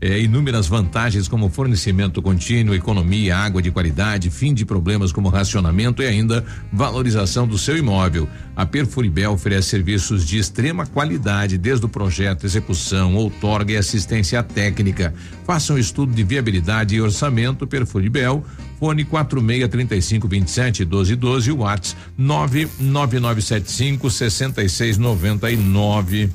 É, 0.00 0.16
inúmeras 0.20 0.68
vantagens 0.68 1.26
como 1.26 1.48
fornecimento 1.48 2.22
contínuo, 2.22 2.72
economia, 2.72 3.36
água 3.36 3.60
de 3.60 3.72
qualidade, 3.72 4.30
fim 4.30 4.54
de 4.54 4.64
problemas 4.64 5.10
como 5.10 5.28
racionamento 5.28 6.00
e 6.00 6.06
ainda 6.06 6.44
valorização 6.72 7.48
do 7.48 7.58
seu 7.58 7.76
imóvel. 7.76 8.28
A 8.54 8.64
Perfuribel 8.64 9.32
oferece 9.32 9.70
serviços 9.70 10.24
de 10.24 10.38
extrema 10.38 10.86
qualidade, 10.86 11.58
desde 11.58 11.84
o 11.84 11.88
projeto, 11.88 12.46
execução, 12.46 13.16
outorga 13.16 13.72
e 13.72 13.76
assistência 13.76 14.40
técnica. 14.40 15.12
Faça 15.44 15.72
um 15.72 15.78
estudo 15.78 16.12
de 16.12 16.22
viabilidade 16.22 16.94
e 16.94 17.00
orçamento 17.00 17.66
Perfuribel. 17.66 18.44
Fone 18.78 19.04
46 19.04 19.68
35 19.68 20.28
27 20.28 20.84
12 20.84 21.16
12 21.16 21.50
WhatsApp 21.50 22.00
99975 22.16 24.08
6699. 24.08 26.30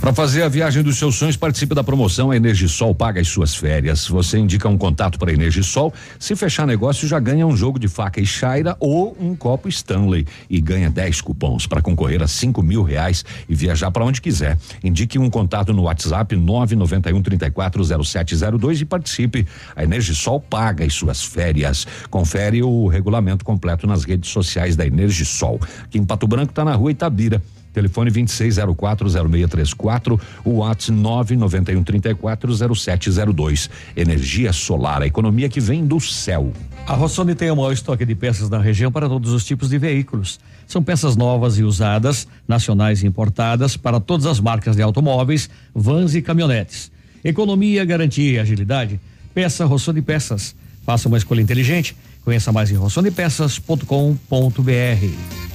Para 0.00 0.14
fazer 0.14 0.42
a 0.42 0.48
viagem 0.48 0.82
dos 0.82 0.96
seus 0.96 1.16
sonhos, 1.16 1.36
participe 1.36 1.74
da 1.74 1.84
promoção 1.84 2.30
A 2.30 2.36
Energisol 2.36 2.94
paga 2.94 3.20
as 3.20 3.28
suas 3.28 3.54
férias. 3.54 4.08
Você 4.08 4.38
indica 4.38 4.66
um 4.66 4.78
contato 4.78 5.18
para 5.18 5.30
a 5.30 5.34
Energisol. 5.34 5.92
Se 6.18 6.34
fechar 6.34 6.66
negócio, 6.66 7.06
já 7.06 7.20
ganha 7.20 7.46
um 7.46 7.54
jogo 7.54 7.78
de 7.78 7.86
faca 7.86 8.18
e 8.18 8.24
chaira 8.24 8.74
ou 8.80 9.14
um 9.20 9.36
copo 9.36 9.68
Stanley 9.68 10.26
e 10.48 10.58
ganha 10.58 10.88
10 10.88 11.20
cupons 11.20 11.66
para 11.66 11.82
concorrer 11.82 12.22
a 12.22 12.26
cinco 12.26 12.62
mil 12.62 12.82
reais 12.82 13.26
e 13.46 13.54
viajar 13.54 13.90
para 13.90 14.02
onde 14.02 14.22
quiser. 14.22 14.56
Indique 14.82 15.18
um 15.18 15.28
contato 15.28 15.70
no 15.70 15.82
WhatsApp 15.82 16.34
991 16.34 17.20
340702 17.20 18.80
e 18.80 18.84
participe. 18.86 19.46
A 19.76 19.84
Energisol 19.84 20.40
paga 20.40 20.82
as 20.82 20.94
suas 20.94 21.22
férias. 21.22 21.86
Confere 22.08 22.62
o 22.62 22.88
regulamento 22.88 23.44
completo 23.44 23.86
nas 23.86 24.04
redes 24.04 24.30
sociais 24.30 24.76
da 24.76 24.86
Energisol. 24.86 25.60
Aqui 25.84 25.98
em 25.98 26.06
Pato 26.06 26.26
Branco 26.26 26.52
está 26.52 26.64
na 26.64 26.74
rua 26.74 26.90
Itabira. 26.90 27.42
Telefone 27.72 28.10
26040634, 28.10 30.20
o 30.44 30.58
WhatsApp 30.58 31.00
991340702. 31.00 33.70
Energia 33.96 34.52
solar, 34.52 35.02
a 35.02 35.06
economia 35.06 35.48
que 35.48 35.60
vem 35.60 35.86
do 35.86 36.00
céu. 36.00 36.52
A 36.86 36.94
Rossoni 36.94 37.34
tem 37.34 37.50
o 37.50 37.56
maior 37.56 37.72
estoque 37.72 38.04
de 38.04 38.14
peças 38.14 38.48
da 38.48 38.58
região 38.58 38.90
para 38.90 39.08
todos 39.08 39.32
os 39.32 39.44
tipos 39.44 39.68
de 39.68 39.78
veículos. 39.78 40.40
São 40.66 40.82
peças 40.82 41.16
novas 41.16 41.58
e 41.58 41.62
usadas, 41.62 42.26
nacionais 42.48 43.02
e 43.02 43.06
importadas, 43.06 43.76
para 43.76 44.00
todas 44.00 44.26
as 44.26 44.40
marcas 44.40 44.76
de 44.76 44.82
automóveis, 44.82 45.50
vans 45.74 46.14
e 46.14 46.22
caminhonetes. 46.22 46.90
Economia, 47.22 47.84
garantia 47.84 48.32
e 48.32 48.38
agilidade. 48.38 48.98
Peça 49.34 49.64
Rossoni 49.64 50.02
Peças. 50.02 50.54
Faça 50.84 51.08
uma 51.08 51.18
escolha 51.18 51.40
inteligente. 51.40 51.96
Conheça 52.24 52.52
mais 52.52 52.70
em 52.70 52.74
rossonipeças.com.br. 52.74 55.49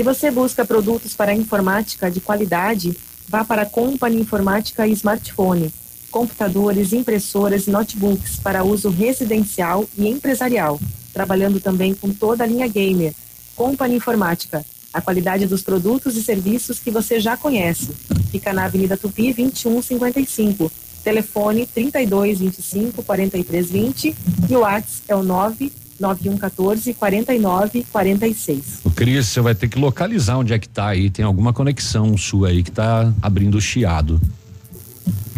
Se 0.00 0.04
você 0.04 0.30
busca 0.30 0.64
produtos 0.64 1.12
para 1.12 1.34
informática 1.34 2.10
de 2.10 2.22
qualidade, 2.22 2.96
vá 3.28 3.44
para 3.44 3.62
a 3.62 3.66
Company 3.66 4.18
Informática 4.18 4.86
e 4.86 4.92
Smartphone. 4.92 5.70
Computadores, 6.10 6.94
impressoras 6.94 7.66
e 7.66 7.70
notebooks 7.70 8.40
para 8.40 8.64
uso 8.64 8.88
residencial 8.88 9.86
e 9.98 10.08
empresarial, 10.08 10.80
trabalhando 11.12 11.60
também 11.60 11.92
com 11.92 12.14
toda 12.14 12.44
a 12.44 12.46
linha 12.46 12.66
gamer. 12.66 13.12
Company 13.54 13.96
Informática, 13.96 14.64
a 14.90 15.02
qualidade 15.02 15.46
dos 15.46 15.60
produtos 15.60 16.16
e 16.16 16.22
serviços 16.22 16.78
que 16.78 16.90
você 16.90 17.20
já 17.20 17.36
conhece. 17.36 17.90
Fica 18.30 18.54
na 18.54 18.64
Avenida 18.64 18.96
Tupi 18.96 19.34
2155. 19.34 20.72
Telefone 21.04 21.66
32 21.66 22.38
25 22.38 23.02
43 23.02 23.70
20 23.70 24.16
e 24.48 24.56
o 24.56 24.60
WhatsApp 24.60 25.02
é 25.08 25.14
o 25.14 25.22
9 25.22 25.70
9114 26.00 26.94
49 26.94 27.84
46. 27.92 28.80
O 28.84 28.90
Cris, 28.90 29.26
você 29.28 29.40
vai 29.40 29.54
ter 29.54 29.68
que 29.68 29.78
localizar 29.78 30.38
onde 30.38 30.52
é 30.52 30.58
que 30.58 30.68
tá 30.68 30.86
aí. 30.88 31.10
Tem 31.10 31.24
alguma 31.24 31.52
conexão 31.52 32.16
sua 32.16 32.48
aí 32.48 32.62
que 32.62 32.70
tá 32.70 33.12
abrindo 33.20 33.56
o 33.56 33.60
chiado. 33.60 34.20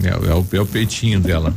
É, 0.02 0.08
é, 0.08 0.34
o, 0.34 0.46
é 0.52 0.60
o 0.60 0.66
peitinho 0.66 1.20
dela. 1.20 1.54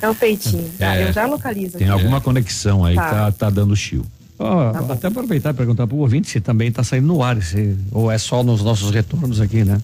é 0.00 0.08
o 0.08 0.14
peitinho. 0.14 0.68
Tá, 0.78 0.96
É. 0.96 1.08
eu 1.08 1.12
já 1.12 1.26
localizo. 1.26 1.78
Tem 1.78 1.88
aqui. 1.88 1.98
alguma 2.00 2.20
conexão 2.20 2.84
aí 2.84 2.94
Tá. 2.94 3.04
que 3.04 3.10
tá, 3.14 3.32
tá 3.32 3.50
dando 3.50 3.74
chio. 3.76 4.04
Ó, 4.38 4.70
até 4.92 5.06
aproveitar 5.06 5.50
e 5.50 5.54
perguntar 5.54 5.86
pro 5.86 5.96
ouvinte 5.98 6.28
se 6.28 6.40
também 6.40 6.68
está 6.68 6.82
saindo 6.82 7.06
no 7.06 7.22
ar, 7.22 7.40
se, 7.42 7.76
ou 7.92 8.10
é 8.10 8.18
só 8.18 8.42
nos 8.42 8.62
nossos 8.62 8.90
retornos 8.90 9.40
aqui, 9.40 9.62
né? 9.64 9.80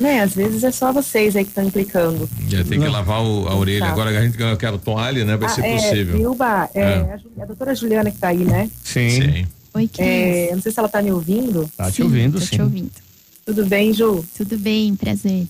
Né, 0.00 0.20
às 0.22 0.34
vezes 0.34 0.64
é 0.64 0.70
só 0.72 0.90
vocês 0.92 1.36
aí 1.36 1.44
que 1.44 1.50
estão 1.50 1.62
implicando. 1.62 2.26
Já 2.48 2.64
tem 2.64 2.80
que 2.80 2.88
lavar 2.88 3.20
o- 3.22 3.46
a 3.46 3.54
orelha. 3.54 3.80
Tá. 3.84 3.92
Agora 3.92 4.08
a 4.18 4.22
gente 4.24 4.40
eu 4.40 4.56
quero 4.56 4.78
toalha, 4.78 5.26
né? 5.26 5.36
Vai 5.36 5.46
Ah, 5.50 5.52
ser 5.54 5.62
é, 5.62 5.74
possível. 5.76 6.16
Vilba, 6.16 6.70
é, 6.74 6.80
É. 6.80 7.18
A, 7.38 7.42
a 7.42 7.46
doutora 7.46 7.74
Juliana 7.74 8.10
que 8.10 8.16
tá 8.16 8.28
aí, 8.28 8.38
né? 8.38 8.70
Sim. 8.82 9.10
Sim. 9.10 9.46
Oi, 9.74 9.86
Cris. 9.88 9.98
É, 10.08 10.50
não 10.54 10.62
sei 10.62 10.72
se 10.72 10.78
ela 10.80 10.88
tá 10.88 11.02
me 11.02 11.12
ouvindo. 11.12 11.70
Tá 11.76 11.90
te 11.90 12.02
ouvindo, 12.02 12.40
tô 12.40 12.46
sim. 12.46 12.56
te 12.56 12.62
ouvindo. 12.62 12.90
Tudo 13.44 13.66
bem, 13.66 13.92
Ju? 13.92 14.24
Tudo 14.36 14.56
bem, 14.58 14.96
prazer. 14.96 15.46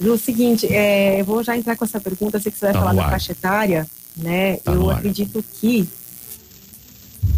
Ju, 0.00 0.12
o 0.14 0.18
seguinte, 0.18 0.66
é, 0.66 1.20
eu 1.20 1.24
vou 1.24 1.44
já 1.44 1.56
entrar 1.56 1.76
com 1.76 1.84
essa 1.84 2.00
pergunta, 2.00 2.40
sei 2.40 2.50
que 2.50 2.58
você 2.58 2.66
vai 2.66 2.74
Tá 2.74 2.80
falar 2.80 2.92
da 2.92 3.04
ar. 3.04 3.10
faixa 3.12 3.30
etária, 3.32 3.86
né? 4.16 4.56
Tá 4.56 4.72
eu 4.72 4.90
acredito 4.90 5.44
que 5.60 5.88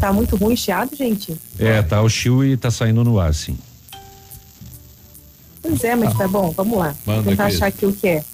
tá 0.00 0.12
muito 0.14 0.34
ruim 0.34 0.56
chiado, 0.56 0.96
gente. 0.96 1.36
É, 1.58 1.82
tá 1.82 2.00
o 2.00 2.08
chio 2.08 2.42
e 2.44 2.56
tá 2.56 2.70
saindo 2.70 3.04
no 3.04 3.20
ar, 3.20 3.34
sim. 3.34 3.56
Pois 5.68 5.84
é, 5.84 5.94
mas 5.94 6.14
tá 6.16 6.26
bom, 6.26 6.50
vamos 6.50 6.78
lá. 6.78 6.94
Manda, 7.06 7.22
Vou 7.22 7.32
tentar 7.32 7.44
Cris. 7.44 7.56
achar 7.56 7.66
aqui 7.66 7.84
o 7.84 7.92
que 7.92 8.08
é. 8.08 8.24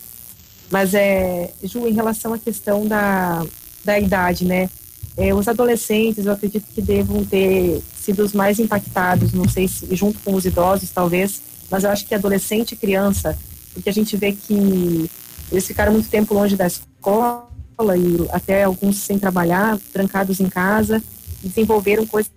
Mas 0.70 0.94
é, 0.94 1.50
Ju, 1.62 1.86
em 1.86 1.92
relação 1.92 2.32
à 2.32 2.38
questão 2.38 2.86
da, 2.86 3.44
da 3.84 3.98
idade, 3.98 4.44
né? 4.44 4.70
É, 5.16 5.34
os 5.34 5.46
adolescentes, 5.46 6.26
eu 6.26 6.32
acredito 6.32 6.66
que 6.74 6.82
devam 6.82 7.24
ter 7.24 7.80
sido 8.00 8.22
os 8.22 8.32
mais 8.32 8.58
impactados, 8.58 9.32
não 9.32 9.48
sei 9.48 9.68
se 9.68 9.94
junto 9.94 10.18
com 10.20 10.34
os 10.34 10.44
idosos, 10.44 10.90
talvez, 10.90 11.40
mas 11.70 11.84
eu 11.84 11.90
acho 11.90 12.06
que 12.06 12.14
adolescente 12.14 12.72
e 12.72 12.76
criança, 12.76 13.38
porque 13.72 13.88
a 13.88 13.92
gente 13.92 14.16
vê 14.16 14.32
que 14.32 15.08
eles 15.52 15.66
ficaram 15.66 15.92
muito 15.92 16.08
tempo 16.08 16.34
longe 16.34 16.56
da 16.56 16.66
escola 16.66 17.48
e 17.96 18.28
até 18.32 18.64
alguns 18.64 18.96
sem 18.96 19.18
trabalhar, 19.18 19.78
trancados 19.92 20.40
em 20.40 20.48
casa, 20.48 21.02
desenvolveram 21.42 22.06
coisas 22.06 22.32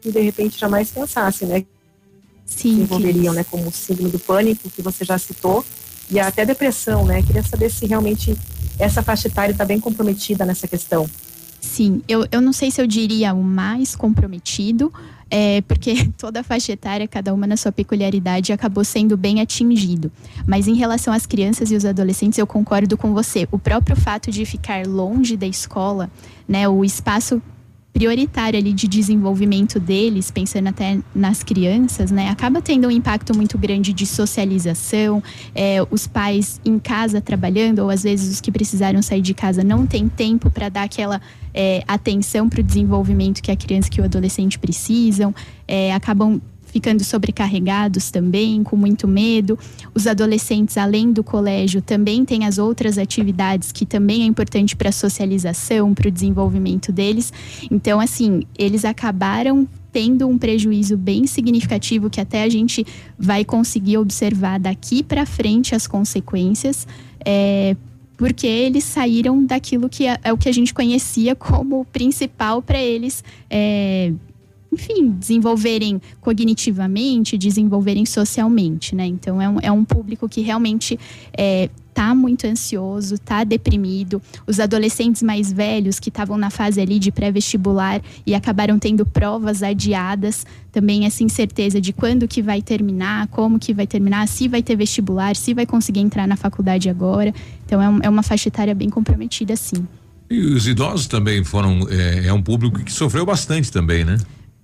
que 0.00 0.12
de 0.12 0.20
repente 0.20 0.58
jamais 0.58 0.90
pensasse, 0.90 1.44
né? 1.46 1.64
Sim. 2.48 2.76
Que 2.76 2.82
envolveriam, 2.82 3.34
né, 3.34 3.44
como 3.44 3.68
o 3.68 3.72
signo 3.72 4.08
do 4.08 4.18
pânico, 4.18 4.70
que 4.70 4.82
você 4.82 5.04
já 5.04 5.18
citou, 5.18 5.64
e 6.10 6.18
até 6.18 6.44
depressão, 6.44 7.04
né? 7.04 7.22
Queria 7.22 7.42
saber 7.42 7.70
se 7.70 7.86
realmente 7.86 8.36
essa 8.78 9.02
faixa 9.02 9.28
etária 9.28 9.52
está 9.52 9.64
bem 9.64 9.78
comprometida 9.78 10.44
nessa 10.44 10.66
questão. 10.66 11.08
Sim, 11.60 12.02
eu, 12.08 12.26
eu 12.30 12.40
não 12.40 12.52
sei 12.52 12.70
se 12.70 12.80
eu 12.80 12.86
diria 12.86 13.34
o 13.34 13.42
mais 13.42 13.94
comprometido, 13.94 14.92
é, 15.30 15.60
porque 15.62 16.08
toda 16.16 16.40
a 16.40 16.42
faixa 16.42 16.72
etária, 16.72 17.06
cada 17.06 17.34
uma 17.34 17.46
na 17.46 17.56
sua 17.56 17.72
peculiaridade, 17.72 18.52
acabou 18.52 18.84
sendo 18.84 19.16
bem 19.16 19.40
atingido. 19.40 20.10
Mas 20.46 20.66
em 20.66 20.74
relação 20.74 21.12
às 21.12 21.26
crianças 21.26 21.70
e 21.70 21.76
os 21.76 21.84
adolescentes, 21.84 22.38
eu 22.38 22.46
concordo 22.46 22.96
com 22.96 23.12
você. 23.12 23.46
O 23.50 23.58
próprio 23.58 23.96
fato 23.96 24.30
de 24.30 24.44
ficar 24.44 24.86
longe 24.86 25.36
da 25.36 25.46
escola, 25.46 26.10
né, 26.48 26.68
o 26.68 26.84
espaço 26.84 27.42
prioritário 27.92 28.58
ali 28.58 28.72
de 28.72 28.86
desenvolvimento 28.86 29.80
deles, 29.80 30.30
pensando 30.30 30.68
até 30.68 30.98
nas 31.14 31.42
crianças, 31.42 32.10
né, 32.10 32.28
acaba 32.28 32.62
tendo 32.62 32.86
um 32.86 32.90
impacto 32.90 33.34
muito 33.36 33.58
grande 33.58 33.92
de 33.92 34.06
socialização. 34.06 35.22
É, 35.54 35.78
os 35.90 36.06
pais 36.06 36.60
em 36.64 36.78
casa 36.78 37.20
trabalhando, 37.20 37.80
ou 37.80 37.90
às 37.90 38.02
vezes 38.02 38.34
os 38.34 38.40
que 38.40 38.52
precisaram 38.52 39.02
sair 39.02 39.22
de 39.22 39.34
casa 39.34 39.64
não 39.64 39.86
têm 39.86 40.08
tempo 40.08 40.50
para 40.50 40.68
dar 40.68 40.82
aquela 40.82 41.20
é, 41.52 41.82
atenção 41.88 42.48
para 42.48 42.60
o 42.60 42.62
desenvolvimento 42.62 43.42
que 43.42 43.50
a 43.50 43.56
criança 43.56 43.90
que 43.90 44.00
o 44.00 44.04
adolescente 44.04 44.58
precisam, 44.58 45.34
é, 45.66 45.92
acabam 45.92 46.40
ficando 46.70 47.02
sobrecarregados 47.02 48.10
também, 48.10 48.62
com 48.62 48.76
muito 48.76 49.08
medo. 49.08 49.58
Os 49.94 50.06
adolescentes, 50.06 50.76
além 50.76 51.12
do 51.12 51.24
colégio, 51.24 51.82
também 51.82 52.24
têm 52.24 52.44
as 52.44 52.58
outras 52.58 52.98
atividades 52.98 53.72
que 53.72 53.84
também 53.84 54.22
é 54.22 54.26
importante 54.26 54.76
para 54.76 54.90
a 54.90 54.92
socialização, 54.92 55.94
para 55.94 56.08
o 56.08 56.10
desenvolvimento 56.10 56.92
deles. 56.92 57.32
Então, 57.70 57.98
assim, 58.00 58.42
eles 58.56 58.84
acabaram 58.84 59.66
tendo 59.92 60.28
um 60.28 60.36
prejuízo 60.36 60.96
bem 60.96 61.26
significativo 61.26 62.10
que 62.10 62.20
até 62.20 62.42
a 62.42 62.48
gente 62.48 62.86
vai 63.18 63.44
conseguir 63.44 63.96
observar 63.96 64.60
daqui 64.60 65.02
para 65.02 65.24
frente 65.24 65.74
as 65.74 65.86
consequências. 65.86 66.86
É, 67.24 67.74
porque 68.18 68.46
eles 68.46 68.82
saíram 68.82 69.46
daquilo 69.46 69.88
que 69.88 70.06
é, 70.06 70.18
é, 70.24 70.32
o 70.32 70.36
que 70.36 70.48
a 70.48 70.52
gente 70.52 70.74
conhecia 70.74 71.36
como 71.36 71.84
principal 71.86 72.60
para 72.60 72.78
eles 72.82 73.22
é, 73.48 74.12
enfim, 74.72 75.10
desenvolverem 75.10 76.00
cognitivamente, 76.20 77.38
desenvolverem 77.38 78.04
socialmente, 78.04 78.94
né? 78.94 79.06
Então 79.06 79.40
é 79.40 79.48
um, 79.48 79.60
é 79.60 79.72
um 79.72 79.84
público 79.84 80.28
que 80.28 80.40
realmente 80.40 80.98
é, 81.36 81.70
tá 81.98 82.14
muito 82.14 82.46
ansioso, 82.46 83.18
tá 83.18 83.42
deprimido. 83.42 84.22
Os 84.46 84.60
adolescentes 84.60 85.20
mais 85.20 85.52
velhos 85.52 85.98
que 85.98 86.10
estavam 86.10 86.38
na 86.38 86.48
fase 86.48 86.80
ali 86.80 86.96
de 86.98 87.10
pré-vestibular 87.10 88.00
e 88.24 88.36
acabaram 88.36 88.78
tendo 88.78 89.04
provas 89.04 89.64
adiadas, 89.64 90.46
também 90.70 91.06
essa 91.06 91.24
incerteza 91.24 91.80
de 91.80 91.92
quando 91.92 92.28
que 92.28 92.40
vai 92.40 92.62
terminar, 92.62 93.26
como 93.28 93.58
que 93.58 93.74
vai 93.74 93.84
terminar, 93.84 94.28
se 94.28 94.46
vai 94.46 94.62
ter 94.62 94.76
vestibular, 94.76 95.34
se 95.34 95.52
vai 95.52 95.66
conseguir 95.66 95.98
entrar 95.98 96.28
na 96.28 96.36
faculdade 96.36 96.88
agora. 96.88 97.34
Então 97.66 97.82
é, 97.82 97.88
um, 97.88 97.98
é 98.02 98.08
uma 98.08 98.22
faixa 98.22 98.48
etária 98.48 98.76
bem 98.76 98.88
comprometida, 98.88 99.56
sim. 99.56 99.84
E 100.30 100.38
os 100.38 100.68
idosos 100.68 101.06
também 101.06 101.42
foram, 101.42 101.88
é, 101.90 102.26
é 102.26 102.32
um 102.32 102.42
público 102.42 102.78
que 102.84 102.92
sofreu 102.92 103.26
bastante 103.26 103.72
também, 103.72 104.04
né? 104.04 104.18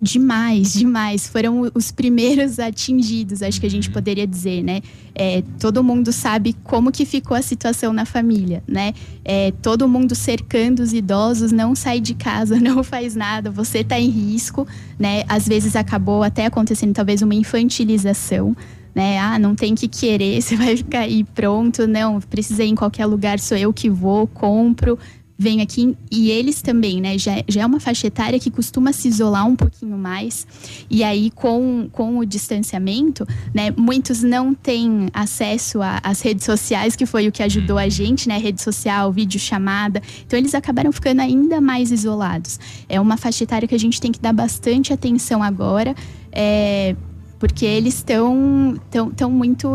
Demais, 0.05 0.75
demais. 0.75 1.27
Foram 1.27 1.71
os 1.75 1.91
primeiros 1.91 2.59
atingidos, 2.59 3.43
acho 3.43 3.59
que 3.59 3.67
a 3.67 3.71
gente 3.71 3.91
poderia 3.91 4.27
dizer, 4.27 4.63
né? 4.63 4.83
É, 5.15 5.43
todo 5.59 5.83
mundo 5.83 6.13
sabe 6.13 6.55
como 6.63 6.93
que 6.93 7.07
ficou 7.07 7.35
a 7.35 7.41
situação 7.41 7.91
na 7.91 8.05
família, 8.05 8.63
né? 8.69 8.93
É, 9.25 9.51
todo 9.63 9.89
mundo 9.89 10.15
cercando 10.15 10.81
os 10.81 10.93
idosos, 10.93 11.53
não 11.53 11.75
sai 11.75 12.01
de 12.01 12.15
casa, 12.15 12.57
não 12.61 12.85
faz 12.85 13.17
nada, 13.17 13.51
você 13.51 13.79
está 13.79 13.99
em 13.99 14.11
risco, 14.11 14.69
né? 14.99 15.25
Às 15.27 15.49
vezes 15.49 15.75
acabou 15.75 16.23
até 16.23 16.45
acontecendo 16.45 16.93
talvez 16.93 17.23
uma 17.23 17.35
infantilização, 17.35 18.55
né? 18.95 19.19
Ah, 19.19 19.39
não 19.39 19.55
tem 19.55 19.75
que 19.75 19.89
querer, 19.89 20.39
você 20.43 20.55
vai 20.55 20.77
ficar 20.77 21.01
aí 21.01 21.25
pronto, 21.25 21.87
não, 21.87 22.21
precisei 22.21 22.67
ir 22.67 22.73
em 22.73 22.75
qualquer 22.75 23.07
lugar, 23.07 23.41
sou 23.41 23.57
eu 23.57 23.73
que 23.73 23.89
vou, 23.89 24.27
compro, 24.27 24.99
venho 25.37 25.63
aqui 25.63 25.97
e 26.11 26.31
eles 26.31 26.63
também, 26.63 27.01
né? 27.01 27.19
Já, 27.19 27.43
já 27.49 27.63
é 27.63 27.67
uma 27.67 27.81
faixa 27.81 28.07
etária 28.07 28.39
que 28.39 28.51
costuma 28.51 28.93
se 28.93 29.09
isolar 29.09 29.47
um 29.47 29.57
pouquinho 29.57 29.99
mais. 29.99 30.47
E 30.89 31.03
aí, 31.03 31.31
com, 31.31 31.89
com 31.91 32.19
o 32.19 32.25
distanciamento, 32.25 33.27
né? 33.53 33.73
Muitos 33.77 34.23
não 34.23 34.55
têm 34.55 35.09
acesso 35.13 35.81
às 36.03 36.21
redes 36.21 36.45
sociais, 36.45 36.95
que 36.95 37.05
foi 37.05 37.27
o 37.27 37.33
que 37.33 37.43
ajudou 37.43 37.79
a 37.79 37.89
gente, 37.89 38.29
né? 38.29 38.39
Rede 38.39 38.63
social, 38.63 39.13
vídeo 39.13 39.41
chamada. 39.41 40.01
Então, 40.27 40.39
eles 40.39 40.55
acabaram 40.55 40.93
ficando 40.93 41.21
ainda 41.21 41.61
mais 41.61 41.91
isolados. 41.91 42.61
É 42.89 43.01
uma 43.01 43.17
faixa 43.17 43.45
etária 43.45 43.67
que 43.67 43.75
a 43.75 43.79
gente 43.79 44.01
tem 44.01 44.13
que 44.13 44.21
dar 44.21 44.33
bastante 44.33 44.93
atenção 44.93 45.43
agora. 45.43 45.95
É, 46.31 46.95
porque 47.39 47.67
eles 47.67 47.97
estão 47.97 48.81
tão, 48.91 49.11
tão 49.11 49.31
muito 49.31 49.69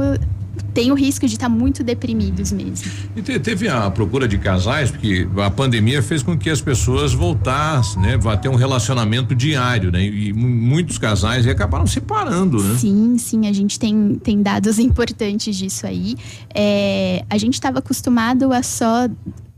tem 0.73 0.91
o 0.91 0.95
risco 0.95 1.25
de 1.27 1.33
estar 1.33 1.49
tá 1.49 1.49
muito 1.49 1.83
deprimidos 1.83 2.51
mesmo. 2.51 2.91
E 3.15 3.21
te, 3.21 3.39
teve 3.39 3.67
a 3.67 3.89
procura 3.89 4.27
de 4.27 4.37
casais, 4.37 4.91
porque 4.91 5.27
a 5.37 5.49
pandemia 5.49 6.01
fez 6.01 6.23
com 6.23 6.37
que 6.37 6.49
as 6.49 6.61
pessoas 6.61 7.13
voltassem, 7.13 8.01
né? 8.01 8.17
Vá 8.17 8.37
ter 8.37 8.49
um 8.49 8.55
relacionamento 8.55 9.35
diário, 9.35 9.91
né? 9.91 10.03
E 10.03 10.33
muitos 10.33 10.97
casais 10.97 11.47
acabaram 11.47 11.87
separando, 11.87 12.63
né? 12.63 12.75
Sim, 12.77 13.17
sim, 13.17 13.47
a 13.47 13.53
gente 13.53 13.79
tem, 13.79 14.15
tem 14.23 14.41
dados 14.41 14.77
importantes 14.79 15.55
disso 15.55 15.85
aí. 15.85 16.15
É, 16.53 17.23
a 17.29 17.37
gente 17.37 17.55
estava 17.55 17.79
acostumado 17.79 18.51
a 18.53 18.63
só 18.63 19.07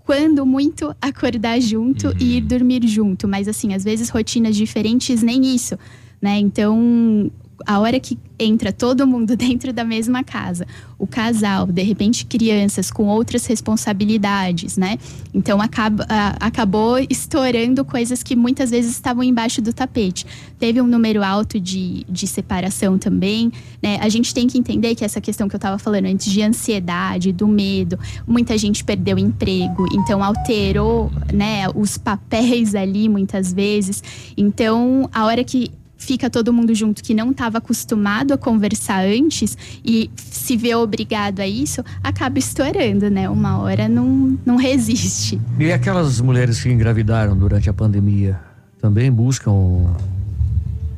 quando 0.04 0.46
muito 0.46 0.94
acordar 1.02 1.60
junto 1.62 2.08
uhum. 2.08 2.14
e 2.20 2.38
ir 2.38 2.42
dormir 2.42 2.86
junto, 2.88 3.28
mas 3.28 3.48
assim, 3.48 3.74
às 3.74 3.84
vezes 3.84 4.10
rotinas 4.10 4.56
diferentes 4.56 5.22
nem 5.22 5.56
isso, 5.56 5.78
né? 6.22 6.38
Então, 6.38 7.32
a 7.66 7.80
hora 7.80 8.00
que 8.00 8.18
entra 8.40 8.72
todo 8.72 9.06
mundo 9.06 9.36
dentro 9.38 9.72
da 9.72 9.84
mesma 9.84 10.24
casa, 10.24 10.66
o 10.98 11.08
casal, 11.08 11.68
de 11.68 11.84
repente 11.84 12.26
crianças 12.26 12.92
com 12.92 13.08
outras 13.08 13.46
responsabilidades, 13.46 14.78
né? 14.78 14.98
Então 15.34 15.62
acaba, 15.62 16.06
acabou 16.40 16.98
estourando 17.10 17.84
coisas 17.86 18.24
que 18.24 18.36
muitas 18.36 18.70
vezes 18.70 18.92
estavam 18.92 19.24
embaixo 19.24 19.62
do 19.62 19.74
tapete. 19.74 20.26
Teve 20.60 20.82
um 20.82 20.88
número 20.88 21.24
alto 21.24 21.60
de, 21.60 22.06
de 22.10 22.28
separação 22.28 22.98
também, 22.98 23.52
né? 23.82 23.98
A 24.02 24.10
gente 24.10 24.34
tem 24.34 24.48
que 24.48 24.58
entender 24.58 24.96
que 24.96 25.06
essa 25.06 25.22
questão 25.22 25.48
que 25.48 25.56
eu 25.56 25.60
estava 25.60 25.78
falando 25.78 26.06
antes 26.06 26.32
de 26.32 26.42
ansiedade, 26.42 27.32
do 27.32 27.48
medo, 27.48 27.98
muita 28.28 28.58
gente 28.58 28.84
perdeu 28.84 29.18
emprego, 29.18 29.88
então 29.94 30.24
alterou, 30.24 31.12
né, 31.34 31.68
os 31.76 31.98
papéis 31.98 32.76
ali 32.76 33.08
muitas 33.10 33.54
vezes. 33.54 34.04
Então, 34.38 35.10
a 35.14 35.26
hora 35.26 35.44
que 35.44 35.72
fica 36.02 36.30
todo 36.30 36.52
mundo 36.52 36.73
junto 36.73 37.03
que 37.03 37.14
não 37.14 37.32
estava 37.32 37.60
acostumado 37.60 38.34
a 38.34 38.38
conversar 38.38 39.06
antes 39.06 39.56
e 39.86 40.10
se 40.15 40.57
vê 40.57 40.73
obrigado 40.73 41.40
a 41.40 41.48
isso, 41.48 41.84
acaba 42.03 42.40
estourando, 42.40 43.10
né? 43.10 43.30
Uma 43.30 43.60
hora 43.60 43.88
não, 43.88 44.38
não 44.44 44.56
resiste. 44.56 45.40
E 45.60 45.72
aquelas 45.72 46.19
mulheres 46.19 46.61
que 46.61 46.69
engravidaram 46.69 47.38
durante 47.38 47.69
a 47.69 47.73
pandemia 47.73 48.40
também 48.82 49.11
buscam. 49.11 49.95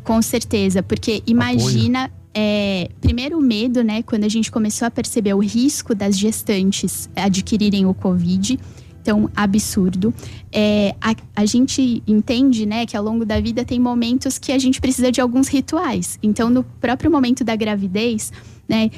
Com 0.03 0.21
certeza, 0.21 0.81
porque 0.81 1.21
imagina. 1.27 2.09
É, 2.35 2.89
primeiro 2.99 3.37
o 3.37 3.41
medo, 3.41 3.83
né? 3.83 4.01
Quando 4.01 4.23
a 4.23 4.27
gente 4.27 4.51
começou 4.51 4.87
a 4.87 4.89
perceber 4.89 5.35
o 5.35 5.39
risco 5.39 5.93
das 5.93 6.17
gestantes 6.17 7.07
adquirirem 7.15 7.85
o 7.85 7.93
Covid 7.93 8.59
tão 9.03 9.29
absurdo. 9.35 10.13
É, 10.51 10.95
a, 11.01 11.15
a 11.35 11.45
gente 11.45 12.01
entende, 12.07 12.65
né, 12.65 12.85
que 12.85 12.95
ao 12.95 13.03
longo 13.03 13.25
da 13.25 13.39
vida 13.39 13.65
tem 13.65 13.79
momentos 13.79 14.37
que 14.37 14.51
a 14.51 14.57
gente 14.57 14.79
precisa 14.79 15.11
de 15.11 15.19
alguns 15.19 15.47
rituais. 15.47 16.17
Então, 16.23 16.49
no 16.49 16.63
próprio 16.63 17.11
momento 17.11 17.43
da 17.43 17.55
gravidez, 17.55 18.31
né, 18.67 18.89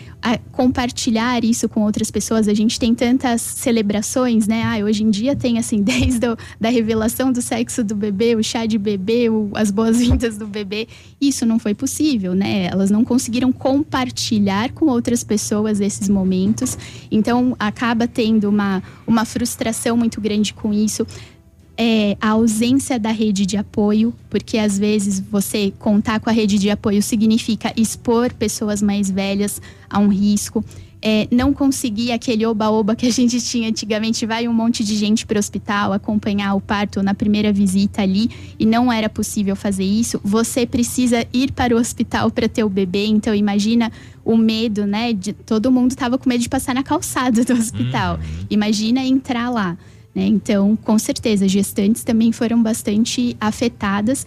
compartilhar 0.52 1.44
isso 1.44 1.68
com 1.68 1.82
outras 1.82 2.12
pessoas. 2.12 2.48
A 2.48 2.54
gente 2.54 2.80
tem 2.80 2.94
tantas 2.94 3.42
celebrações, 3.42 4.48
né? 4.48 4.64
Ah, 4.64 4.84
hoje 4.84 5.04
em 5.04 5.10
dia 5.10 5.36
tem 5.36 5.58
assim, 5.58 5.82
desde 5.84 6.26
a 6.26 6.38
da 6.60 6.70
revelação 6.70 7.32
do 7.32 7.42
sexo 7.42 7.84
do 7.84 7.96
bebê, 7.96 8.36
o 8.36 8.44
chá 8.44 8.66
de 8.66 8.78
bebê, 8.78 9.30
o, 9.30 9.50
as 9.56 9.72
boas-vindas 9.72 10.38
do 10.38 10.48
bebê. 10.48 10.88
Isso 11.20 11.46
não 11.46 11.60
foi 11.60 11.74
possível, 11.74 12.34
né? 12.34 12.68
Elas 12.68 12.92
não 12.92 13.04
conseguiram 13.04 13.52
compartilhar 13.52 14.72
com 14.72 14.86
outras 14.86 15.24
pessoas 15.24 15.82
esses 15.82 16.08
momentos. 16.08 16.78
Então 17.12 17.56
acaba 17.60 18.08
tendo 18.08 18.50
uma, 18.50 18.84
uma 19.06 19.26
frustração 19.26 19.98
muito 19.98 20.22
grande 20.22 20.54
com 20.54 20.74
isso 20.74 21.06
é 21.78 22.18
a 22.22 22.30
ausência 22.30 22.98
da 22.98 23.12
rede 23.12 23.46
de 23.46 23.58
apoio, 23.58 24.14
porque 24.30 24.58
às 24.58 24.78
vezes 24.78 25.20
você 25.20 25.74
contar 25.78 26.20
com 26.20 26.30
a 26.30 26.34
rede 26.34 26.58
de 26.58 26.70
apoio 26.70 27.02
significa 27.02 27.74
expor 27.76 28.34
pessoas 28.34 28.82
mais 28.82 29.10
velhas 29.10 29.62
a 29.90 30.00
um 30.00 30.08
risco. 30.08 30.64
É, 31.02 31.28
não 31.30 31.54
conseguir 31.54 32.12
aquele 32.14 32.46
oba-oba 32.48 32.96
que 32.96 33.06
a 33.06 33.12
gente 33.12 33.40
tinha 33.44 33.70
antigamente, 33.70 34.26
vai 34.26 34.48
um 34.48 34.54
monte 34.54 34.84
de 34.84 34.96
gente 34.96 35.26
para 35.26 35.36
o 35.36 35.40
hospital 35.40 35.94
acompanhar 35.94 36.56
o 36.56 36.62
parto 36.62 37.04
na 37.04 37.14
primeira 37.14 37.54
visita 37.54 38.02
ali 38.02 38.32
e 38.58 38.66
não 38.66 38.92
era 38.92 39.08
possível 39.08 39.56
fazer 39.56 39.84
isso. 39.84 40.20
Você 40.24 40.66
precisa 40.66 41.28
ir 41.32 41.52
para 41.52 41.76
o 41.76 41.78
hospital 41.80 42.32
para 42.32 42.50
ter 42.50 42.64
o 42.64 42.70
bebê, 42.70 43.06
então 43.06 43.36
imagina 43.36 43.92
o 44.24 44.36
medo, 44.36 44.88
né? 44.88 45.14
De, 45.14 45.34
todo 45.34 45.72
mundo 45.72 45.92
estava 45.92 46.18
com 46.18 46.28
medo 46.28 46.42
de 46.42 46.50
passar 46.50 46.74
na 46.74 46.82
calçada 46.82 47.44
do 47.44 47.54
hospital. 47.60 48.16
Uhum. 48.16 48.46
Imagina 48.50 49.06
entrar 49.06 49.50
lá. 49.52 49.78
Né? 50.16 50.26
Então, 50.26 50.76
com 50.78 50.98
certeza, 50.98 51.48
gestantes 51.48 52.04
também 52.04 52.32
foram 52.32 52.64
bastante 52.64 53.36
afetadas. 53.40 54.26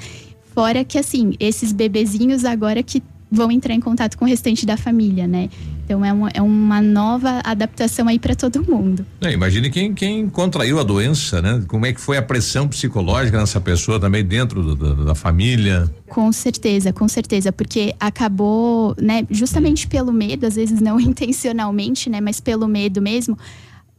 Fora 0.54 0.84
que, 0.84 0.98
assim, 0.98 1.34
esses 1.40 1.72
bebezinhos 1.72 2.44
agora 2.44 2.82
que 2.82 3.02
vão 3.30 3.50
entrar 3.50 3.74
em 3.74 3.80
contato 3.80 4.16
com 4.16 4.24
o 4.24 4.28
restante 4.28 4.64
da 4.64 4.76
família, 4.76 5.26
né? 5.26 5.50
Então 5.84 6.04
é 6.04 6.12
uma, 6.12 6.28
é 6.34 6.42
uma 6.42 6.82
nova 6.82 7.40
adaptação 7.44 8.08
aí 8.08 8.18
para 8.18 8.34
todo 8.34 8.62
mundo. 8.62 9.06
É, 9.20 9.32
imagine 9.32 9.70
quem, 9.70 9.94
quem 9.94 10.28
contraiu 10.28 10.78
a 10.78 10.82
doença, 10.82 11.40
né? 11.40 11.62
Como 11.66 11.86
é 11.86 11.92
que 11.92 12.00
foi 12.00 12.16
a 12.16 12.22
pressão 12.22 12.68
psicológica 12.68 13.38
nessa 13.38 13.60
pessoa 13.60 13.98
também 13.98 14.24
dentro 14.24 14.62
do, 14.62 14.74
do, 14.74 15.04
da 15.04 15.14
família? 15.14 15.90
Com 16.08 16.30
certeza, 16.32 16.92
com 16.92 17.08
certeza, 17.08 17.52
porque 17.52 17.94
acabou, 17.98 18.94
né? 19.00 19.26
Justamente 19.30 19.86
pelo 19.86 20.12
medo, 20.12 20.46
às 20.46 20.56
vezes 20.56 20.80
não 20.80 21.00
intencionalmente, 21.00 22.10
né? 22.10 22.20
Mas 22.20 22.40
pelo 22.40 22.66
medo 22.66 23.00
mesmo. 23.00 23.38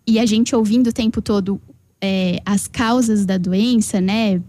E 0.06 0.20
a 0.20 0.26
gente 0.26 0.56
ouvindo 0.56 0.88
o 0.88 0.94
tempo 0.94 1.22
todo 1.22 1.62
é, 2.02 2.42
as 2.46 2.68
causas 2.68 3.26
da 3.26 3.38
doença, 3.38 4.00
né? 4.00 4.42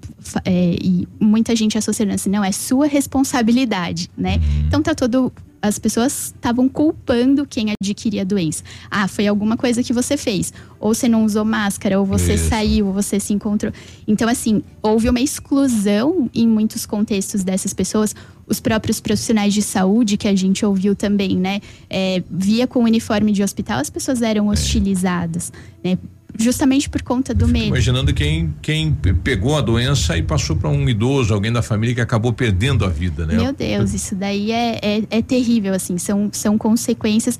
É, 0.44 0.77
e 0.81 1.09
muita 1.18 1.55
gente 1.56 1.77
associando 1.77 2.12
assim, 2.12 2.31
não, 2.31 2.44
é 2.44 2.52
sua 2.52 2.86
responsabilidade, 2.86 4.10
né? 4.16 4.40
Então 4.66 4.82
tá 4.82 4.94
todo. 4.94 5.32
As 5.62 5.78
pessoas 5.78 6.32
estavam 6.35 6.66
culpando 6.70 7.44
quem 7.47 7.66
adquiria 7.82 8.22
a 8.22 8.24
doença. 8.24 8.64
Ah, 8.90 9.06
foi 9.06 9.27
alguma 9.27 9.59
coisa 9.59 9.82
que 9.82 9.93
você 9.93 10.16
fez. 10.16 10.55
Ou 10.78 10.94
você 10.94 11.06
não 11.06 11.22
usou 11.22 11.44
máscara, 11.44 12.01
ou 12.01 12.06
você 12.06 12.32
Isso. 12.32 12.48
saiu, 12.48 12.86
ou 12.86 12.94
você 12.94 13.20
se 13.20 13.35
encontrou. 13.35 13.70
Então, 14.09 14.27
assim, 14.27 14.62
houve 14.81 15.10
uma 15.10 15.20
exclusão 15.20 16.31
em 16.35 16.48
muitos 16.48 16.86
contextos 16.86 17.44
dessas 17.44 17.74
pessoas 17.74 18.14
os 18.47 18.59
próprios 18.59 19.01
profissionais 19.01 19.52
de 19.52 19.60
saúde 19.60 20.16
que 20.16 20.27
a 20.27 20.35
gente 20.35 20.64
ouviu 20.64 20.97
também, 20.97 21.36
né? 21.36 21.60
É, 21.90 22.22
via 22.31 22.66
com 22.66 22.81
o 22.81 22.85
uniforme 22.85 23.31
de 23.31 23.43
hospital, 23.43 23.81
as 23.81 23.90
pessoas 23.90 24.22
eram 24.22 24.48
hostilizadas, 24.48 25.52
né? 25.85 25.98
Justamente 26.39 26.89
por 26.89 27.02
conta 27.02 27.35
do 27.35 27.47
medo. 27.47 27.66
Imaginando 27.66 28.12
quem, 28.12 28.55
quem 28.62 28.93
pegou 28.93 29.57
a 29.57 29.61
doença 29.61 30.16
e 30.16 30.23
passou 30.23 30.57
para 30.57 30.69
um 30.69 30.89
idoso, 30.89 31.32
alguém 31.32 31.52
da 31.52 31.62
família 31.62 31.94
que 31.94 32.01
acabou 32.01 32.32
perdendo 32.32 32.85
a 32.85 32.89
vida, 32.89 33.27
né? 33.27 33.35
Meu 33.36 33.52
Deus, 33.52 33.94
isso 33.94 34.15
daí 34.15 34.52
é, 34.52 34.78
é, 34.82 35.02
é 35.11 35.23
terrível, 35.23 35.74
assim, 35.74 35.98
são, 35.98 36.31
são 36.32 36.57
consequências 36.59 37.39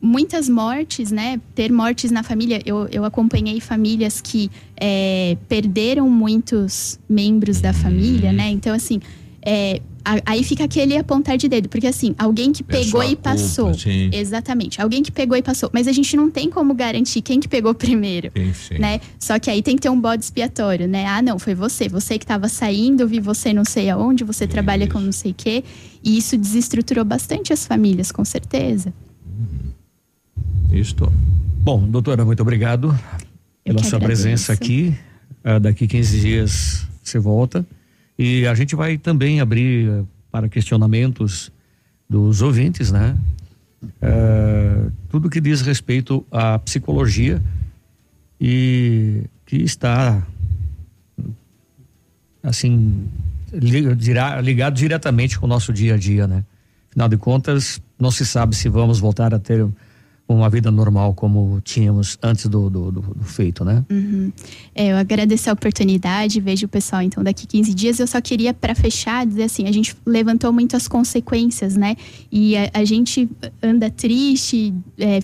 muitas 0.00 0.48
mortes, 0.48 1.10
né? 1.10 1.40
Ter 1.54 1.72
mortes 1.72 2.10
na 2.10 2.22
família. 2.22 2.60
Eu, 2.64 2.86
eu 2.90 3.04
acompanhei 3.04 3.60
famílias 3.60 4.20
que 4.20 4.50
é, 4.76 5.36
perderam 5.48 6.08
muitos 6.08 6.98
membros 7.08 7.60
da 7.60 7.72
família, 7.72 8.32
né? 8.32 8.50
Então, 8.50 8.74
assim, 8.74 9.00
é, 9.42 9.80
aí 10.24 10.44
fica 10.44 10.64
aquele 10.64 10.96
apontar 10.96 11.36
de 11.36 11.48
dedo, 11.48 11.68
porque 11.68 11.86
assim, 11.86 12.14
alguém 12.16 12.52
que 12.52 12.62
pegou 12.62 13.02
e 13.02 13.16
passou. 13.16 13.72
Culpa, 13.72 13.88
exatamente. 14.12 14.80
Alguém 14.80 15.02
que 15.02 15.10
pegou 15.10 15.36
e 15.36 15.42
passou. 15.42 15.68
Mas 15.72 15.88
a 15.88 15.92
gente 15.92 16.16
não 16.16 16.30
tem 16.30 16.48
como 16.48 16.72
garantir 16.74 17.20
quem 17.22 17.40
que 17.40 17.48
pegou 17.48 17.74
primeiro. 17.74 18.30
Sim, 18.36 18.52
sim. 18.54 18.78
Né? 18.78 19.00
Só 19.18 19.38
que 19.38 19.50
aí 19.50 19.62
tem 19.62 19.74
que 19.74 19.82
ter 19.82 19.90
um 19.90 20.00
bode 20.00 20.24
expiatório, 20.24 20.86
né? 20.86 21.06
Ah, 21.06 21.20
não, 21.20 21.38
foi 21.38 21.54
você. 21.54 21.88
Você 21.88 22.18
que 22.18 22.24
estava 22.24 22.48
saindo, 22.48 23.02
eu 23.02 23.08
vi 23.08 23.18
você 23.18 23.52
não 23.52 23.64
sei 23.64 23.90
aonde, 23.90 24.22
você 24.22 24.44
isso. 24.44 24.52
trabalha 24.52 24.86
com 24.86 25.00
não 25.00 25.12
sei 25.12 25.32
o 25.32 25.34
quê. 25.34 25.64
E 26.04 26.16
isso 26.16 26.36
desestruturou 26.36 27.04
bastante 27.04 27.52
as 27.52 27.66
famílias, 27.66 28.12
com 28.12 28.24
certeza. 28.24 28.94
Isso. 30.70 30.94
Bom, 31.62 31.80
doutora, 31.88 32.24
muito 32.24 32.40
obrigado 32.42 32.96
eu 33.64 33.74
pela 33.74 33.82
sua 33.82 33.96
agradeço. 33.96 34.22
presença 34.22 34.52
aqui. 34.52 34.94
Uh, 35.44 35.58
daqui 35.58 35.86
15 35.86 36.20
dias 36.20 36.86
você 37.02 37.18
volta. 37.18 37.66
E 38.18 38.46
a 38.46 38.54
gente 38.54 38.74
vai 38.74 38.96
também 38.96 39.40
abrir 39.40 39.88
eh, 39.88 40.04
para 40.30 40.48
questionamentos 40.48 41.52
dos 42.08 42.42
ouvintes, 42.42 42.90
né? 42.90 43.16
É, 44.00 44.88
tudo 45.10 45.28
que 45.28 45.40
diz 45.40 45.60
respeito 45.60 46.24
à 46.30 46.58
psicologia 46.58 47.42
e 48.40 49.24
que 49.44 49.56
está 49.56 50.26
assim 52.42 53.08
ligado 53.52 54.74
diretamente 54.74 55.38
com 55.38 55.46
o 55.46 55.48
nosso 55.48 55.72
dia 55.72 55.94
a 55.94 55.96
dia, 55.96 56.26
né? 56.26 56.44
Afinal 56.90 57.08
de 57.08 57.16
contas, 57.16 57.80
não 57.98 58.10
se 58.10 58.24
sabe 58.24 58.56
se 58.56 58.68
vamos 58.68 58.98
voltar 58.98 59.34
a 59.34 59.38
ter 59.38 59.66
uma 60.28 60.50
vida 60.50 60.70
normal 60.70 61.14
como 61.14 61.60
tínhamos 61.62 62.18
antes 62.22 62.46
do, 62.46 62.68
do, 62.68 62.90
do, 62.90 63.00
do 63.00 63.24
feito, 63.24 63.64
né? 63.64 63.84
Uhum. 63.90 64.32
É, 64.74 64.88
eu 64.88 64.96
agradeço 64.96 65.48
a 65.48 65.52
oportunidade, 65.52 66.40
vejo 66.40 66.66
o 66.66 66.68
pessoal 66.68 67.02
então 67.02 67.22
daqui 67.22 67.46
15 67.46 67.74
dias. 67.74 68.00
Eu 68.00 68.06
só 68.06 68.20
queria, 68.20 68.52
para 68.52 68.74
fechar, 68.74 69.24
dizer 69.26 69.44
assim: 69.44 69.66
a 69.66 69.72
gente 69.72 69.96
levantou 70.04 70.52
muito 70.52 70.76
as 70.76 70.88
consequências, 70.88 71.76
né? 71.76 71.96
E 72.30 72.56
a, 72.56 72.70
a 72.74 72.84
gente 72.84 73.28
anda 73.62 73.88
triste, 73.88 74.74
é, 74.98 75.20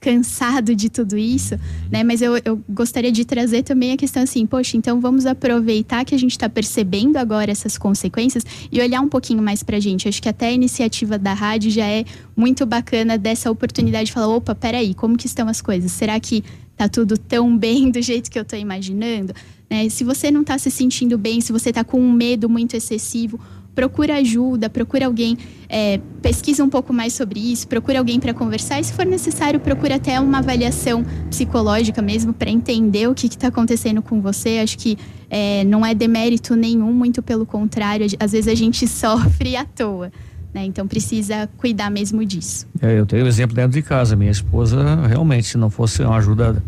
cansado 0.00 0.74
de 0.74 0.88
tudo 0.88 1.18
isso, 1.18 1.58
né? 1.90 2.04
Mas 2.04 2.22
eu, 2.22 2.40
eu 2.44 2.60
gostaria 2.68 3.10
de 3.10 3.24
trazer 3.24 3.62
também 3.62 3.92
a 3.92 3.96
questão 3.96 4.22
assim, 4.22 4.46
poxa, 4.46 4.76
então 4.76 5.00
vamos 5.00 5.26
aproveitar 5.26 6.04
que 6.04 6.14
a 6.14 6.18
gente 6.18 6.32
está 6.32 6.48
percebendo 6.48 7.16
agora 7.16 7.50
essas 7.50 7.76
consequências 7.76 8.44
e 8.70 8.80
olhar 8.80 9.00
um 9.00 9.08
pouquinho 9.08 9.42
mais 9.42 9.62
para 9.62 9.76
a 9.76 9.80
gente. 9.80 10.08
Acho 10.08 10.22
que 10.22 10.28
até 10.28 10.48
a 10.48 10.52
iniciativa 10.52 11.18
da 11.18 11.34
rádio 11.34 11.70
já 11.70 11.86
é 11.86 12.04
muito 12.36 12.64
bacana 12.64 13.18
dessa 13.18 13.50
oportunidade 13.50 14.06
de 14.06 14.12
falar, 14.12 14.28
opa, 14.28 14.54
peraí, 14.54 14.94
como 14.94 15.16
que 15.16 15.26
estão 15.26 15.48
as 15.48 15.60
coisas? 15.60 15.90
Será 15.90 16.18
que 16.20 16.44
tá 16.76 16.88
tudo 16.88 17.18
tão 17.18 17.56
bem 17.56 17.90
do 17.90 18.00
jeito 18.00 18.30
que 18.30 18.38
eu 18.38 18.42
estou 18.42 18.58
imaginando? 18.58 19.34
Né? 19.68 19.88
Se 19.88 20.04
você 20.04 20.30
não 20.30 20.42
está 20.42 20.56
se 20.58 20.70
sentindo 20.70 21.18
bem, 21.18 21.40
se 21.40 21.52
você 21.52 21.70
está 21.70 21.82
com 21.82 22.00
um 22.00 22.12
medo 22.12 22.48
muito 22.48 22.74
excessivo, 22.74 23.38
procura 23.78 24.16
ajuda, 24.16 24.68
procura 24.68 25.06
alguém, 25.06 25.38
é, 25.68 26.00
pesquisa 26.20 26.64
um 26.64 26.68
pouco 26.68 26.92
mais 26.92 27.12
sobre 27.12 27.38
isso, 27.38 27.68
procura 27.68 28.00
alguém 28.00 28.18
para 28.18 28.34
conversar 28.34 28.80
e, 28.80 28.82
se 28.82 28.92
for 28.92 29.06
necessário, 29.06 29.60
procura 29.60 29.94
até 29.94 30.18
uma 30.18 30.38
avaliação 30.38 31.04
psicológica 31.30 32.02
mesmo 32.02 32.32
para 32.32 32.50
entender 32.50 33.08
o 33.08 33.14
que 33.14 33.28
está 33.28 33.46
acontecendo 33.46 34.02
com 34.02 34.20
você. 34.20 34.58
Acho 34.58 34.76
que 34.76 34.98
é, 35.30 35.62
não 35.62 35.86
é 35.86 35.94
demérito 35.94 36.56
nenhum, 36.56 36.92
muito 36.92 37.22
pelo 37.22 37.46
contrário, 37.46 38.04
às 38.18 38.32
vezes 38.32 38.48
a 38.48 38.54
gente 38.56 38.84
sofre 38.90 39.54
à 39.54 39.64
toa. 39.64 40.10
Né? 40.52 40.64
Então 40.64 40.88
precisa 40.88 41.48
cuidar 41.56 41.88
mesmo 41.88 42.24
disso. 42.24 42.66
É, 42.82 42.98
eu 42.98 43.06
tenho 43.06 43.26
um 43.26 43.28
exemplo 43.28 43.54
dentro 43.54 43.70
de 43.70 43.82
casa. 43.82 44.16
Minha 44.16 44.32
esposa, 44.32 45.06
realmente, 45.06 45.46
se 45.46 45.56
não 45.56 45.70
fosse 45.70 46.02
uma 46.02 46.16
ajuda 46.16 46.60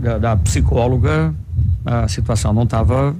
da, 0.00 0.18
da 0.18 0.36
psicóloga, 0.36 1.32
a 1.84 2.08
situação 2.08 2.52
não 2.52 2.64
estava 2.64 3.14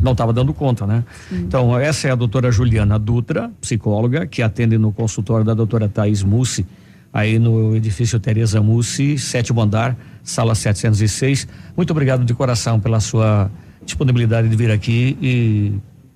não 0.00 0.12
estava 0.12 0.32
dando 0.32 0.52
conta, 0.52 0.86
né? 0.86 1.04
Sim. 1.28 1.42
Então, 1.42 1.78
essa 1.78 2.08
é 2.08 2.10
a 2.10 2.14
doutora 2.14 2.50
Juliana 2.50 2.98
Dutra, 2.98 3.50
psicóloga, 3.60 4.26
que 4.26 4.42
atende 4.42 4.78
no 4.78 4.92
consultório 4.92 5.44
da 5.44 5.54
doutora 5.54 5.88
Thais 5.88 6.22
Mussi, 6.22 6.66
aí 7.12 7.38
no 7.38 7.74
edifício 7.76 8.18
Tereza 8.18 8.60
Mussi, 8.60 9.18
sétimo 9.18 9.60
andar, 9.60 9.96
sala 10.22 10.54
706. 10.54 11.46
Muito 11.76 11.90
obrigado 11.90 12.24
de 12.24 12.34
coração 12.34 12.80
pela 12.80 13.00
sua 13.00 13.50
disponibilidade 13.84 14.48
de 14.48 14.56
vir 14.56 14.70
aqui 14.70 15.16
e 15.20 15.72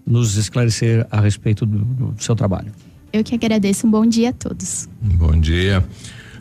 nos 0.07 0.37
esclarecer 0.37 1.07
a 1.11 1.21
respeito 1.21 1.67
do, 1.67 1.79
do 1.79 2.23
seu 2.23 2.35
trabalho. 2.35 2.73
Eu 3.13 3.23
que 3.25 3.35
agradeço. 3.35 3.87
Um 3.87 3.91
bom 3.91 4.07
dia 4.07 4.31
a 4.31 4.33
todos. 4.33 4.89
Bom 5.01 5.39
dia. 5.39 5.85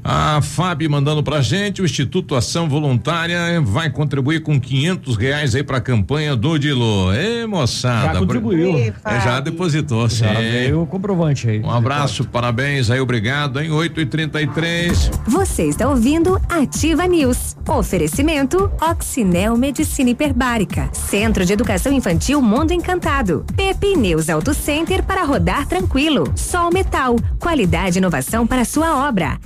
A 0.10 0.42
Fábio 0.42 0.90
mandando 0.90 1.22
pra 1.22 1.42
gente, 1.42 1.82
o 1.82 1.86
Instituto 1.86 2.34
Ação 2.34 2.70
Voluntária 2.70 3.60
vai 3.60 3.90
contribuir 3.90 4.40
com 4.40 4.58
quinhentos 4.58 5.18
reais 5.18 5.54
aí 5.54 5.64
pra 5.64 5.82
campanha 5.82 6.34
do 6.34 6.58
Dilo. 6.58 7.14
Ê, 7.14 7.46
moçada. 7.46 8.14
Já 8.14 8.20
contribuiu. 8.20 8.78
É, 8.78 9.20
já 9.20 9.42
depositou, 9.42 10.08
já 10.08 10.30
sim. 10.30 10.34
veio 10.34 10.84
o 10.84 10.88
comprovante 10.88 11.50
aí. 11.50 11.60
Um 11.60 11.70
abraço, 11.70 12.24
parabéns 12.24 12.90
aí, 12.90 13.02
obrigado, 13.02 13.60
em 13.60 13.70
oito 13.70 14.00
e 14.00 14.06
trinta 14.06 14.42
e 14.42 14.48
três. 14.48 15.12
Você 15.28 15.64
está 15.64 15.90
ouvindo 15.90 16.42
Ativa 16.48 17.06
News. 17.06 17.58
Oferecimento 17.68 18.72
Oxinel 18.80 19.58
Medicina 19.58 20.12
Hiperbárica. 20.12 20.90
Centro 20.94 21.46
de 21.46 21.52
Educação 21.52 21.92
Infantil 21.92 22.42
Mundo 22.42 22.72
Encantado. 22.72 23.46
Pepe 23.58 23.98
News 23.98 24.30
Auto 24.30 24.54
Center 24.54 25.04
para 25.04 25.26
rodar 25.26 25.68
tranquilo. 25.68 26.32
Sol 26.34 26.70
Metal. 26.72 27.18
Qualidade 27.38 27.98
e 27.98 28.00
inovação 28.00 28.48
para 28.48 28.64
sua 28.64 29.06
obra. 29.10 29.38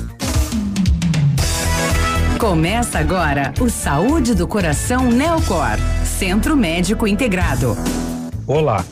Começa 2.42 2.98
agora 2.98 3.54
o 3.62 3.70
Saúde 3.70 4.34
do 4.34 4.48
Coração 4.48 5.12
Neocor, 5.12 5.78
Centro 6.04 6.58
Médico 6.58 7.06
Integrado. 7.06 7.78
Olá, 8.48 8.84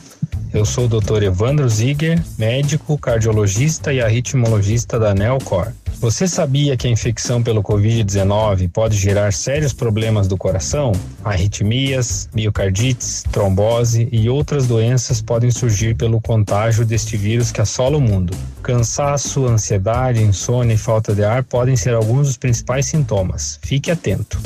eu 0.53 0.63
sou 0.63 0.85
o 0.85 0.87
Dr. 0.87 1.23
Evandro 1.23 1.67
Ziger, 1.67 2.23
médico, 2.37 2.95
cardiologista 2.95 3.91
e 3.91 3.99
arritmologista 3.99 4.99
da 4.99 5.15
Neocor. 5.15 5.73
Você 5.99 6.29
sabia 6.29 6.77
que 6.77 6.87
a 6.87 6.89
infecção 6.89 7.43
pelo 7.43 7.61
Covid-19 7.61 8.69
pode 8.71 8.95
gerar 8.95 9.33
sérios 9.33 9.73
problemas 9.73 10.29
do 10.29 10.37
coração? 10.37 10.93
Arritmias, 11.25 12.29
miocardites, 12.33 13.25
trombose 13.29 14.07
e 14.09 14.29
outras 14.29 14.65
doenças 14.65 15.21
podem 15.21 15.51
surgir 15.51 15.95
pelo 15.95 16.21
contágio 16.21 16.85
deste 16.85 17.17
vírus 17.17 17.51
que 17.51 17.59
assola 17.59 17.97
o 17.97 18.01
mundo. 18.01 18.33
Cansaço, 18.63 19.45
ansiedade, 19.45 20.23
insônia 20.23 20.75
e 20.75 20.77
falta 20.77 21.13
de 21.13 21.25
ar 21.25 21.43
podem 21.43 21.75
ser 21.75 21.93
alguns 21.93 22.27
dos 22.27 22.37
principais 22.37 22.85
sintomas. 22.85 23.59
Fique 23.61 23.91
atento. 23.91 24.39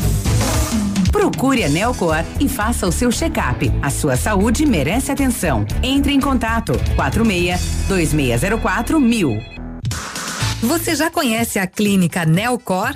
Procure 1.11 1.63
a 1.63 1.69
Neocor 1.69 2.23
e 2.39 2.49
faça 2.49 2.87
o 2.87 2.91
seu 2.91 3.11
check-up. 3.11 3.71
A 3.79 3.91
sua 3.91 4.17
saúde 4.17 4.65
merece 4.65 5.11
atenção. 5.11 5.67
Entre 5.83 6.11
em 6.11 6.19
contato 6.19 6.73
46 6.95 7.85
2604 7.87 8.99
mil. 8.99 9.52
Você 10.63 10.95
já 10.95 11.11
conhece 11.11 11.59
a 11.59 11.67
clínica 11.67 12.25
Neocor? 12.25 12.95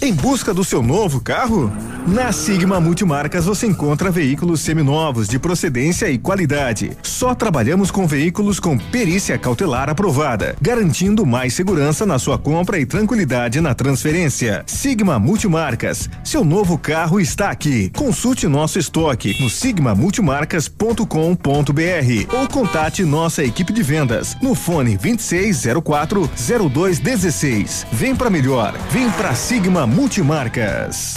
Em 0.00 0.14
busca 0.14 0.54
do 0.54 0.62
seu 0.62 0.80
novo 0.80 1.20
carro? 1.20 1.72
Na 2.06 2.30
Sigma 2.30 2.80
Multimarcas 2.80 3.46
você 3.46 3.66
encontra 3.66 4.12
veículos 4.12 4.60
seminovos 4.60 5.26
de 5.26 5.40
procedência 5.40 6.08
e 6.08 6.16
qualidade. 6.16 6.92
Só 7.02 7.34
trabalhamos 7.34 7.90
com 7.90 8.06
veículos 8.06 8.60
com 8.60 8.78
perícia 8.78 9.36
cautelar 9.36 9.90
aprovada, 9.90 10.54
garantindo 10.62 11.26
mais 11.26 11.52
segurança 11.52 12.06
na 12.06 12.16
sua 12.16 12.38
compra 12.38 12.78
e 12.78 12.86
tranquilidade 12.86 13.60
na 13.60 13.74
transferência. 13.74 14.62
Sigma 14.66 15.18
Multimarcas, 15.18 16.08
seu 16.22 16.44
novo 16.44 16.78
carro 16.78 17.18
está 17.18 17.50
aqui. 17.50 17.90
Consulte 17.90 18.46
nosso 18.46 18.78
estoque 18.78 19.34
no 19.42 19.50
sigmamultimarcas.com.br 19.50 22.36
ou 22.36 22.48
contate 22.48 23.04
nossa 23.04 23.42
equipe 23.42 23.72
de 23.72 23.82
vendas 23.82 24.36
no 24.40 24.54
fone 24.54 24.96
2604 24.96 26.30
0216. 26.70 27.84
Vem 27.90 28.14
para 28.14 28.30
melhor, 28.30 28.78
vem 28.92 29.10
para 29.10 29.34
Sigma 29.34 29.87
Multimarcas. 29.88 31.14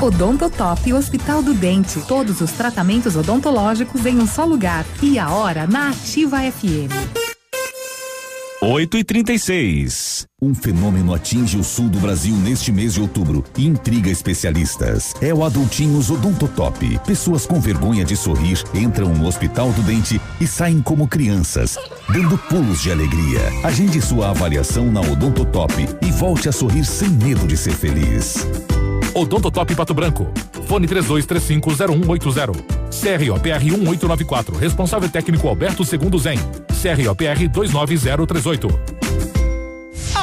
Odontotop 0.00 0.92
Hospital 0.92 1.42
do 1.42 1.54
Dente. 1.54 2.00
Todos 2.06 2.40
os 2.40 2.52
tratamentos 2.52 3.16
odontológicos 3.16 4.06
em 4.06 4.18
um 4.18 4.26
só 4.26 4.44
lugar. 4.44 4.86
E 5.02 5.18
a 5.18 5.30
hora 5.30 5.66
na 5.66 5.90
Ativa 5.90 6.38
FM. 6.40 7.35
8 8.62 8.96
e 8.96 9.04
36 9.04 10.26
Um 10.40 10.54
fenômeno 10.54 11.12
atinge 11.12 11.58
o 11.58 11.64
sul 11.64 11.90
do 11.90 11.98
Brasil 11.98 12.34
neste 12.36 12.72
mês 12.72 12.94
de 12.94 13.02
outubro 13.02 13.44
e 13.56 13.66
intriga 13.66 14.08
especialistas. 14.08 15.12
É 15.20 15.32
o 15.34 15.44
Adultinhos 15.44 16.10
Odontotop. 16.10 16.98
Pessoas 17.06 17.44
com 17.44 17.60
vergonha 17.60 18.02
de 18.02 18.16
sorrir 18.16 18.64
entram 18.74 19.10
no 19.10 19.26
Hospital 19.26 19.72
do 19.72 19.82
Dente 19.82 20.18
e 20.40 20.46
saem 20.46 20.80
como 20.80 21.06
crianças, 21.06 21.76
dando 22.08 22.38
pulos 22.38 22.82
de 22.82 22.90
alegria. 22.90 23.40
Agende 23.62 24.00
sua 24.00 24.30
avaliação 24.30 24.90
na 24.90 25.02
Odontotop 25.02 25.74
e 26.00 26.10
volte 26.12 26.48
a 26.48 26.52
sorrir 26.52 26.86
sem 26.86 27.10
medo 27.10 27.46
de 27.46 27.58
ser 27.58 27.74
feliz. 27.74 28.46
Odontotop 29.14 29.74
Pato 29.74 29.92
Branco. 29.92 30.32
Fone 30.66 30.88
32350180. 30.88 32.56
CROPR 32.90 33.64
1894. 33.64 34.56
Responsável 34.56 35.10
técnico 35.10 35.46
Alberto 35.46 35.84
Segundo 35.84 36.18
Zen. 36.18 36.38
CROPR 36.94 37.36
29038. 37.52 38.95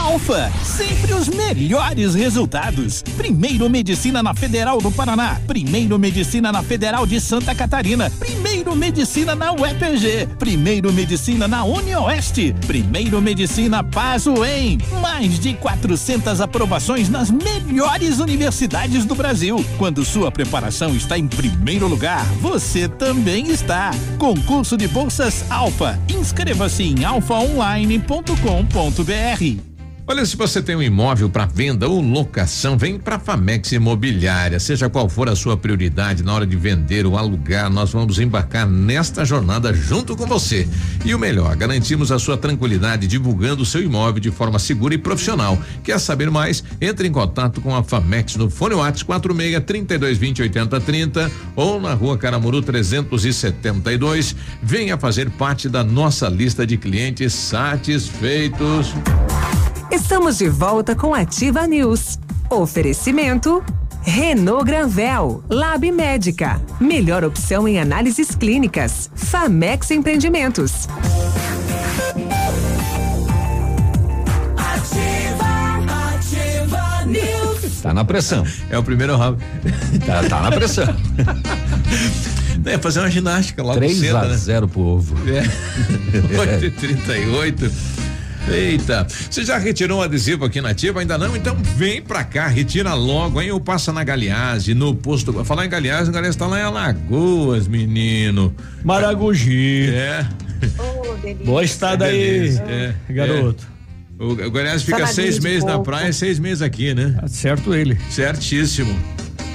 Alfa, 0.03 0.51
sempre 0.65 1.13
os 1.13 1.29
melhores 1.29 2.13
resultados. 2.13 3.01
Primeiro 3.15 3.69
Medicina 3.69 4.21
na 4.21 4.33
Federal 4.33 4.79
do 4.79 4.91
Paraná, 4.91 5.39
primeiro 5.47 5.97
Medicina 5.97 6.51
na 6.51 6.61
Federal 6.61 7.07
de 7.07 7.21
Santa 7.21 7.55
Catarina, 7.55 8.11
primeiro 8.19 8.75
Medicina 8.75 9.33
na 9.33 9.53
UEPG, 9.53 10.27
primeiro 10.37 10.91
Medicina 10.91 11.47
na 11.47 11.63
UniOeste, 11.63 12.53
primeiro 12.67 13.21
Medicina 13.21 13.81
Pazuem. 13.81 14.77
Mais 15.01 15.39
de 15.39 15.53
400 15.53 16.41
aprovações 16.41 17.07
nas 17.07 17.31
melhores 17.31 18.19
universidades 18.19 19.05
do 19.05 19.15
Brasil. 19.15 19.63
Quando 19.77 20.03
sua 20.03 20.29
preparação 20.29 20.93
está 20.93 21.17
em 21.17 21.29
primeiro 21.29 21.87
lugar, 21.87 22.25
você 22.41 22.89
também 22.89 23.47
está. 23.47 23.91
Concurso 24.19 24.75
de 24.75 24.89
bolsas 24.89 25.49
Alfa. 25.49 25.97
Inscreva-se 26.09 26.83
em 26.83 27.05
alfaonline.com.br. 27.05 29.72
Olha, 30.05 30.25
se 30.25 30.35
você 30.35 30.61
tem 30.61 30.75
um 30.75 30.83
imóvel 30.83 31.29
para 31.29 31.45
venda 31.45 31.87
ou 31.87 32.01
locação, 32.01 32.77
vem 32.77 32.99
para 32.99 33.17
Famex 33.17 33.71
Imobiliária. 33.71 34.59
Seja 34.59 34.89
qual 34.89 35.07
for 35.07 35.29
a 35.29 35.35
sua 35.35 35.55
prioridade 35.55 36.23
na 36.23 36.33
hora 36.33 36.45
de 36.45 36.57
vender 36.57 37.05
ou 37.05 37.17
alugar, 37.17 37.69
nós 37.69 37.93
vamos 37.93 38.19
embarcar 38.19 38.67
nesta 38.69 39.23
jornada 39.23 39.73
junto 39.73 40.13
com 40.17 40.25
você. 40.25 40.67
E 41.05 41.15
o 41.15 41.19
melhor, 41.19 41.55
garantimos 41.55 42.11
a 42.11 42.19
sua 42.19 42.35
tranquilidade 42.35 43.07
divulgando 43.07 43.63
o 43.63 43.65
seu 43.65 43.81
imóvel 43.81 44.19
de 44.19 44.29
forma 44.29 44.59
segura 44.59 44.93
e 44.93 44.97
profissional. 44.97 45.57
Quer 45.81 45.97
saber 46.01 46.29
mais? 46.29 46.65
Entre 46.81 47.07
em 47.07 47.11
contato 47.11 47.61
com 47.61 47.73
a 47.73 47.81
Famex 47.81 48.35
no 48.35 48.49
Fone 48.49 48.75
Whats 48.75 49.03
46 49.03 49.63
3220 49.65 50.41
8030 50.41 51.31
ou 51.55 51.79
na 51.79 51.93
Rua 51.93 52.17
Caramuru 52.17 52.61
372. 52.61 54.35
Venha 54.61 54.97
fazer 54.97 55.29
parte 55.29 55.69
da 55.69 55.81
nossa 55.81 56.27
lista 56.27 56.67
de 56.67 56.75
clientes 56.75 57.31
satisfeitos. 57.31 58.93
Estamos 59.93 60.39
de 60.39 60.49
volta 60.49 60.95
com 60.95 61.13
Ativa 61.13 61.67
News. 61.67 62.17
Oferecimento 62.49 63.63
Renault 64.01 64.65
Granvel, 64.65 65.43
Lab 65.47 65.91
Médica, 65.91 66.59
melhor 66.81 67.23
opção 67.23 67.67
em 67.67 67.79
análises 67.79 68.33
clínicas. 68.33 69.11
Famex 69.13 69.91
Empreendimentos. 69.91 70.87
Ativa, 74.57 76.15
ativa 76.15 77.05
News. 77.05 77.81
Tá 77.83 77.93
na 77.93 78.03
pressão. 78.03 78.47
É 78.71 78.77
o 78.79 78.81
primeiro 78.81 79.15
rabo. 79.15 79.37
Tá, 80.07 80.23
tá 80.27 80.41
na 80.41 80.51
pressão. 80.51 80.87
É 82.65 82.77
fazer 82.77 83.01
uma 83.01 83.11
ginástica 83.11 83.61
logo 83.61 83.75
3 83.75 83.97
cedo, 83.97 84.17
a 84.17 84.25
né? 84.25 84.37
0 84.37 84.67
pro 84.69 84.81
ovo. 84.81 85.15
É. 85.29 85.43
8 86.39 86.65
e 86.65 86.71
38 86.71 87.71
Eita, 88.51 89.07
você 89.29 89.43
já 89.43 89.57
retirou 89.57 89.99
um 89.99 90.01
adesivo 90.01 90.45
aqui 90.45 90.59
na 90.59 90.69
Ativa? 90.69 90.99
Ainda 90.99 91.17
não? 91.17 91.35
Então 91.35 91.55
vem 91.77 92.01
pra 92.01 92.23
cá, 92.23 92.47
retira 92.47 92.93
logo, 92.93 93.41
hein? 93.41 93.51
Ou 93.51 93.59
passa 93.59 93.93
na 93.93 94.03
Galeazzi, 94.03 94.73
no 94.73 94.93
posto. 94.93 95.43
Falar 95.45 95.65
em 95.65 95.69
Galeazzi, 95.69 96.09
a 96.09 96.13
Galeazzi 96.13 96.37
tá 96.37 96.45
lá 96.45 96.59
em 96.59 96.63
Alagoas, 96.63 97.67
menino. 97.67 98.53
Maragogi. 98.83 99.89
É. 99.89 100.25
Boa 101.45 101.63
estada 101.63 102.05
aí, 102.05 102.19
Beleza, 102.39 102.63
é, 102.63 102.93
garoto. 103.09 103.67
é. 104.19 104.23
O, 104.23 104.31
o 104.31 104.51
Galeazzi 104.51 104.85
fica 104.85 105.07
seis 105.07 105.39
meses 105.39 105.63
na 105.63 105.79
praia 105.79 106.09
e 106.09 106.13
seis 106.13 106.37
meses 106.37 106.61
aqui, 106.61 106.93
né? 106.93 107.17
certo 107.27 107.73
ele. 107.73 107.97
Certíssimo. 108.09 108.93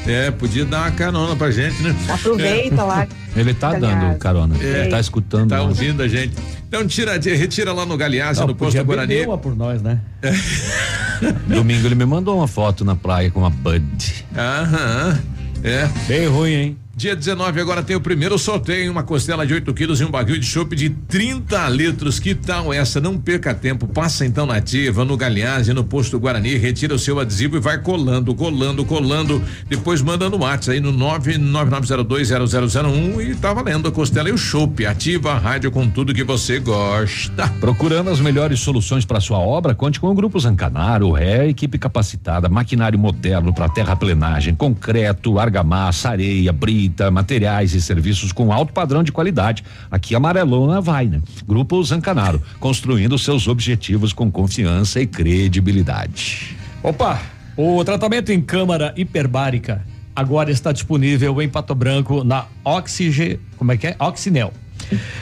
É, 0.09 0.30
podia 0.30 0.64
dar 0.64 0.80
uma 0.80 0.90
carona 0.90 1.36
pra 1.36 1.51
gente, 1.51 1.82
né? 1.82 1.94
Aproveita 2.09 2.82
lá. 2.82 3.06
Ele 3.36 3.52
tá 3.52 3.74
dando 3.74 4.16
carona. 4.18 4.56
É. 4.62 4.89
Tá 4.89 4.98
escutando. 4.98 5.51
Tá 5.51 5.59
nós. 5.59 5.68
ouvindo 5.68 6.02
a 6.02 6.09
gente. 6.09 6.35
Então 6.66 6.86
tira, 6.86 7.12
retira 7.18 7.72
lá 7.74 7.85
no 7.85 7.94
Galeazzi, 7.97 8.40
Não, 8.40 8.48
no 8.48 8.55
posto 8.55 8.82
Guarani. 8.82 9.26
uma 9.26 9.36
por 9.36 9.55
nós, 9.55 9.82
né? 9.82 10.01
Domingo 11.47 11.86
ele 11.86 11.94
me 11.94 12.06
mandou 12.06 12.39
uma 12.39 12.48
foto 12.48 12.85
na 12.85 12.97
praia 12.97 13.30
com 13.30 13.40
uma 13.40 13.51
Bud. 13.51 14.24
Aham. 14.35 15.18
É. 15.62 15.89
Bem 16.06 16.26
ruim, 16.26 16.52
hein? 16.52 16.76
Dia 16.98 17.14
19 17.14 17.60
agora 17.60 17.80
tem 17.80 17.94
o 17.94 18.00
primeiro 18.00 18.36
sorteio, 18.36 18.90
uma 18.90 19.04
costela 19.04 19.46
de 19.46 19.54
8 19.54 19.72
quilos 19.72 20.00
e 20.00 20.04
um 20.04 20.10
barril 20.10 20.36
de 20.36 20.44
chopp 20.44 20.74
de 20.74 20.90
30 20.90 21.68
litros. 21.68 22.18
Que 22.18 22.34
tal 22.34 22.74
essa? 22.74 23.00
Não 23.00 23.16
perca 23.16 23.54
tempo. 23.54 23.86
Passa 23.86 24.26
então 24.26 24.44
na 24.44 24.56
ativa, 24.56 25.04
no 25.04 25.16
Galeazzi, 25.16 25.72
no 25.72 25.84
posto 25.84 26.18
Guarani, 26.18 26.56
retira 26.56 26.92
o 26.92 26.98
seu 26.98 27.20
adesivo 27.20 27.56
e 27.56 27.60
vai 27.60 27.78
colando, 27.78 28.34
colando, 28.34 28.84
colando. 28.84 29.40
Depois 29.68 30.02
manda 30.02 30.28
no 30.28 30.38
WhatsApp 30.38 30.76
aí 30.76 30.80
no 30.80 30.92
999020001 30.92 33.30
e 33.30 33.36
tá 33.36 33.54
valendo 33.54 33.86
a 33.86 33.92
costela 33.92 34.28
e 34.28 34.32
o 34.32 34.36
chopp. 34.36 34.84
Ativa 34.84 35.34
a 35.34 35.38
rádio 35.38 35.70
com 35.70 35.88
tudo 35.88 36.12
que 36.12 36.24
você 36.24 36.58
gosta. 36.58 37.46
Procurando 37.60 38.10
as 38.10 38.18
melhores 38.18 38.58
soluções 38.58 39.04
para 39.04 39.20
sua 39.20 39.38
obra, 39.38 39.72
conte 39.72 40.00
com 40.00 40.08
o 40.08 40.14
Grupo 40.14 40.40
Zancanaro, 40.40 41.12
Ré, 41.12 41.48
equipe 41.48 41.78
capacitada, 41.78 42.48
maquinário 42.48 42.98
moderno 42.98 43.54
para 43.54 43.68
terraplenagem, 43.68 44.52
concreto, 44.52 45.38
argamassa, 45.38 46.10
areia, 46.10 46.52
brita, 46.52 46.88
materiais 47.12 47.74
e 47.74 47.81
serviços 47.81 48.32
com 48.32 48.52
alto 48.52 48.73
padrão 48.73 49.02
de 49.02 49.12
qualidade. 49.12 49.65
Aqui 49.90 50.15
Amarelona 50.15 50.81
vai, 50.81 51.06
né? 51.06 51.20
Grupo 51.47 51.82
Zancanaro, 51.82 52.43
construindo 52.60 53.19
seus 53.19 53.48
objetivos 53.48 54.12
com 54.12 54.31
confiança 54.31 55.01
e 55.01 55.06
credibilidade. 55.06 56.56
Opa, 56.82 57.20
o 57.56 57.85
tratamento 57.85 58.31
em 58.31 58.40
câmara 58.40 58.94
hiperbárica 58.97 59.85
agora 60.15 60.51
está 60.51 60.73
disponível 60.73 61.40
em 61.40 61.48
Pato 61.48 61.74
Branco 61.74 62.24
na 62.24 62.47
Oxige, 62.65 63.39
como 63.56 63.73
é 63.73 63.77
que 63.77 63.86
é? 63.86 63.97
Oxinel. 63.98 64.52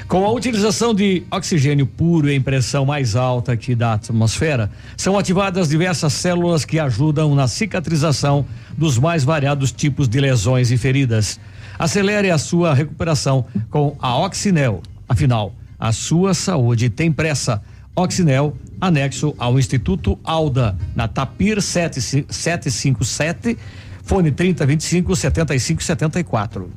Com 0.07 0.25
a 0.25 0.31
utilização 0.31 0.95
de 0.95 1.25
oxigênio 1.31 1.87
puro 1.87 2.31
em 2.31 2.41
pressão 2.41 2.87
mais 2.87 3.17
alta 3.17 3.53
aqui 3.53 3.75
da 3.75 3.95
atmosfera, 3.95 4.71
são 4.97 5.19
ativadas 5.19 5.69
diversas 5.69 6.13
células 6.13 6.65
que 6.65 6.79
ajudam 6.79 7.35
na 7.35 7.49
cicatrização 7.49 8.47
dos 8.77 8.99
mais 8.99 9.25
variados 9.25 9.73
tipos 9.73 10.09
de 10.09 10.21
lesões 10.21 10.71
e 10.71 10.77
feridas. 10.77 11.41
Acelere 11.79 12.31
a 12.31 12.39
sua 12.39 12.75
recuperação 12.75 13.47
com 13.71 13.97
a 14.01 14.19
Oxinel. 14.19 14.83
Afinal, 15.09 15.55
a 15.79 15.93
sua 15.93 16.35
saúde 16.35 16.91
tem 16.91 17.13
pressa. 17.13 17.63
Oxinel, 17.95 18.57
anexo 18.81 19.35
ao 19.39 19.59
Instituto 19.59 20.19
Alda, 20.23 20.77
na 20.95 21.09
Tapir 21.09 21.63
757, 21.63 23.57
fone 24.03 24.31
3025 24.31 25.17
7574. 25.17 26.71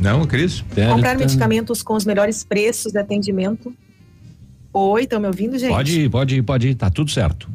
Não, 0.00 0.26
Cris? 0.26 0.64
Comprar 0.92 1.16
medicamentos 1.16 1.82
com 1.82 1.94
os 1.94 2.04
melhores 2.04 2.42
preços 2.42 2.90
de 2.92 2.98
atendimento. 2.98 3.72
Oi, 4.72 5.02
estão 5.02 5.20
me 5.20 5.26
ouvindo, 5.26 5.58
gente? 5.58 5.70
Pode 5.70 6.00
ir, 6.00 6.08
pode 6.08 6.36
ir, 6.36 6.42
pode 6.42 6.68
ir, 6.68 6.74
tá 6.74 6.88
tudo 6.88 7.10
certo. 7.10 7.50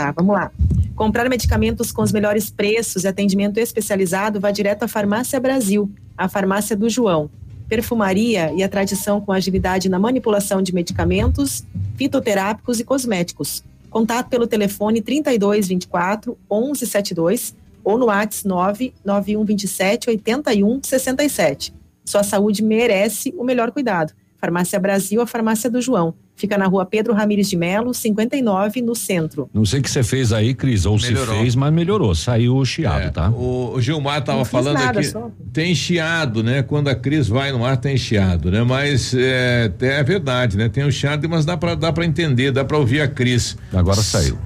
Tá, 0.00 0.12
vamos 0.12 0.34
lá. 0.34 0.50
Comprar 0.96 1.28
medicamentos 1.28 1.92
com 1.92 2.00
os 2.00 2.10
melhores 2.10 2.48
preços 2.48 3.04
e 3.04 3.08
atendimento 3.08 3.58
especializado 3.58 4.40
vá 4.40 4.50
direto 4.50 4.84
à 4.84 4.88
Farmácia 4.88 5.38
Brasil, 5.38 5.90
a 6.16 6.26
farmácia 6.26 6.74
do 6.74 6.88
João. 6.88 7.28
Perfumaria 7.68 8.50
e 8.54 8.62
a 8.62 8.68
tradição 8.68 9.20
com 9.20 9.30
agilidade 9.30 9.90
na 9.90 9.98
manipulação 9.98 10.62
de 10.62 10.74
medicamentos, 10.74 11.66
fitoterápicos 11.96 12.80
e 12.80 12.84
cosméticos. 12.84 13.62
Contato 13.90 14.30
pelo 14.30 14.46
telefone 14.46 15.02
3224 15.02 16.38
1172 16.50 17.54
ou 17.84 17.98
no 17.98 18.06
WhatsApp 18.06 18.48
99127 18.48 20.08
8167. 20.08 21.74
Sua 22.06 22.22
saúde 22.22 22.62
merece 22.62 23.34
o 23.36 23.44
melhor 23.44 23.70
cuidado. 23.70 24.14
Farmácia 24.40 24.78
Brasil, 24.80 25.20
a 25.20 25.26
farmácia 25.26 25.68
do 25.70 25.80
João. 25.82 26.14
Fica 26.34 26.56
na 26.56 26.66
rua 26.66 26.86
Pedro 26.86 27.12
Ramires 27.12 27.50
de 27.50 27.56
Melo, 27.56 27.92
59, 27.92 28.80
no 28.80 28.94
centro. 28.96 29.50
Não 29.52 29.66
sei 29.66 29.80
o 29.80 29.82
que 29.82 29.90
você 29.90 30.02
fez 30.02 30.32
aí, 30.32 30.54
Cris, 30.54 30.86
ou 30.86 30.98
Melhorou. 30.98 31.34
se 31.34 31.40
fez, 31.42 31.54
mas 31.54 31.70
melhorou. 31.70 32.14
Saiu 32.14 32.56
o 32.56 32.64
chiado, 32.64 33.02
É, 33.02 33.10
tá? 33.10 33.28
O, 33.28 33.74
o 33.74 33.80
Gilmar 33.82 34.24
tava 34.24 34.38
Não 34.38 34.44
fiz 34.46 34.52
falando 34.52 34.78
nada, 34.78 35.00
aqui, 35.00 35.08
só. 35.08 35.30
tem 35.52 35.74
chiado, 35.74 36.42
né? 36.42 36.62
Quando 36.62 36.88
a 36.88 36.94
Cris 36.94 37.28
vai 37.28 37.52
no 37.52 37.62
ar 37.62 37.76
tem 37.76 37.94
chiado, 37.98 38.50
né? 38.50 38.62
Mas 38.62 39.12
é, 39.14 39.70
é 39.80 40.02
verdade, 40.02 40.56
né? 40.56 40.70
Tem 40.70 40.82
o 40.84 40.90
chiado, 40.90 41.28
mas 41.28 41.44
dá 41.44 41.58
pra, 41.58 41.74
dá 41.74 41.92
pra 41.92 42.06
entender, 42.06 42.50
dá 42.52 42.64
pra 42.64 42.78
ouvir 42.78 43.02
a 43.02 43.08
Cris. 43.08 43.58
Agora 43.70 44.00
saiu. 44.00 44.38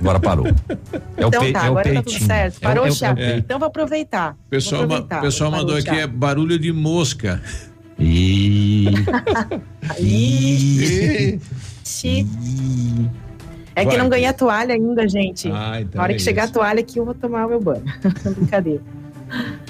Agora 0.00 0.18
parou. 0.18 0.48
É 1.16 1.24
o, 1.24 1.28
então 1.28 1.40
pe- 1.44 1.52
tá, 1.52 1.60
é 1.66 1.68
o 1.68 1.72
agora 1.72 1.84
tá 1.84 1.90
peitinho. 2.02 2.18
tudo 2.18 2.26
certo. 2.26 2.56
É 2.56 2.60
Parou 2.60 2.84
é 2.84 2.90
o 2.90 2.92
chiado. 2.92 3.20
é 3.20 3.34
o- 3.34 3.38
Então 3.38 3.58
vou 3.60 3.68
aproveitar. 3.68 4.32
O 4.46 4.50
pessoal, 4.50 4.80
Vou 4.80 4.88
ma- 4.88 4.94
aproveitar. 4.96 5.20
pessoal 5.22 5.50
mandou 5.52 5.74
aqui 5.76 5.84
chiado. 5.84 5.98
é 6.00 6.06
barulho 6.08 6.58
de 6.58 6.72
mosca. 6.72 7.40
E 7.98 8.86
Ixi. 11.84 12.26
É 13.74 13.82
que 13.82 13.86
Vai. 13.90 13.96
não 13.96 14.08
ganhei 14.08 14.26
a 14.26 14.32
toalha 14.32 14.74
ainda, 14.74 15.08
gente. 15.08 15.50
Ah, 15.50 15.80
então 15.80 15.98
Na 15.98 16.02
hora 16.02 16.12
é 16.12 16.16
que 16.16 16.22
chegar 16.22 16.44
isso. 16.44 16.52
a 16.52 16.54
toalha 16.54 16.80
aqui, 16.80 16.98
eu 16.98 17.04
vou 17.04 17.14
tomar 17.14 17.46
o 17.46 17.48
meu 17.48 17.60
banho. 17.60 17.84
Brincadeira. 18.36 18.82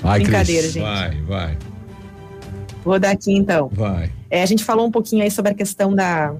Vai, 0.02 0.18
Cris. 0.18 0.28
Brincadeira, 0.28 0.68
gente. 0.68 0.82
Vai, 0.82 1.20
vai, 1.22 1.58
Vou 2.84 2.98
dar 2.98 3.10
aqui 3.12 3.32
então. 3.32 3.68
vai. 3.72 4.10
É, 4.28 4.42
a 4.42 4.46
gente 4.46 4.64
falou 4.64 4.86
um 4.86 4.90
pouquinho 4.90 5.22
aí 5.22 5.30
sobre 5.30 5.52
a 5.52 5.54
questão 5.54 5.94
da, 5.94 6.34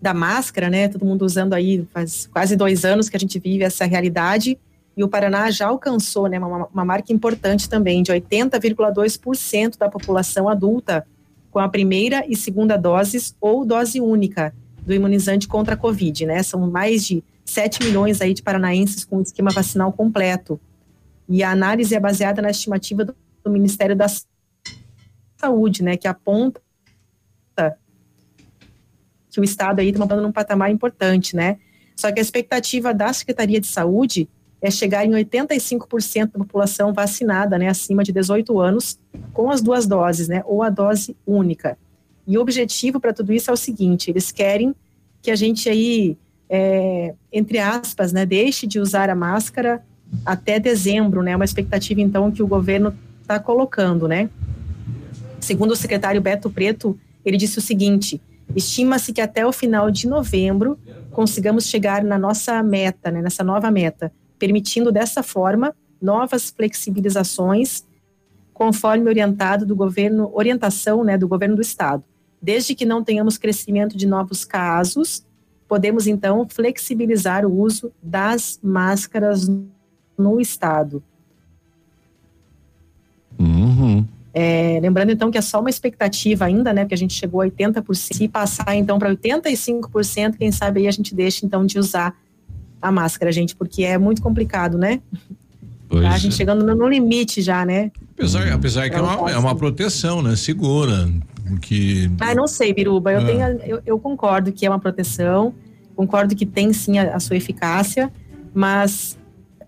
da 0.00 0.14
máscara, 0.14 0.70
né? 0.70 0.88
Todo 0.88 1.04
mundo 1.04 1.22
usando 1.22 1.52
aí 1.52 1.86
faz 1.92 2.26
quase 2.32 2.56
dois 2.56 2.82
anos 2.84 3.10
que 3.10 3.16
a 3.16 3.20
gente 3.20 3.38
vive 3.38 3.62
essa 3.62 3.84
realidade. 3.84 4.58
E 4.96 5.04
o 5.04 5.08
Paraná 5.08 5.50
já 5.50 5.66
alcançou 5.68 6.28
né, 6.28 6.38
uma, 6.38 6.66
uma 6.66 6.84
marca 6.84 7.12
importante 7.12 7.68
também, 7.68 8.02
de 8.02 8.12
80,2% 8.12 9.78
da 9.78 9.88
população 9.88 10.48
adulta 10.48 11.06
com 11.52 11.60
a 11.60 11.68
primeira 11.68 12.24
e 12.26 12.34
segunda 12.34 12.76
doses 12.76 13.36
ou 13.40 13.64
dose 13.64 14.00
única 14.00 14.52
do 14.84 14.92
imunizante 14.92 15.46
contra 15.46 15.74
a 15.74 15.76
Covid, 15.76 16.26
né? 16.26 16.42
São 16.42 16.68
mais 16.68 17.06
de 17.06 17.22
7 17.44 17.84
milhões 17.84 18.20
aí 18.20 18.34
de 18.34 18.42
paranaenses 18.42 19.04
com 19.04 19.20
esquema 19.20 19.52
vacinal 19.52 19.92
completo. 19.92 20.58
E 21.28 21.44
a 21.44 21.52
análise 21.52 21.94
é 21.94 22.00
baseada 22.00 22.42
na 22.42 22.50
estimativa 22.50 23.04
do, 23.04 23.14
do 23.44 23.50
Ministério 23.50 23.94
da 23.94 24.06
Saúde, 25.36 25.84
né? 25.84 25.96
Que 25.96 26.08
aponta 26.08 26.60
que 29.30 29.40
o 29.40 29.44
Estado 29.44 29.80
aí 29.80 29.88
está 29.88 29.98
mandando 29.98 30.22
num 30.22 30.32
patamar 30.32 30.70
importante, 30.70 31.34
né? 31.34 31.58
Só 31.96 32.12
que 32.12 32.20
a 32.20 32.22
expectativa 32.22 32.92
da 32.92 33.12
Secretaria 33.12 33.60
de 33.60 33.66
Saúde 33.66 34.28
é 34.62 34.70
chegar 34.70 35.04
em 35.04 35.10
85% 35.10 36.32
da 36.32 36.38
população 36.38 36.92
vacinada, 36.92 37.58
né, 37.58 37.68
acima 37.68 38.04
de 38.04 38.12
18 38.12 38.60
anos, 38.60 38.98
com 39.32 39.50
as 39.50 39.60
duas 39.60 39.86
doses, 39.86 40.28
né, 40.28 40.42
ou 40.46 40.62
a 40.62 40.70
dose 40.70 41.16
única. 41.26 41.76
E 42.26 42.38
o 42.38 42.40
objetivo 42.40 43.00
para 43.00 43.12
tudo 43.12 43.32
isso 43.32 43.50
é 43.50 43.52
o 43.52 43.56
seguinte: 43.56 44.10
eles 44.10 44.30
querem 44.30 44.74
que 45.20 45.30
a 45.30 45.36
gente 45.36 45.68
aí, 45.68 46.16
é, 46.48 47.14
entre 47.32 47.58
aspas, 47.58 48.12
né, 48.12 48.24
deixe 48.24 48.66
de 48.66 48.78
usar 48.78 49.10
a 49.10 49.14
máscara 49.14 49.82
até 50.24 50.60
dezembro, 50.60 51.22
né? 51.22 51.34
Uma 51.34 51.44
expectativa 51.44 52.00
então 52.00 52.30
que 52.30 52.42
o 52.42 52.46
governo 52.46 52.94
está 53.20 53.40
colocando, 53.40 54.06
né? 54.06 54.28
Segundo 55.40 55.72
o 55.72 55.76
secretário 55.76 56.20
Beto 56.20 56.50
Preto, 56.50 56.98
ele 57.24 57.36
disse 57.36 57.58
o 57.58 57.62
seguinte: 57.62 58.20
estima-se 58.54 59.12
que 59.12 59.20
até 59.20 59.46
o 59.46 59.52
final 59.52 59.90
de 59.90 60.06
novembro 60.06 60.78
consigamos 61.10 61.66
chegar 61.66 62.04
na 62.04 62.18
nossa 62.18 62.62
meta, 62.62 63.10
né, 63.10 63.20
nessa 63.20 63.42
nova 63.42 63.70
meta, 63.70 64.12
permitindo 64.42 64.90
dessa 64.90 65.22
forma 65.22 65.72
novas 66.00 66.50
flexibilizações 66.50 67.84
conforme 68.52 69.08
orientado 69.08 69.64
do 69.64 69.76
governo, 69.76 70.32
orientação, 70.34 71.04
né, 71.04 71.16
do 71.16 71.28
governo 71.28 71.54
do 71.54 71.62
estado. 71.62 72.02
Desde 72.42 72.74
que 72.74 72.84
não 72.84 73.04
tenhamos 73.04 73.38
crescimento 73.38 73.96
de 73.96 74.04
novos 74.04 74.44
casos, 74.44 75.24
podemos 75.68 76.08
então 76.08 76.44
flexibilizar 76.48 77.46
o 77.46 77.56
uso 77.56 77.92
das 78.02 78.58
máscaras 78.60 79.48
no 80.18 80.40
estado. 80.40 81.00
Uhum. 83.38 84.04
É, 84.34 84.80
lembrando 84.82 85.12
então 85.12 85.30
que 85.30 85.38
é 85.38 85.42
só 85.42 85.60
uma 85.60 85.70
expectativa 85.70 86.46
ainda, 86.46 86.72
né? 86.72 86.82
Porque 86.82 86.94
a 86.94 86.98
gente 86.98 87.14
chegou 87.14 87.42
a 87.42 87.46
80%. 87.46 87.94
Se 87.94 88.26
passar 88.26 88.74
então 88.74 88.98
para 88.98 89.14
85%, 89.14 90.36
quem 90.36 90.50
sabe 90.50 90.80
aí 90.80 90.88
a 90.88 90.92
gente 90.92 91.14
deixa 91.14 91.46
então 91.46 91.64
de 91.64 91.78
usar 91.78 92.16
a 92.82 92.90
máscara, 92.92 93.30
gente, 93.30 93.54
porque 93.54 93.84
é 93.84 93.96
muito 93.96 94.20
complicado, 94.20 94.76
né? 94.76 95.00
Pois 95.88 96.04
a 96.04 96.18
gente 96.18 96.32
é. 96.32 96.36
chegando 96.36 96.64
no, 96.64 96.74
no 96.74 96.88
limite 96.88 97.40
já, 97.40 97.64
né? 97.64 97.90
Apesar, 98.16 98.50
apesar 98.52 98.90
que 98.90 98.96
é 98.96 99.00
uma, 99.00 99.30
é 99.30 99.36
uma 99.38 99.54
proteção, 99.54 100.20
né? 100.22 100.34
Segura. 100.36 101.08
Que. 101.60 102.10
Ah, 102.20 102.34
não 102.34 102.46
sei, 102.46 102.72
Biruba. 102.72 103.12
Eu, 103.12 103.20
Ah. 103.20 103.24
tenho, 103.24 103.42
eu, 103.66 103.82
eu 103.84 103.98
concordo 103.98 104.52
que 104.52 104.64
é 104.64 104.70
uma 104.70 104.78
proteção, 104.78 105.54
concordo 105.94 106.34
que 106.34 106.46
tem 106.46 106.72
sim 106.72 106.98
a, 106.98 107.16
a 107.16 107.20
sua 107.20 107.36
eficácia, 107.36 108.10
mas 108.54 109.18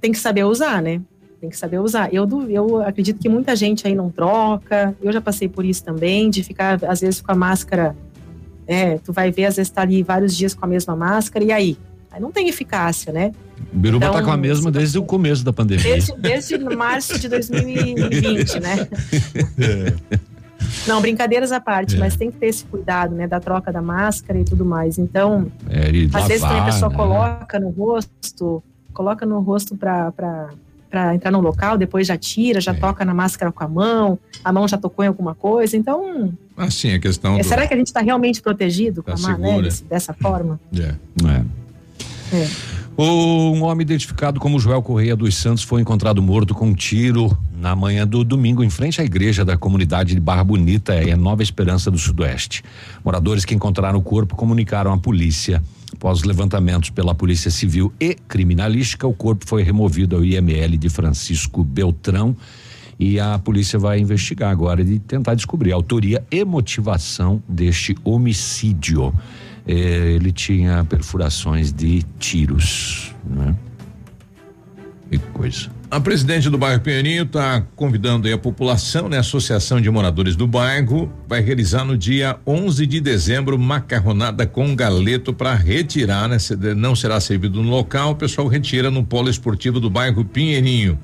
tem 0.01 0.13
que 0.13 0.19
saber 0.19 0.45
usar, 0.45 0.81
né? 0.83 1.01
Tem 1.41 1.51
que 1.51 1.57
saber 1.59 1.79
usar. 1.79 2.13
Eu, 2.13 2.27
eu 2.49 2.83
acredito 2.83 3.21
que 3.21 3.29
muita 3.29 3.55
gente 3.55 3.87
aí 3.87 3.95
não 3.95 4.11
troca. 4.11 4.97
Eu 5.03 5.13
já 5.13 5.21
passei 5.21 5.47
por 5.47 5.63
isso 5.65 5.85
também, 5.85 6.31
de 6.31 6.43
ficar, 6.43 6.83
às 6.85 7.03
vezes, 7.03 7.21
com 7.21 7.33
a 7.33 7.35
máscara. 7.35 7.95
É, 8.67 8.97
tu 8.97 9.13
vai 9.13 9.31
ver, 9.31 9.45
às 9.45 9.57
vezes, 9.57 9.69
tá 9.71 9.83
ali 9.83 10.03
vários 10.03 10.35
dias 10.35 10.55
com 10.55 10.65
a 10.65 10.69
mesma 10.69 10.97
máscara, 10.97 11.45
e 11.45 11.53
aí? 11.53 11.77
Aí 12.15 12.21
não 12.21 12.31
tem 12.31 12.49
eficácia, 12.49 13.13
né? 13.13 13.33
Biruba 13.73 14.07
Então, 14.07 14.17
tá 14.21 14.23
com 14.25 14.31
a 14.31 14.37
mesma 14.37 14.71
desde 14.71 14.97
o 14.99 15.03
começo 15.05 15.45
da 15.45 15.53
pandemia. 15.53 15.83
Desde, 15.85 16.13
desde 16.17 16.57
março 16.59 17.19
de 17.19 17.29
2020, 17.29 18.61
né? 18.61 18.89
Não, 20.87 21.01
brincadeiras 21.01 21.51
à 21.53 21.61
parte, 21.61 21.97
É. 21.97 21.99
mas 21.99 22.17
tem 22.17 22.31
que 22.31 22.39
ter 22.39 22.47
esse 22.47 22.65
cuidado, 22.65 23.15
né, 23.15 23.27
da 23.27 23.39
troca 23.41 23.73
da 23.73 23.83
máscara 23.83 24.39
e 24.39 24.45
tudo 24.45 24.65
mais. 24.65 24.97
Então, 24.99 25.51
É, 25.69 25.89
às 26.17 26.27
vezes 26.29 26.45
a 26.45 26.65
pessoa 26.65 26.89
né? 26.91 26.97
coloca 26.97 27.59
no 27.61 27.71
rosto, 27.71 28.63
coloca 28.93 29.27
no 29.27 29.41
rosto 29.41 29.77
pra 29.77 30.13
entrar 31.15 31.31
no 31.33 31.41
local, 31.41 31.77
depois 31.77 32.07
já 32.07 32.17
tira, 32.17 32.59
É. 32.59 32.63
já 32.63 32.73
toca 32.75 33.05
na 33.05 33.13
máscara 33.13 33.51
com 33.53 33.63
a 33.65 33.69
mão, 33.69 34.19
a 34.45 34.53
mão 34.53 34.67
já 34.69 34.79
tocou 34.79 35.05
em 35.05 35.09
alguma 35.09 35.35
coisa. 35.35 35.77
Então, 35.77 36.33
Assim, 36.57 36.95
a 36.95 36.99
questão. 37.01 37.35
é, 37.35 37.39
do- 37.39 37.45
será 37.45 37.67
que 37.67 37.75
a 37.75 37.77
gente 37.77 37.89
está 37.89 38.01
realmente 38.01 38.41
protegido 38.41 39.03
com 39.03 39.13
Tá 39.13 39.17
a 39.35 39.39
mão, 39.39 39.61
né, 39.61 39.69
dessa 39.89 40.15
forma? 40.15 40.59
É. 40.77 40.95
É. 41.29 41.45
É. 42.35 42.49
Um 42.97 43.63
homem 43.63 43.83
identificado 43.83 44.41
como 44.41 44.59
Joel 44.59 44.83
Correia 44.83 45.15
dos 45.15 45.37
Santos 45.37 45.63
foi 45.63 45.81
encontrado 45.81 46.21
morto 46.21 46.55
com 46.55 46.67
um 46.67 46.75
tiro 46.75 47.37
na 47.57 47.75
manhã 47.77 48.07
do 48.07 48.25
domingo 48.25 48.63
em 48.63 48.71
frente 48.71 49.01
à 49.01 49.05
igreja 49.05 49.45
da 49.45 49.57
comunidade 49.57 50.15
de 50.15 50.21
Barra 50.21 50.43
Bonita, 50.43 51.01
em 51.03 51.15
Nova 51.15 51.43
Esperança 51.43 51.91
do 51.91 51.99
Sudoeste. 51.99 52.63
Moradores 53.05 53.45
que 53.45 53.55
encontraram 53.55 53.99
o 53.99 54.03
corpo 54.03 54.35
comunicaram 54.35 54.93
à 54.93 54.99
polícia. 54.99 55.63
Após 55.93 56.19
os 56.19 56.25
levantamentos 56.25 56.91
pela 56.91 57.15
Polícia 57.15 57.51
Civil 57.51 57.93
e 58.01 58.15
Criminalística, 58.15 59.07
o 59.07 59.15
corpo 59.15 59.47
foi 59.47 59.63
removido 59.63 60.17
ao 60.17 60.25
IML 60.25 60.77
de 60.77 60.89
Francisco 60.89 61.63
Beltrão 61.63 62.37
e 62.99 63.19
a 63.19 63.39
polícia 63.39 63.79
vai 63.79 63.99
investigar 63.99 64.51
agora 64.51 64.83
e 64.83 64.99
tentar 64.99 65.35
descobrir 65.35 65.73
a 65.73 65.77
autoria 65.77 66.25
e 66.31 66.45
motivação 66.45 67.43
deste 67.49 67.97
homicídio. 68.05 69.13
Eh, 69.67 70.13
ele 70.17 70.33
tinha 70.33 70.85
perfurações 70.85 71.73
de 71.73 72.03
tiros, 72.19 73.15
né? 73.25 73.55
Que 75.11 75.19
coisa. 75.33 75.71
A 75.91 76.01
presidente 76.01 76.51
do 76.51 76.59
bairro 76.59 76.81
Pinheirinho 76.81 77.23
está 77.23 77.63
convidando 77.77 78.33
a 78.33 78.37
população, 78.37 79.09
né? 79.09 79.19
A 79.19 79.21
Associação 79.21 79.81
de 79.81 79.89
Moradores 79.89 80.35
do 80.35 80.47
Bairro 80.47 81.09
vai 81.29 81.41
realizar 81.41 81.85
no 81.85 81.97
dia 81.97 82.37
11 82.45 82.85
de 82.85 83.01
dezembro 83.01 83.57
macarronada 83.57 84.45
com 84.45 84.75
galeto 84.75 85.33
para 85.33 85.55
retirar, 85.55 86.29
né? 86.29 86.37
Não 86.77 86.97
será 86.97 87.21
servido 87.21 87.63
no 87.63 87.71
local, 87.71 88.11
o 88.11 88.17
pessoal 88.17 88.49
retira 88.49 88.91
no 88.91 89.05
polo 89.05 89.31
esportivo 89.31 89.79
do 89.79 89.89
bairro 89.89 90.25
Pinheirinho. 90.25 90.99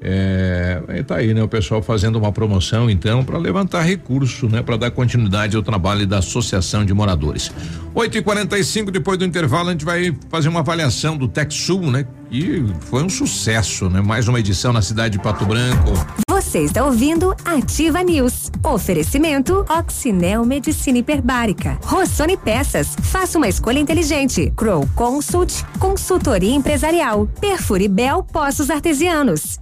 É, 0.00 1.02
tá 1.06 1.16
aí, 1.16 1.34
né? 1.34 1.42
O 1.42 1.48
pessoal 1.48 1.82
fazendo 1.82 2.16
uma 2.16 2.30
promoção, 2.30 2.88
então, 2.88 3.24
para 3.24 3.36
levantar 3.38 3.82
recurso, 3.82 4.48
né? 4.48 4.62
Para 4.62 4.76
dar 4.76 4.90
continuidade 4.90 5.56
ao 5.56 5.62
trabalho 5.62 6.06
da 6.06 6.18
Associação 6.18 6.84
de 6.84 6.94
Moradores. 6.94 7.50
8 7.94 8.18
e 8.18 8.22
45 8.22 8.90
depois 8.90 9.18
do 9.18 9.24
intervalo, 9.24 9.70
a 9.70 9.72
gente 9.72 9.84
vai 9.84 10.16
fazer 10.30 10.48
uma 10.48 10.60
avaliação 10.60 11.16
do 11.16 11.26
TechSul, 11.26 11.90
né? 11.90 12.06
E 12.30 12.64
foi 12.82 13.02
um 13.02 13.08
sucesso, 13.08 13.88
né? 13.88 14.00
Mais 14.00 14.28
uma 14.28 14.38
edição 14.38 14.72
na 14.72 14.82
cidade 14.82 15.16
de 15.16 15.22
Pato 15.22 15.44
Branco. 15.44 15.92
Você 16.30 16.60
está 16.60 16.84
ouvindo 16.84 17.34
Ativa 17.44 18.02
News. 18.02 18.52
Oferecimento 18.62 19.66
Oxinel 19.68 20.44
Medicina 20.44 20.98
Hiperbárica. 20.98 21.78
Rossoni 21.82 22.36
Peças. 22.36 22.94
Faça 23.02 23.36
uma 23.36 23.48
escolha 23.48 23.80
inteligente. 23.80 24.52
Crow 24.56 24.88
Consult. 24.94 25.64
Consultoria 25.80 26.54
Empresarial. 26.54 27.28
Perfure 27.40 27.88
Bel 27.88 28.22
Poços 28.22 28.70
Artesianos. 28.70 29.58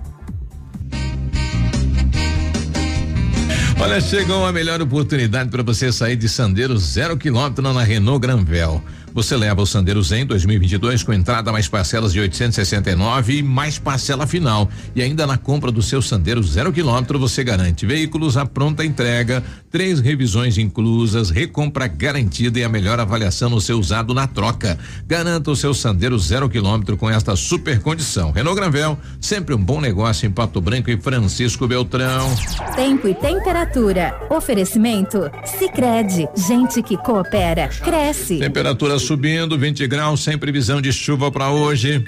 Olha, 3.78 4.01
chegou 4.01 4.44
a 4.47 4.53
melhor 4.53 4.81
oportunidade 4.81 5.51
para 5.51 5.62
você 5.62 5.93
sair 5.93 6.16
de 6.16 6.28
Sandero 6.28 6.77
zero 6.78 7.16
quilômetro 7.16 7.62
na 7.62 7.82
Renault 7.82 8.20
Granvel. 8.20 8.82
Você 9.16 9.34
leva 9.34 9.62
o 9.62 9.66
Sandero 9.66 10.02
Zen 10.02 10.26
2022 10.26 11.02
com 11.02 11.10
entrada 11.10 11.51
mais 11.51 11.66
parcelas 11.66 12.12
de 12.12 12.20
869 12.20 13.38
e 13.38 13.43
mais 13.43 13.78
parcela 13.78 14.26
final. 14.26 14.68
E 14.94 15.01
ainda 15.01 15.26
na 15.26 15.38
compra 15.38 15.72
do 15.72 15.80
seu 15.80 16.02
Sandero 16.02 16.43
zero 16.43 16.70
quilômetro 16.70 17.18
você 17.18 17.43
garante 17.43 17.86
veículos 17.86 18.36
à 18.36 18.44
pronta 18.44 18.84
entrega, 18.84 19.43
três 19.70 20.01
revisões 20.01 20.59
inclusas, 20.59 21.30
recompra 21.30 21.86
garantida 21.86 22.59
e 22.59 22.64
a 22.64 22.68
melhor 22.68 23.01
avaliação 23.01 23.48
no 23.48 23.59
seu 23.59 23.78
usado 23.78 24.12
na 24.12 24.26
troca. 24.26 24.78
Garanta 25.06 25.51
o 25.51 25.56
seu 25.56 25.72
Sandero 25.72 26.18
zero 26.18 26.47
quilômetro 26.47 26.98
com 26.98 27.09
esta 27.09 27.34
super 27.36 27.80
condição. 27.80 28.32
Renault 28.32 28.60
Granvel, 28.60 28.98
sempre 29.18 29.55
um 29.55 29.64
bom 29.64 29.80
negócio 29.80 30.26
em 30.26 30.30
Pato 30.30 30.60
Branco 30.60 30.90
e 30.90 31.01
Francisco 31.01 31.66
Beltrão. 31.66 32.28
Tempo 32.74 33.09
e 33.09 33.14
temperatura. 33.14 34.14
Oferecimento 34.28 35.30
Sicredi. 35.59 36.28
Gente 36.36 36.82
que 36.82 36.98
coopera 36.98 37.68
cresce. 37.68 38.40
Temperatura 38.40 39.05
subindo, 39.06 39.56
20 39.56 39.86
graus, 39.86 40.24
sem 40.24 40.36
previsão 40.36 40.80
de 40.80 40.92
chuva 40.92 41.30
para 41.30 41.50
hoje. 41.50 42.04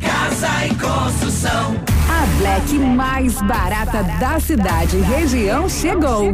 casa 0.00 0.66
e 0.66 0.74
construção. 0.74 1.76
A 2.22 2.26
Black 2.38 2.78
mais 2.78 3.42
barata 3.42 4.04
da 4.20 4.38
cidade 4.38 4.96
e 4.96 5.00
região 5.00 5.68
chegou. 5.68 6.32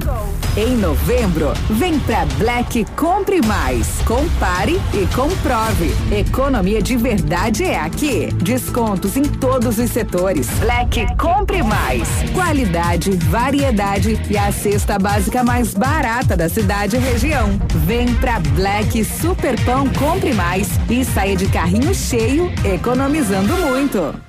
Em 0.55 0.77
novembro, 0.77 1.55
vem 1.71 1.99
pra 2.01 2.27
Black 2.37 2.85
Compre 2.95 3.41
Mais. 3.41 3.89
Compare 4.05 4.79
e 4.93 5.07
comprove. 5.17 5.91
Economia 6.15 6.83
de 6.83 6.95
verdade 6.95 7.65
é 7.65 7.81
aqui. 7.81 8.29
Descontos 8.35 9.17
em 9.17 9.23
todos 9.23 9.79
os 9.79 9.91
setores. 9.91 10.47
Black 10.61 11.07
Compre 11.17 11.63
Mais. 11.63 12.07
Qualidade, 12.35 13.13
variedade 13.13 14.21
e 14.29 14.37
a 14.37 14.53
cesta 14.53 14.99
básica 14.99 15.43
mais 15.43 15.73
barata 15.73 16.37
da 16.37 16.51
cidade 16.51 16.97
e 16.97 16.99
região. 16.99 17.59
Vem 17.87 18.15
pra 18.17 18.39
Black 18.41 19.03
Super 19.07 19.59
Pão 19.65 19.89
Compre 19.95 20.35
Mais 20.35 20.69
e 20.91 21.03
saia 21.03 21.35
de 21.35 21.47
carrinho 21.47 21.95
cheio, 21.95 22.53
economizando 22.63 23.57
muito. 23.57 24.28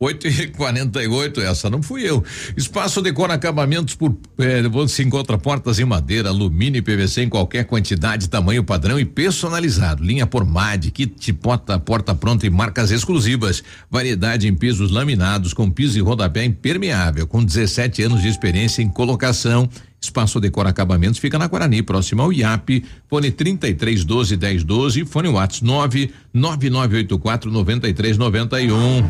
8 0.00 0.28
e 0.28 0.46
48 0.46 1.40
essa 1.40 1.68
não 1.68 1.82
fui 1.82 2.08
eu. 2.08 2.22
Espaço 2.56 3.02
decora 3.02 3.34
acabamentos 3.34 3.96
por. 3.96 4.16
Eh, 4.38 4.62
você 4.68 5.02
encontra 5.02 5.36
portas 5.36 5.80
em 5.80 5.84
madeira, 5.84 6.28
alumínio 6.28 6.78
e 6.78 6.82
PVC 6.82 7.22
em 7.22 7.28
qualquer 7.28 7.64
quantidade, 7.64 8.28
tamanho 8.28 8.62
padrão 8.62 9.00
e 9.00 9.04
personalizado. 9.04 10.04
Linha 10.04 10.24
por 10.24 10.44
MAD, 10.44 10.92
kit 10.92 11.32
porta, 11.32 11.80
porta 11.80 12.14
pronta 12.14 12.46
e 12.46 12.50
marcas 12.50 12.92
exclusivas. 12.92 13.64
Variedade 13.90 14.46
em 14.46 14.54
pisos 14.54 14.92
laminados 14.92 15.52
com 15.52 15.68
piso 15.68 15.98
e 15.98 16.00
rodapé 16.00 16.44
impermeável, 16.44 17.26
com 17.26 17.42
17 17.42 18.04
anos 18.04 18.22
de 18.22 18.28
experiência 18.28 18.82
em 18.82 18.88
colocação. 18.88 19.68
Espaço 20.00 20.40
Decora 20.40 20.70
Acabamentos 20.70 21.18
fica 21.18 21.38
na 21.38 21.46
Guarani, 21.46 21.82
próximo 21.82 22.22
ao 22.22 22.32
IAP. 22.32 22.84
Fone 23.08 23.30
33 23.30 24.04
12 24.04 24.36
10 24.36 24.64
12, 24.64 25.04
fone 25.04 25.28
Whats 25.28 25.60
9 25.60 26.12
9984 26.32 27.50
9391. 27.50 29.08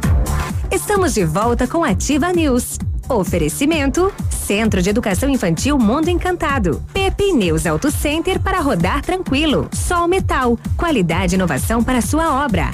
Estamos 0.71 1.15
de 1.15 1.25
volta 1.25 1.67
com 1.67 1.85
Ativa 1.85 2.33
News. 2.33 2.79
Oferecimento: 3.09 4.13
Centro 4.31 4.83
de 4.83 4.91
Educação 4.91 5.29
Infantil 5.29 5.79
Mundo 5.79 6.09
Encantado. 6.09 6.83
Pepe 6.93 7.33
News 7.33 7.67
Auto 7.67 7.91
Center 7.91 8.39
para 8.39 8.61
rodar 8.61 9.03
tranquilo. 9.03 9.69
Sol 9.73 10.09
Metal. 10.09 10.59
Qualidade 10.77 11.35
e 11.35 11.37
inovação 11.37 11.83
para 11.83 12.01
sua 12.03 12.45
obra. 12.45 12.71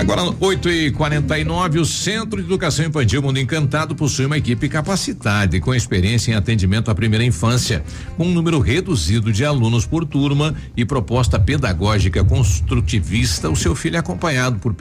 Agora, 0.00 0.34
8 0.40 0.70
e 0.70 0.90
49 0.92 1.78
o 1.78 1.84
Centro 1.84 2.40
de 2.40 2.46
Educação 2.46 2.86
Infantil 2.86 3.20
Mundo 3.20 3.38
Encantado 3.38 3.94
possui 3.94 4.24
uma 4.24 4.38
equipe 4.38 4.66
capacitada 4.66 5.54
e 5.54 5.60
com 5.60 5.74
experiência 5.74 6.32
em 6.32 6.34
atendimento 6.34 6.90
à 6.90 6.94
primeira 6.94 7.22
infância, 7.22 7.84
com 8.16 8.24
um 8.24 8.32
número 8.32 8.60
reduzido 8.60 9.30
de 9.30 9.44
alunos 9.44 9.84
por 9.84 10.06
turma 10.06 10.54
e 10.74 10.86
proposta 10.86 11.38
pedagógica 11.38 12.24
construtivista. 12.24 13.50
O 13.50 13.54
seu 13.54 13.74
filho 13.74 13.96
é 13.96 13.98
acompanhado 13.98 14.58
por, 14.58 14.74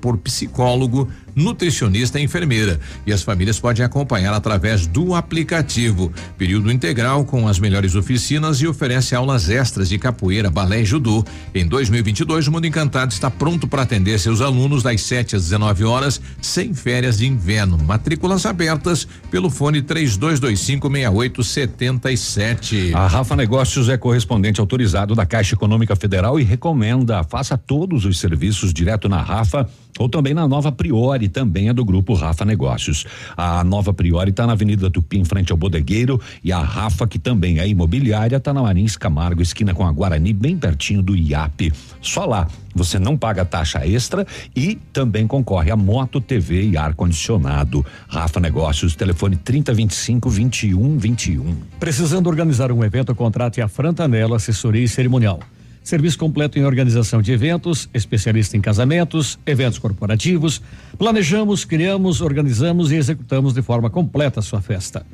por 0.00 0.16
psicólogo, 0.16 1.10
nutricionista 1.34 2.18
e 2.18 2.24
enfermeira. 2.24 2.78
E 3.06 3.12
as 3.12 3.22
famílias 3.22 3.58
podem 3.58 3.84
acompanhar 3.84 4.34
através 4.34 4.86
do 4.86 5.14
aplicativo. 5.14 6.12
Período 6.36 6.70
integral 6.70 7.24
com 7.24 7.48
as 7.48 7.58
melhores 7.58 7.94
oficinas 7.94 8.60
e 8.60 8.66
oferece 8.66 9.14
aulas 9.14 9.48
extras 9.48 9.88
de 9.88 9.98
capoeira, 9.98 10.50
balé 10.50 10.82
e 10.82 10.84
judô. 10.84 11.24
Em 11.54 11.66
2022, 11.66 12.48
o 12.48 12.52
Mundo 12.52 12.66
Encantado 12.66 13.12
está 13.12 13.30
pronto 13.30 13.66
para 13.66 13.82
atender 13.82 14.18
seus 14.18 14.40
alunos 14.40 14.82
das 14.82 15.02
7 15.02 15.36
às 15.36 15.44
19 15.44 15.84
horas, 15.84 16.20
sem 16.40 16.74
férias 16.74 17.18
de 17.18 17.26
inverno. 17.26 17.78
Matrículas 17.78 18.46
abertas 18.46 19.06
pelo 19.30 19.50
fone 19.50 19.82
3225 19.82 20.90
6877. 20.90 22.94
A 22.94 23.06
Rafa 23.06 23.36
Negócios 23.36 23.88
é 23.88 23.96
correspondente 23.96 24.60
autorizado 24.60 25.14
da 25.14 25.26
Caixa 25.26 25.54
Econômica 25.54 25.96
Federal 25.96 26.38
e 26.38 26.42
recomenda 26.42 27.22
faça 27.24 27.56
todos 27.56 28.04
os 28.04 28.18
serviços 28.18 28.72
direto 28.72 29.08
na 29.08 29.22
Rafa 29.22 29.68
ou 29.98 30.08
também 30.08 30.34
na 30.34 30.48
Nova 30.48 30.72
Priori, 30.72 31.28
também 31.28 31.68
é 31.68 31.72
do 31.72 31.84
grupo 31.84 32.14
Rafa 32.14 32.44
Negócios. 32.44 33.04
A 33.36 33.62
Nova 33.62 33.92
Priori 33.92 34.30
está 34.30 34.46
na 34.46 34.52
Avenida 34.52 34.90
Tupi, 34.90 35.18
em 35.18 35.24
frente 35.24 35.52
ao 35.52 35.58
Bodegueiro, 35.58 36.20
e 36.42 36.52
a 36.52 36.58
Rafa, 36.58 37.06
que 37.06 37.18
também 37.18 37.58
é 37.58 37.68
imobiliária, 37.68 38.36
está 38.36 38.52
na 38.52 38.62
Marins 38.62 38.96
Camargo, 38.96 39.42
esquina 39.42 39.72
com 39.72 39.86
a 39.86 39.92
Guarani, 39.92 40.32
bem 40.32 40.56
pertinho 40.56 41.02
do 41.02 41.16
IAP. 41.16 41.72
Só 42.00 42.24
lá. 42.24 42.48
Você 42.74 42.98
não 42.98 43.16
paga 43.16 43.44
taxa 43.44 43.86
extra 43.86 44.26
e 44.54 44.74
também 44.92 45.28
concorre 45.28 45.70
a 45.70 45.76
moto, 45.76 46.20
TV 46.20 46.70
e 46.70 46.76
ar-condicionado. 46.76 47.86
Rafa 48.08 48.40
Negócios, 48.40 48.96
telefone 48.96 49.36
3025 49.36 50.28
2121. 50.28 51.56
Precisando 51.78 52.26
organizar 52.26 52.72
um 52.72 52.82
evento, 52.82 53.14
contrate 53.14 53.60
a 53.60 53.68
Frantanelo 53.68 54.34
Assessoria 54.34 54.82
e 54.82 54.88
Cerimonial. 54.88 55.38
Serviço 55.84 56.18
completo 56.18 56.58
em 56.58 56.64
organização 56.64 57.20
de 57.20 57.30
eventos, 57.30 57.90
especialista 57.92 58.56
em 58.56 58.60
casamentos, 58.62 59.38
eventos 59.44 59.78
corporativos. 59.78 60.62
Planejamos, 60.96 61.66
criamos, 61.66 62.22
organizamos 62.22 62.90
e 62.90 62.94
executamos 62.94 63.52
de 63.52 63.60
forma 63.60 63.90
completa 63.90 64.40
a 64.40 64.42
sua 64.42 64.62
festa. 64.62 65.04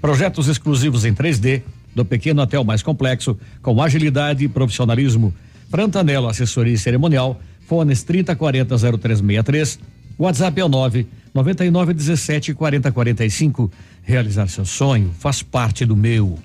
Projetos 0.00 0.46
exclusivos 0.46 1.04
em 1.04 1.12
3D, 1.12 1.62
do 1.92 2.04
pequeno 2.04 2.40
até 2.40 2.56
o 2.56 2.64
mais 2.64 2.80
complexo, 2.80 3.36
com 3.60 3.82
agilidade 3.82 4.44
e 4.44 4.48
profissionalismo. 4.48 5.34
Frantanelo 5.68 6.28
Assessoria 6.28 6.74
e 6.74 6.78
Cerimonial, 6.78 7.40
fones 7.66 8.04
3040 8.04 8.78
0363, 8.78 9.80
WhatsApp 10.16 10.60
é 10.60 10.64
o 10.64 10.68
9 10.68 11.08
99 11.34 11.92
17 11.92 12.54
40 12.54 12.92
45. 12.92 13.68
Realizar 14.04 14.46
seu 14.48 14.64
sonho 14.64 15.10
faz 15.18 15.42
parte 15.42 15.84
do 15.84 15.96
meu. 15.96 16.38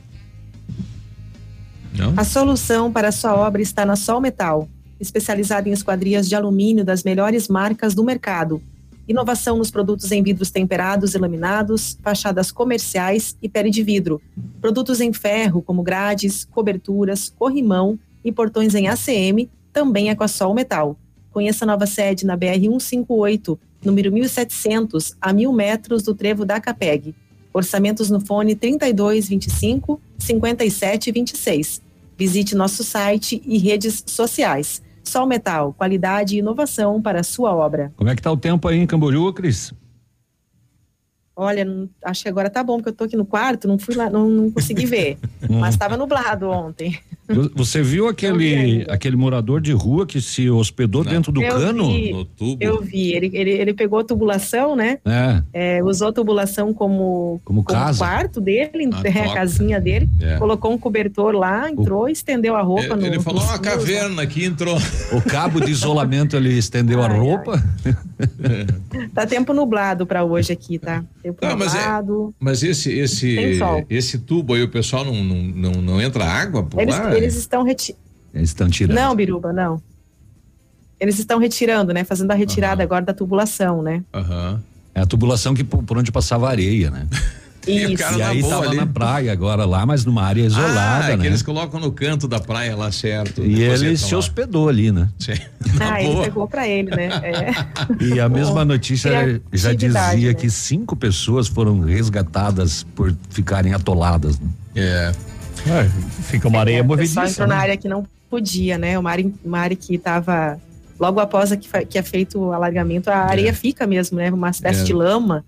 A 2.18 2.24
solução 2.24 2.92
para 2.92 3.12
sua 3.12 3.36
obra 3.36 3.62
está 3.62 3.86
na 3.86 3.96
Sol 3.96 4.20
Metal, 4.20 4.68
especializada 5.00 5.70
em 5.70 5.72
esquadrias 5.72 6.28
de 6.28 6.36
alumínio 6.36 6.84
das 6.84 7.04
melhores 7.04 7.48
marcas 7.48 7.94
do 7.94 8.04
mercado. 8.04 8.62
Inovação 9.08 9.58
nos 9.58 9.70
produtos 9.70 10.12
em 10.12 10.24
vidros 10.24 10.50
temperados 10.50 11.14
e 11.14 11.18
laminados, 11.18 11.98
fachadas 12.02 12.52
comerciais 12.52 13.38
e 13.42 13.48
pele 13.48 13.70
de 13.70 13.84
vidro. 13.84 14.22
Produtos 14.60 15.00
em 15.00 15.14
ferro, 15.14 15.62
como 15.62 15.84
grades, 15.84 16.44
coberturas, 16.44 17.30
corrimão 17.30 18.00
e 18.24 18.32
portões 18.32 18.74
em 18.74 18.88
ACM, 18.88 19.50
também 19.72 20.10
é 20.10 20.16
com 20.16 20.24
a 20.24 20.28
Sol 20.28 20.54
Metal. 20.54 20.98
Conheça 21.32 21.66
a 21.66 21.68
nova 21.68 21.86
sede 21.86 22.26
na 22.26 22.36
BR 22.36 22.62
158, 22.62 23.60
número 23.84 24.12
1700, 24.12 25.16
a 25.22 25.32
mil 25.32 25.54
metros 25.54 26.02
do 26.02 26.16
trevo 26.16 26.44
da 26.44 26.60
Capeg. 26.60 27.14
Orçamentos 27.54 28.10
no 28.10 28.20
fone 28.20 28.56
3225 28.56 30.02
5726. 30.18 31.85
Visite 32.18 32.56
nosso 32.56 32.84
site 32.84 33.42
e 33.46 33.58
redes 33.58 34.04
sociais. 34.08 34.82
Sol 35.04 35.28
Metal, 35.28 35.74
qualidade 35.74 36.36
e 36.36 36.40
inovação 36.40 37.02
para 37.02 37.20
a 37.20 37.24
sua 37.24 37.54
obra. 37.56 37.94
Como 37.96 38.10
é 38.10 38.16
que 38.16 38.22
tá 38.22 38.32
o 38.32 38.38
tempo 38.38 38.68
aí 38.68 38.78
em 38.78 38.88
Camboriú, 38.88 39.32
Cris? 39.34 39.74
Olha, 41.36 41.66
não- 41.66 41.90
acho 42.04 42.24
que 42.24 42.30
agora 42.30 42.50
tá 42.50 42.64
bom, 42.64 42.78
porque 42.78 42.90
eu 42.90 42.94
tô 42.94 43.04
aqui 43.04 43.18
no 43.18 43.26
quarto, 43.26 43.68
não 43.68 43.78
fui 43.78 43.94
lá, 43.96 44.10
não, 44.10 44.30
não 44.30 44.52
consegui 44.52 44.86
ver. 44.86 45.18
Hum. 45.48 45.60
mas 45.60 45.76
estava 45.76 45.96
nublado 45.96 46.50
ontem. 46.50 46.98
Vo- 47.30 47.52
Você 47.56 47.82
viu 47.84 48.08
aquele 48.08 48.84
aquele 48.90 49.16
morador 49.16 49.62
de 49.62 49.72
rua 49.72 50.06
que 50.08 50.20
se 50.20 50.50
hospedou 50.50 51.04
dentro 51.04 51.32
do 51.32 51.42
eu 51.42 51.54
cano? 51.56 51.86
Vi, 51.88 52.28
Eu 52.60 52.82
vi, 52.82 53.14
ele, 53.14 53.30
ele, 53.34 53.52
ele 53.52 53.74
pegou 53.76 54.00
a 54.00 54.04
tubulação, 54.04 54.76
né? 54.76 54.98
É. 55.06 55.78
É, 55.78 55.84
usou 55.84 56.08
a 56.08 56.14
tubulação 56.14 56.74
como, 56.74 57.40
Como 57.46 57.64
casa. 57.64 58.00
quarto 58.00 58.42
dele, 58.42 58.90
A 58.92 59.08
é, 59.08 59.10
a 59.10 59.24
toca. 59.24 59.34
casinha 59.36 59.80
dele, 59.80 60.10
É. 60.20 60.38
colocou 60.38 60.72
um 60.74 60.78
cobertor 60.80 61.34
lá, 61.36 61.70
entrou, 61.70 62.10
estendeu 62.10 62.56
a 62.56 62.62
roupa 62.64 62.96
no 62.96 63.06
Ele 63.06 63.20
falou 63.20 63.42
no 63.44 63.48
uma 63.50 63.60
caverna 63.60 64.24
aqui 64.24 64.46
entrou. 64.46 64.78
O 65.12 65.22
cabo 65.22 65.60
de 65.62 65.70
isolamento 65.72 66.36
ele 66.36 66.58
estendeu 66.58 67.02
a 67.04 67.08
roupa? 67.08 67.64
Tá 69.14 69.26
tempo 69.26 69.54
nublado 69.54 70.06
para 70.06 70.24
hoje 70.24 70.54
aqui, 70.54 70.80
tá? 70.80 71.04
Tempo 71.22 71.40
Ah, 71.42 71.56
mas 71.56 71.74
é- 71.76 71.78
nublado. 71.80 72.36
Mas 72.40 72.64
esse 72.64 72.92
esse 72.92 73.36
esse 73.90 74.20
tubo 74.20 74.54
aí 74.54 74.64
o 74.64 74.70
pessoal 74.70 75.04
não 75.04 75.24
não, 75.24 75.36
não, 75.44 75.82
não 75.82 76.02
entra 76.02 76.26
água 76.26 76.64
por 76.64 76.82
Eles, 76.82 76.98
lá? 76.98 77.16
eles 77.16 77.36
estão 77.36 77.64
retirando. 77.64 78.04
Eles 78.34 78.50
estão 78.50 78.70
tirando. 78.70 78.96
Não, 78.96 79.16
Biruba, 79.16 79.52
não. 79.54 79.82
Eles 81.00 81.20
estão 81.20 81.40
retirando, 81.40 81.94
né? 81.94 82.04
Fazendo 82.04 82.32
a 82.32 82.36
retirada 82.36 82.82
agora 82.84 83.04
da 83.04 83.14
tubulação, 83.14 83.82
né? 83.82 84.04
Aham. 84.14 84.62
É 84.94 85.02
a 85.02 85.06
tubulação 85.06 85.54
que 85.54 85.64
por, 85.64 85.84
por 85.84 85.98
onde 85.98 86.10
passava 86.12 86.50
areia, 86.50 86.90
né? 86.90 87.08
Isso. 87.68 88.18
E 88.18 88.22
aí 88.22 88.42
tava 88.44 88.74
na 88.74 88.86
praia 88.86 89.32
agora 89.32 89.66
lá, 89.66 89.86
mas 89.86 90.06
numa 90.06 90.24
área 90.24 90.42
isolada, 90.42 91.06
ah, 91.06 91.10
é 91.12 91.16
que 91.18 91.24
né? 91.24 91.28
eles 91.28 91.42
colocam 91.42 91.80
no 91.80 91.92
canto 91.92 92.28
da 92.28 92.40
praia 92.40 92.76
lá 92.76 92.92
certo. 92.92 93.42
E 93.44 93.62
ele 93.64 93.98
se 93.98 94.14
lá. 94.14 94.20
hospedou 94.20 94.70
ali, 94.70 94.92
né? 94.92 95.10
Sim. 95.20 95.34
Ah, 95.80 96.02
ele 96.02 96.14
boa. 96.14 96.24
pegou 96.26 96.48
pra 96.48 96.68
ele, 96.68 96.90
né? 96.96 97.10
É. 97.24 98.06
E 98.06 98.20
a 98.20 98.30
mesma 98.30 98.64
notícia 98.64 99.42
já 99.52 99.74
dizia 99.74 100.30
né? 100.30 100.34
que 100.34 100.50
cinco 100.50 100.96
pessoas 100.96 101.48
foram 101.48 101.80
resgatadas 101.82 102.84
por 102.96 103.14
ficarem 103.30 103.74
atoladas. 103.74 104.40
É. 104.76 105.12
fica 106.24 106.48
uma 106.48 106.60
areia 106.60 106.82
O 106.84 106.88
pessoal 106.98 106.98
movediça. 107.26 107.32
entrou 107.32 107.48
na 107.48 107.56
né? 107.56 107.62
área 107.62 107.78
que 107.78 107.88
não 107.88 108.06
podia, 108.30 108.78
né? 108.78 108.98
Uma 109.00 109.12
área, 109.12 109.32
uma 109.44 109.60
área 109.60 109.76
que 109.76 109.96
estava 109.96 110.60
logo 111.00 111.20
após 111.20 111.52
a 111.52 111.58
que, 111.58 111.68
que 111.86 111.98
é 111.98 112.04
feito 112.04 112.40
o 112.40 112.52
alargamento, 112.54 113.10
a 113.10 113.18
areia 113.18 113.54
fica 113.54 113.86
mesmo, 113.88 114.18
né? 114.18 114.32
Uma 114.32 114.50
espécie 114.50 114.82
É. 114.82 114.84
de 114.84 114.94
lama. 114.94 115.44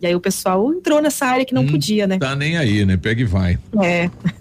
E 0.00 0.06
aí 0.06 0.14
o 0.14 0.20
pessoal 0.20 0.72
entrou 0.72 1.02
nessa 1.02 1.26
área 1.26 1.44
que 1.44 1.52
não 1.54 1.66
podia, 1.66 2.06
né? 2.06 2.18
Tá 2.18 2.36
nem 2.36 2.56
aí, 2.56 2.84
né? 2.84 2.96
Pega 2.96 3.20
e 3.20 3.24
vai. 3.24 3.58
É. 3.82 4.10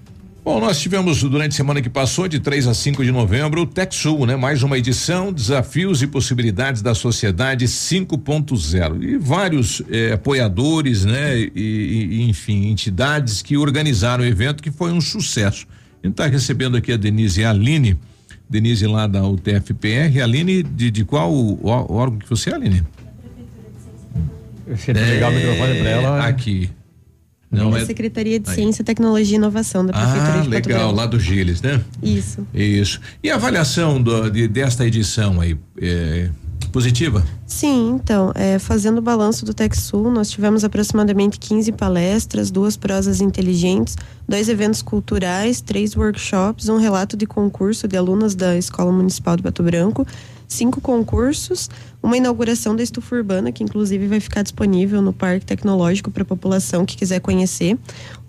Bom, 0.48 0.62
nós 0.62 0.80
tivemos 0.80 1.22
durante 1.24 1.52
a 1.52 1.56
semana 1.58 1.82
que 1.82 1.90
passou, 1.90 2.26
de 2.26 2.40
3 2.40 2.68
a 2.68 2.74
5 2.74 3.04
de 3.04 3.12
novembro, 3.12 3.64
o 3.64 3.66
TechSul, 3.66 4.26
né? 4.26 4.38
Mais 4.38 4.64
uma 4.64 4.78
edição, 4.78 5.34
Desafios 5.34 6.02
e 6.02 6.08
Possibilidades 6.08 6.82
da 6.82 6.96
Sociedade 6.96 7.66
5.0. 7.66 9.04
E 9.04 9.18
vários 9.18 9.82
eh, 9.92 10.14
apoiadores, 10.14 11.04
né? 11.04 11.38
E, 11.38 11.50
e- 11.54 12.30
enfim, 12.30 12.70
entidades 12.70 13.42
que 13.42 13.58
organizaram 13.58 14.24
o 14.24 14.28
evento, 14.28 14.64
que 14.64 14.72
foi 14.72 14.94
um 14.94 15.02
sucesso. 15.02 15.68
A 16.02 16.08
gente 16.08 16.14
está 16.14 16.28
recebendo 16.28 16.78
aqui 16.78 16.94
a 16.94 16.98
Denise 16.98 17.42
e 17.42 17.44
a 17.44 17.50
Aline. 17.50 17.98
Denise 18.50 18.88
lá 18.88 19.06
da 19.06 19.28
UTFPR. 19.28 20.22
Aline, 20.24 20.64
de, 20.64 20.90
de 20.90 21.04
qual 21.04 21.30
órgão 21.62 22.20
que 22.20 22.30
você 22.30 22.52
é, 22.52 22.54
Aline? 22.56 22.84
Se 24.76 24.92
ele 24.92 25.00
pegar 25.00 25.30
o 25.30 25.32
microfone 25.34 25.80
pra 25.80 25.90
ela. 25.90 26.26
Aqui. 26.28 26.70
Não 27.50 27.72
da 27.72 27.80
é. 27.80 27.86
Secretaria 27.86 28.40
de 28.40 28.50
Aí. 28.50 28.56
Ciência, 28.56 28.84
Tecnologia 28.84 29.36
e 29.36 29.40
Inovação 29.40 29.86
da 29.86 29.94
Prefeitura 29.94 30.40
Ah, 30.40 30.42
de 30.42 30.50
legal, 30.50 30.92
lá 30.92 31.06
do 31.06 31.18
Giles, 31.18 31.62
né? 31.62 31.80
Isso. 32.04 32.46
Isso. 32.54 33.00
E 33.24 33.30
a 33.32 33.36
avaliação 33.36 34.02
do- 34.02 34.30
de- 34.30 34.50
desta 34.50 34.86
edição 34.86 35.40
aí, 35.40 35.58
é, 35.82 36.30
positiva? 36.74 37.26
Sim, 37.46 37.94
então, 37.96 38.34
é, 38.36 38.60
fazendo 38.60 38.98
o 38.98 39.02
balanço 39.02 39.46
do 39.46 39.54
TechSul, 39.54 40.12
nós 40.12 40.30
tivemos 40.30 40.66
aproximadamente 40.66 41.40
15 41.40 41.72
palestras, 41.72 42.52
duas 42.52 42.76
prosas 42.76 43.22
inteligentes, 43.22 43.96
dois 44.28 44.50
eventos 44.50 44.82
culturais, 44.82 45.62
três 45.62 45.96
workshops, 45.96 46.68
um 46.68 46.78
relato 46.78 47.16
de 47.16 47.26
concurso 47.26 47.88
de 47.88 47.96
alunas 47.96 48.36
da 48.36 48.58
Escola 48.58 48.92
Municipal 48.92 49.38
de 49.38 49.44
Pato 49.44 49.64
Branco, 49.64 50.06
cinco 50.50 50.82
concursos, 50.82 51.70
uma 52.08 52.16
inauguração 52.16 52.74
da 52.74 52.82
estufa 52.82 53.18
urbana, 53.18 53.52
que 53.52 53.62
inclusive 53.62 54.08
vai 54.08 54.22
ficar 54.22 54.42
disponível 54.42 55.02
no 55.02 55.12
Parque 55.12 55.46
Tecnológico 55.46 56.10
para 56.10 56.24
a 56.24 56.26
população 56.26 56.86
que 56.86 56.96
quiser 56.96 57.20
conhecer, 57.20 57.78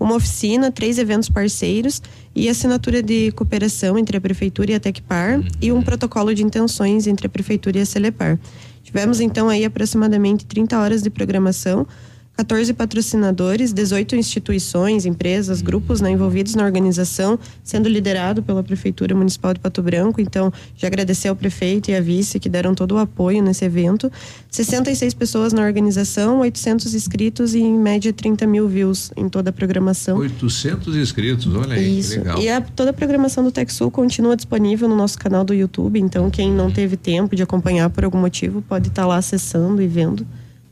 uma 0.01 0.17
oficina, 0.17 0.73
três 0.73 0.99
eventos 0.99 1.29
parceiros 1.29 2.03
e 2.35 2.49
assinatura 2.49 3.01
de 3.01 3.31
cooperação 3.33 3.97
entre 3.97 4.17
a 4.17 4.21
Prefeitura 4.21 4.73
e 4.73 4.75
a 4.75 4.81
Tecpar 4.81 5.41
e 5.63 5.71
um 5.71 5.81
protocolo 5.81 6.35
de 6.35 6.43
intenções 6.43 7.07
entre 7.07 7.29
a 7.29 7.31
Prefeitura 7.31 7.79
e 7.79 7.83
a 7.83 7.87
Celepar. 7.87 8.37
Tivemos 8.83 9.21
então 9.21 9.49
aí 9.49 9.65
aproximadamente 9.65 10.45
30 10.45 10.77
horas 10.77 11.01
de 11.01 11.09
programação, 11.09 11.87
14 12.39 12.73
patrocinadores, 12.73 13.73
18 13.73 14.15
instituições, 14.15 15.05
empresas, 15.05 15.61
grupos 15.61 16.01
né, 16.01 16.13
envolvidos 16.13 16.55
na 16.55 16.65
organização, 16.65 17.37
sendo 17.65 17.89
liderado 17.89 18.45
pela 18.45 18.63
Prefeitura 18.63 19.13
Municipal 19.13 19.53
de 19.53 19.59
Pato 19.59 19.83
Branco. 19.83 20.21
Então, 20.21 20.53
já 20.77 20.87
agradecer 20.87 21.27
ao 21.27 21.35
prefeito 21.35 21.91
e 21.91 21.97
à 21.97 22.01
vice 22.01 22.39
que 22.39 22.49
deram 22.49 22.77
todo 22.77 22.93
o 22.93 22.99
apoio 22.99 23.43
nesse 23.43 23.65
evento. 23.65 24.09
66 24.53 25.15
pessoas 25.15 25.53
na 25.53 25.63
organização, 25.63 26.39
800 26.39 26.95
inscritos 26.95 27.55
e, 27.57 27.59
em 27.59 27.77
média, 27.77 28.13
30 28.13 28.47
mil 28.47 28.69
views 28.69 29.11
em 29.17 29.29
toda 29.29 29.51
a 29.51 29.53
programação. 29.53 30.19
800 30.19 30.95
inscritos, 30.95 31.53
olha 31.53 31.75
aí, 31.75 31.99
Isso. 31.99 32.13
que 32.13 32.19
legal. 32.19 32.41
E 32.41 32.49
a, 32.49 32.61
toda 32.61 32.91
a 32.91 32.95
programação 32.95 33.43
do 33.43 33.51
TechSul 33.51 33.91
continua 33.91 34.37
disponível 34.37 34.89
no 34.89 34.95
nosso 34.95 35.19
canal 35.19 35.45
do 35.45 35.53
YouTube. 35.53 35.99
Então, 35.99 36.31
quem 36.31 36.53
não 36.53 36.71
teve 36.71 36.97
tempo 36.97 37.35
de 37.35 37.43
acompanhar 37.43 37.91
por 37.91 38.05
algum 38.05 38.19
motivo, 38.19 38.63
pode 38.63 38.87
estar 38.87 39.07
lá 39.07 39.17
acessando 39.17 39.83
e 39.83 39.89
vendo 39.89 40.25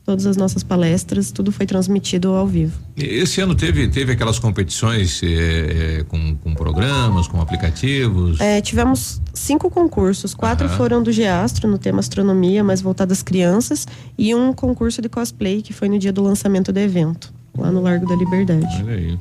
todas 0.07 0.25
as 0.25 0.37
nossas 0.37 0.63
palestras. 0.63 1.31
Tudo 1.31 1.51
foi 1.51 1.65
transmitido 1.65 2.29
ao 2.29 2.47
vivo. 2.47 2.79
Esse 2.95 3.41
ano 3.41 3.53
teve, 3.53 3.89
teve 3.89 4.13
aquelas 4.13 4.39
competições 4.39 5.21
eh, 5.21 6.05
com, 6.07 6.33
com 6.37 6.55
programas, 6.55 7.27
com 7.27 7.41
aplicativos. 7.41 8.39
É, 8.39 8.61
tivemos 8.61 9.21
cinco 9.33 9.69
concursos. 9.69 10.33
Quatro 10.33 10.65
Aham. 10.65 10.77
foram 10.77 11.03
do 11.03 11.11
Geastro, 11.11 11.67
no 11.67 11.77
tema 11.77 11.99
astronomia, 11.99 12.63
mais 12.63 12.79
voltado 12.79 13.11
às 13.11 13.21
crianças. 13.21 13.85
E 14.17 14.33
um 14.33 14.53
concurso 14.53 15.01
de 15.01 15.09
cosplay, 15.09 15.61
que 15.61 15.73
foi 15.73 15.89
no 15.89 15.99
dia 15.99 16.13
do 16.13 16.23
lançamento 16.23 16.71
do 16.71 16.79
evento, 16.79 17.33
lá 17.57 17.69
no 17.69 17.81
Largo 17.81 18.07
da 18.07 18.15
Liberdade. 18.15 18.81
Olha 18.81 18.93
aí. 18.93 19.19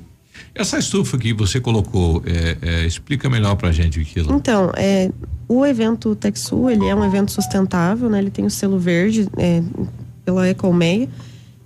Essa 0.55 0.79
estufa 0.79 1.19
que 1.19 1.35
você 1.35 1.61
colocou, 1.61 2.23
eh, 2.25 2.57
eh, 2.63 2.87
explica 2.87 3.29
melhor 3.29 3.57
pra 3.57 3.73
gente 3.73 3.99
aquilo. 3.99 4.33
Então, 4.33 4.71
é, 4.77 5.11
o 5.49 5.67
evento 5.67 6.15
TechSul, 6.15 6.71
ele 6.71 6.87
é 6.87 6.95
um 6.95 7.05
evento 7.05 7.33
sustentável, 7.33 8.09
né? 8.09 8.19
Ele 8.19 8.31
tem 8.31 8.45
o 8.45 8.51
selo 8.51 8.79
verde 8.79 9.29
é, 9.37 9.61
pela 10.27 10.49
Ecolmeia. 10.49 11.09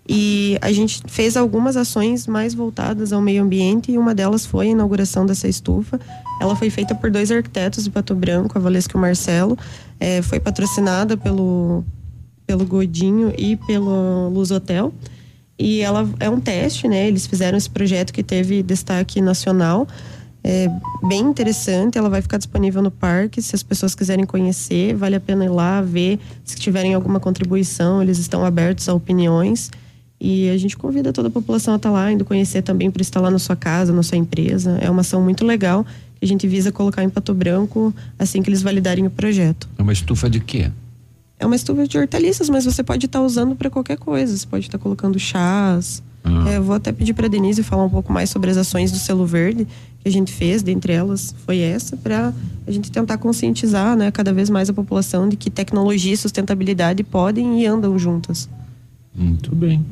E 0.07 0.59
a 0.61 0.71
gente 0.73 1.03
fez 1.07 1.37
algumas 1.37 1.77
ações 1.77 2.27
mais 2.27 2.53
voltadas 2.53 3.13
ao 3.13 3.23
meio 3.23 3.43
ambiente 3.43 3.93
e 3.93 3.99
uma 3.99 4.15
delas 4.15 4.45
foi 4.45 4.69
a 4.69 4.71
inauguração 4.71 5.25
dessa 5.25 5.49
estufa. 5.49 6.01
Ela 6.41 6.55
foi 6.57 6.69
feita 6.69 6.95
por 6.95 7.11
dois 7.11 7.31
arquitetos 7.31 7.85
de 7.85 7.91
Pato 7.91 8.15
Branco, 8.15 8.59
a 8.59 8.61
Valesca 8.61 8.97
e 8.97 8.99
o 8.99 9.01
Marcelo. 9.01 9.57
É, 9.99 10.21
foi 10.21 10.41
patrocinada 10.41 11.17
pelo, 11.17 11.85
pelo 12.47 12.67
Godinho 12.67 13.33
e 13.39 13.57
pelo 13.57 14.29
Luz 14.31 14.51
Hotel. 14.51 14.93
E 15.57 15.81
ela 15.81 16.09
é 16.19 16.29
um 16.29 16.41
teste, 16.41 16.89
né? 16.89 17.07
Eles 17.07 17.27
fizeram 17.27 17.57
esse 17.57 17.71
projeto 17.71 18.13
que 18.13 18.23
teve 18.23 18.63
destaque 18.63 19.21
nacional. 19.21 19.87
É 20.43 20.69
bem 21.07 21.21
interessante, 21.21 21.99
ela 21.99 22.09
vai 22.09 22.23
ficar 22.23 22.39
disponível 22.39 22.83
no 22.83 22.91
parque. 22.91 23.43
Se 23.43 23.55
as 23.55 23.63
pessoas 23.63 23.95
quiserem 23.95 24.25
conhecer, 24.25 24.95
vale 24.95 25.17
a 25.17 25.21
pena 25.21 25.45
ir 25.45 25.51
lá 25.51 25.83
ver. 25.83 26.19
Se 26.45 26.57
tiverem 26.57 26.95
alguma 26.95 27.21
contribuição, 27.21 28.03
eles 28.03 28.19
estão 28.19 28.45
abertos 28.45 28.89
a 28.89 28.95
opiniões. 28.95 29.71
E 30.21 30.51
a 30.51 30.57
gente 30.59 30.77
convida 30.77 31.13
toda 31.13 31.29
a 31.29 31.31
população 31.31 31.75
a 31.75 31.77
estar 31.77 31.91
lá, 31.91 32.13
indo 32.13 32.25
conhecer 32.25 32.63
também 32.63 32.91
para 32.91 33.01
instalar 33.01 33.31
na 33.31 33.39
sua 33.39 33.57
casa, 33.57 33.93
na 33.93 34.03
sua 34.03 34.19
empresa. 34.19 34.79
É 34.81 34.91
uma 34.91 35.01
ação 35.01 35.23
muito 35.23 35.45
legal 35.47 35.85
que 36.19 36.25
a 36.25 36.29
gente 36.29 36.47
visa 36.47 36.71
colocar 36.71 37.03
em 37.03 37.09
Pato 37.09 37.33
Branco 37.33 37.95
assim 38.19 38.43
que 38.43 38.51
eles 38.51 38.61
validarem 38.61 39.07
o 39.07 39.11
projeto. 39.11 39.67
É 39.79 39.83
uma 39.83 39.93
estufa 39.93 40.29
de 40.29 40.41
quê? 40.41 40.71
É 41.39 41.47
uma 41.47 41.57
estufa 41.57 41.89
de 41.89 41.97
hortaliças, 41.97 42.51
mas 42.51 42.67
você 42.67 42.83
pode 42.83 43.07
estar 43.07 43.23
usando 43.23 43.57
para 43.57 43.71
qualquer 43.71 43.97
coisa. 43.97 44.37
Você 44.37 44.47
pode 44.47 44.67
estar 44.67 44.77
colocando 44.77 45.19
chás. 45.19 46.03
Ah. 46.23 46.51
É, 46.51 46.61
vou 46.61 46.75
até 46.75 46.93
pedir 46.93 47.15
para 47.15 47.29
Denise 47.29 47.63
falar 47.63 47.85
um 47.85 47.91
pouco 47.91 48.13
mais 48.13 48.29
sobre 48.31 48.51
as 48.51 48.57
ações 48.57 48.93
do 48.93 48.99
selo 48.99 49.25
verde 49.27 49.67
que 50.03 50.09
a 50.09 50.13
gente 50.13 50.33
fez. 50.33 50.63
Dentre 50.63 50.93
elas 50.93 51.35
foi 51.47 51.59
essa 51.59 51.97
para 51.97 52.33
a 52.67 52.71
gente 52.71 52.91
tentar 52.91 53.17
conscientizar, 53.19 53.97
né, 53.97 54.11
cada 54.11 54.33
vez 54.33 54.51
mais 54.51 54.69
a 54.69 54.73
população 54.73 55.29
de 55.29 55.37
que 55.37 55.49
tecnologia 55.51 56.13
e 56.13 56.17
sustentabilidade 56.17 57.03
podem 57.03 57.63
e 57.63 57.67
andam 57.67 57.99
juntas. 57.99 58.49
Muito 59.15 59.55
bem. 59.55 59.85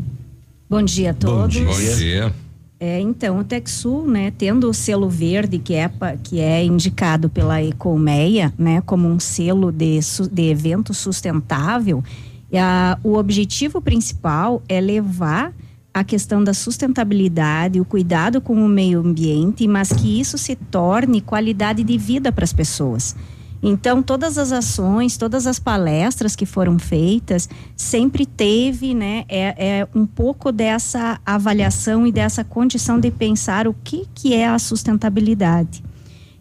Bom 0.68 0.82
dia 0.82 1.10
a 1.12 1.14
todos. 1.14 1.56
Bom 1.58 1.96
dia. 1.96 2.32
É, 2.80 3.00
então, 3.00 3.40
o 3.40 3.44
TechSul, 3.44 4.06
né, 4.06 4.30
tendo 4.38 4.70
o 4.70 4.74
selo 4.74 5.08
verde, 5.08 5.58
que 5.58 5.74
é, 5.74 5.90
que 6.22 6.38
é 6.38 6.64
indicado 6.64 7.28
pela 7.28 7.60
Ecolmeia, 7.60 8.52
né, 8.56 8.80
como 8.82 9.08
um 9.08 9.18
selo 9.18 9.72
de, 9.72 9.98
de 10.30 10.42
evento 10.42 10.94
sustentável, 10.94 12.04
e 12.52 12.56
a- 12.56 12.96
o 13.02 13.14
objetivo 13.16 13.80
principal 13.80 14.62
é 14.68 14.80
levar 14.80 15.52
a 15.92 16.04
questão 16.04 16.44
da 16.44 16.54
sustentabilidade, 16.54 17.80
o 17.80 17.84
cuidado 17.84 18.40
com 18.40 18.54
o 18.54 18.68
meio 18.68 19.00
ambiente, 19.00 19.66
mas 19.66 19.92
que 19.92 20.20
isso 20.20 20.38
se 20.38 20.54
torne 20.54 21.20
qualidade 21.20 21.82
de 21.82 21.98
vida 21.98 22.30
para 22.30 22.44
as 22.44 22.52
pessoas. 22.52 23.16
Então, 23.62 24.02
todas 24.02 24.38
as 24.38 24.52
ações, 24.52 25.16
todas 25.16 25.46
as 25.46 25.58
palestras 25.58 26.36
que 26.36 26.46
foram 26.46 26.78
feitas, 26.78 27.48
sempre 27.76 28.24
teve, 28.24 28.94
né, 28.94 29.24
é, 29.28 29.80
é 29.80 29.88
um 29.94 30.06
pouco 30.06 30.52
dessa 30.52 31.20
avaliação 31.26 32.06
e 32.06 32.12
dessa 32.12 32.44
condição 32.44 33.00
de 33.00 33.10
pensar 33.10 33.66
o 33.66 33.74
que, 33.74 34.06
que 34.14 34.32
é 34.32 34.46
a 34.46 34.58
sustentabilidade. 34.58 35.82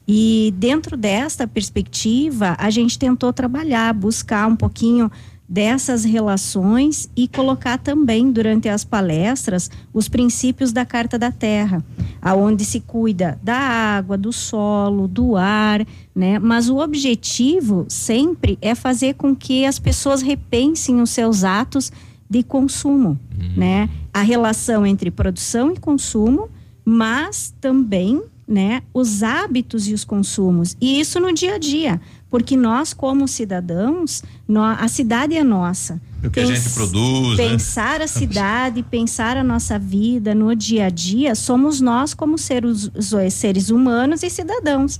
E 0.07 0.53
dentro 0.57 0.95
desta 0.95 1.48
perspectiva, 1.48 2.56
a 2.57 2.69
gente 2.69 2.98
tentou 2.98 3.34
trabalhar, 3.34 3.94
buscar 3.94 4.48
um 4.48 4.56
pouquinho 4.56 5.11
dessas 5.48 6.03
relações 6.03 7.10
e 7.15 7.28
colocar 7.28 7.78
também 7.78 8.32
durante 8.32 8.68
as 8.68 8.84
palestras 8.84 9.72
os 9.94 10.10
princípios 10.10 10.74
da 10.74 10.86
Carta 10.86 11.18
da 11.18 11.32
Terra, 11.32 11.84
aonde 12.22 12.65
se 12.65 12.82
cuida 12.82 13.40
da 13.41 13.56
água, 13.56 14.18
do 14.18 14.34
solo, 14.34 15.07
do 15.07 15.38
ar, 15.38 15.86
né? 16.14 16.38
Mas 16.38 16.69
o 16.69 16.78
objetivo 16.78 17.86
sempre 17.88 18.57
é 18.61 18.76
fazer 18.76 19.14
com 19.15 19.34
que 19.36 19.65
as 19.65 19.80
pessoas 19.80 20.22
repensem 20.22 21.02
os 21.02 21.11
seus 21.11 21.44
atos 21.44 21.91
de 22.30 22.44
consumo, 22.44 23.18
né? 23.56 23.90
A 24.14 24.22
relação 24.22 24.86
entre 24.86 25.10
produção 25.10 25.72
e 25.72 25.80
consumo, 25.80 26.49
mas 26.84 27.53
também, 27.61 28.22
né, 28.48 28.82
os 28.94 29.24
hábitos 29.24 29.88
e 29.88 29.94
os 29.94 30.06
consumos. 30.06 30.78
E 30.80 30.99
isso 30.99 31.19
no 31.19 31.34
dia 31.34 31.56
a 31.56 31.57
dia, 31.57 31.99
porque 32.30 32.56
nós 32.56 32.94
como 32.94 33.28
cidadãos, 33.28 34.24
nó- 34.48 34.76
a 34.80 34.88
cidade 34.88 35.36
é 35.36 35.44
nossa. 35.44 35.99
O 36.24 36.30
que 36.30 36.40
a 36.40 36.45
gente 36.45 36.69
produz, 36.74 37.38
né? 37.38 37.49
Pensar 37.49 38.02
a 38.02 38.07
cidade, 38.07 38.84
pensar 38.84 39.38
a 39.38 39.44
nossa 39.44 39.78
vida 39.78 40.34
no 40.34 40.56
dia 40.56 40.86
a 40.86 40.90
dia, 40.90 41.36
somos 41.36 41.82
nós 41.82 42.14
como 42.14 42.38
seres, 42.38 42.90
seres 43.32 43.69
humanos 43.69 44.24
e 44.24 44.30
cidadãos. 44.30 44.99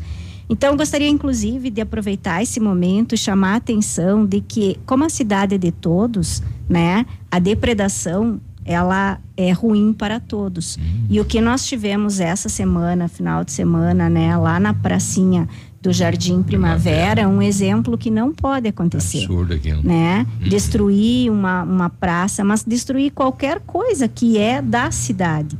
Então, 0.49 0.78
gostaria, 0.78 1.10
inclusive, 1.10 1.69
de 1.69 1.82
aproveitar 1.82 2.41
esse 2.41 2.60
momento 2.60 3.14
e 3.15 3.18
chamar 3.18 3.53
a 3.53 3.57
atenção 3.57 4.26
de 4.26 4.40
que, 4.40 4.80
como 4.86 5.03
a 5.03 5.10
cidade 5.10 5.56
é 5.56 5.57
de 5.57 5.72
todos, 5.72 6.41
né, 6.69 7.06
a 7.30 7.38
depredação 7.40 8.40
ela 8.68 9.19
é 9.35 9.52
ruim 9.52 9.94
para 9.94 10.19
todos. 10.19 10.77
E 11.10 11.19
o 11.19 11.26
que 11.26 11.39
nós 11.41 11.65
tivemos 11.65 12.19
essa 12.19 12.49
semana, 12.49 13.07
final 13.07 13.44
de 13.44 13.52
semana, 13.52 14.10
né, 14.10 14.35
lá 14.38 14.60
na 14.60 14.73
pracinha 14.73 15.48
do 15.81 15.94
Jardim 15.94 16.44
Primavera, 16.44 17.22
é 17.22 17.27
um 17.27 17.41
exemplo 17.41 17.98
que 17.98 18.11
não 18.11 18.34
pode 18.34 18.68
acontecer 18.68 19.19
Absurdo 19.23 19.53
aquilo. 19.53 19.81
né? 19.84 20.26
Destruir 20.41 21.31
uma, 21.31 21.64
uma 21.64 21.89
praça, 21.89 22.44
mas 22.44 22.64
destruir 22.64 23.11
qualquer 23.11 23.60
coisa 23.61 24.07
que 24.07 24.38
é 24.38 24.61
da 24.61 24.91
cidade. 24.91 25.57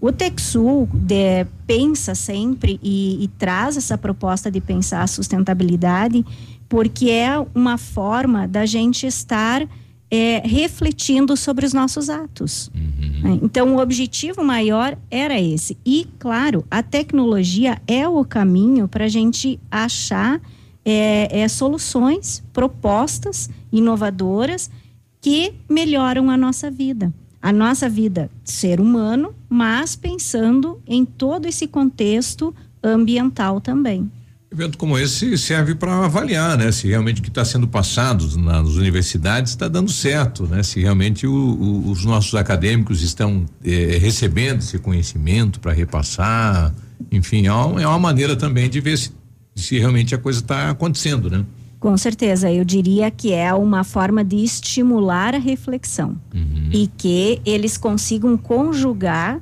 O 0.00 0.12
TechSul 0.12 0.88
de- 0.94 1.46
pensa 1.66 2.14
sempre 2.14 2.78
e, 2.82 3.24
e 3.24 3.28
traz 3.38 3.76
essa 3.76 3.98
proposta 3.98 4.50
de 4.50 4.60
pensar 4.60 5.02
a 5.02 5.06
sustentabilidade 5.06 6.24
porque 6.68 7.10
é 7.10 7.44
uma 7.54 7.76
forma 7.76 8.46
da 8.46 8.64
gente 8.66 9.06
estar 9.06 9.66
é, 10.10 10.38
refletindo 10.44 11.36
sobre 11.36 11.66
os 11.66 11.72
nossos 11.72 12.08
atos. 12.08 12.70
né? 13.22 13.38
Então, 13.42 13.74
o 13.74 13.80
objetivo 13.80 14.44
maior 14.44 14.96
era 15.10 15.40
esse. 15.40 15.76
E, 15.84 16.06
claro, 16.18 16.64
a 16.70 16.82
tecnologia 16.82 17.80
é 17.86 18.08
o 18.08 18.24
caminho 18.24 18.86
para 18.86 19.06
a 19.06 19.08
gente 19.08 19.58
achar 19.70 20.40
é, 20.84 21.40
é, 21.40 21.48
soluções, 21.48 22.42
propostas 22.52 23.50
inovadoras 23.72 24.70
que 25.20 25.54
melhoram 25.68 26.30
a 26.30 26.36
nossa 26.36 26.70
vida. 26.70 27.12
A 27.42 27.52
nossa 27.52 27.88
vida, 27.88 28.30
ser 28.44 28.80
humano, 28.80 29.34
mas 29.48 29.96
pensando 29.96 30.80
em 30.86 31.04
todo 31.04 31.46
esse 31.46 31.66
contexto 31.66 32.54
ambiental 32.82 33.60
também. 33.60 34.10
Evento 34.58 34.78
como 34.78 34.98
esse 34.98 35.36
serve 35.36 35.74
para 35.74 36.06
avaliar, 36.06 36.56
né? 36.56 36.72
Se 36.72 36.88
realmente 36.88 37.20
o 37.20 37.22
que 37.22 37.28
está 37.28 37.44
sendo 37.44 37.68
passado 37.68 38.26
nas 38.38 38.68
universidades 38.70 39.52
está 39.52 39.68
dando 39.68 39.90
certo, 39.90 40.44
né? 40.46 40.62
Se 40.62 40.80
realmente 40.80 41.26
o- 41.26 41.30
o- 41.30 41.90
os 41.90 42.06
nossos 42.06 42.34
acadêmicos 42.34 43.02
estão 43.02 43.44
eh, 43.62 43.98
recebendo 44.00 44.60
esse 44.60 44.78
conhecimento 44.78 45.60
para 45.60 45.72
repassar, 45.74 46.74
enfim, 47.12 47.46
é 47.46 47.52
uma, 47.52 47.82
é 47.82 47.86
uma 47.86 47.98
maneira 47.98 48.34
também 48.34 48.70
de 48.70 48.80
ver 48.80 48.96
se, 48.96 49.10
se 49.54 49.78
realmente 49.78 50.14
a 50.14 50.18
coisa 50.18 50.40
está 50.40 50.70
acontecendo, 50.70 51.28
né? 51.28 51.44
Com 51.78 51.94
certeza, 51.98 52.50
eu 52.50 52.64
diria 52.64 53.10
que 53.10 53.34
é 53.34 53.52
uma 53.52 53.84
forma 53.84 54.24
de 54.24 54.36
estimular 54.36 55.34
a 55.34 55.38
reflexão 55.38 56.16
e 56.72 56.86
que 56.96 57.42
eles 57.44 57.76
consigam 57.76 58.38
conjugar 58.38 59.38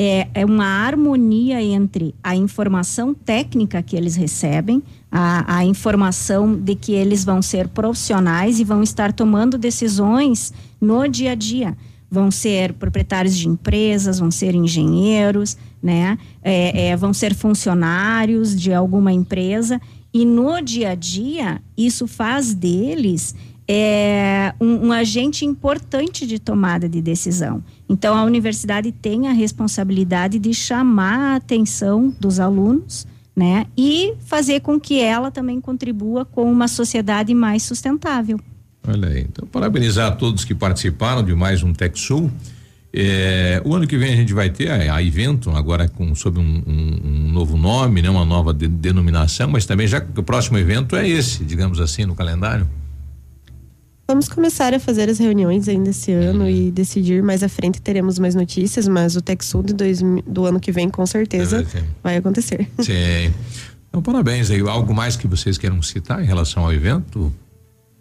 é, 0.00 0.28
é 0.32 0.44
uma 0.44 0.64
harmonia 0.64 1.60
entre 1.60 2.14
a 2.22 2.36
informação 2.36 3.12
técnica 3.12 3.82
que 3.82 3.96
eles 3.96 4.14
recebem, 4.14 4.80
a, 5.10 5.56
a 5.56 5.64
informação 5.64 6.54
de 6.54 6.76
que 6.76 6.92
eles 6.92 7.24
vão 7.24 7.42
ser 7.42 7.66
profissionais 7.66 8.60
e 8.60 8.64
vão 8.64 8.80
estar 8.80 9.12
tomando 9.12 9.58
decisões 9.58 10.52
no 10.80 11.08
dia 11.08 11.32
a 11.32 11.34
dia. 11.34 11.76
vão 12.08 12.30
ser 12.30 12.74
proprietários 12.74 13.36
de 13.36 13.48
empresas, 13.48 14.20
vão 14.20 14.30
ser 14.30 14.54
engenheiros, 14.54 15.58
né? 15.82 16.16
É, 16.42 16.88
é, 16.88 16.96
vão 16.96 17.12
ser 17.12 17.34
funcionários 17.34 18.56
de 18.56 18.72
alguma 18.72 19.12
empresa 19.12 19.80
e 20.14 20.24
no 20.24 20.60
dia 20.62 20.90
a 20.90 20.94
dia 20.94 21.60
isso 21.76 22.06
faz 22.06 22.54
deles 22.54 23.34
é, 23.68 24.54
um, 24.58 24.86
um 24.86 24.92
agente 24.92 25.44
importante 25.44 26.26
de 26.26 26.38
tomada 26.38 26.88
de 26.88 27.02
decisão. 27.02 27.62
Então 27.88 28.14
a 28.16 28.24
universidade 28.24 28.92
tem 28.92 29.28
a 29.28 29.32
responsabilidade 29.32 30.38
de 30.38 30.52
chamar 30.52 31.32
a 31.32 31.36
atenção 31.36 32.14
dos 32.20 32.38
alunos 32.38 33.06
né? 33.38 33.66
E 33.76 34.14
fazer 34.26 34.58
com 34.60 34.80
que 34.80 35.00
ela 35.00 35.30
também 35.30 35.60
contribua 35.60 36.24
com 36.24 36.50
uma 36.50 36.66
sociedade 36.66 37.32
mais 37.32 37.62
sustentável. 37.62 38.40
Olha 38.84 39.10
aí, 39.10 39.20
então 39.20 39.46
parabenizar 39.46 40.08
a 40.08 40.10
todos 40.10 40.44
que 40.44 40.56
participaram 40.56 41.22
de 41.22 41.32
mais 41.36 41.62
um 41.62 41.72
TechSul. 41.72 42.28
É, 42.92 43.62
o 43.64 43.76
ano 43.76 43.86
que 43.86 43.96
vem 43.96 44.12
a 44.12 44.16
gente 44.16 44.34
vai 44.34 44.50
ter 44.50 44.70
a, 44.70 44.96
a 44.96 45.02
evento 45.02 45.50
agora 45.50 45.88
com 45.88 46.12
sob 46.16 46.40
um, 46.40 46.62
um, 46.66 47.00
um, 47.04 47.32
novo 47.32 47.56
nome, 47.56 48.02
né, 48.02 48.10
uma 48.10 48.24
nova 48.24 48.52
de, 48.52 48.66
denominação, 48.66 49.48
mas 49.48 49.64
também 49.64 49.86
já 49.86 50.04
o 50.16 50.22
próximo 50.24 50.58
evento 50.58 50.96
é 50.96 51.08
esse, 51.08 51.44
digamos 51.44 51.78
assim, 51.80 52.06
no 52.06 52.16
calendário. 52.16 52.66
Vamos 54.10 54.26
começar 54.26 54.72
a 54.72 54.80
fazer 54.80 55.10
as 55.10 55.18
reuniões 55.18 55.68
ainda 55.68 55.90
esse 55.90 56.12
ano 56.12 56.44
uhum. 56.44 56.48
e 56.48 56.70
decidir 56.70 57.22
mais 57.22 57.42
à 57.42 57.48
frente 57.48 57.78
teremos 57.78 58.18
mais 58.18 58.34
notícias, 58.34 58.88
mas 58.88 59.16
o 59.16 59.20
TechSul 59.20 59.62
do, 59.62 59.74
do 60.26 60.46
ano 60.46 60.58
que 60.58 60.72
vem 60.72 60.88
com 60.88 61.04
certeza 61.04 61.66
vai 62.02 62.16
acontecer. 62.16 62.66
Sim. 62.80 63.34
Então, 63.86 64.00
parabéns 64.00 64.50
aí. 64.50 64.60
Algo 64.60 64.94
mais 64.94 65.14
que 65.14 65.26
vocês 65.26 65.58
queiram 65.58 65.82
citar 65.82 66.22
em 66.22 66.24
relação 66.24 66.64
ao 66.64 66.72
evento? 66.72 67.30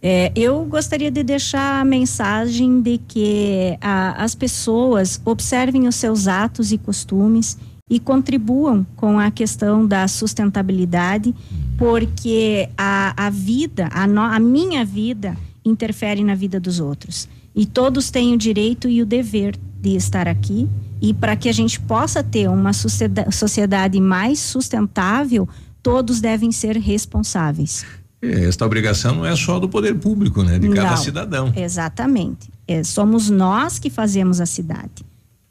É, 0.01 0.31
eu 0.33 0.63
gostaria 0.63 1.11
de 1.11 1.23
deixar 1.23 1.81
a 1.81 1.83
mensagem 1.83 2.81
de 2.81 2.99
que 2.99 3.77
a, 3.81 4.23
as 4.23 4.33
pessoas 4.33 5.19
observem 5.25 5.89
os 5.89 5.95
seus 5.95 6.25
atos 6.25 6.71
e 6.71 6.77
costumes 6.77 7.57
e 7.89 7.99
contribuam 7.99 8.87
com 8.95 9.19
a 9.19 9.29
questão 9.29 9.85
da 9.85 10.07
sustentabilidade, 10.07 11.29
uhum. 11.29 11.57
porque 11.77 12.69
a, 12.77 13.25
a 13.25 13.29
vida, 13.29 13.89
a, 13.91 14.07
no, 14.07 14.21
a 14.21 14.39
minha 14.39 14.85
vida, 14.85 15.35
interfere 15.67 16.23
na 16.23 16.35
vida 16.35 16.59
dos 16.59 16.79
outros. 16.79 17.27
E 17.55 17.65
todos 17.65 18.11
têm 18.11 18.33
o 18.33 18.37
direito 18.37 18.87
e 18.87 19.01
o 19.01 19.05
dever 19.05 19.55
de 19.81 19.95
estar 19.95 20.27
aqui. 20.27 20.67
E 21.01 21.13
para 21.13 21.35
que 21.35 21.49
a 21.49 21.51
gente 21.51 21.79
possa 21.79 22.23
ter 22.23 22.49
uma 22.49 22.71
sociedade 22.73 23.99
mais 23.99 24.39
sustentável, 24.39 25.47
todos 25.81 26.19
devem 26.19 26.51
ser 26.51 26.77
responsáveis. 26.77 27.85
É, 28.21 28.45
esta 28.45 28.65
obrigação 28.65 29.15
não 29.15 29.25
é 29.25 29.35
só 29.35 29.59
do 29.59 29.69
poder 29.69 29.95
público, 29.95 30.43
né? 30.43 30.57
De 30.57 30.69
cada 30.69 30.91
não, 30.91 30.97
cidadão. 30.97 31.53
Exatamente. 31.55 32.49
É, 32.67 32.83
somos 32.83 33.29
nós 33.29 33.77
que 33.79 33.89
fazemos 33.89 34.41
a 34.41 34.45
cidade. 34.45 35.05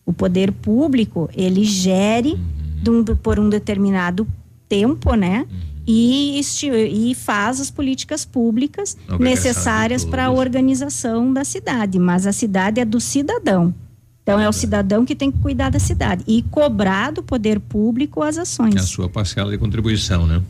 O 0.04 0.12
poder 0.12 0.52
público, 0.52 1.30
ele 1.34 1.64
gere 1.64 2.38
uhum. 2.86 3.00
um, 3.00 3.04
por 3.16 3.38
um 3.38 3.48
determinado 3.48 4.26
tempo, 4.68 5.14
né? 5.14 5.46
Uhum 5.50 5.75
e, 5.86 6.40
e 6.40 7.14
faz 7.14 7.60
as 7.60 7.70
políticas 7.70 8.24
públicas 8.24 8.96
necessárias 9.20 10.04
para 10.04 10.26
a 10.26 10.30
organização 10.30 11.32
da 11.32 11.44
cidade. 11.44 11.98
Mas 11.98 12.26
a 12.26 12.32
cidade 12.32 12.80
é 12.80 12.84
do 12.84 13.00
cidadão. 13.00 13.74
Então 14.22 14.40
é 14.40 14.48
o 14.48 14.52
cidadão 14.52 15.04
que 15.04 15.14
tem 15.14 15.30
que 15.30 15.38
cuidar 15.38 15.70
da 15.70 15.78
cidade 15.78 16.24
e 16.26 16.42
cobrar 16.42 17.12
do 17.12 17.22
poder 17.22 17.60
público 17.60 18.22
as 18.22 18.36
ações. 18.36 18.74
É 18.74 18.80
a 18.80 18.82
sua 18.82 19.08
parcela 19.08 19.52
de 19.52 19.58
contribuição, 19.58 20.26
né? 20.26 20.42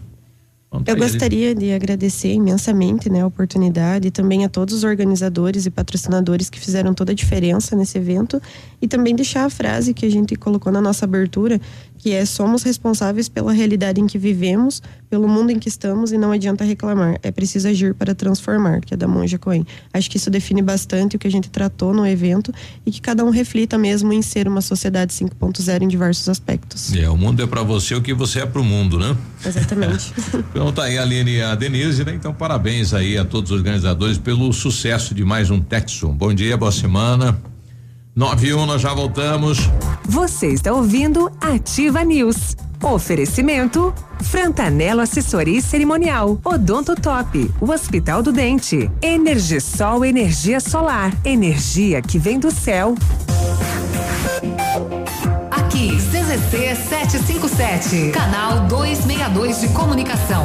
Eu 0.84 0.96
gostaria 0.96 1.54
de 1.54 1.72
agradecer 1.72 2.32
imensamente 2.32 3.08
né, 3.08 3.22
a 3.22 3.26
oportunidade 3.26 4.08
e 4.08 4.10
também 4.10 4.44
a 4.44 4.48
todos 4.48 4.74
os 4.74 4.84
organizadores 4.84 5.64
e 5.64 5.70
patrocinadores 5.70 6.50
que 6.50 6.58
fizeram 6.58 6.92
toda 6.92 7.12
a 7.12 7.14
diferença 7.14 7.76
nesse 7.76 7.96
evento 7.96 8.42
e 8.82 8.88
também 8.88 9.14
deixar 9.14 9.44
a 9.44 9.50
frase 9.50 9.94
que 9.94 10.04
a 10.04 10.10
gente 10.10 10.34
colocou 10.36 10.72
na 10.72 10.80
nossa 10.80 11.04
abertura, 11.04 11.60
que 12.06 12.12
é 12.12 12.24
somos 12.24 12.62
responsáveis 12.62 13.28
pela 13.28 13.52
realidade 13.52 14.00
em 14.00 14.06
que 14.06 14.16
vivemos, 14.16 14.80
pelo 15.10 15.26
mundo 15.26 15.50
em 15.50 15.58
que 15.58 15.68
estamos 15.68 16.12
e 16.12 16.16
não 16.16 16.30
adianta 16.30 16.62
reclamar, 16.62 17.18
é 17.20 17.32
preciso 17.32 17.66
agir 17.66 17.94
para 17.94 18.14
transformar, 18.14 18.80
que 18.80 18.94
é 18.94 18.96
da 18.96 19.08
Monja 19.08 19.38
Coen. 19.38 19.66
Acho 19.92 20.08
que 20.08 20.16
isso 20.16 20.30
define 20.30 20.62
bastante 20.62 21.16
o 21.16 21.18
que 21.18 21.26
a 21.26 21.30
gente 21.30 21.50
tratou 21.50 21.92
no 21.92 22.06
evento 22.06 22.54
e 22.86 22.92
que 22.92 23.00
cada 23.00 23.24
um 23.24 23.30
reflita 23.30 23.76
mesmo 23.76 24.12
em 24.12 24.22
ser 24.22 24.46
uma 24.46 24.60
sociedade 24.60 25.12
5.0 25.12 25.82
em 25.82 25.88
diversos 25.88 26.28
aspectos. 26.28 26.94
É, 26.94 27.10
o 27.10 27.16
mundo 27.16 27.42
é 27.42 27.46
para 27.48 27.64
você 27.64 27.96
o 27.96 28.00
que 28.00 28.14
você 28.14 28.38
é 28.38 28.46
para 28.46 28.60
o 28.60 28.64
mundo, 28.64 29.00
né? 29.00 29.16
Exatamente. 29.44 30.14
então 30.54 30.72
tá 30.72 30.84
aí 30.84 30.98
a 30.98 31.02
Aline 31.02 31.38
e 31.38 31.42
a 31.42 31.56
Denise, 31.56 32.04
né? 32.04 32.14
Então 32.14 32.32
parabéns 32.32 32.94
aí 32.94 33.18
a 33.18 33.24
todos 33.24 33.50
os 33.50 33.56
organizadores 33.56 34.16
pelo 34.16 34.52
sucesso 34.52 35.12
de 35.12 35.24
mais 35.24 35.50
um 35.50 35.60
Texum. 35.60 36.12
Bom 36.12 36.32
dia, 36.32 36.56
boa 36.56 36.70
semana. 36.70 37.36
9 38.16 38.46
e 38.46 38.54
1, 38.54 38.64
nós 38.64 38.80
já 38.80 38.94
voltamos. 38.94 39.58
Você 40.06 40.46
está 40.46 40.72
ouvindo 40.72 41.30
Ativa 41.38 42.02
News. 42.02 42.56
Oferecimento 42.82 43.92
Frantanelo 44.22 45.02
Assessoria 45.02 45.60
Cerimonial, 45.60 46.40
Odonto 46.42 46.94
Top, 46.94 47.50
o 47.60 47.70
Hospital 47.70 48.22
do 48.22 48.32
Dente, 48.32 48.90
Energisol 49.02 50.02
Energia 50.02 50.60
Solar, 50.60 51.12
energia 51.26 52.00
que 52.00 52.18
vem 52.18 52.38
do 52.38 52.50
céu. 52.50 52.94
Aqui, 55.50 55.96
CZC 55.96 56.74
757, 56.88 58.12
canal 58.12 58.60
262 58.66 59.60
de 59.60 59.68
comunicação. 59.68 60.44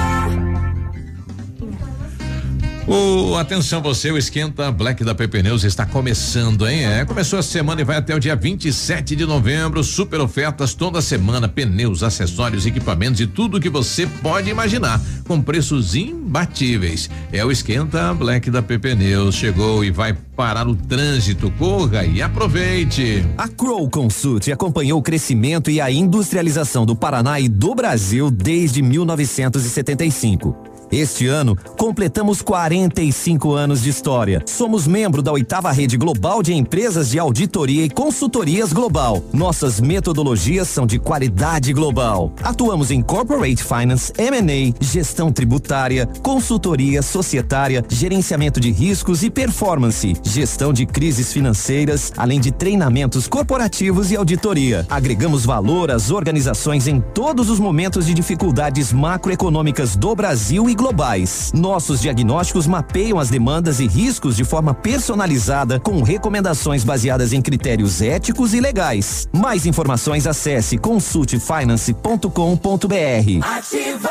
O, 2.87 3.35
atenção 3.35 3.79
você, 3.79 4.11
o 4.11 4.17
esquenta 4.17 4.71
Black 4.71 5.03
da 5.03 5.13
PP 5.13 5.43
Neus 5.43 5.63
está 5.63 5.85
começando, 5.85 6.67
hein? 6.67 6.83
É, 6.83 7.05
começou 7.05 7.37
a 7.37 7.43
semana 7.43 7.81
e 7.81 7.83
vai 7.83 7.97
até 7.97 8.15
o 8.15 8.19
dia 8.19 8.35
27 8.35 9.15
de 9.15 9.23
novembro. 9.23 9.83
Super 9.83 10.19
ofertas 10.19 10.73
toda 10.73 10.99
semana, 10.99 11.47
pneus, 11.47 12.01
acessórios, 12.01 12.65
equipamentos 12.65 13.21
e 13.21 13.27
tudo 13.27 13.59
que 13.59 13.69
você 13.69 14.07
pode 14.07 14.49
imaginar, 14.49 14.99
com 15.27 15.39
preços 15.39 15.93
imbatíveis. 15.93 17.07
É 17.31 17.45
o 17.45 17.51
esquenta 17.51 18.13
Black 18.15 18.49
da 18.49 18.63
PP 18.63 18.95
Neus. 18.95 19.35
Chegou 19.35 19.85
e 19.85 19.91
vai 19.91 20.13
parar 20.35 20.67
o 20.67 20.75
trânsito. 20.75 21.51
Corra 21.51 22.03
e 22.03 22.19
aproveite. 22.19 23.23
A 23.37 23.47
Crow 23.47 23.87
Consult 23.89 24.51
acompanhou 24.51 24.99
o 24.99 25.03
crescimento 25.03 25.69
e 25.69 25.79
a 25.79 25.91
industrialização 25.91 26.83
do 26.83 26.95
Paraná 26.95 27.39
e 27.39 27.47
do 27.47 27.75
Brasil 27.75 28.31
desde 28.31 28.81
1975. 28.81 30.70
Este 30.91 31.25
ano, 31.25 31.55
completamos 31.77 32.41
45 32.41 33.53
anos 33.53 33.81
de 33.81 33.89
história. 33.89 34.43
Somos 34.45 34.85
membro 34.85 35.21
da 35.21 35.31
oitava 35.31 35.71
rede 35.71 35.95
global 35.95 36.43
de 36.43 36.53
empresas 36.53 37.11
de 37.11 37.17
auditoria 37.17 37.85
e 37.85 37.89
consultorias 37.89 38.73
global. 38.73 39.23
Nossas 39.31 39.79
metodologias 39.79 40.67
são 40.67 40.85
de 40.85 40.99
qualidade 40.99 41.71
global. 41.71 42.33
Atuamos 42.43 42.91
em 42.91 43.01
corporate 43.01 43.63
finance, 43.63 44.11
M&A, 44.17 44.75
gestão 44.83 45.31
tributária, 45.31 46.05
consultoria 46.21 47.01
societária, 47.01 47.85
gerenciamento 47.87 48.59
de 48.59 48.69
riscos 48.69 49.23
e 49.23 49.29
performance, 49.29 50.13
gestão 50.23 50.73
de 50.73 50.85
crises 50.85 51.31
financeiras, 51.31 52.11
além 52.17 52.41
de 52.41 52.51
treinamentos 52.51 53.29
corporativos 53.29 54.11
e 54.11 54.17
auditoria. 54.17 54.85
Agregamos 54.89 55.45
valor 55.45 55.89
às 55.89 56.11
organizações 56.11 56.85
em 56.85 56.99
todos 56.99 57.49
os 57.49 57.61
momentos 57.61 58.07
de 58.07 58.13
dificuldades 58.13 58.91
macroeconômicas 58.91 59.95
do 59.95 60.13
Brasil 60.13 60.69
e 60.69 60.80
globais. 60.81 61.51
Nossos 61.53 62.01
diagnósticos 62.01 62.65
mapeiam 62.65 63.19
as 63.19 63.29
demandas 63.29 63.79
e 63.79 63.85
riscos 63.85 64.35
de 64.35 64.43
forma 64.43 64.73
personalizada, 64.73 65.79
com 65.79 66.01
recomendações 66.01 66.83
baseadas 66.83 67.33
em 67.33 67.41
critérios 67.41 68.01
éticos 68.01 68.55
e 68.55 68.59
legais. 68.59 69.29
Mais 69.31 69.67
informações 69.67 70.25
acesse 70.25 70.79
consultefinance.com.br. 70.79 73.57
Ativa 73.57 74.09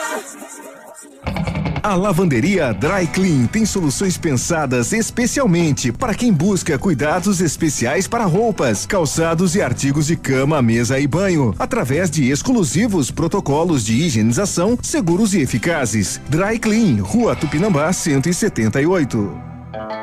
a 1.83 1.95
lavanderia 1.95 2.73
Dry 2.73 3.07
Clean 3.07 3.47
tem 3.47 3.65
soluções 3.65 4.17
pensadas 4.19 4.93
especialmente 4.93 5.91
para 5.91 6.15
quem 6.15 6.33
busca 6.33 6.79
cuidados 6.79 7.41
especiais 7.41 8.07
para 8.07 8.25
roupas, 8.25 8.87
calçados 8.87 9.55
e 9.55 9.63
artigos 9.63 10.07
de 10.07 10.17
cama, 10.17 10.61
mesa 10.61 10.99
e 10.99 11.07
banho, 11.07 11.55
através 11.59 12.11
de 12.11 12.31
exclusivos 12.31 13.11
protocolos 13.11 13.85
de 13.85 13.95
higienização 13.95 14.79
seguros 14.83 15.35
e 15.35 15.41
eficazes. 15.41 16.21
Dry 16.29 16.59
Clean, 16.59 17.03
Rua 17.03 17.35
Tupinambá 17.35 17.93
178. 17.93 19.51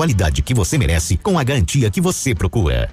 qualidade 0.00 0.40
que 0.40 0.54
você 0.54 0.78
merece 0.78 1.18
com 1.18 1.38
a 1.38 1.44
garantia 1.44 1.90
que 1.90 2.00
você 2.00 2.34
procura. 2.34 2.88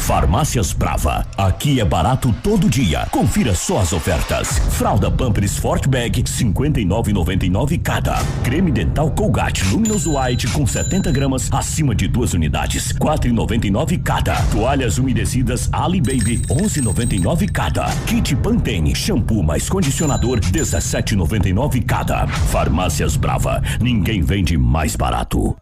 Farmácias 0.00 0.72
Brava. 0.72 1.24
Aqui 1.36 1.78
é 1.78 1.84
barato 1.84 2.34
todo 2.42 2.68
dia. 2.68 3.06
Confira 3.12 3.54
só 3.54 3.78
as 3.78 3.92
ofertas. 3.92 4.58
Fralda 4.72 5.08
Pampers 5.08 5.52
Sport 5.52 5.86
Bag 5.86 6.20
59,99 6.20 7.80
cada. 7.80 8.18
Creme 8.42 8.72
dental 8.72 9.08
Colgate 9.12 9.64
Luminous 9.66 10.04
White 10.04 10.48
com 10.48 10.66
70 10.66 11.12
gramas 11.12 11.48
acima 11.52 11.94
de 11.94 12.08
duas 12.08 12.34
unidades 12.34 12.92
4,99 12.94 14.02
cada. 14.02 14.34
Toalhas 14.46 14.98
umedecidas 14.98 15.68
Ali 15.70 16.00
Baby 16.00 16.38
11,99 16.48 17.52
cada. 17.52 17.84
Kit 18.04 18.34
Pantene 18.34 18.96
shampoo 18.96 19.44
mais 19.44 19.68
condicionador 19.68 20.40
17,99 20.40 21.86
cada. 21.86 22.26
Farmácias 22.26 23.16
Brava. 23.16 23.62
Ninguém 23.80 24.22
vende 24.22 24.58
mais 24.58 24.96
barato. 24.96 25.56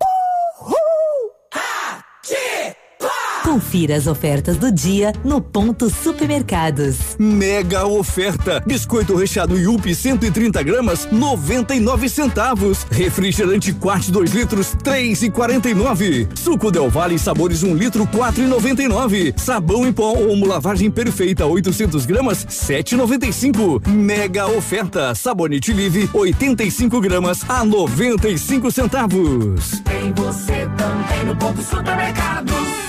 Confira 3.47 3.95
as 3.95 4.09
ofertas 4.09 4.57
do 4.57 4.73
dia 4.73 5.13
no 5.25 5.41
Ponto 5.41 5.89
Supermercados. 5.89 7.15
Mega 7.17 7.87
oferta: 7.87 8.61
biscoito 8.67 9.15
recheado 9.15 9.57
Yupi 9.57 9.95
130 9.95 10.65
gramas 10.65 11.07
99 11.13 12.09
centavos. 12.09 12.85
Refrigerante 12.91 13.73
Quat 13.73 14.11
2 14.11 14.33
litros 14.33 14.75
3,49. 14.83 16.27
Suco 16.37 16.73
Del 16.73 16.91
Valle 16.91 17.21
sabores 17.21 17.63
1 17.63 17.73
litro 17.77 18.05
4,99. 18.09 19.39
Sabão 19.39 19.87
em 19.87 19.93
pó 19.93 20.13
ou 20.13 20.45
lavagem 20.45 20.91
perfeita 20.91 21.47
800 21.47 22.05
gramas 22.05 22.45
7,95. 22.47 23.87
Mega 23.87 24.49
oferta: 24.49 25.15
sabonete 25.15 25.73
Live 25.73 26.11
85 26.13 27.01
gramas 27.01 27.49
a 27.49 27.65
95 27.65 28.73
centavos. 28.73 29.81
Tem 29.85 30.13
você 30.15 30.69
também 30.77 31.25
no 31.25 31.37
ponto 31.37 31.63
supermercados. 31.63 32.86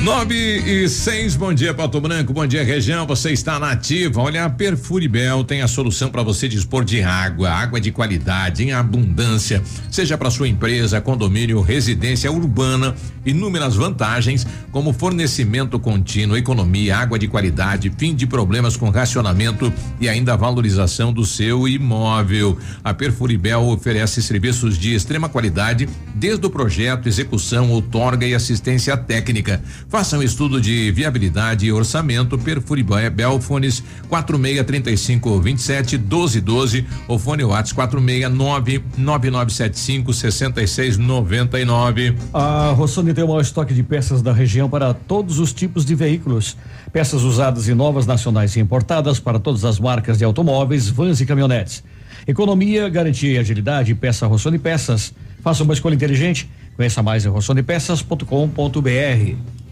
Nove 0.07 0.37
e 0.37 0.89
seis, 0.89 1.35
bom 1.35 1.53
dia 1.53 1.75
Pato 1.75 2.01
Branco, 2.01 2.33
bom 2.33 2.47
dia 2.47 2.63
região, 2.63 3.05
você 3.05 3.33
está 3.33 3.59
na 3.59 3.73
ativa. 3.73 4.21
Olha, 4.21 4.45
a 4.45 4.49
Perfuribel 4.49 5.43
tem 5.43 5.63
a 5.63 5.67
solução 5.67 6.11
para 6.11 6.23
você 6.23 6.47
dispor 6.47 6.85
de 6.85 7.03
água, 7.03 7.51
água 7.51 7.81
de 7.81 7.91
qualidade, 7.91 8.63
em 8.63 8.73
abundância, 8.73 9.61
seja 9.91 10.17
para 10.17 10.31
sua 10.31 10.47
empresa, 10.47 11.01
condomínio, 11.01 11.61
residência 11.61 12.31
urbana, 12.31 12.95
inúmeras 13.25 13.75
vantagens, 13.75 14.47
como 14.71 14.93
fornecimento 14.93 15.77
contínuo, 15.81 16.37
economia, 16.37 16.97
água 16.97 17.19
de 17.19 17.27
qualidade, 17.27 17.93
fim 17.99 18.15
de 18.15 18.29
problemas 18.29 18.77
com 18.77 18.89
racionamento 18.91 19.73
e 20.01 20.09
ainda 20.09 20.37
valorização 20.37 21.13
do 21.13 21.27
seu 21.27 21.67
imóvel. 21.67 22.57
A 22.85 22.95
Perfuribel 22.95 23.63
oferece 23.65 24.23
serviços 24.23 24.79
de 24.79 24.95
extrema 24.95 25.29
qualidade, 25.29 25.89
desde 26.15 26.47
o 26.47 26.51
projeto, 26.51 27.09
execução, 27.09 27.73
outorga 27.73 28.25
e 28.25 28.37
assistência 28.37 28.97
técnica. 28.97 29.61
Faça 29.97 30.19
um 30.19 30.23
estudo 30.23 30.61
de 30.61 30.93
viabilidade 30.93 31.65
e 31.65 31.73
orçamento 31.73 32.37
Perfuribel 32.37 33.11
Belfones 33.11 33.83
4635 34.11 35.41
27 35.41 35.97
12 35.97 36.41
12 36.43 36.87
ou 37.09 37.19
fone 37.19 37.43
Whats 37.43 37.73
469 37.73 38.85
9975 38.99 40.13
6699. 40.13 42.15
A 42.35 42.73
Rossoni 42.73 43.15
tem 43.15 43.25
o 43.25 43.29
maior 43.29 43.41
estoque 43.41 43.73
de 43.73 43.83
peças 43.83 44.21
da 44.21 44.35
região 44.35 44.69
para 44.69 44.93
todos 44.93 45.39
os 45.39 45.55
tipos 45.55 45.87
de 45.87 45.95
veículos. 45.95 46.59
Peças 46.93 47.23
usadas 47.23 47.67
e 47.67 47.73
novas 47.73 48.05
nacionais 48.05 48.55
e 48.55 48.61
importadas 48.61 49.19
para 49.19 49.39
todas 49.39 49.65
as 49.65 49.81
marcas 49.81 50.19
de 50.19 50.25
automóveis, 50.25 50.91
vans 50.91 51.23
e 51.23 51.25
caminhonetes. 51.25 51.83
Economia, 52.29 52.87
garantia 52.91 53.33
e 53.33 53.39
agilidade, 53.39 53.95
peça 53.95 54.27
Rossoni 54.27 54.59
Peças. 54.59 55.15
Faça 55.41 55.65
uma 55.65 55.73
escolha 55.73 55.95
inteligente. 55.95 56.51
Conheça 56.77 57.03
mais 57.03 57.25
em 57.25 57.31
rossonepeças.com.br. 57.31 59.66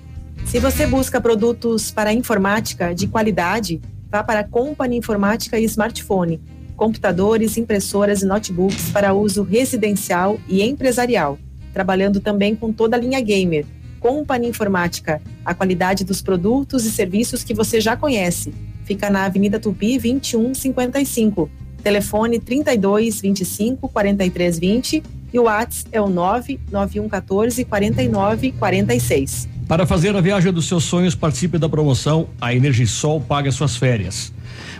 Se 0.47 0.61
você 0.61 0.87
busca 0.87 1.21
produtos 1.21 1.91
para 1.91 2.13
informática 2.13 2.95
de 2.95 3.09
qualidade, 3.09 3.81
vá 4.11 4.23
para 4.23 4.45
Company 4.45 4.97
Informática 4.97 5.59
e 5.59 5.65
Smartphone. 5.65 6.41
Computadores, 6.77 7.57
impressoras 7.57 8.23
e 8.23 8.27
notebooks 8.27 8.91
para 8.91 9.15
uso 9.15 9.43
residencial 9.43 10.39
e 10.49 10.63
empresarial. 10.63 11.39
Trabalhando 11.73 12.21
também 12.21 12.55
com 12.55 12.73
toda 12.73 12.97
a 12.97 13.01
linha 13.01 13.21
gamer. 13.21 13.67
Company 13.99 14.49
Informática, 14.49 15.21
a 15.45 15.55
qualidade 15.55 16.05
dos 16.05 16.23
produtos 16.23 16.85
e 16.85 16.91
serviços 16.91 17.43
que 17.43 17.55
você 17.55 17.81
já 17.81 17.97
conhece. 17.97 18.55
Fica 18.85 19.11
na 19.11 19.25
Avenida 19.25 19.59
Tupi 19.59 19.99
2155. 19.99 21.51
Telefone 21.83 22.39
32 22.39 23.21
25 23.21 23.89
43 23.89 24.59
20 24.59 25.03
e 25.33 25.39
o 25.39 25.45
WhatsApp 25.45 25.89
é 25.91 26.01
o 26.01 26.09
99114 26.09 27.65
49 27.65 28.53
46. 28.53 29.54
Para 29.67 29.87
fazer 29.87 30.15
a 30.15 30.21
viagem 30.21 30.53
dos 30.53 30.67
seus 30.67 30.85
sonhos, 30.85 31.15
participe 31.15 31.59
da 31.59 31.69
promoção 31.69 32.29
A 32.39 32.55
Energisol 32.55 33.19
paga 33.19 33.51
suas 33.51 33.77
férias. 33.77 34.31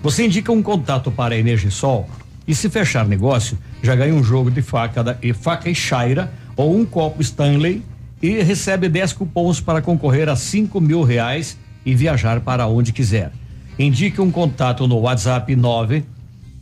Você 0.03 0.27
indica 0.27 0.53
um 0.53 0.63
contato 0.63 1.11
para 1.11 1.35
a 1.35 1.39
Energisol 1.39 2.07
e 2.47 2.55
se 2.55 2.69
fechar 2.69 3.09
negócio, 3.09 3.59
já 3.83 3.95
ganha 3.95 4.15
um 4.15 4.23
jogo 4.23 4.51
de 4.51 4.61
faca 4.61 5.03
da, 5.03 5.17
e 5.23 5.33
faca 5.33 5.71
e 5.71 5.75
chaira 5.75 6.31
ou 6.55 6.77
um 6.77 6.85
copo 6.85 7.23
Stanley 7.23 7.83
e 8.21 8.43
recebe 8.43 8.91
10 8.91 9.15
cupons 9.15 9.59
para 9.59 9.81
concorrer 9.81 10.29
a 10.29 10.37
cinco 10.37 10.83
mil 10.83 11.03
reais 11.03 11.57
e 11.85 11.95
viajar 11.95 12.41
para 12.41 12.67
onde 12.67 12.93
quiser. 12.93 13.33
Indique 13.79 14.21
um 14.21 14.31
contato 14.31 14.87
no 14.87 14.99
WhatsApp 14.99 15.57
9 15.57 16.05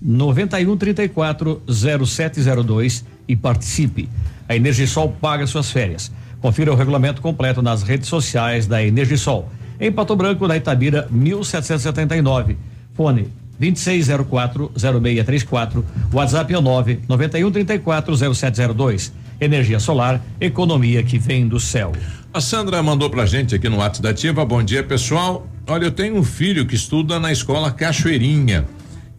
91 0.01 0.77
34 0.77 1.63
0702 1.69 3.05
e 3.27 3.35
participe. 3.35 4.09
A 4.49 4.55
Energisol 4.55 5.09
paga 5.21 5.45
suas 5.45 5.73
férias. 5.73 6.11
Confira 6.43 6.71
o 6.73 6.75
regulamento 6.75 7.23
completo 7.23 7.63
nas 7.63 7.85
redes 7.85 8.09
sociais 8.09 8.67
da 8.67 8.83
Energisol. 8.83 9.49
Em 9.81 9.93
Pato 9.93 10.17
Branco, 10.17 10.49
na 10.49 10.57
Itabira, 10.57 11.07
1779. 11.09 12.57
Fone 12.95 13.29
26040634. 13.61 15.85
WhatsApp 16.13 16.53
é 16.53 16.61
9 16.61 16.99
91340702. 17.09 19.13
Energia 19.41 19.79
solar, 19.79 20.21
economia 20.41 21.05
que 21.05 21.17
vem 21.17 21.47
do 21.47 21.61
céu. 21.61 21.93
A 22.35 22.41
Sandra 22.41 22.83
mandou 22.83 23.09
pra 23.09 23.25
gente 23.25 23.55
aqui 23.55 23.69
no 23.69 23.77
WhatsApp 23.77 24.03
da 24.03 24.11
Ativa. 24.11 24.45
Bom 24.45 24.65
dia, 24.65 24.83
pessoal. 24.83 25.47
Olha, 25.69 25.85
eu 25.85 25.93
tenho 25.93 26.17
um 26.17 26.25
filho 26.25 26.67
que 26.67 26.75
estuda 26.75 27.21
na 27.21 27.31
escola 27.31 27.71
Cachoeirinha. 27.71 28.65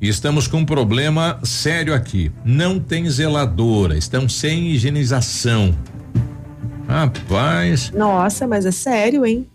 E 0.01 0.09
estamos 0.09 0.45
com 0.45 0.57
um 0.57 0.65
problema 0.65 1.39
sério 1.43 1.93
aqui. 1.93 2.33
Não 2.43 2.81
tem 2.81 3.09
zeladora, 3.09 3.97
estão 3.97 4.27
sem 4.27 4.67
higienização. 4.67 5.73
Rapaz. 6.93 7.91
Nossa, 7.91 8.45
mas 8.47 8.67
é 8.67 8.71
sério, 8.71 9.25
hein? 9.25 9.47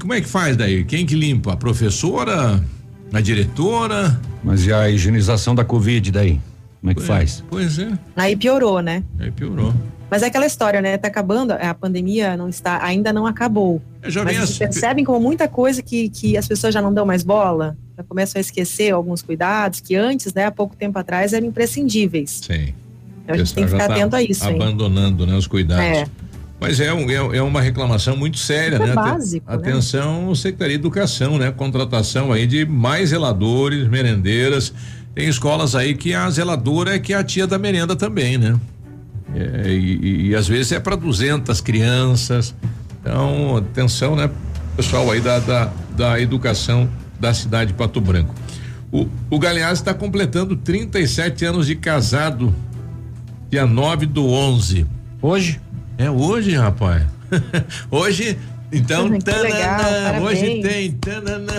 Como 0.00 0.12
é 0.12 0.20
que 0.20 0.26
faz 0.26 0.56
daí? 0.56 0.84
Quem 0.84 1.06
que 1.06 1.14
limpa? 1.14 1.52
A 1.52 1.56
professora? 1.56 2.60
A 3.12 3.20
diretora. 3.20 4.20
Mas 4.42 4.66
e 4.66 4.72
a 4.72 4.90
higienização 4.90 5.54
da 5.54 5.64
Covid 5.64 6.10
daí? 6.10 6.40
Como 6.80 6.90
é 6.90 6.94
que 6.94 7.00
Pois- 7.00 7.06
faz? 7.06 7.44
Pois 7.48 7.78
é. 7.78 7.88
Aí 8.16 8.34
piorou, 8.36 8.80
né? 8.80 9.04
Aí 9.20 9.30
piorou. 9.30 9.72
Mas 10.10 10.22
é 10.22 10.26
aquela 10.26 10.46
história, 10.46 10.80
né? 10.80 10.96
Tá 10.98 11.06
acabando, 11.06 11.52
a 11.52 11.74
pandemia 11.74 12.36
não 12.36 12.48
está, 12.48 12.82
ainda 12.82 13.12
não 13.12 13.24
acabou. 13.26 13.80
já 14.04 14.24
Mas 14.24 14.38
as- 14.38 14.58
percebem 14.58 15.04
como 15.04 15.20
muita 15.20 15.46
coisa 15.46 15.80
que, 15.80 16.08
que 16.08 16.36
as 16.36 16.48
pessoas 16.48 16.74
já 16.74 16.82
não 16.82 16.92
dão 16.92 17.06
mais 17.06 17.22
bola, 17.22 17.76
já 17.96 18.02
começam 18.02 18.38
a 18.38 18.40
esquecer 18.40 18.90
alguns 18.92 19.22
cuidados 19.22 19.80
que 19.80 19.94
antes, 19.94 20.32
né, 20.34 20.46
há 20.46 20.50
pouco 20.50 20.74
tempo 20.74 20.98
atrás, 20.98 21.32
eram 21.32 21.46
imprescindíveis. 21.46 22.40
Sim. 22.42 22.72
Então 23.22 23.34
a 23.34 23.38
gente 23.38 23.54
tem 23.54 23.64
que 23.64 23.70
ficar 23.70 23.86
tá 23.88 23.94
atento 23.94 24.16
a 24.16 24.22
isso, 24.22 24.48
hein? 24.48 24.54
Abandonando, 24.56 25.26
né, 25.26 25.34
os 25.36 25.46
cuidados. 25.46 25.84
É. 25.84 26.06
Mas 26.60 26.80
é, 26.80 26.92
um- 26.92 27.08
é, 27.08 27.36
é 27.38 27.42
uma 27.42 27.60
reclamação 27.60 28.16
muito 28.16 28.38
séria, 28.38 28.76
é 28.76 28.78
né? 28.86 28.94
Básico, 28.94 29.48
né? 29.48 29.56
Atenção, 29.56 30.34
Secretaria 30.34 30.76
de 30.76 30.80
Educação, 30.82 31.38
né? 31.38 31.50
Contratação 31.52 32.32
aí 32.32 32.46
de 32.46 32.66
mais 32.66 33.10
zeladores, 33.10 33.86
merendeiras. 33.88 34.72
Tem 35.14 35.28
escolas 35.28 35.74
aí 35.74 35.94
que 35.94 36.14
a 36.14 36.28
zeladora 36.30 36.94
é 36.94 36.98
que 36.98 37.12
é 37.12 37.16
a 37.16 37.22
tia 37.24 37.46
da 37.46 37.58
merenda 37.58 37.94
também, 37.94 38.36
né? 38.38 38.58
É, 39.34 39.68
e, 39.70 39.76
e- 39.96 40.26
e 40.28 40.34
às 40.34 40.48
vezes 40.48 40.72
é 40.72 40.80
para 40.80 40.96
200 40.96 41.60
crianças. 41.60 42.54
Então, 43.00 43.56
atenção, 43.58 44.16
né? 44.16 44.28
Pessoal 44.76 45.10
aí 45.12 45.20
da, 45.20 45.38
da, 45.38 45.72
da 45.96 46.20
educação 46.20 46.88
da 47.20 47.32
cidade 47.34 47.72
de 47.72 47.76
Pato 47.78 48.00
Branco. 48.00 48.34
O, 48.90 49.06
o 49.30 49.38
Galeazzi 49.38 49.82
está 49.82 49.92
completando 49.92 50.56
37 50.56 51.44
anos 51.44 51.66
de 51.66 51.74
casado, 51.76 52.54
dia 53.50 53.66
9 53.66 54.06
do 54.06 54.26
11. 54.26 54.86
Hoje? 55.20 55.60
É 55.98 56.08
hoje, 56.08 56.54
rapaz. 56.56 57.02
hoje, 57.90 58.38
então, 58.72 59.10
Que 59.18 59.30
legal, 59.30 59.78
tananã, 59.80 60.20
hoje 60.20 60.62
tem. 60.62 60.92
tananã. 60.92 61.52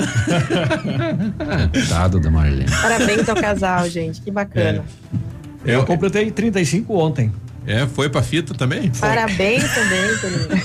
Dado 1.90 2.22
da 2.22 2.32
Marlene. 2.32 2.72
Parabéns 2.82 3.28
ao 3.28 3.36
casal, 3.36 3.90
gente, 3.90 4.22
que 4.22 4.32
bacana. 4.32 4.86
Eu 5.66 5.86
completei 5.86 6.32
35 6.32 6.98
ontem. 6.98 7.32
É, 7.70 7.86
foi 7.86 8.10
pra 8.10 8.24
fita 8.24 8.56
também? 8.56 8.92
Parabéns 9.00 9.64
também, 9.76 10.18
Toninho. 10.20 10.64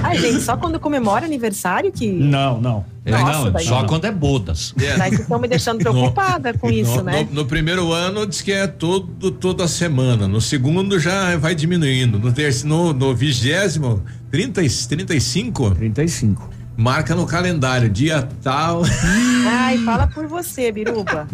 Ai, 0.02 0.18
gente, 0.18 0.40
só 0.40 0.56
quando 0.56 0.80
comemora 0.80 1.26
aniversário 1.26 1.92
que. 1.92 2.10
Não, 2.10 2.58
não. 2.60 2.84
É, 3.04 3.10
Nossa, 3.10 3.44
não, 3.44 3.52
daí 3.52 3.66
só 3.66 3.80
não. 3.82 3.86
quando 3.88 4.06
é 4.06 4.10
bodas. 4.10 4.74
Daí 4.98 5.10
que 5.10 5.20
estão 5.22 5.38
me 5.38 5.46
deixando 5.46 5.78
preocupada 5.78 6.54
com 6.54 6.70
isso, 6.70 6.96
no, 6.96 7.02
né? 7.02 7.26
no- 7.30 7.42
no 7.42 7.46
primeiro 7.46 7.92
ano 7.92 8.26
diz 8.26 8.40
que 8.40 8.52
é 8.52 8.66
todo, 8.66 9.30
toda 9.32 9.68
semana. 9.68 10.26
No 10.26 10.40
segundo 10.40 10.98
já 10.98 11.36
vai 11.36 11.54
diminuindo. 11.54 12.18
No 12.18 12.32
terceiro, 12.32 12.68
no, 12.74 12.92
no 12.94 13.14
vigésimo, 13.14 14.02
30, 14.30 14.62
e- 14.62 14.68
35? 14.70 15.70
35. 15.74 16.48
Marca 16.76 17.14
no 17.14 17.26
calendário, 17.26 17.90
dia 17.90 18.28
tal. 18.42 18.82
Ai, 19.46 19.78
fala 19.78 20.06
por 20.06 20.26
você, 20.26 20.72
Biruba. 20.72 21.28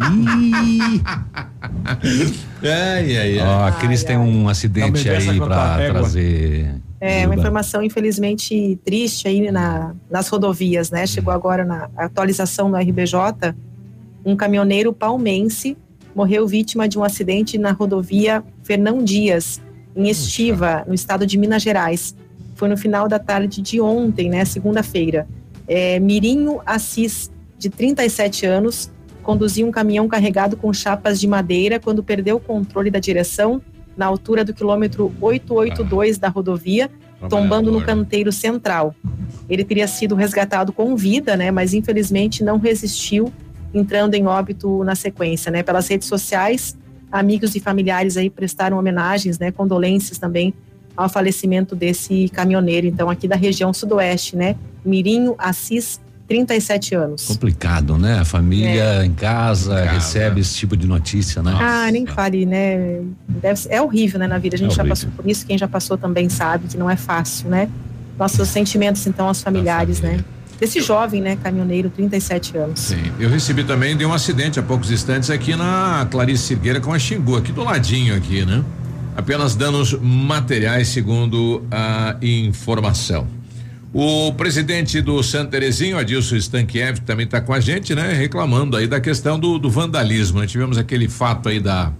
ai, 2.63 3.17
ai, 3.17 3.17
ai. 3.17 3.39
Ó, 3.39 3.67
a 3.67 3.71
Cris 3.73 4.03
tem 4.03 4.17
um 4.17 4.49
acidente 4.49 5.09
aí 5.09 5.37
com 5.37 5.45
a 5.45 5.47
pra 5.47 5.81
égua. 5.81 6.01
trazer. 6.01 6.75
É, 6.99 7.25
uma 7.25 7.35
informação 7.35 7.83
infelizmente 7.83 8.77
triste 8.83 9.27
aí 9.27 9.51
na, 9.51 9.93
nas 10.09 10.27
rodovias, 10.29 10.89
né? 10.89 11.05
Chegou 11.05 11.31
agora 11.33 11.63
na 11.63 11.89
atualização 11.95 12.71
do 12.71 12.77
RBJ. 12.77 13.53
Um 14.25 14.35
caminhoneiro 14.35 14.91
palmense 14.91 15.77
morreu 16.15 16.47
vítima 16.47 16.87
de 16.89 16.97
um 16.97 17.03
acidente 17.03 17.57
na 17.57 17.71
rodovia 17.71 18.43
Fernão 18.63 19.03
Dias, 19.03 19.61
em 19.95 20.09
Estiva, 20.09 20.83
no 20.87 20.93
estado 20.93 21.25
de 21.27 21.37
Minas 21.37 21.61
Gerais. 21.61 22.15
Foi 22.57 22.67
no 22.67 22.75
final 22.75 23.07
da 23.07 23.19
tarde 23.19 23.61
de 23.61 23.79
ontem, 23.79 24.29
né? 24.29 24.43
Segunda-feira. 24.43 25.27
É, 25.67 25.99
Mirinho 25.99 26.59
Assis, 26.65 27.31
de 27.57 27.69
37 27.69 28.47
anos, 28.47 28.91
conduzia 29.21 29.65
um 29.65 29.69
caminhão 29.69 30.07
carregado 30.07 30.57
com 30.57 30.73
chapas 30.73 31.19
de 31.19 31.27
madeira 31.27 31.79
quando 31.79 32.03
perdeu 32.03 32.37
o 32.37 32.39
controle 32.39 32.89
da 32.89 32.97
direção 32.97 33.61
na 33.95 34.07
altura 34.07 34.43
do 34.43 34.55
quilômetro 34.55 35.13
882 35.21 36.17
da 36.17 36.29
rodovia, 36.29 36.89
tombando 37.29 37.71
no 37.71 37.83
canteiro 37.83 38.31
central. 38.31 38.95
Ele 39.47 39.63
teria 39.63 39.87
sido 39.87 40.15
resgatado 40.15 40.73
com 40.73 40.95
vida, 40.95 41.37
né, 41.37 41.51
mas 41.51 41.73
infelizmente 41.73 42.43
não 42.43 42.57
resistiu, 42.57 43.31
entrando 43.71 44.15
em 44.15 44.25
óbito 44.25 44.83
na 44.83 44.95
sequência, 44.95 45.51
né? 45.51 45.61
Pelas 45.61 45.87
redes 45.87 46.07
sociais, 46.07 46.77
amigos 47.11 47.55
e 47.55 47.59
familiares 47.59 48.17
aí 48.17 48.29
prestaram 48.29 48.79
homenagens, 48.79 49.37
né, 49.37 49.51
condolências 49.51 50.17
também 50.17 50.53
ao 50.97 51.07
falecimento 51.07 51.75
desse 51.75 52.27
caminhoneiro, 52.33 52.87
então 52.87 53.09
aqui 53.09 53.27
da 53.27 53.35
região 53.35 53.71
sudoeste, 53.71 54.35
né? 54.35 54.55
Mirinho 54.83 55.35
Assis, 55.37 55.99
37 56.27 56.95
anos. 56.95 57.25
Complicado, 57.27 57.97
né? 57.97 58.19
A 58.19 58.25
família 58.25 59.01
É. 59.01 59.05
em 59.05 59.13
casa 59.13 59.79
recebe 59.85 60.41
esse 60.41 60.55
tipo 60.55 60.75
de 60.75 60.87
notícia, 60.87 61.41
né? 61.43 61.53
Ah, 61.57 61.89
nem 61.91 62.05
fale, 62.05 62.45
né? 62.45 63.01
Deve 63.29 63.59
ser- 63.59 63.71
é 63.71 63.81
horrível, 63.81 64.19
né, 64.19 64.27
na 64.27 64.37
vida. 64.37 64.55
A 64.55 64.59
gente 64.59 64.71
É 64.71 64.75
já 64.75 64.81
horrível. 64.81 64.89
passou 65.07 65.09
por 65.15 65.29
isso, 65.29 65.45
quem 65.45 65.57
já 65.57 65.67
passou 65.67 65.97
também 65.97 66.27
sabe 66.27 66.67
que 66.67 66.75
não 66.77 66.89
é 66.89 66.95
fácil, 66.97 67.47
né? 67.49 67.69
Nossos 68.19 68.47
sentimentos, 68.49 69.05
então, 69.07 69.27
aos 69.27 69.41
familiares, 69.41 70.01
né? 70.01 70.19
Desse 70.59 70.81
jovem, 70.81 71.21
né, 71.21 71.37
caminhoneiro, 71.41 71.87
37 71.91 72.57
anos. 72.57 72.79
Sim, 72.79 73.11
eu 73.19 73.29
recebi 73.29 73.63
também 73.63 73.95
de 73.95 74.03
um 74.03 74.11
acidente 74.11 74.59
há 74.59 74.63
poucos 74.63 74.89
instantes 74.91 75.29
aqui 75.29 75.55
na 75.55 76.07
Clarice 76.09 76.43
Cirgueira 76.43 76.81
com 76.81 76.91
a 76.91 76.97
Xingu, 76.97 77.35
aqui 77.37 77.51
do 77.51 77.63
ladinho 77.63 78.15
aqui, 78.15 78.43
né? 78.43 78.63
Apenas 79.17 79.55
danos 79.55 79.93
materiais, 79.99 80.89
segundo 80.89 81.65
a 81.71 82.15
informação. 82.21 83.27
O 83.91 84.31
presidente 84.33 85.01
do 85.01 85.23
Santa 85.23 85.49
Terezinho, 85.49 85.97
Adilson 85.97 86.35
Stankiev, 86.35 87.01
também 87.01 87.25
está 87.25 87.41
com 87.41 87.51
a 87.51 87.59
gente, 87.59 87.95
né? 87.95 88.13
Reclamando 88.13 88.77
aí 88.77 88.85
da 88.85 89.01
questão 89.01 89.39
do, 89.39 89.57
do 89.57 89.71
vandalismo. 89.71 90.37
Nós 90.37 90.51
tivemos 90.51 90.77
aquele 90.77 91.09
fato 91.09 91.49
aí 91.49 91.59
da, 91.59 91.91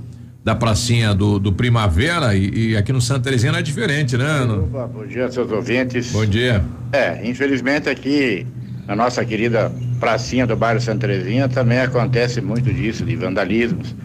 da 0.43 0.53
pracinha 0.53 1.15
do, 1.15 1.39
do 1.39 1.51
Primavera 1.51 2.35
e, 2.35 2.69
e 2.69 2.77
aqui 2.77 2.93
no 2.93 3.01
Santa 3.01 3.21
Terezinha 3.21 3.51
não 3.51 3.57
é 3.57 3.63
diferente, 3.63 4.15
né? 4.15 4.43
Opa, 4.43 4.85
bom 4.85 5.07
dia, 5.07 5.31
seus 5.31 5.51
ouvintes. 5.51 6.11
Bom 6.11 6.25
dia. 6.25 6.63
É, 6.93 7.27
infelizmente 7.27 7.89
aqui 7.89 8.45
na 8.85 8.95
nossa 8.95 9.25
querida 9.25 9.71
pracinha 9.99 10.45
do 10.45 10.55
bairro 10.55 10.79
Santa 10.79 11.07
Terezinha 11.07 11.49
também 11.49 11.79
acontece 11.79 12.41
muito 12.41 12.71
disso, 12.71 13.03
de 13.03 13.15
vandalismos. 13.15 13.95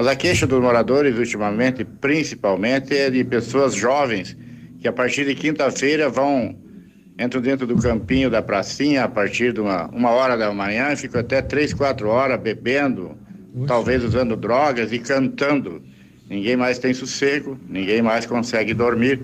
Mas 0.00 0.06
a 0.06 0.16
queixa 0.16 0.46
dos 0.46 0.62
moradores 0.62 1.18
ultimamente, 1.18 1.84
principalmente, 1.84 2.96
é 2.96 3.10
de 3.10 3.22
pessoas 3.22 3.74
jovens 3.74 4.34
que 4.80 4.88
a 4.88 4.92
partir 4.94 5.26
de 5.26 5.34
quinta-feira 5.34 6.08
vão 6.08 6.56
entram 7.18 7.42
dentro 7.42 7.66
do 7.66 7.76
campinho 7.76 8.30
da 8.30 8.40
pracinha 8.40 9.04
a 9.04 9.08
partir 9.08 9.52
de 9.52 9.60
uma, 9.60 9.88
uma 9.88 10.08
hora 10.08 10.38
da 10.38 10.50
manhã 10.54 10.90
e 10.90 10.96
ficam 10.96 11.20
até 11.20 11.42
três, 11.42 11.74
quatro 11.74 12.08
horas 12.08 12.40
bebendo, 12.40 13.14
talvez 13.66 14.02
usando 14.02 14.36
drogas 14.36 14.90
e 14.90 14.98
cantando. 14.98 15.82
Ninguém 16.30 16.56
mais 16.56 16.78
tem 16.78 16.94
sossego, 16.94 17.58
ninguém 17.68 18.00
mais 18.00 18.24
consegue 18.24 18.72
dormir. 18.72 19.20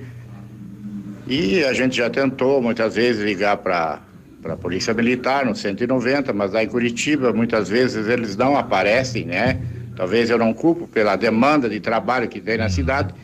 E 1.27 1.65
a 1.65 1.73
gente 1.73 1.97
já 1.97 2.11
tentou 2.11 2.61
muitas 2.61 2.97
vezes 2.97 3.25
ligar 3.25 3.57
para 3.57 4.03
a 4.45 4.57
Polícia 4.59 4.93
Militar 4.93 5.47
no 5.47 5.57
190, 5.57 6.35
mas 6.35 6.53
lá 6.53 6.63
em 6.63 6.69
Curitiba 6.69 7.33
muitas 7.33 7.67
vezes 7.67 8.07
eles 8.09 8.37
não 8.37 8.59
aparecem, 8.59 9.25
né? 9.25 9.59
Talvez 9.97 10.29
eu 10.29 10.37
não 10.39 10.53
culpo 10.53 10.87
pela 10.87 11.17
demanda 11.17 11.69
de 11.69 11.81
trabalho 11.81 12.29
que 12.29 12.41
tem 12.41 12.59
na 12.59 12.69
cidade, 12.69 13.15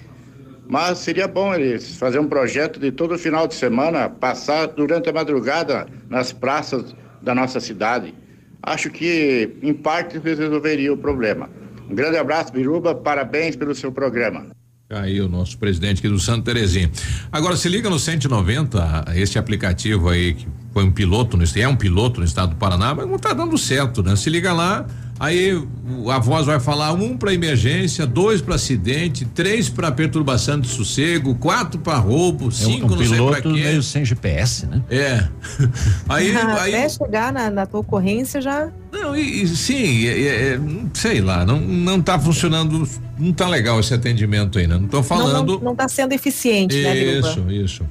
mas 0.67 0.99
seria 0.99 1.29
bom 1.29 1.55
eles 1.55 1.97
fazer 1.97 2.19
um 2.19 2.27
projeto 2.27 2.81
de 2.81 2.91
todo 2.91 3.19
final 3.19 3.47
de 3.47 3.55
semana 3.55 4.09
passar 4.09 4.69
durante 4.69 5.11
a 5.11 5.13
madrugada 5.13 5.87
nas 6.09 6.33
praças 6.33 6.95
da 7.21 7.35
nossa 7.35 7.61
cidade. 7.61 8.15
Acho 8.63 8.91
que 8.91 9.51
em 9.63 9.75
parte 9.75 10.19
resolveria 10.19 10.93
o 10.93 10.97
problema. 10.97 11.51
Um 11.91 11.95
grande 11.95 12.17
abraço, 12.17 12.53
Biruba, 12.53 12.95
parabéns 12.95 13.55
pelo 13.55 13.75
seu 13.75 13.93
programa. 13.93 14.47
Aí 14.89 15.21
o 15.21 15.29
nosso 15.29 15.59
presidente 15.59 15.99
aqui 15.99 16.09
do 16.09 16.19
Santa 16.19 16.53
Terezinha. 16.53 16.91
Agora 17.31 17.57
se 17.57 17.69
liga 17.69 17.91
no 17.91 17.99
190, 17.99 19.13
este 19.15 19.39
aplicativo 19.39 20.09
aí 20.09 20.35
que 20.35 20.47
foi 20.73 20.85
um 20.85 20.91
piloto, 20.91 21.37
no, 21.37 21.45
é 21.57 21.69
um 21.69 21.77
piloto 21.77 22.21
no 22.21 22.27
estado 22.27 22.51
do 22.51 22.57
Paraná, 22.57 22.95
mas 22.95 23.07
não 23.07 23.19
tá 23.19 23.33
dando 23.33 23.57
certo, 23.59 24.03
né? 24.03 24.17
Se 24.17 24.31
liga 24.31 24.53
lá, 24.53 24.87
aí 25.19 25.63
a 26.11 26.19
voz 26.19 26.47
vai 26.47 26.59
falar 26.59 26.93
um 26.93 27.17
para 27.17 27.33
emergência, 27.33 28.07
dois 28.07 28.41
para 28.41 28.55
acidente, 28.57 29.25
três 29.25 29.69
para 29.69 29.91
perturbação 29.93 30.59
de 30.61 30.69
sossego, 30.69 31.35
quatro 31.37 31.79
para 31.81 31.97
roubo, 31.99 32.45
É 32.45 32.49
um, 32.49 32.51
cinco 32.51 32.87
um 32.93 32.97
não 32.97 33.05
sei 33.05 33.27
pra 33.27 33.41
quê. 33.43 33.49
meio 33.49 33.83
sem 33.83 34.05
GPS, 34.05 34.67
né? 34.67 34.83
É. 34.91 35.25
Aí, 36.09 36.31
aí 36.37 36.75
Até 36.75 36.89
chegar 36.89 37.33
na, 37.33 37.51
na 37.51 37.67
tua 37.67 37.81
ocorrência 37.81 38.41
já. 38.41 38.69
Não, 38.93 39.17
e, 39.17 39.43
e 39.43 39.49
sim, 39.49 40.07
é- 40.07 40.21
é- 40.21 40.55
é, 40.55 40.61
sei 40.95 41.21
lá, 41.21 41.45
não, 41.47 41.61
não 41.61 42.01
tá 42.03 42.19
funcionando, 42.19 42.87
não 43.19 43.33
tá 43.33 43.49
legal 43.49 43.81
esse 43.81 43.95
atendimento 43.95 44.59
aí, 44.59 44.67
né? 44.67 44.77
Não 44.77 44.87
tô 44.89 44.99
Não, 44.99 45.05
falando. 45.05 45.55
não, 45.55 45.61
não 45.61 45.77
tá 45.77 45.89
sendo 45.89 46.13
eficiente, 46.13 46.77
né, 46.83 46.93
Biruba? 46.95 47.29
isso, 47.29 47.51
isso. 47.51 47.87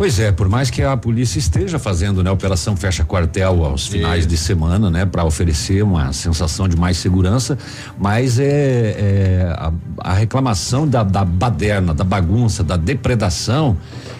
Pois 0.00 0.18
é, 0.18 0.32
por 0.32 0.48
mais 0.48 0.70
que 0.70 0.82
a 0.82 0.96
polícia 0.96 1.38
esteja 1.38 1.78
fazendo, 1.78 2.24
né, 2.24 2.30
operação 2.30 2.74
fecha 2.74 3.04
quartel 3.04 3.62
aos 3.62 3.86
finais 3.86 4.26
de 4.26 4.34
semana, 4.34 4.88
né, 4.88 5.04
para 5.04 5.26
oferecer 5.26 5.84
uma 5.84 6.10
sensação 6.14 6.66
de 6.66 6.74
mais 6.74 6.96
segurança, 6.96 7.58
mas 7.98 8.38
é, 8.38 8.46
é 8.46 9.54
a, 9.58 9.70
a 9.98 10.14
reclamação 10.14 10.88
da, 10.88 11.02
da 11.02 11.22
baderna, 11.22 11.92
da 11.92 12.02
bagunça, 12.02 12.64
da 12.64 12.78
depredação 12.78 13.76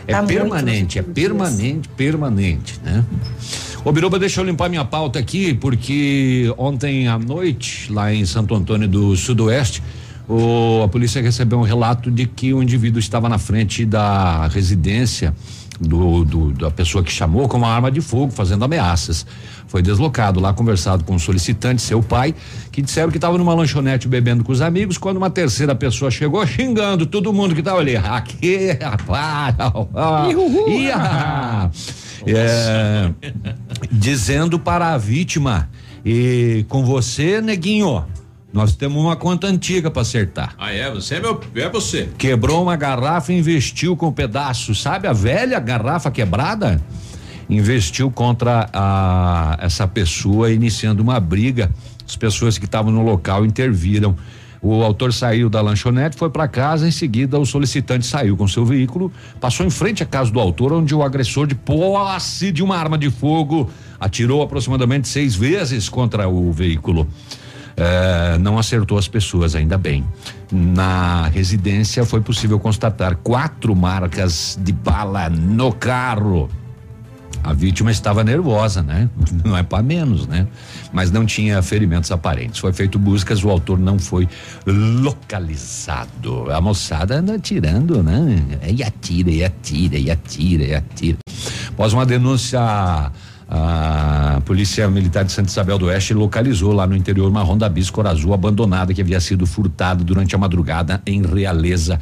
é 0.07 0.12
Tá 0.12 0.23
permanente, 0.23 0.99
é 0.99 1.02
permanente, 1.02 1.89
permanente, 1.89 2.78
né? 2.84 3.02
Ô 3.83 3.91
Biruba, 3.91 4.18
deixa 4.18 4.42
eu 4.42 4.44
limpar 4.44 4.68
minha 4.68 4.84
pauta 4.84 5.18
aqui, 5.18 5.55
porque 5.55 6.52
ontem 6.59 7.09
à 7.09 7.18
noite, 7.18 7.91
lá 7.91 8.12
em 8.12 8.26
Santo 8.26 8.55
Antônio 8.55 8.86
do 8.86 9.17
Sudoeste, 9.17 9.83
o, 10.28 10.83
a 10.84 10.89
polícia 10.89 11.23
recebeu 11.23 11.59
um 11.59 11.62
relato 11.62 12.10
de 12.10 12.26
que 12.26 12.52
o 12.52 12.62
indivíduo 12.62 13.00
estava 13.00 13.31
na 13.31 13.39
frente 13.39 13.86
da 13.86 14.47
residência 14.47 15.34
do, 15.81 16.25
do, 16.25 16.52
da 16.52 16.70
pessoa 16.70 17.02
que 17.02 17.10
chamou 17.10 17.49
com 17.49 17.57
uma 17.57 17.68
arma 17.68 17.91
de 17.91 18.00
fogo, 18.00 18.31
fazendo 18.31 18.65
ameaças. 18.65 19.26
Foi 19.67 19.81
deslocado 19.81 20.39
lá, 20.39 20.52
conversado 20.52 21.05
com 21.05 21.15
o 21.15 21.20
solicitante, 21.20 21.81
seu 21.81 22.02
pai, 22.02 22.34
que 22.70 22.83
disseram 22.83 23.10
que 23.10 23.17
estava 23.17 23.39
numa 23.39 23.55
lanchonete 23.55 24.07
bebendo 24.07 24.44
com 24.44 24.52
os 24.52 24.60
amigos, 24.60 24.99
quando 24.99 25.17
uma 25.17 25.31
terceira 25.31 25.75
pessoa 25.75 26.10
chegou 26.10 26.47
xingando 26.47 27.07
todo 27.07 27.33
mundo 27.33 27.55
que 27.55 27.60
estava 27.60 27.78
ali. 27.78 27.97
Aqui, 27.97 28.73
rapaz, 28.73 29.55
ia. 30.68 31.70
É, 32.26 33.10
dizendo 33.91 34.59
para 34.59 34.92
a 34.92 34.99
vítima, 34.99 35.70
e 36.05 36.67
com 36.68 36.84
você, 36.84 37.41
neguinho, 37.41 38.05
nós 38.53 38.75
temos 38.75 39.01
uma 39.01 39.15
conta 39.15 39.47
antiga 39.47 39.91
para 39.91 40.03
acertar. 40.03 40.55
Ah, 40.59 40.73
é? 40.73 40.91
Você 40.91 41.17
é 41.17 41.20
meu. 41.20 41.41
É 41.55 41.69
você. 41.69 42.09
Quebrou 42.19 42.62
uma 42.62 42.77
garrafa 42.77 43.33
e 43.33 43.39
investiu 43.39 43.97
com 43.97 44.09
um 44.09 44.12
pedaço. 44.12 44.75
Sabe 44.75 45.07
a 45.07 45.12
velha 45.12 45.59
garrafa 45.61 46.11
quebrada? 46.11 46.83
Investiu 47.49 48.11
contra 48.11 48.69
a, 48.73 49.57
essa 49.61 49.87
pessoa, 49.87 50.51
iniciando 50.51 51.03
uma 51.03 51.20
briga. 51.20 51.70
As 52.07 52.17
pessoas 52.17 52.59
que 52.59 52.65
estavam 52.65 52.91
no 52.91 53.03
local 53.03 53.47
interviram. 53.47 54.17
O 54.62 54.83
autor 54.83 55.12
saiu 55.12 55.49
da 55.49 55.62
lanchonete, 55.62 56.19
foi 56.19 56.29
para 56.29 56.47
casa, 56.47 56.87
em 56.87 56.91
seguida 56.91 57.39
o 57.39 57.47
solicitante 57.47 58.05
saiu 58.05 58.37
com 58.37 58.47
seu 58.47 58.62
veículo, 58.62 59.11
passou 59.41 59.65
em 59.65 59.70
frente 59.70 60.03
à 60.03 60.07
casa 60.07 60.31
do 60.31 60.39
autor, 60.39 60.75
onde 60.75 60.95
o 60.95 61.03
agressor 61.03 61.47
de 61.47 61.55
posse 61.55 62.53
de 62.53 62.62
uma 62.62 62.77
arma 62.77 62.99
de 62.99 63.11
fogo 63.11 63.70
atirou 63.99 64.43
aproximadamente 64.43 65.09
seis 65.09 65.35
vezes 65.35 65.89
contra 65.89 66.29
o 66.29 66.53
veículo. 66.53 67.09
Eh, 67.76 68.39
não 68.39 68.58
acertou 68.58 68.99
as 68.99 69.08
pessoas, 69.08 69.55
ainda 69.55 69.78
bem. 69.78 70.05
Na 70.50 71.28
residência 71.28 72.05
foi 72.05 72.20
possível 72.20 72.58
constatar 72.58 73.16
quatro 73.16 73.74
marcas 73.74 74.58
de 74.60 74.73
bala 74.73 75.28
no 75.31 75.73
carro. 75.73 76.49
A 77.42 77.55
vítima 77.55 77.90
estava 77.90 78.23
nervosa, 78.23 78.82
né? 78.82 79.08
Não 79.44 79.57
é 79.57 79.62
para 79.62 79.82
menos, 79.82 80.26
né? 80.26 80.47
Mas 80.92 81.10
não 81.10 81.24
tinha 81.24 81.62
ferimentos 81.62 82.10
aparentes. 82.10 82.60
Foi 82.60 82.73
feito 82.73 82.99
buscas, 82.99 83.42
o 83.42 83.49
autor 83.49 83.78
não 83.78 83.99
foi 83.99 84.28
localizado. 84.66 86.50
A 86.50 86.60
moçada 86.60 87.16
anda 87.16 87.36
atirando, 87.36 88.02
né? 88.02 88.42
E 88.68 88.82
atira, 88.82 89.31
e 89.31 89.44
atira, 89.44 89.97
e 89.97 90.10
atira, 90.10 90.65
e 90.65 90.74
atira. 90.74 91.18
Após 91.68 91.92
uma 91.92 92.05
denúncia 92.05 92.60
a 93.53 94.41
Polícia 94.45 94.89
Militar 94.89 95.25
de 95.25 95.33
Santa 95.33 95.51
Isabel 95.51 95.77
do 95.77 95.87
Oeste 95.87 96.15
localizou 96.15 96.73
lá 96.73 96.87
no 96.87 96.95
interior 96.95 97.29
uma 97.29 97.43
Honda 97.43 97.69
Bis 97.69 97.91
cor 97.91 98.07
azul 98.07 98.33
abandonada 98.33 98.95
que 98.95 99.01
havia 99.01 99.19
sido 99.19 99.45
furtada 99.45 100.05
durante 100.05 100.37
a 100.37 100.39
madrugada 100.39 101.03
em 101.05 101.20
Realeza. 101.20 101.99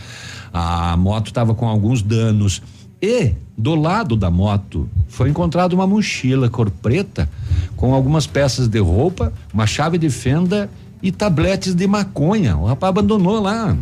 A 0.52 0.94
moto 0.98 1.28
estava 1.28 1.54
com 1.54 1.66
alguns 1.66 2.02
danos 2.02 2.60
e 3.00 3.32
do 3.56 3.74
lado 3.74 4.14
da 4.14 4.30
moto 4.30 4.86
foi 5.08 5.30
encontrada 5.30 5.74
uma 5.74 5.86
mochila 5.86 6.50
cor 6.50 6.70
preta 6.70 7.30
com 7.76 7.94
algumas 7.94 8.26
peças 8.26 8.68
de 8.68 8.78
roupa, 8.78 9.32
uma 9.54 9.66
chave 9.66 9.96
de 9.96 10.10
fenda 10.10 10.68
e 11.02 11.10
tabletes 11.10 11.74
de 11.74 11.86
maconha. 11.86 12.58
O 12.58 12.66
rapaz 12.66 12.90
abandonou 12.90 13.40
lá. 13.40 13.74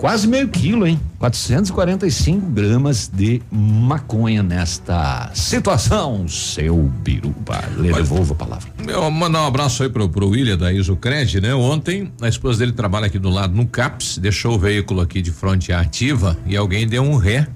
Quase 0.00 0.26
meio 0.26 0.48
quilo, 0.48 0.86
hein? 0.86 0.98
445 1.18 2.46
gramas 2.52 3.06
de 3.12 3.42
maconha 3.52 4.42
nesta 4.42 5.30
situação, 5.34 6.26
seu 6.26 6.90
biruba. 7.02 7.62
Devolvo 7.78 8.32
a 8.32 8.36
palavra. 8.36 8.72
Eu 8.88 9.10
mandar 9.10 9.42
um 9.42 9.46
abraço 9.46 9.82
aí 9.82 9.90
pro, 9.90 10.08
pro 10.08 10.30
William 10.30 10.56
da 10.56 10.72
Isocred, 10.72 11.42
né? 11.42 11.54
Ontem, 11.54 12.10
a 12.18 12.28
esposa 12.28 12.60
dele 12.60 12.72
trabalha 12.72 13.08
aqui 13.08 13.18
do 13.18 13.28
lado 13.28 13.54
no 13.54 13.66
CAPS, 13.66 14.16
deixou 14.16 14.54
o 14.54 14.58
veículo 14.58 15.02
aqui 15.02 15.20
de 15.20 15.30
fronte 15.30 15.70
ativa 15.70 16.34
e 16.46 16.56
alguém 16.56 16.88
deu 16.88 17.02
um 17.02 17.16
ré 17.16 17.46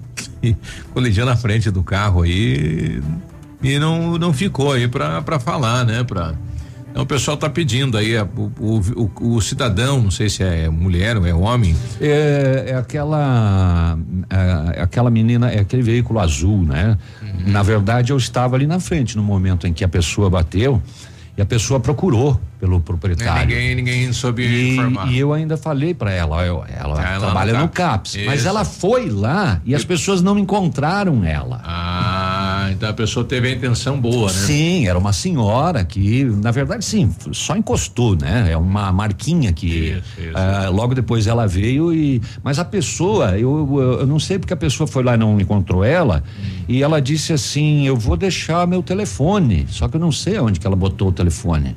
colidiu 0.93 1.25
na 1.25 1.37
frente 1.37 1.71
do 1.71 1.83
carro 1.83 2.21
aí 2.21 3.03
e 3.63 3.79
não, 3.79 4.19
não 4.19 4.35
ficou 4.35 4.71
aí 4.71 4.87
pra, 4.87 5.23
pra 5.23 5.41
falar, 5.41 5.87
né? 5.87 6.05
Pra, 6.05 6.35
então 6.95 7.03
o 7.03 7.07
pessoal 7.07 7.35
está 7.35 7.51
pedindo 7.51 7.99
aí, 7.99 8.17
o, 8.17 8.53
o, 8.61 9.11
o, 9.21 9.35
o, 9.35 9.43
cidadão, 9.43 10.01
não 10.01 10.13
sei 10.13 10.31
se 10.31 10.45
é 10.45 10.69
mulher 10.69 11.17
ou 11.17 11.27
é 11.27 11.35
homem. 11.35 11.75
É, 12.01 12.67
é 12.69 12.77
aquela. 12.77 13.99
É, 14.31 14.81
aquela 14.81 15.11
menina, 15.11 15.51
é 15.51 15.59
aquele 15.59 15.83
veículo 15.83 16.21
azul, 16.21 16.63
né? 16.63 16.97
Uhum. 17.21 17.51
Na 17.51 17.65
verdade, 17.65 18.13
eu 18.13 18.17
estava 18.17 18.55
ali 18.55 18.69
na 18.69 18.79
frente 18.79 19.17
no 19.17 19.25
momento 19.25 19.67
em 19.67 19.73
que 19.73 19.83
a 19.83 19.89
pessoa 19.89 20.31
bateu 20.31 20.81
e 21.37 21.43
a 21.43 21.45
pessoa 21.45 21.81
procurou 21.81 22.41
pelo 22.61 22.81
proprietário. 22.81 23.43
É, 23.43 23.45
ninguém, 23.45 23.75
ninguém 23.75 24.13
soube 24.13 24.47
e, 24.47 24.75
informar. 24.75 25.09
E 25.11 25.19
eu 25.19 25.33
ainda 25.33 25.57
falei 25.57 25.93
para 25.93 26.13
ela, 26.13 26.47
eu, 26.47 26.65
ela 26.69 27.01
ah, 27.01 27.19
trabalha 27.19 27.59
no 27.59 27.69
CAPS, 27.69 28.15
no 28.15 28.21
CAPS 28.21 28.27
mas 28.27 28.47
ela 28.47 28.65
foi 28.65 29.11
lá 29.11 29.61
e, 29.65 29.73
e 29.73 29.75
as 29.75 29.85
pessoas 29.85 30.23
não 30.23 30.39
encontraram 30.39 31.25
ela. 31.25 31.61
Ah, 31.65 32.34
então 32.73 32.89
a 32.89 32.93
pessoa 32.93 33.25
teve 33.25 33.49
a 33.49 33.51
intenção 33.53 34.01
boa, 34.01 34.27
né? 34.27 34.39
Sim, 34.39 34.87
era 34.87 34.99
uma 34.99 35.13
senhora 35.13 35.85
que, 35.85 36.25
na 36.25 36.51
verdade, 36.51 36.85
sim, 36.85 37.15
só 37.33 37.57
encostou, 37.57 38.17
né? 38.17 38.53
É 38.53 38.57
uma 38.57 38.93
marquinha 38.93 39.53
que 39.53 39.67
isso, 39.67 40.03
isso. 40.19 40.31
Uh, 40.31 40.73
logo 40.73 40.95
depois 40.95 41.27
ela 41.27 41.47
veio 41.47 41.93
e, 41.93 42.21
mas 42.43 42.59
a 42.59 42.65
pessoa, 42.65 43.39
eu, 43.39 43.69
eu, 43.79 44.01
eu, 44.01 44.07
não 44.07 44.19
sei 44.19 44.39
porque 44.39 44.53
a 44.53 44.57
pessoa 44.57 44.87
foi 44.87 45.03
lá 45.03 45.15
e 45.15 45.17
não 45.17 45.41
encontrou 45.41 45.85
ela 45.85 46.23
hum. 46.27 46.65
e 46.69 46.83
ela 46.83 47.01
disse 47.01 47.33
assim, 47.33 47.87
eu 47.87 47.97
vou 47.97 48.17
deixar 48.17 48.67
meu 48.67 48.83
telefone, 48.83 49.67
só 49.69 49.89
que 49.89 49.97
eu 49.97 50.01
não 50.01 50.13
sei 50.13 50.39
onde 50.39 50.61
que 50.61 50.67
ela 50.67 50.77
botou 50.77 51.09
o 51.09 51.13
telefone. 51.13 51.77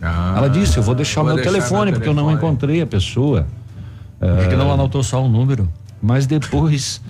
Ah, 0.00 0.34
ela 0.36 0.48
disse, 0.48 0.76
eu 0.76 0.82
vou 0.82 0.94
deixar 0.94 1.22
o 1.22 1.24
meu 1.24 1.36
telefone, 1.36 1.90
meu 1.90 1.94
porque 1.94 2.08
telefone. 2.08 2.18
eu 2.18 2.24
não 2.24 2.32
encontrei 2.32 2.80
a 2.80 2.86
pessoa. 2.86 3.46
Por 4.18 4.38
que, 4.38 4.46
uh, 4.46 4.48
que 4.48 4.56
não 4.56 4.72
anotou 4.72 5.02
só 5.02 5.22
um 5.22 5.28
número? 5.28 5.68
Mas 6.00 6.26
depois 6.26 7.00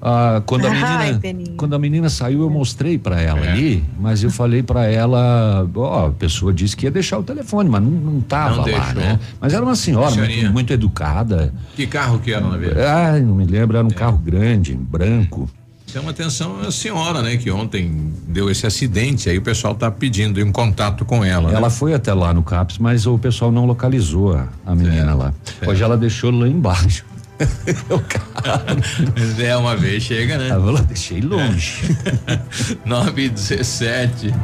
ah, 0.00 0.42
quando 0.46 0.66
a 0.66 0.70
menina 0.70 0.98
Ai, 0.98 1.20
quando 1.56 1.74
a 1.74 1.78
menina 1.78 2.08
saiu 2.08 2.42
eu 2.42 2.50
mostrei 2.50 2.98
para 2.98 3.20
ela 3.20 3.40
é. 3.40 3.50
ali 3.50 3.84
mas 3.98 4.22
eu 4.22 4.30
falei 4.30 4.62
para 4.62 4.86
ela 4.86 5.68
ó 5.74 6.06
a 6.06 6.10
pessoa 6.10 6.52
disse 6.52 6.76
que 6.76 6.86
ia 6.86 6.90
deixar 6.90 7.18
o 7.18 7.22
telefone 7.22 7.68
mas 7.68 7.82
não, 7.82 7.90
não 7.90 8.20
tava 8.20 8.56
não 8.56 8.78
lá 8.78 8.94
né 8.94 9.18
mas 9.40 9.52
era 9.52 9.64
uma 9.64 9.74
senhora 9.74 10.14
muito, 10.14 10.52
muito, 10.52 10.72
educada 10.72 11.52
que 11.74 11.86
carro 11.86 12.20
que 12.20 12.32
era 12.32 12.46
na 12.46 12.56
verdade 12.56 12.86
ah 12.86 13.20
não 13.20 13.34
me 13.34 13.44
lembro 13.44 13.76
era 13.76 13.86
um 13.86 13.90
é. 13.90 13.94
carro 13.94 14.18
grande 14.18 14.74
branco 14.74 15.48
Chama 15.90 16.10
atenção 16.10 16.60
a 16.60 16.70
senhora, 16.70 17.22
né? 17.22 17.38
Que 17.38 17.50
ontem 17.50 18.12
deu 18.26 18.50
esse 18.50 18.66
acidente, 18.66 19.30
aí 19.30 19.38
o 19.38 19.42
pessoal 19.42 19.74
tá 19.74 19.90
pedindo 19.90 20.38
um 20.44 20.52
contato 20.52 21.02
com 21.02 21.24
ela. 21.24 21.50
Ela 21.50 21.62
né? 21.62 21.70
foi 21.70 21.94
até 21.94 22.12
lá 22.12 22.34
no 22.34 22.42
CAPS, 22.42 22.76
mas 22.76 23.06
o 23.06 23.18
pessoal 23.18 23.50
não 23.50 23.64
localizou 23.64 24.34
a, 24.34 24.48
a 24.66 24.74
menina 24.74 25.14
lá. 25.14 25.32
Hoje 25.66 25.82
ela 25.82 25.96
deixou 25.96 26.30
lá 26.30 26.46
embaixo. 26.46 27.06
é, 29.42 29.56
uma 29.56 29.76
vez 29.76 30.02
chega, 30.02 30.38
né? 30.38 30.50
Eu 30.50 30.78
deixei 30.82 31.20
longe. 31.20 31.96
9 32.84 33.22
e 33.22 33.28
17. 33.28 34.34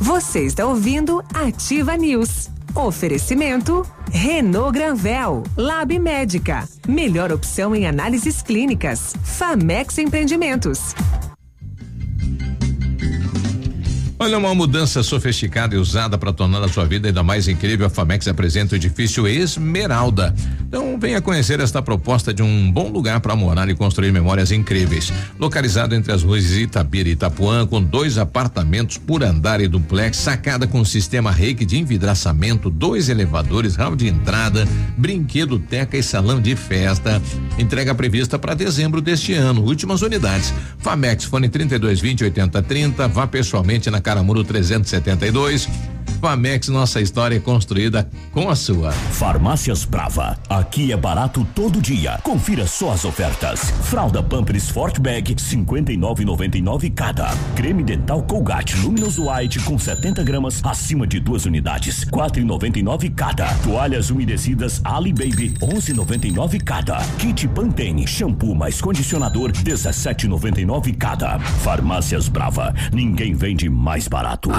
Você 0.00 0.44
está 0.44 0.66
ouvindo 0.66 1.22
Ativa 1.34 1.96
News. 1.96 2.50
Oferecimento 2.74 3.84
Renault 4.12 4.72
Granvel, 4.72 5.42
Lab 5.56 5.98
Médica, 5.98 6.68
melhor 6.86 7.32
opção 7.32 7.74
em 7.74 7.86
análises 7.86 8.42
clínicas. 8.42 9.14
Famex 9.22 9.98
Empreendimentos. 9.98 10.94
Olha, 14.20 14.36
uma 14.36 14.52
mudança 14.52 15.00
sofisticada 15.00 15.76
e 15.76 15.78
usada 15.78 16.18
para 16.18 16.32
tornar 16.32 16.60
a 16.60 16.66
sua 16.66 16.84
vida 16.84 17.06
ainda 17.06 17.22
mais 17.22 17.46
incrível. 17.46 17.86
A 17.86 17.90
Famex 17.90 18.26
apresenta 18.26 18.74
o 18.74 18.76
edifício 18.76 19.28
Esmeralda. 19.28 20.34
Então, 20.66 20.98
venha 20.98 21.22
conhecer 21.22 21.60
esta 21.60 21.80
proposta 21.80 22.34
de 22.34 22.42
um 22.42 22.70
bom 22.70 22.88
lugar 22.88 23.20
para 23.20 23.36
morar 23.36 23.68
e 23.68 23.76
construir 23.76 24.10
memórias 24.10 24.50
incríveis. 24.50 25.12
Localizado 25.38 25.94
entre 25.94 26.12
as 26.12 26.24
ruas 26.24 26.50
Itabira 26.50 27.08
e 27.08 27.12
Itapuã, 27.12 27.64
com 27.64 27.80
dois 27.80 28.18
apartamentos 28.18 28.98
por 28.98 29.22
andar 29.22 29.60
e 29.60 29.68
duplex, 29.68 30.16
sacada 30.16 30.66
com 30.66 30.84
sistema 30.84 31.30
reiki 31.30 31.64
de 31.64 31.78
envidraçamento, 31.78 32.68
dois 32.68 33.08
elevadores, 33.08 33.76
hall 33.76 33.94
de 33.94 34.08
entrada, 34.08 34.66
brinquedo, 34.96 35.60
teca 35.60 35.96
e 35.96 36.02
salão 36.02 36.40
de 36.40 36.56
festa. 36.56 37.22
Entrega 37.56 37.94
prevista 37.94 38.36
para 38.36 38.54
dezembro 38.54 39.00
deste 39.00 39.32
ano. 39.34 39.62
Últimas 39.62 40.02
unidades. 40.02 40.52
Famex, 40.78 41.22
fone 41.22 41.48
3220 41.48 42.24
8030. 42.24 43.06
Vá 43.06 43.24
pessoalmente 43.24 43.88
na 43.88 44.00
Caramuru 44.08 44.42
372. 44.42 45.97
Famex, 46.20 46.68
nossa 46.68 47.00
história 47.00 47.36
é 47.36 47.40
construída 47.40 48.08
com 48.32 48.50
a 48.50 48.56
sua. 48.56 48.90
Farmácias 48.90 49.84
Brava. 49.84 50.36
Aqui 50.48 50.90
é 50.92 50.96
barato 50.96 51.46
todo 51.54 51.80
dia. 51.80 52.18
Confira 52.24 52.66
só 52.66 52.92
as 52.92 53.04
ofertas. 53.04 53.70
Fralda 53.84 54.22
Pampers 54.22 54.64
Sport 54.64 54.98
Bag 54.98 55.34
59,99 55.34 56.92
cada. 56.92 57.28
Creme 57.54 57.84
dental 57.84 58.22
Colgate 58.22 58.76
Luminous 58.78 59.16
White 59.18 59.60
com 59.60 59.78
70 59.78 60.24
gramas 60.24 60.60
acima 60.64 61.06
de 61.06 61.20
duas 61.20 61.46
unidades 61.46 62.04
4,99 62.06 63.14
cada. 63.14 63.46
Toalhas 63.62 64.10
umedecidas 64.10 64.80
Ali 64.84 65.12
Baby 65.12 65.54
11,99 65.60 66.62
cada. 66.64 66.96
Kit 67.18 67.46
Pantene 67.48 68.06
shampoo 68.06 68.54
mais 68.54 68.80
condicionador 68.80 69.52
17,99 69.52 70.96
cada. 70.96 71.38
Farmácias 71.38 72.28
Brava. 72.28 72.74
Ninguém 72.92 73.34
vende 73.34 73.70
mais 73.70 74.08
barato. 74.08 74.50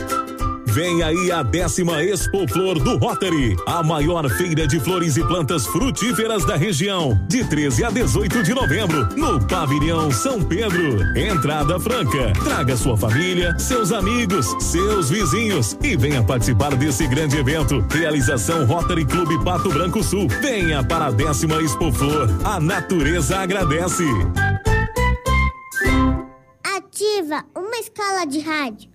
Vem 0.72 1.04
aí 1.04 1.30
a 1.30 1.44
décima 1.44 2.02
Expo 2.02 2.48
Flor 2.48 2.80
do 2.80 2.98
Rotary, 2.98 3.58
a 3.68 3.84
maior 3.84 4.30
feira 4.30 4.66
de 4.66 4.80
flores 4.80 5.18
e 5.18 5.24
plantas 5.28 5.68
frutíferas 5.68 6.46
da 6.46 6.56
região, 6.56 7.20
de 7.28 7.44
13 7.44 7.84
a 7.84 7.90
18 7.90 8.42
de 8.42 8.54
novembro, 8.54 9.06
no 9.18 9.46
Pavilhão 9.48 10.10
São 10.12 10.42
Pedro. 10.42 11.02
Entrada 11.18 11.78
franca. 11.78 12.32
Traga 12.42 12.78
sua 12.78 12.96
família, 12.96 13.54
seus 13.60 13.92
amigos, 13.92 14.56
seus 14.62 15.10
vizinhos 15.10 15.78
e 15.84 15.98
venha 15.98 16.24
participar 16.24 16.74
desse 16.76 17.06
grande 17.06 17.36
evento. 17.36 17.86
Realização 17.90 18.66
Rotary 18.66 19.04
Clube 19.04 19.44
Pato 19.44 19.70
Branco 19.70 20.02
Sul. 20.02 20.30
Venha 20.42 20.82
para 20.82 21.08
a 21.08 21.12
décima 21.12 21.62
Expo 21.62 21.92
Flor. 21.92 22.30
A 22.46 22.62
natureza 22.62 23.40
agradece. 23.40 24.06
Ativa 26.64 27.44
uma 27.54 27.76
escala 27.78 28.26
de 28.26 28.40
rádio. 28.40 28.91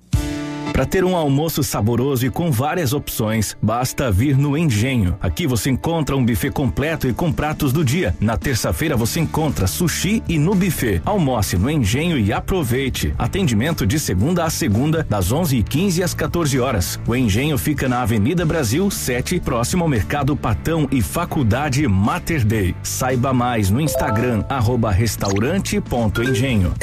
Para 0.73 0.85
ter 0.85 1.05
um 1.05 1.17
almoço 1.17 1.63
saboroso 1.63 2.27
e 2.27 2.31
com 2.31 2.51
várias 2.51 2.93
opções, 2.93 3.57
basta 3.63 4.11
vir 4.11 4.37
no 4.37 4.57
Engenho. 4.59 5.17
Aqui 5.21 5.47
você 5.47 5.71
encontra 5.71 6.17
um 6.17 6.25
buffet 6.25 6.51
completo 6.51 7.09
e 7.09 7.15
com 7.15 7.33
pratos 7.33 7.73
do 7.73 7.85
dia. 7.85 8.15
Na 8.21 8.37
terça-feira 8.37 8.97
você 8.97 9.21
encontra 9.21 9.67
sushi 9.67 10.23
e 10.29 10.39
no 10.39 10.55
buffet. 10.55 11.01
Almoce 11.05 11.57
no 11.57 11.71
Engenho 11.71 12.19
e 12.19 12.33
aproveite. 12.33 13.15
Atendimento 13.19 13.87
de 13.87 13.99
segunda 13.99 14.45
a 14.45 14.51
segunda, 14.51 15.07
das 15.09 15.33
11h15 15.33 16.03
às 16.03 16.13
14 16.13 16.61
horas. 16.61 17.01
O 17.07 17.17
Engenho 17.17 17.57
fica 17.57 17.89
na 17.89 18.03
Avenida 18.03 18.45
Brasil 18.45 18.91
7, 18.91 19.41
próximo 19.41 19.83
ao 19.83 19.89
Mercado 19.89 20.37
Patão 20.37 20.87
e 20.91 21.01
Faculdade 21.01 21.89
Mater 21.89 22.45
Dei. 22.45 22.75
Saiba 22.83 23.33
mais 23.33 23.71
no 23.71 23.81
Instagram 23.81 24.45
arroba 24.49 24.91
restaurante.engenho. 24.91 26.75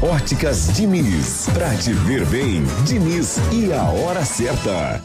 Óticas 0.00 0.72
Diniz. 0.74 1.48
Pra 1.52 1.74
te 1.76 1.92
ver 1.92 2.24
bem, 2.26 2.62
Diniz 2.86 3.36
e 3.52 3.72
a 3.72 3.82
hora 3.82 4.24
certa. 4.24 5.02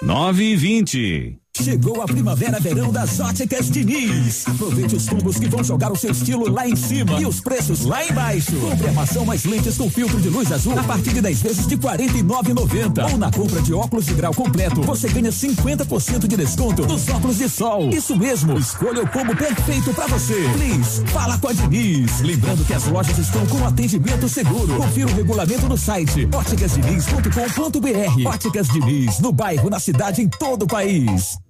9 0.00 0.42
e 0.42 0.56
20. 0.56 1.41
Chegou 1.62 2.02
a 2.02 2.06
primavera 2.06 2.58
verão 2.58 2.90
das 2.90 3.20
óticas 3.20 3.70
Diniz. 3.70 4.44
Aproveite 4.48 4.96
os 4.96 5.08
combos 5.08 5.38
que 5.38 5.46
vão 5.46 5.62
jogar 5.62 5.92
o 5.92 5.96
seu 5.96 6.10
estilo 6.10 6.50
lá 6.50 6.68
em 6.68 6.74
cima 6.74 7.20
e 7.20 7.24
os 7.24 7.40
preços 7.40 7.84
lá 7.84 8.04
embaixo. 8.04 8.56
Compre 8.56 8.88
armação 8.88 9.24
mais 9.24 9.44
lentes 9.44 9.76
com 9.76 9.88
filtro 9.88 10.20
de 10.20 10.28
luz 10.28 10.50
azul 10.50 10.76
a 10.76 10.82
partir 10.82 11.14
de 11.14 11.20
10 11.20 11.40
vezes 11.40 11.66
de 11.68 11.76
R$ 11.76 11.82
49,90. 11.82 13.12
Ou 13.12 13.16
na 13.16 13.30
compra 13.30 13.62
de 13.62 13.72
óculos 13.72 14.06
de 14.06 14.14
grau 14.14 14.34
completo, 14.34 14.82
você 14.82 15.08
ganha 15.08 15.30
50% 15.30 16.26
de 16.26 16.36
desconto 16.36 16.84
nos 16.84 17.08
óculos 17.08 17.38
de 17.38 17.48
sol. 17.48 17.90
Isso 17.90 18.16
mesmo, 18.16 18.58
escolha 18.58 19.04
o 19.04 19.08
combo 19.08 19.36
perfeito 19.36 19.94
para 19.94 20.08
você. 20.08 20.34
Please, 20.54 21.06
fala 21.12 21.38
com 21.38 21.46
a 21.46 21.52
Diniz. 21.52 22.22
Lembrando 22.22 22.64
que 22.66 22.74
as 22.74 22.86
lojas 22.86 23.16
estão 23.18 23.46
com 23.46 23.64
atendimento 23.64 24.28
seguro. 24.28 24.78
Confira 24.78 25.06
o 25.06 25.14
regulamento 25.14 25.68
no 25.68 25.78
site 25.78 26.28
óticasdiniz.com.br. 26.34 28.26
Óticas 28.28 28.66
Diniz, 28.66 29.20
no 29.20 29.30
bairro, 29.30 29.70
na 29.70 29.78
cidade, 29.78 30.22
em 30.22 30.28
todo 30.28 30.64
o 30.64 30.66
país. 30.66 31.38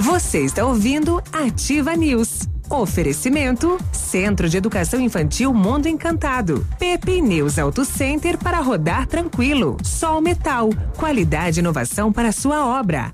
Você 0.01 0.41
está 0.41 0.65
ouvindo 0.65 1.23
Ativa 1.31 1.95
News. 1.95 2.49
Oferecimento 2.71 3.77
Centro 3.93 4.49
de 4.49 4.57
Educação 4.57 4.99
Infantil 4.99 5.53
Mundo 5.53 5.89
Encantado. 5.89 6.67
Pepe 6.79 7.21
News 7.21 7.59
Auto 7.59 7.85
Center 7.85 8.39
para 8.39 8.61
rodar 8.61 9.07
tranquilo. 9.07 9.77
Sol 9.85 10.23
Metal. 10.23 10.71
Qualidade 10.97 11.59
e 11.59 11.61
inovação 11.61 12.11
para 12.11 12.33
sua 12.33 12.81
obra. 12.81 13.13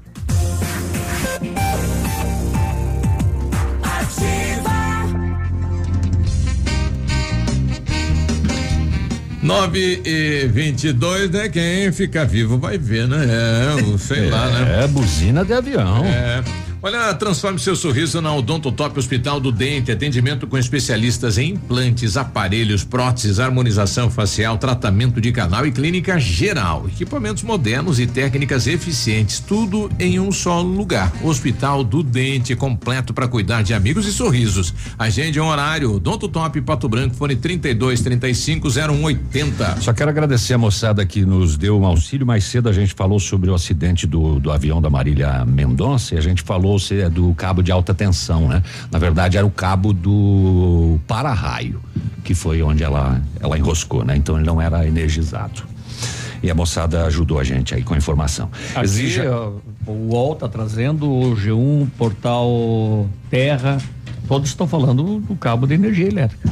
9 9.43 10.03
e 10.05 10.47
22, 10.49 11.31
né? 11.31 11.49
Quem 11.49 11.93
fica 11.93 12.25
vivo 12.25 12.59
vai 12.59 12.77
ver, 12.77 13.07
né? 13.07 13.25
É, 13.25 13.99
sei 13.99 14.27
é, 14.27 14.31
lá, 14.31 14.49
né? 14.51 14.85
É, 14.85 14.89
buzina 14.89 15.45
de 15.45 15.53
avião. 15.53 16.05
É. 16.05 16.68
Olha, 16.81 17.13
transforme 17.13 17.59
seu 17.59 17.75
sorriso 17.75 18.21
na 18.21 18.33
Odonto 18.33 18.71
Top 18.71 18.97
Hospital 18.97 19.41
do 19.41 19.51
Dente. 19.51 19.91
Atendimento 19.91 20.47
com 20.47 20.57
especialistas 20.57 21.37
em 21.37 21.51
implantes, 21.51 22.17
aparelhos, 22.17 22.85
próteses, 22.85 23.41
harmonização 23.41 24.09
facial, 24.09 24.57
tratamento 24.59 25.21
de 25.21 25.33
canal 25.33 25.67
e 25.67 25.73
clínica 25.73 26.21
geral. 26.21 26.87
Equipamentos 26.87 27.43
modernos 27.43 27.99
e 27.99 28.07
técnicas 28.07 28.69
eficientes. 28.69 29.41
Tudo 29.41 29.91
em 29.99 30.21
um 30.21 30.31
só 30.31 30.63
lugar. 30.63 31.13
Hospital 31.21 31.83
do 31.83 32.01
Dente, 32.01 32.55
completo 32.55 33.13
para 33.13 33.27
cuidar 33.27 33.63
de 33.63 33.75
amigos 33.75 34.07
e 34.07 34.13
sorrisos. 34.13 34.73
Agende 34.97 35.41
um 35.41 35.49
horário. 35.49 35.95
Odonto 35.95 36.29
Top 36.29 36.61
Pato 36.61 36.89
Branco, 36.89 37.17
fone 37.17 37.35
32 37.35 38.03
35 38.03 38.71
0180. 38.71 39.81
Só 39.81 39.93
quero 39.93 40.11
agradecer 40.11 40.55
a 40.55 40.59
moçada 40.59 41.05
que 41.05 41.25
nos 41.25 41.57
deu 41.57 41.77
um 41.77 41.85
auxílio. 41.85 42.25
Mais 42.25 42.45
cedo 42.45 42.69
a 42.69 42.73
gente 42.73 42.95
falou 42.95 43.19
sobre 43.19 43.51
o 43.51 43.55
acidente 43.55 44.07
do, 44.07 44.39
do 44.39 44.53
avião 44.53 44.81
da 44.81 44.89
Marília 44.89 45.45
Mendonça 45.45 46.15
e 46.15 46.19
a 46.19 46.21
gente 46.21 46.41
falou 46.41 46.69
se 46.79 47.01
é 47.01 47.09
do 47.09 47.35
cabo 47.35 47.63
de 47.63 47.73
alta 47.73 47.95
tensão, 47.95 48.49
né? 48.49 48.63
Na 48.91 48.99
verdade 48.99 49.37
era 49.37 49.47
o 49.47 49.51
cabo 49.51 49.93
do 49.93 50.99
para-raio, 51.07 51.81
que 52.25 52.35
foi 52.35 52.63
onde 52.63 52.83
ela 52.83 53.21
ela 53.41 53.59
enroscou, 53.59 54.05
né? 54.05 54.17
Então 54.17 54.37
ele 54.37 54.47
não 54.47 54.61
era 54.61 54.87
energizado. 54.87 55.63
E 56.43 56.51
a 56.51 56.55
moçada 56.55 57.05
ajudou 57.07 57.41
a 57.41 57.45
gente 57.45 57.75
aí 57.75 57.83
com 57.83 57.95
a 57.95 57.97
informação. 57.97 58.49
Aqui, 58.75 59.17
o 59.85 60.15
UOL 60.15 60.37
tá 60.37 60.49
trazendo 60.49 61.11
o 61.11 61.35
G1, 61.35 61.89
portal 61.99 63.09
Terra, 63.29 63.79
Todos 64.29 64.51
estão 64.51 64.69
falando 64.69 65.21
do 65.21 65.35
cabo 65.35 65.67
de 65.67 65.73
energia 65.73 66.07
elétrica. 66.07 66.51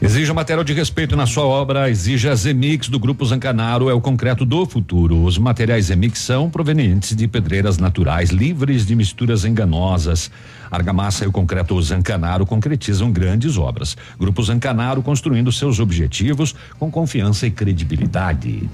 Exija 0.00 0.32
material 0.32 0.64
de 0.64 0.72
respeito 0.72 1.16
na 1.16 1.26
sua 1.26 1.44
obra, 1.44 1.90
exija 1.90 2.34
Zemix 2.34 2.88
do 2.88 2.98
Grupo 2.98 3.24
Zancanaro, 3.24 3.90
é 3.90 3.94
o 3.94 4.00
concreto 4.00 4.44
do 4.44 4.64
futuro. 4.64 5.24
Os 5.24 5.38
materiais 5.38 5.86
Zemix 5.86 6.20
são 6.20 6.48
provenientes 6.48 7.16
de 7.16 7.26
pedreiras 7.26 7.78
naturais, 7.78 8.30
livres 8.30 8.86
de 8.86 8.94
misturas 8.94 9.44
enganosas. 9.44 10.30
Argamassa 10.70 11.24
e 11.24 11.28
o 11.28 11.32
concreto 11.32 11.80
Zancanaro 11.82 12.46
concretizam 12.46 13.10
grandes 13.10 13.58
obras. 13.58 13.96
Grupo 14.18 14.42
Zancanaro 14.42 15.02
construindo 15.02 15.50
seus 15.50 15.80
objetivos 15.80 16.54
com 16.78 16.90
confiança 16.90 17.46
e 17.46 17.50
credibilidade. 17.50 18.68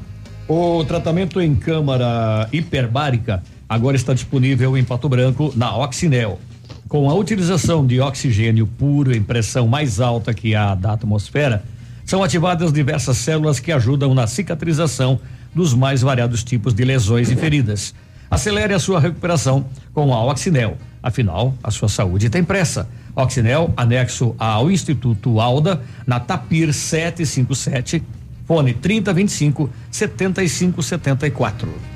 O 0.46 0.84
tratamento 0.84 1.40
em 1.40 1.54
câmara 1.54 2.48
hiperbárica 2.52 3.42
agora 3.68 3.96
está 3.96 4.12
disponível 4.12 4.76
em 4.76 4.84
Pato 4.84 5.08
Branco 5.08 5.52
na 5.56 5.74
Oxinel. 5.76 6.38
Com 6.88 7.10
a 7.10 7.14
utilização 7.14 7.86
de 7.86 8.00
oxigênio 8.00 8.66
puro 8.66 9.14
em 9.14 9.22
pressão 9.22 9.66
mais 9.66 10.00
alta 10.00 10.34
que 10.34 10.54
a 10.54 10.74
da 10.74 10.92
atmosfera, 10.92 11.64
são 12.04 12.22
ativadas 12.22 12.72
diversas 12.72 13.16
células 13.16 13.58
que 13.58 13.72
ajudam 13.72 14.14
na 14.14 14.26
cicatrização 14.26 15.18
dos 15.54 15.72
mais 15.72 16.02
variados 16.02 16.44
tipos 16.44 16.74
de 16.74 16.84
lesões 16.84 17.30
e 17.30 17.36
feridas. 17.36 17.94
Acelere 18.30 18.74
a 18.74 18.78
sua 18.78 19.00
recuperação 19.00 19.64
com 19.92 20.12
a 20.12 20.24
Oxinel. 20.24 20.76
Afinal, 21.02 21.54
a 21.62 21.70
sua 21.70 21.88
saúde 21.88 22.28
tem 22.28 22.42
pressa. 22.42 22.88
Oxinel, 23.14 23.72
anexo 23.76 24.34
ao 24.38 24.70
Instituto 24.70 25.40
Alda, 25.40 25.80
na 26.06 26.18
Tapir 26.18 26.72
757, 26.72 28.02
fone 28.46 28.74
3025 28.74 29.70
7574. 29.90 31.93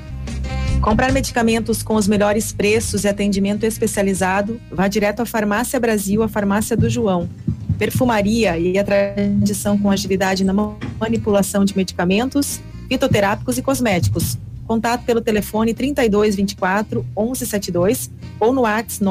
Comprar 0.81 1.11
medicamentos 1.11 1.83
com 1.83 1.95
os 1.95 2.07
melhores 2.07 2.53
preços 2.53 3.03
e 3.03 3.07
atendimento 3.09 3.65
especializado, 3.65 4.59
vá 4.71 4.87
direto 4.87 5.19
à 5.19 5.25
Farmácia 5.25 5.77
Brasil, 5.77 6.23
a 6.23 6.29
Farmácia 6.29 6.75
do 6.75 6.89
João. 6.89 7.29
Perfumaria 7.77 8.57
e 8.57 8.77
a 8.79 8.83
tradição 8.83 9.77
com 9.77 9.91
agilidade 9.91 10.45
na 10.45 10.53
manipulação 10.97 11.65
de 11.65 11.75
medicamentos, 11.75 12.61
fitoterápicos 12.87 13.57
e 13.57 13.61
cosméticos. 13.61 14.37
Contato 14.65 15.03
pelo 15.03 15.19
telefone 15.19 15.73
3224 15.73 17.05
1172 17.15 18.09
ou 18.39 18.53
no 18.53 18.61
WhatsApp 18.61 19.03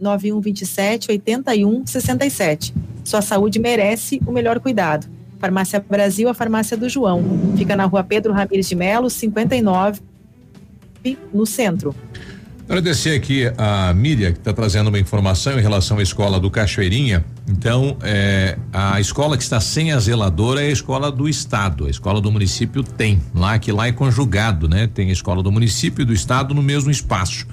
99127 0.00 1.10
8167. 1.10 2.74
Sua 3.04 3.20
saúde 3.20 3.58
merece 3.58 4.20
o 4.26 4.32
melhor 4.32 4.58
cuidado. 4.58 5.06
Farmácia 5.38 5.84
Brasil, 5.86 6.28
a 6.28 6.34
Farmácia 6.34 6.76
do 6.76 6.88
João. 6.88 7.22
Fica 7.56 7.76
na 7.76 7.84
rua 7.84 8.02
Pedro 8.02 8.32
Ramires 8.32 8.68
de 8.68 8.74
Melo, 8.74 9.10
59 9.10 10.09
no 11.32 11.46
centro. 11.46 11.94
Agradecer 12.70 13.16
aqui 13.16 13.50
a 13.58 13.92
Miriam, 13.92 14.30
que 14.30 14.38
está 14.38 14.52
trazendo 14.52 14.86
uma 14.86 14.98
informação 15.00 15.58
em 15.58 15.60
relação 15.60 15.98
à 15.98 16.02
escola 16.04 16.38
do 16.38 16.48
Cachoeirinha. 16.48 17.24
Então, 17.48 17.96
é, 18.00 18.56
a 18.72 19.00
escola 19.00 19.36
que 19.36 19.42
está 19.42 19.58
sem 19.58 19.90
a 19.90 19.98
zeladora 19.98 20.62
é 20.62 20.68
a 20.68 20.70
escola 20.70 21.10
do 21.10 21.28
estado. 21.28 21.86
A 21.86 21.90
escola 21.90 22.20
do 22.20 22.30
município 22.30 22.84
tem. 22.84 23.20
Lá 23.34 23.58
que 23.58 23.72
lá 23.72 23.88
é 23.88 23.92
conjugado, 23.92 24.68
né? 24.68 24.86
Tem 24.86 25.08
a 25.08 25.12
escola 25.12 25.42
do 25.42 25.50
município 25.50 26.02
e 26.02 26.04
do 26.04 26.12
estado 26.12 26.54
no 26.54 26.62
mesmo 26.62 26.92
espaço. 26.92 27.44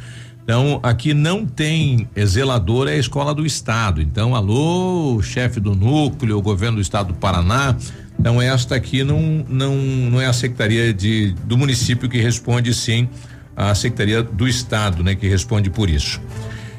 Então, 0.43 0.79
aqui 0.83 1.15
não 1.15 1.47
tem 1.47 2.07
zeladora, 2.23 2.91
é 2.91 2.97
a 2.97 2.99
escola 2.99 3.33
do 3.33 3.43
estado. 3.43 4.03
Então, 4.03 4.35
alô, 4.35 5.19
chefe 5.23 5.59
do 5.59 5.73
núcleo, 5.73 6.39
governo 6.43 6.75
do 6.75 6.81
estado 6.81 7.07
do 7.07 7.15
Paraná. 7.15 7.75
Então, 8.19 8.39
esta 8.39 8.75
aqui 8.75 9.03
não, 9.03 9.43
não, 9.49 9.75
não 9.75 10.21
é 10.21 10.27
a 10.27 10.33
secretaria 10.33 10.93
de, 10.93 11.33
do 11.43 11.57
município 11.57 12.07
que 12.07 12.21
responde 12.21 12.71
sim 12.71 13.09
a 13.57 13.73
Secretaria 13.73 14.21
do 14.21 14.47
Estado, 14.47 15.03
né, 15.03 15.15
que 15.15 15.27
responde 15.27 15.71
por 15.71 15.89
isso. 15.89 16.21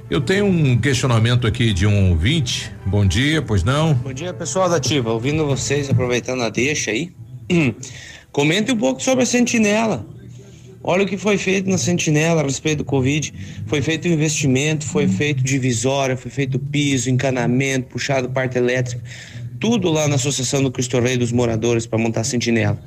Eu 0.09 0.21
tenho 0.21 0.47
um 0.47 0.79
questionamento 0.79 1.45
aqui 1.45 1.75
de 1.75 1.85
um 1.85 2.11
ouvinte. 2.11 2.73
Bom 2.87 3.05
dia, 3.05 3.43
pois 3.43 3.65
não? 3.65 3.93
Bom 3.95 4.13
dia, 4.13 4.33
pessoal 4.33 4.71
da 4.71 4.77
Ativa. 4.77 5.13
Ouvindo 5.13 5.45
vocês, 5.45 5.91
aproveitando 5.91 6.43
a 6.45 6.49
deixa 6.49 6.93
aí. 6.93 7.13
Comente 8.31 8.71
um 8.71 8.77
pouco 8.77 9.03
sobre 9.03 9.25
a 9.25 9.27
sentinela. 9.27 10.07
Olha 10.83 11.03
o 11.03 11.07
que 11.07 11.19
foi 11.19 11.37
feito 11.37 11.69
na 11.69 11.77
sentinela 11.77 12.41
a 12.41 12.45
respeito 12.45 12.79
do 12.79 12.85
Covid. 12.85 13.35
Foi 13.67 13.83
feito 13.83 14.07
investimento, 14.07 14.87
foi 14.87 15.09
feito 15.09 15.43
divisória, 15.43 16.17
foi 16.17 16.31
feito 16.31 16.59
piso, 16.59 17.11
encanamento, 17.11 17.89
puxado 17.89 18.31
parte 18.31 18.57
elétrica. 18.57 19.03
Tudo 19.59 19.91
lá 19.91 20.07
na 20.07 20.15
Associação 20.15 20.63
do 20.63 20.71
Cristo 20.71 21.01
Rei 21.01 21.17
dos 21.17 21.33
Moradores 21.33 21.87
para 21.87 21.99
montar 21.99 22.21
a 22.21 22.25
sentinela. 22.25 22.81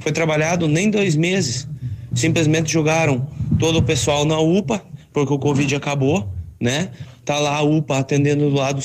Foi 0.00 0.10
trabalhado 0.10 0.66
nem 0.66 0.90
dois 0.90 1.14
meses 1.14 1.68
simplesmente 2.18 2.72
jogaram 2.72 3.26
todo 3.58 3.78
o 3.78 3.82
pessoal 3.82 4.24
na 4.24 4.38
UPA, 4.38 4.82
porque 5.12 5.32
o 5.32 5.38
Covid 5.38 5.74
acabou, 5.74 6.28
né? 6.60 6.90
Tá 7.24 7.38
lá 7.38 7.56
a 7.56 7.62
UPA 7.62 7.98
atendendo 7.98 8.48
do 8.48 8.56
lado 8.56 8.80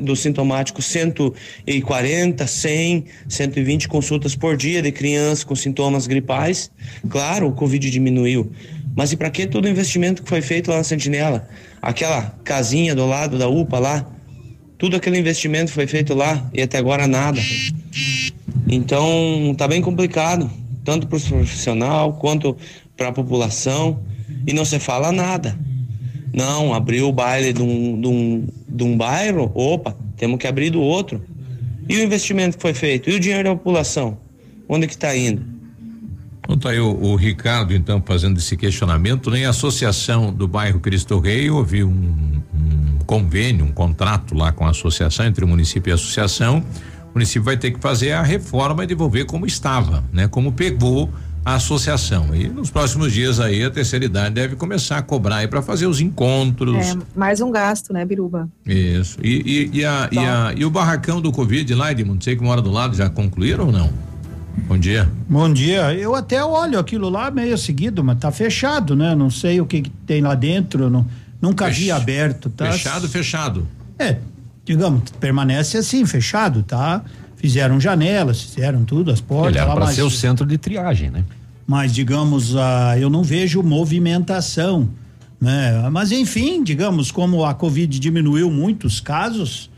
do 0.00 0.14
sintomático 0.16 0.82
140, 0.82 2.46
100, 2.46 3.04
120 3.28 3.88
consultas 3.88 4.36
por 4.36 4.56
dia 4.56 4.82
de 4.82 4.92
crianças 4.92 5.42
com 5.42 5.56
sintomas 5.56 6.06
gripais. 6.06 6.70
Claro, 7.08 7.48
o 7.48 7.52
Covid 7.52 7.90
diminuiu. 7.90 8.52
Mas 8.94 9.12
e 9.12 9.16
para 9.16 9.30
que 9.30 9.46
todo 9.46 9.64
o 9.64 9.68
investimento 9.68 10.22
que 10.22 10.28
foi 10.28 10.42
feito 10.42 10.70
lá 10.70 10.78
na 10.78 10.84
Sentinela? 10.84 11.48
Aquela 11.80 12.34
casinha 12.44 12.94
do 12.94 13.06
lado 13.06 13.38
da 13.38 13.48
UPA 13.48 13.78
lá, 13.78 14.06
tudo 14.78 14.96
aquele 14.96 15.18
investimento 15.18 15.72
foi 15.72 15.86
feito 15.86 16.14
lá 16.14 16.50
e 16.52 16.60
até 16.60 16.78
agora 16.78 17.06
nada. 17.06 17.40
Então, 18.68 19.54
tá 19.56 19.66
bem 19.66 19.80
complicado 19.80 20.50
tanto 20.86 21.08
para 21.08 21.18
o 21.18 21.20
profissional 21.20 22.12
quanto 22.12 22.56
para 22.96 23.08
a 23.08 23.12
população, 23.12 24.00
e 24.46 24.52
não 24.52 24.64
se 24.64 24.78
fala 24.78 25.10
nada. 25.10 25.58
Não, 26.32 26.72
abriu 26.72 27.08
o 27.08 27.12
baile 27.12 27.52
de 27.52 27.60
um, 27.60 28.00
de, 28.00 28.06
um, 28.06 28.46
de 28.68 28.84
um 28.84 28.96
bairro, 28.96 29.50
opa, 29.52 29.96
temos 30.16 30.38
que 30.38 30.46
abrir 30.46 30.70
do 30.70 30.80
outro. 30.80 31.20
E 31.88 31.96
o 31.96 32.02
investimento 32.02 32.56
que 32.56 32.62
foi 32.62 32.72
feito? 32.72 33.10
E 33.10 33.14
o 33.14 33.20
dinheiro 33.20 33.48
da 33.48 33.56
população? 33.56 34.18
Onde 34.68 34.86
que 34.86 34.94
está 34.94 35.14
indo? 35.16 35.42
Então 36.40 36.56
tá 36.56 36.70
aí 36.70 36.78
o, 36.78 36.96
o, 36.96 37.16
Ricardo, 37.16 37.74
então, 37.74 38.00
fazendo 38.04 38.38
esse 38.38 38.56
questionamento, 38.56 39.30
nem 39.30 39.40
né? 39.40 39.46
a 39.46 39.50
associação 39.50 40.32
do 40.32 40.46
bairro 40.46 40.78
Cristo 40.78 41.18
Rei 41.18 41.50
houve 41.50 41.82
um, 41.82 41.90
um 42.54 42.98
convênio, 43.04 43.64
um 43.64 43.72
contrato 43.72 44.34
lá 44.34 44.52
com 44.52 44.64
a 44.64 44.70
associação, 44.70 45.26
entre 45.26 45.44
o 45.44 45.48
município 45.48 45.90
e 45.90 45.92
a 45.92 45.96
associação 45.96 46.62
município 47.16 47.42
vai 47.42 47.56
ter 47.56 47.70
que 47.70 47.80
fazer 47.80 48.12
a 48.12 48.22
reforma 48.22 48.84
e 48.84 48.86
devolver 48.86 49.24
como 49.24 49.46
estava, 49.46 50.04
né? 50.12 50.28
Como 50.28 50.52
pegou 50.52 51.10
a 51.42 51.54
associação. 51.54 52.34
E 52.34 52.48
nos 52.48 52.70
próximos 52.70 53.12
dias 53.12 53.40
aí 53.40 53.64
a 53.64 53.70
terceira 53.70 54.04
idade 54.04 54.34
deve 54.34 54.56
começar 54.56 54.98
a 54.98 55.02
cobrar 55.02 55.36
aí 55.36 55.48
para 55.48 55.62
fazer 55.62 55.86
os 55.86 56.00
encontros. 56.00 56.76
É, 56.76 56.96
mais 57.14 57.40
um 57.40 57.50
gasto, 57.50 57.92
né, 57.92 58.04
Biruba? 58.04 58.48
Isso. 58.66 59.18
E, 59.22 59.70
e, 59.72 59.78
e, 59.78 59.84
a, 59.84 60.08
e, 60.12 60.18
a, 60.18 60.54
e 60.56 60.64
o 60.64 60.70
barracão 60.70 61.20
do 61.20 61.32
Covid 61.32 61.72
lá, 61.74 61.90
Edmundo, 61.90 62.22
sei 62.22 62.36
que 62.36 62.42
mora 62.42 62.60
do 62.60 62.70
lado, 62.70 62.94
já 62.94 63.08
concluíram 63.08 63.66
ou 63.66 63.72
não? 63.72 63.90
Bom 64.66 64.76
dia. 64.76 65.08
Bom 65.28 65.50
dia. 65.50 65.94
Eu 65.94 66.14
até 66.14 66.44
olho 66.44 66.78
aquilo 66.78 67.08
lá 67.08 67.30
meio 67.30 67.56
seguido, 67.56 68.04
mas 68.04 68.18
tá 68.18 68.30
fechado, 68.30 68.94
né? 68.94 69.14
Não 69.14 69.30
sei 69.30 69.60
o 69.60 69.66
que, 69.66 69.82
que 69.82 69.90
tem 70.06 70.20
lá 70.20 70.34
dentro, 70.34 70.90
não, 70.90 71.06
nunca 71.40 71.66
Fech... 71.66 71.80
vi 71.80 71.90
aberto, 71.90 72.50
tá? 72.50 72.72
Fechado, 72.72 73.08
fechado. 73.08 73.68
É, 73.98 74.16
digamos, 74.66 75.10
permanece 75.20 75.78
assim, 75.78 76.04
fechado, 76.04 76.62
tá? 76.62 77.02
Fizeram 77.36 77.80
janelas, 77.80 78.42
fizeram 78.42 78.84
tudo, 78.84 79.12
as 79.12 79.20
portas. 79.20 79.54
Ele 79.54 79.58
era 79.64 79.72
para 79.72 79.86
ser 79.86 80.02
o 80.02 80.10
centro 80.10 80.44
de 80.44 80.58
triagem, 80.58 81.08
né? 81.08 81.24
Mas, 81.66 81.94
digamos, 81.94 82.56
ah, 82.56 82.98
eu 82.98 83.08
não 83.08 83.22
vejo 83.22 83.62
movimentação, 83.62 84.88
né? 85.40 85.88
Mas, 85.90 86.10
enfim, 86.10 86.64
digamos, 86.64 87.12
como 87.12 87.44
a 87.44 87.54
Covid 87.54 87.98
diminuiu 87.98 88.50
muitos 88.50 88.98
casos, 89.00 89.70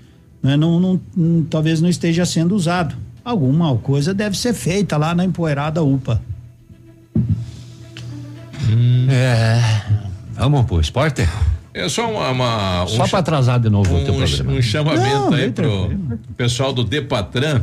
né? 0.42 0.56
não, 0.56 0.80
não, 0.80 1.00
não, 1.14 1.44
talvez 1.44 1.80
não 1.80 1.88
esteja 1.88 2.24
sendo 2.24 2.54
usado. 2.54 2.96
Alguma 3.22 3.76
coisa 3.76 4.14
deve 4.14 4.38
ser 4.38 4.54
feita 4.54 4.96
lá 4.96 5.14
na 5.14 5.24
empoeirada 5.24 5.82
UPA. 5.82 6.22
Hum. 8.70 9.06
É. 9.10 9.82
Vamos 10.34 10.64
pro 10.64 10.80
esporte? 10.80 11.28
É 11.78 11.88
só 11.88 12.10
uma. 12.10 12.30
uma 12.30 12.84
um 12.84 12.88
só 12.88 13.06
para 13.06 13.20
atrasar 13.20 13.60
de 13.60 13.70
novo 13.70 13.94
um, 13.94 14.02
o 14.02 14.04
teu 14.04 14.14
programa. 14.14 14.52
Um 14.52 14.62
chamamento 14.62 15.30
Não, 15.30 15.34
aí 15.34 15.50
pro 15.50 15.90
pessoal 16.36 16.72
do 16.72 16.82
Depatran. 16.82 17.62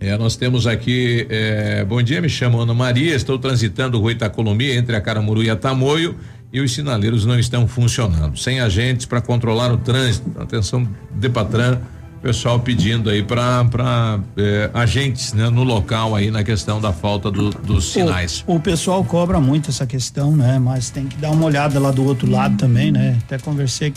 É, 0.00 0.16
nós 0.16 0.36
temos 0.36 0.66
aqui, 0.66 1.26
é, 1.28 1.84
bom 1.84 2.00
dia, 2.00 2.20
me 2.20 2.28
chamo 2.28 2.60
Ana 2.60 2.72
Maria, 2.72 3.16
estou 3.16 3.36
transitando 3.36 3.98
Rua 3.98 4.12
Itacolomi 4.12 4.70
entre 4.70 4.94
a 4.94 5.00
Caramuru 5.00 5.42
e 5.42 5.50
a 5.50 5.56
Tamoio 5.56 6.14
e 6.52 6.60
os 6.60 6.72
sinaleiros 6.72 7.26
não 7.26 7.36
estão 7.36 7.66
funcionando. 7.66 8.38
Sem 8.38 8.60
agentes 8.60 9.06
para 9.06 9.20
controlar 9.20 9.72
o 9.72 9.76
trânsito. 9.76 10.30
Atenção, 10.40 10.88
Depatran 11.10 11.78
pessoal 12.22 12.58
pedindo 12.60 13.08
aí 13.08 13.22
para 13.22 14.20
eh, 14.36 14.70
agentes 14.74 15.32
né, 15.32 15.48
no 15.48 15.62
local 15.62 16.14
aí 16.14 16.30
na 16.30 16.42
questão 16.42 16.80
da 16.80 16.92
falta 16.92 17.30
do, 17.30 17.50
dos 17.50 17.92
sinais. 17.92 18.44
O, 18.46 18.56
o, 18.56 18.60
pessoal 18.60 19.04
cobra 19.04 19.40
muito 19.40 19.70
essa 19.70 19.86
questão, 19.86 20.36
né? 20.36 20.58
Mas 20.58 20.90
tem 20.90 21.06
que 21.06 21.16
dar 21.16 21.30
uma 21.30 21.46
olhada 21.46 21.78
lá 21.78 21.90
do 21.90 22.04
outro 22.04 22.30
lado 22.30 22.56
também, 22.56 22.90
né? 22.90 23.18
Até 23.24 23.38
conversei 23.38 23.92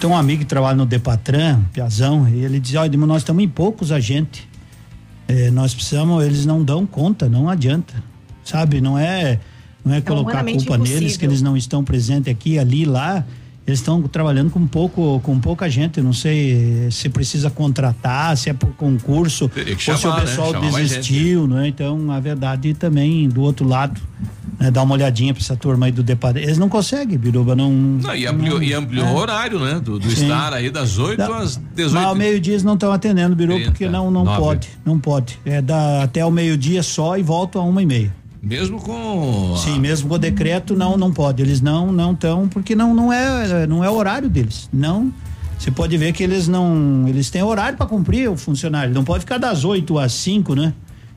tem 0.00 0.08
um 0.08 0.16
amigo 0.16 0.40
que 0.40 0.46
trabalha 0.46 0.76
no 0.76 0.86
Depatran, 0.86 1.60
Piazão, 1.72 2.28
e 2.28 2.44
ele 2.44 2.58
diz, 2.58 2.74
olha, 2.74 2.96
nós 2.98 3.18
estamos 3.18 3.44
em 3.44 3.48
poucos 3.48 3.92
agentes. 3.92 4.42
Eh, 5.28 5.50
nós 5.50 5.74
precisamos, 5.74 6.24
eles 6.24 6.46
não 6.46 6.62
dão 6.64 6.86
conta, 6.86 7.28
não 7.28 7.48
adianta. 7.48 7.94
Sabe, 8.44 8.80
não 8.80 8.98
é 8.98 9.38
não 9.84 9.92
é, 9.94 9.98
é 9.98 10.00
colocar 10.00 10.40
a 10.40 10.44
culpa 10.44 10.74
impossível. 10.74 11.00
neles 11.00 11.16
que 11.16 11.24
eles 11.24 11.42
não 11.42 11.56
estão 11.56 11.84
presentes 11.84 12.32
aqui, 12.32 12.58
ali, 12.58 12.84
lá 12.84 13.24
Eles 13.64 13.78
estão 13.78 14.02
trabalhando 14.02 14.50
com 14.50 14.66
pouco, 14.66 15.20
com 15.20 15.38
pouca 15.38 15.70
gente. 15.70 16.00
Não 16.00 16.12
sei 16.12 16.88
se 16.90 17.08
precisa 17.08 17.48
contratar, 17.48 18.36
se 18.36 18.50
é 18.50 18.52
por 18.52 18.70
concurso, 18.70 19.48
que 19.48 19.60
ou 19.60 19.78
se 19.78 19.90
o 19.92 19.96
chamar, 19.96 20.16
né? 20.16 20.20
pessoal 20.22 20.52
Chamar 20.52 20.72
mais 20.72 20.90
desistiu, 20.90 21.46
né? 21.46 21.68
Então, 21.68 22.10
a 22.10 22.18
verdade 22.18 22.74
também 22.74 23.28
do 23.28 23.40
outro 23.40 23.66
lado, 23.66 24.00
né? 24.58 24.68
Dá 24.68 24.82
uma 24.82 24.94
olhadinha 24.94 25.32
para 25.32 25.42
essa 25.42 25.54
turma 25.54 25.86
aí 25.86 25.92
do 25.92 26.02
Depar. 26.02 26.36
Eles 26.36 26.58
não 26.58 26.68
conseguem, 26.68 27.16
Biruba, 27.16 27.54
não. 27.54 27.70
Não, 27.72 28.16
e 28.16 28.26
ampliou, 28.26 28.60
e 28.60 28.74
ampliou 28.74 29.06
é. 29.06 29.10
o 29.12 29.14
horário, 29.14 29.60
né? 29.60 29.80
Do, 29.80 29.96
do 29.96 30.10
Sim. 30.10 30.22
estar 30.24 30.52
aí 30.52 30.68
das 30.68 30.98
8 30.98 31.18
Da- 31.18 31.26
às 31.26 31.56
Mas 31.56 31.60
18. 31.76 32.04
ao 32.04 32.14
meio-dia 32.16 32.54
eles 32.54 32.64
não 32.64 32.74
estão 32.74 32.90
atendendo, 32.92 33.36
Biru, 33.36 33.54
30, 33.54 33.70
porque 33.70 33.88
não, 33.88 34.10
não 34.10 34.24
nove. 34.24 34.40
pode, 34.40 34.68
não 34.84 34.98
pode. 34.98 35.38
É 35.44 35.62
da, 35.62 36.02
até 36.02 36.24
o 36.24 36.30
meio-dia 36.32 36.82
só 36.82 37.16
e 37.16 37.22
volta 37.22 37.60
a 37.60 37.62
uma 37.62 37.80
e 37.80 37.86
meia. 37.86 38.21
Mesmo 38.42 38.80
com. 38.80 39.56
Sim, 39.56 39.78
mesmo 39.78 40.08
com 40.08 40.16
o 40.16 40.18
decreto 40.18 40.74
não 40.74 40.96
não 40.96 41.12
pode. 41.12 41.40
Eles 41.40 41.60
não 41.60 41.92
não 41.92 42.12
estão 42.12 42.48
porque 42.48 42.74
não 42.74 42.92
não 42.92 43.12
é 43.12 43.66
não 43.68 43.84
é 43.84 43.88
o 43.88 43.94
horário 43.94 44.28
deles. 44.28 44.68
Não. 44.72 45.12
Você 45.56 45.70
pode 45.70 45.96
ver 45.96 46.12
que 46.12 46.24
eles 46.24 46.48
não 46.48 47.04
eles 47.06 47.30
têm 47.30 47.42
horário 47.44 47.78
para 47.78 47.86
cumprir 47.86 48.28
o 48.28 48.36
funcionário. 48.36 48.92
Não 48.92 49.04
pode 49.04 49.20
ficar 49.20 49.38
das 49.38 49.64
8 49.64 49.96
às 49.96 50.12
5, 50.12 50.56
né? 50.56 50.74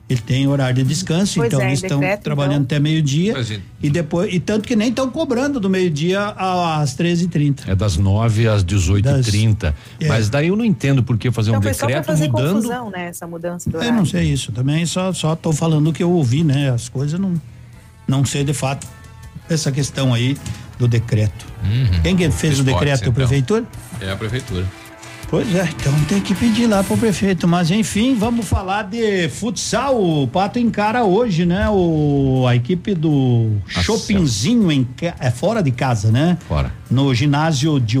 Ele 0.08 0.20
tem 0.20 0.46
horário 0.46 0.76
de 0.76 0.84
descanso, 0.88 1.34
Pois 1.40 1.48
então 1.48 1.60
é, 1.60 1.66
eles 1.66 1.82
estão 1.82 2.00
trabalhando 2.22 2.62
então. 2.62 2.76
até 2.76 2.78
meio-dia 2.78 3.34
e- 3.82 3.90
depois 3.90 4.32
e 4.32 4.38
tanto 4.38 4.68
que 4.68 4.76
nem 4.76 4.90
estão 4.90 5.10
cobrando 5.10 5.58
do 5.58 5.68
meio-dia 5.68 6.26
às 6.36 6.94
13h30. 6.96 7.64
É 7.66 7.74
das 7.74 7.96
9 7.96 8.46
às 8.46 8.62
18h30. 8.64 9.74
É. 10.00 10.06
Mas 10.06 10.28
daí 10.30 10.46
eu 10.46 10.54
não 10.56 10.64
entendo 10.64 11.02
por 11.02 11.18
que 11.18 11.28
fazer 11.32 11.50
Então 11.50 11.58
um 11.58 11.62
foi 11.62 11.74
só 11.74 11.86
pra 11.86 11.96
decreto 11.98 12.06
fazer 12.06 12.28
mudando. 12.30 12.54
confusão, 12.54 12.88
né? 12.90 13.08
Essa 13.08 13.26
mudança 13.26 13.68
do 13.68 13.76
Eu 13.76 13.80
horário. 13.80 13.96
não 13.98 14.04
sei 14.06 14.32
isso 14.32 14.52
também, 14.52 14.86
só 14.86 15.12
só 15.12 15.34
tô 15.34 15.52
falando 15.52 15.88
o 15.90 15.92
que 15.92 16.04
eu 16.04 16.10
ouvi, 16.12 16.44
né? 16.44 16.70
As 16.70 16.88
coisas 16.88 17.18
não 17.18 17.34
não 18.06 18.24
sei 18.24 18.44
de 18.44 18.54
fato 18.54 18.86
essa 19.50 19.72
questão 19.72 20.14
aí 20.14 20.36
do 20.78 20.86
decreto. 20.86 21.44
Quem 22.04 22.16
que 22.16 22.30
fez 22.30 22.60
o 22.60 22.62
Esportes, 22.62 22.64
decreto? 22.64 23.00
então. 23.00 23.10
A 23.10 23.14
prefeitura? 23.14 23.64
É 24.00 24.12
a 24.12 24.16
prefeitura. 24.16 24.64
Pois 25.28 25.52
é, 25.54 25.68
então 25.76 25.92
tem 26.04 26.20
que 26.20 26.34
pedir 26.34 26.68
lá 26.68 26.84
pro 26.84 26.96
prefeito. 26.96 27.48
Mas 27.48 27.70
enfim, 27.70 28.14
vamos 28.14 28.46
falar 28.46 28.84
de 28.84 29.28
futsal. 29.28 30.00
O 30.00 30.28
Pato 30.28 30.58
encara 30.58 31.04
hoje, 31.04 31.44
né? 31.44 31.68
O, 31.68 32.44
a 32.48 32.54
equipe 32.54 32.94
do 32.94 33.50
Shoppingzinho 33.66 34.70
em, 34.70 34.86
é 35.18 35.30
fora 35.30 35.62
de 35.62 35.72
casa, 35.72 36.12
né? 36.12 36.38
Fora. 36.46 36.72
No 36.88 37.12
ginásio 37.12 37.80
de 37.80 37.98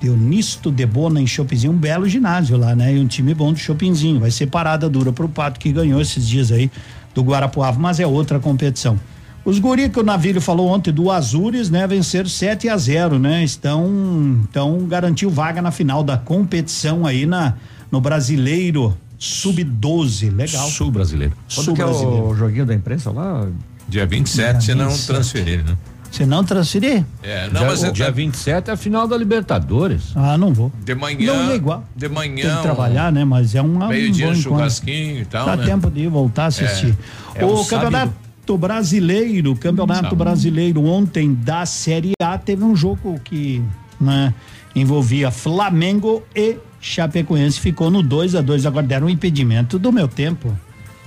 Deonisto 0.00 0.70
de 0.72 0.84
Bona 0.84 1.20
em 1.20 1.26
Shoppingzinho, 1.26 1.72
um 1.72 1.78
belo 1.78 2.08
ginásio 2.08 2.56
lá, 2.56 2.74
né? 2.74 2.94
E 2.94 2.98
um 2.98 3.06
time 3.06 3.32
bom 3.32 3.52
do 3.52 3.58
Shoppingzinho. 3.58 4.18
Vai 4.18 4.32
ser 4.32 4.48
parada 4.48 4.88
dura 4.90 5.12
pro 5.12 5.28
Pato 5.28 5.60
que 5.60 5.70
ganhou 5.72 6.00
esses 6.00 6.26
dias 6.26 6.50
aí 6.50 6.70
do 7.14 7.22
Guarapuava, 7.22 7.78
mas 7.78 8.00
é 8.00 8.06
outra 8.06 8.40
competição. 8.40 8.98
Os 9.44 9.58
guri 9.58 9.90
que 9.90 10.00
o 10.00 10.02
Navírio 10.02 10.40
falou 10.40 10.68
ontem 10.68 10.90
do 10.90 11.10
Azures, 11.10 11.68
né, 11.68 11.86
venceram 11.86 12.28
7 12.28 12.68
a 12.68 12.76
0, 12.78 13.18
né? 13.18 13.44
Estão 13.44 14.40
então 14.48 14.86
garantiu 14.86 15.28
vaga 15.28 15.60
na 15.60 15.70
final 15.70 16.02
da 16.02 16.16
competição 16.16 17.06
aí 17.06 17.26
na 17.26 17.54
no 17.92 18.00
Brasileiro 18.00 18.96
Sub-12, 19.18 20.34
legal. 20.34 20.66
Sul 20.68 20.90
brasileiro. 20.90 21.32
Quando 21.54 21.74
que 21.74 21.82
é 21.82 21.86
Sul-brasileiro. 21.86 22.26
o 22.26 22.34
joguinho 22.34 22.66
da 22.66 22.74
imprensa 22.74 23.10
lá? 23.10 23.46
Dia 23.88 24.06
27, 24.06 24.64
se 24.64 24.74
não 24.74 24.88
27. 24.88 25.06
transferir, 25.06 25.64
né? 25.64 25.76
Você 26.10 26.24
não 26.24 26.44
transferir? 26.44 27.04
É, 27.22 27.48
não, 27.48 27.60
Dia, 27.60 27.68
mas 27.68 27.84
é- 27.84 27.90
dia 27.90 28.10
27 28.10 28.70
é 28.70 28.72
a 28.72 28.76
final 28.76 29.08
da 29.08 29.16
Libertadores. 29.16 30.12
Ah, 30.14 30.38
não 30.38 30.54
vou. 30.54 30.70
de 30.84 30.94
manhã. 30.94 31.34
Não 31.34 31.50
é 31.50 31.56
igual. 31.56 31.84
De 31.94 32.08
manhã. 32.08 32.46
Tem 32.46 32.56
que 32.56 32.62
trabalhar, 32.62 33.10
né? 33.10 33.24
Mas 33.24 33.54
é 33.54 33.60
um 33.60 33.82
um 33.82 33.88
Meio-dia, 33.88 34.26
bom 34.26 34.32
um 34.32 34.34
encontro. 34.34 34.50
churrasquinho 34.50 35.20
e 35.22 35.24
tal. 35.24 35.46
Dá 35.46 35.56
né? 35.56 35.64
tempo 35.64 35.90
de 35.90 36.02
ir 36.02 36.08
voltar 36.08 36.44
a 36.44 36.46
assistir. 36.46 36.96
É 37.34 37.44
o 37.44 37.60
um 37.60 37.64
campeonato 37.64 38.12
brasileiro, 38.58 39.54
campeonato 39.56 40.00
Sábado. 40.02 40.16
brasileiro 40.16 40.84
ontem 40.84 41.32
da 41.34 41.64
Série 41.64 42.12
A 42.20 42.36
teve 42.36 42.62
um 42.64 42.76
jogo 42.76 43.18
que 43.24 43.62
né, 44.00 44.34
envolvia 44.76 45.30
Flamengo 45.30 46.22
e 46.36 46.56
Chapecoense. 46.80 47.58
Ficou 47.58 47.90
no 47.90 48.02
2 48.02 48.34
a 48.34 48.40
2 48.40 48.66
Agora 48.66 48.86
deram 48.86 49.06
um 49.06 49.10
impedimento 49.10 49.78
do 49.78 49.90
meu 49.90 50.06
tempo. 50.06 50.52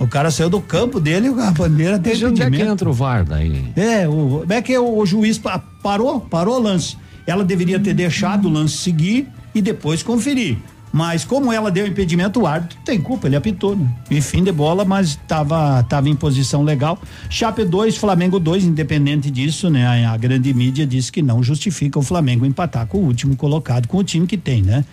O 0.00 0.06
cara 0.06 0.30
saiu 0.30 0.48
do 0.50 0.60
campo 0.60 1.00
dele, 1.00 1.28
a 1.28 1.50
bandeira 1.50 1.98
tem 1.98 2.12
Mas 2.12 2.22
onde 2.22 2.40
é 2.40 2.44
que 2.44 2.48
impedimento. 2.50 2.72
entra 2.72 2.88
o 2.90 2.92
VAR 2.92 3.24
daí? 3.24 3.64
É, 3.76 4.08
o, 4.08 4.44
é 4.48 4.62
que 4.62 4.76
o, 4.78 4.98
o 4.98 5.04
juiz 5.06 5.38
pa- 5.38 5.58
parou, 5.82 6.20
parou 6.20 6.56
o 6.56 6.62
lance. 6.62 6.96
Ela 7.26 7.44
deveria 7.44 7.78
ter 7.80 7.94
deixado 7.94 8.46
o 8.46 8.50
lance 8.50 8.76
seguir 8.78 9.26
e 9.54 9.60
depois 9.60 10.02
conferir. 10.02 10.56
Mas 10.98 11.24
como 11.24 11.52
ela 11.52 11.70
deu 11.70 11.86
impedimento, 11.86 12.40
o 12.40 12.46
árbitro 12.46 12.76
tem 12.84 13.00
culpa, 13.00 13.28
ele 13.28 13.36
apitou, 13.36 13.76
né? 13.76 13.88
E 14.10 14.20
fim 14.20 14.42
de 14.42 14.50
bola, 14.50 14.84
mas 14.84 15.10
estava 15.10 15.80
tava 15.84 16.08
em 16.08 16.16
posição 16.16 16.64
legal. 16.64 17.00
Chape 17.30 17.64
2, 17.64 17.96
Flamengo 17.96 18.40
2, 18.40 18.64
independente 18.64 19.30
disso, 19.30 19.70
né? 19.70 19.86
A, 19.86 20.10
a 20.10 20.16
grande 20.16 20.52
mídia 20.52 20.84
disse 20.84 21.12
que 21.12 21.22
não 21.22 21.40
justifica 21.40 22.00
o 22.00 22.02
Flamengo 22.02 22.44
empatar 22.44 22.84
com 22.88 22.98
o 22.98 23.04
último 23.04 23.36
colocado, 23.36 23.86
com 23.86 23.98
o 23.98 24.02
time 24.02 24.26
que 24.26 24.36
tem, 24.36 24.60
né? 24.60 24.84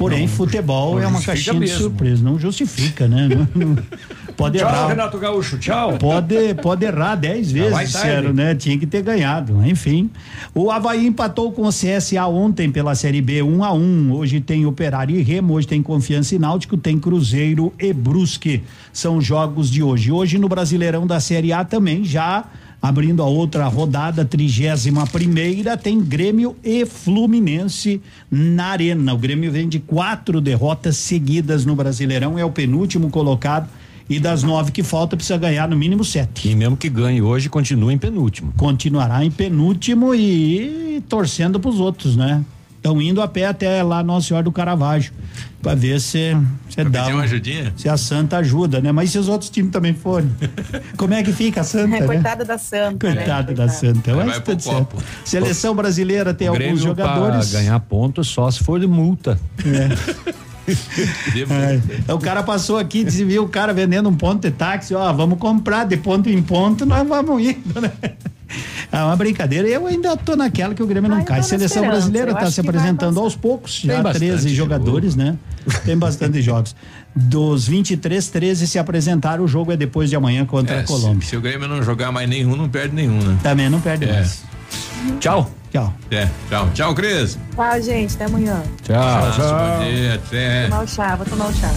Porém, 0.00 0.26
futebol 0.26 0.94
não 0.94 1.02
é 1.02 1.06
uma 1.06 1.20
caixinha 1.22 1.54
de 1.54 1.60
mesmo. 1.60 1.78
surpresa, 1.78 2.22
não 2.24 2.38
justifica, 2.38 3.06
né? 3.06 3.28
Não- 3.28 3.48
não- 3.66 3.76
pode 4.36 4.58
Tchau, 4.58 4.66
errar. 4.68 4.88
Renato 4.88 5.18
Gaúcho, 5.18 5.58
tchau. 5.58 5.98
Pode, 5.98 6.54
pode 6.54 6.84
errar 6.86 7.14
dez 7.16 7.52
vezes, 7.52 7.78
disseram, 7.78 8.32
né? 8.32 8.54
Tinha 8.54 8.78
que 8.78 8.86
ter 8.86 9.02
ganhado, 9.02 9.62
enfim. 9.66 10.08
O 10.54 10.70
Havaí 10.70 11.06
empatou 11.06 11.52
com 11.52 11.66
o 11.66 11.70
CSA 11.70 12.26
ontem 12.26 12.70
pela 12.72 12.94
Série 12.94 13.20
B 13.20 13.42
1 13.42 13.62
a 13.62 13.72
1 13.72 14.12
Hoje 14.12 14.40
tem 14.40 14.64
Operário 14.64 15.14
e 15.14 15.22
Remo, 15.22 15.52
hoje 15.54 15.66
tem 15.66 15.82
Confiança 15.82 16.34
e 16.34 16.38
Náutico, 16.38 16.76
tem 16.78 16.98
Cruzeiro 16.98 17.72
e 17.78 17.92
Brusque. 17.92 18.62
São 18.92 19.18
os 19.18 19.24
jogos 19.26 19.70
de 19.70 19.82
hoje. 19.82 20.10
Hoje 20.10 20.38
no 20.38 20.48
Brasileirão 20.48 21.06
da 21.06 21.20
Série 21.20 21.52
A 21.52 21.62
também 21.64 22.04
já 22.04 22.44
abrindo 22.80 23.22
a 23.22 23.26
outra 23.26 23.66
rodada, 23.66 24.24
trigésima 24.24 25.06
primeira, 25.06 25.76
tem 25.76 26.00
Grêmio 26.00 26.56
e 26.64 26.86
Fluminense 26.86 28.00
na 28.30 28.66
arena. 28.66 29.12
O 29.12 29.18
Grêmio 29.18 29.52
vem 29.52 29.68
de 29.68 29.78
quatro 29.78 30.40
derrotas 30.40 30.96
seguidas 30.96 31.66
no 31.66 31.76
Brasileirão, 31.76 32.38
é 32.38 32.44
o 32.44 32.50
penúltimo 32.50 33.10
colocado 33.10 33.68
e 34.08 34.18
das 34.18 34.42
nove 34.42 34.72
que 34.72 34.82
falta 34.82 35.16
precisa 35.16 35.38
ganhar 35.38 35.68
no 35.68 35.76
mínimo 35.76 36.04
sete. 36.04 36.48
E 36.48 36.56
mesmo 36.56 36.76
que 36.76 36.88
ganhe 36.88 37.22
hoje, 37.22 37.48
continua 37.48 37.92
em 37.92 37.98
penúltimo. 37.98 38.52
Continuará 38.56 39.24
em 39.24 39.30
penúltimo 39.30 40.14
e 40.14 41.02
torcendo 41.08 41.60
para 41.60 41.70
os 41.70 41.78
outros, 41.78 42.16
né? 42.16 42.44
Estão 42.76 43.00
indo 43.00 43.20
a 43.20 43.28
pé 43.28 43.46
até 43.46 43.82
lá 43.82 44.02
Nossa 44.02 44.28
Senhora 44.28 44.44
do 44.44 44.50
Caravaggio 44.50 45.12
para 45.62 45.74
ver 45.74 46.00
se 46.00 46.36
se 46.68 46.84
dá 46.84 47.00
pedir 47.02 47.12
um- 47.12 47.16
uma 47.16 47.24
ajudinha? 47.24 47.72
se 47.76 47.88
a 47.88 47.96
Santa 47.96 48.38
ajuda, 48.38 48.80
né? 48.80 48.92
Mas 48.92 49.10
se 49.10 49.18
os 49.18 49.28
outros 49.28 49.50
times 49.50 49.70
também 49.70 49.92
forem, 49.94 50.30
como 50.96 51.14
é 51.14 51.22
que 51.22 51.32
fica 51.32 51.60
a 51.60 51.64
Santa? 51.64 51.96
É, 51.96 52.00
né? 52.00 52.06
coitada 52.06 52.44
da 52.44 52.58
Santa. 52.58 53.08
né? 53.08 53.14
Coitada 53.16 53.52
da 53.54 53.68
Santa. 53.68 54.14
Vai 54.14 54.26
Mas 54.26 54.38
pro 54.38 54.44
tudo 54.56 54.62
certo. 54.62 54.78
copo. 54.96 55.02
Seleção 55.24 55.74
brasileira 55.74 56.32
tem 56.34 56.48
o 56.48 56.52
alguns 56.52 56.80
jogadores. 56.80 57.50
Pra 57.50 57.60
ganhar 57.60 57.80
ponto 57.80 58.22
só 58.24 58.50
se 58.50 58.62
for 58.64 58.80
de 58.80 58.86
multa. 58.86 59.38
É, 59.64 60.32
o 62.08 62.18
cara 62.18 62.42
passou 62.42 62.78
aqui, 62.78 63.04
disse, 63.04 63.24
viu 63.24 63.44
o 63.44 63.48
cara 63.48 63.72
vendendo 63.72 64.08
um 64.08 64.14
ponto 64.14 64.40
de 64.42 64.50
táxi, 64.50 64.94
ó, 64.94 65.12
vamos 65.12 65.38
comprar 65.38 65.84
de 65.84 65.96
ponto 65.96 66.28
em 66.28 66.42
ponto, 66.42 66.84
nós 66.86 67.06
vamos 67.06 67.42
indo, 67.42 67.80
né? 67.80 67.90
É 68.90 68.98
uma 69.04 69.14
brincadeira. 69.14 69.68
Eu 69.68 69.86
ainda 69.86 70.16
tô 70.16 70.34
naquela 70.34 70.74
que 70.74 70.82
o 70.82 70.86
Grêmio 70.86 71.08
não 71.08 71.18
Ah, 71.18 71.22
cai. 71.22 71.40
Seleção 71.42 71.86
brasileira 71.86 72.32
está 72.32 72.50
se 72.50 72.60
apresentando 72.60 73.20
aos 73.20 73.36
poucos, 73.36 73.80
Tem 73.82 73.90
já 73.92 74.02
bastante 74.02 74.26
13 74.28 74.54
jogadores, 74.54 75.14
né? 75.14 75.36
Tem 75.84 75.96
bastante 75.96 76.42
jogos. 76.42 76.74
Dos 77.14 77.68
23, 77.68 78.26
13 78.28 78.66
se 78.66 78.76
apresentaram. 78.80 79.44
O 79.44 79.48
jogo 79.48 79.70
é 79.70 79.76
depois 79.76 80.10
de 80.10 80.16
amanhã 80.16 80.44
contra 80.44 80.74
É, 80.76 80.80
a 80.80 80.82
Colômbia. 80.82 81.20
se, 81.22 81.28
se 81.28 81.36
o 81.36 81.40
Grêmio 81.40 81.68
não 81.68 81.80
jogar 81.84 82.10
mais 82.10 82.28
nenhum, 82.28 82.56
não 82.56 82.68
perde 82.68 82.92
nenhum, 82.96 83.22
né? 83.22 83.38
Também 83.40 83.70
não 83.70 83.80
perde 83.80 84.06
É. 84.08 84.12
mais. 84.14 84.42
Tchau. 85.20 85.48
Tchau. 85.70 85.92
É, 86.10 86.28
tchau. 86.48 86.68
Tchau, 86.74 86.94
Cris. 86.94 87.38
Tchau, 87.54 87.82
gente. 87.82 88.14
Até 88.14 88.24
amanhã. 88.24 88.62
Tchau. 88.82 88.96
Abraço, 88.96 89.40
bom 89.40 89.84
dia, 89.84 90.14
até. 90.14 90.64
Tomar 90.64 90.82
o 90.82 90.88
chá, 90.88 91.16
vou 91.16 91.26
tomar 91.26 91.46
o 91.46 91.52
chá. 91.52 91.70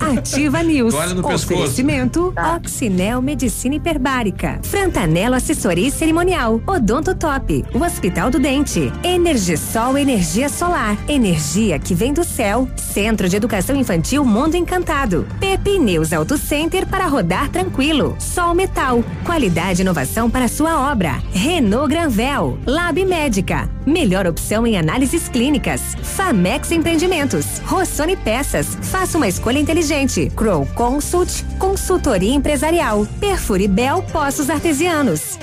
Ativa 0.18 0.62
News. 0.62 0.94
Toalha 0.94 1.14
no 1.14 1.22
pescoço. 1.22 1.54
Oferecimento 1.54 2.32
Oxinel 2.56 3.20
Medicina 3.20 3.74
Hiperbárica. 3.74 4.60
Frantanelo 4.62 5.34
Assessoria 5.34 5.88
e 5.88 5.90
Cerimonial. 5.90 6.60
Odonto 6.66 7.14
Top. 7.14 7.64
O 7.74 7.84
Hospital 7.84 8.30
do 8.30 8.38
Dente. 8.38 8.90
Energisol 9.02 9.98
Energia 9.98 10.48
Solar. 10.48 10.96
Energia 11.08 11.78
que 11.78 11.94
vem 11.94 12.14
do 12.14 12.24
céu. 12.24 12.68
Centro 12.76 13.28
de 13.28 13.36
Educação 13.36 13.76
Infantil 13.76 14.24
Mundo 14.24 14.54
Encantado. 14.54 15.26
Pepe 15.38 15.78
News 15.78 16.12
Auto 16.12 16.38
Center 16.38 16.86
para 16.86 17.06
rodar 17.06 17.48
tranquilo. 17.50 18.16
Sol 18.18 18.54
Metal. 18.54 19.04
Qualidade 19.24 19.80
e 19.80 19.82
inovação 19.82 20.30
para 20.30 20.48
sua 20.48 20.90
obra. 20.90 21.22
Renault 21.32 21.88
Granvel. 21.88 22.58
Lab 22.64 23.04
Médica. 23.18 23.68
Melhor 23.84 24.28
opção 24.28 24.64
em 24.64 24.78
análises 24.78 25.28
clínicas. 25.28 25.82
Famex 26.02 26.70
Empreendimentos. 26.70 27.58
Rossoni 27.66 28.16
Peças. 28.16 28.78
Faça 28.80 29.18
uma 29.18 29.26
escolha 29.26 29.58
inteligente. 29.58 30.30
Crow 30.36 30.64
Consult. 30.76 31.44
Consultoria 31.58 32.32
Empresarial. 32.32 33.04
Perfure 33.18 33.66
Bel 33.66 34.04
Poços 34.12 34.48
Artesianos. 34.48 35.36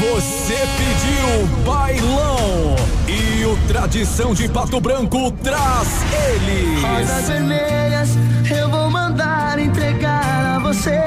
Você 0.00 0.56
pediu 0.78 1.46
bailão 1.66 2.76
e 3.06 3.44
o 3.44 3.58
Tradição 3.68 4.32
de 4.32 4.48
Pato 4.48 4.80
Branco 4.80 5.30
traz 5.32 5.88
Rosas 6.80 7.10
eles. 7.10 7.28
vermelhas 7.28 8.08
eu 8.58 8.70
vou 8.70 8.90
mandar 8.90 9.58
entregar 9.58 10.56
a 10.56 10.58
você. 10.60 10.98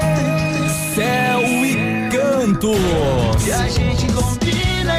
Céu 0.94 1.42
e 1.42 2.08
Cantos. 2.10 3.44
E 3.44 3.52
a 3.52 3.68
gente 3.68 4.06
combina 4.12 4.45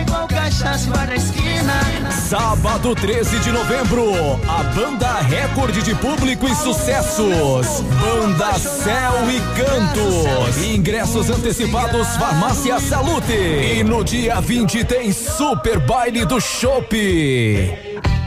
igual 0.02 0.28
cachaça 0.28 0.90
na 0.90 1.16
esquina. 1.16 2.12
Sábado 2.12 2.96
13 2.96 3.40
de 3.40 3.52
novembro, 3.52 4.12
a 4.48 4.64
banda 4.64 5.20
recorde 5.22 5.82
de 5.82 5.96
público 5.96 6.48
e 6.48 6.56
sucessos. 6.56 7.82
Banda 7.82 8.54
Céu 8.60 9.14
e 9.30 9.40
Cantos. 9.60 10.58
Ingressos 10.66 11.30
antecipados 11.30 12.08
Farmácia 12.18 12.80
Salute. 12.80 13.34
E 13.34 13.84
no 13.84 14.04
dia 14.04 14.40
20 14.42 14.84
tem 14.86 15.12
Super 15.12 15.80
Baile 15.80 16.26
do 16.26 16.40
Chopp. 16.40 16.96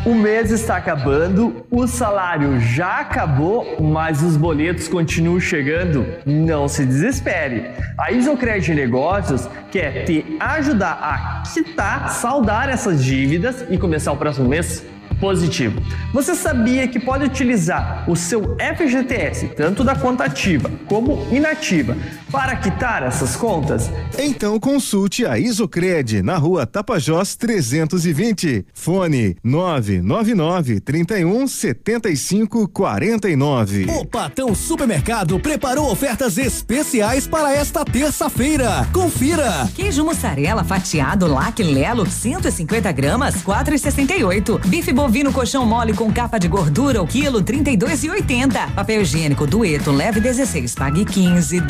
O 0.02 0.14
mês 0.14 0.50
está 0.50 0.76
acabando, 0.76 1.66
o 1.70 1.86
salário 1.86 2.58
já 2.58 3.00
acabou, 3.00 3.76
mas 3.82 4.22
os 4.22 4.34
boletos 4.34 4.88
continuam 4.88 5.38
chegando. 5.38 6.06
Não 6.24 6.66
se 6.68 6.86
desespere. 6.86 7.70
A 7.98 8.10
Isocred 8.10 8.72
Negócios 8.74 9.46
quer 9.70 10.06
te 10.06 10.24
ajudar 10.40 10.98
a 11.02 11.42
quitar, 11.52 12.08
saldar 12.08 12.70
essas 12.70 13.04
dívidas 13.04 13.66
e 13.68 13.76
começar 13.76 14.12
o 14.12 14.16
próximo 14.16 14.48
mês 14.48 14.82
positivo. 15.20 15.80
Você 16.14 16.34
sabia 16.34 16.88
que 16.88 16.98
pode 16.98 17.24
utilizar 17.24 18.04
o 18.08 18.16
seu 18.16 18.56
FGTS, 18.56 19.48
tanto 19.48 19.84
da 19.84 19.94
conta 19.94 20.24
ativa 20.24 20.70
como 20.86 21.28
inativa, 21.30 21.94
para 22.30 22.56
quitar 22.56 23.02
essas 23.02 23.34
contas? 23.36 23.90
Então 24.18 24.58
consulte 24.60 25.26
a 25.26 25.38
Isocred 25.38 26.22
na 26.22 26.36
rua 26.36 26.64
Tapajós 26.66 27.34
320. 27.36 28.66
Fone 28.72 29.36
999 29.42 30.80
31 30.80 31.46
75 31.46 32.68
49. 32.68 33.86
O 33.90 34.06
Patão 34.06 34.54
Supermercado 34.54 35.38
preparou 35.40 35.90
ofertas 35.90 36.38
especiais 36.38 37.26
para 37.26 37.52
esta 37.52 37.84
terça-feira. 37.84 38.86
Confira! 38.92 39.68
Queijo 39.74 40.04
mussarela 40.04 40.62
fatiado 40.62 41.26
Lac 41.26 41.58
Lelo 41.62 42.08
150 42.08 42.92
gramas 42.92 43.42
4,68. 43.42 44.66
Bife 44.66 44.92
bovino 44.92 45.32
colchão 45.32 45.66
mole 45.66 45.92
com 45.92 46.12
capa 46.12 46.38
de 46.38 46.48
gordura 46.48 47.02
o 47.02 47.06
quilo 47.06 47.42
32,80. 47.42 48.74
Papel 48.74 49.02
higiênico 49.02 49.46
Dueto 49.46 49.90
leve 49.90 50.20
16 50.20 50.74
pague 50.74 51.04
15 51.04 51.60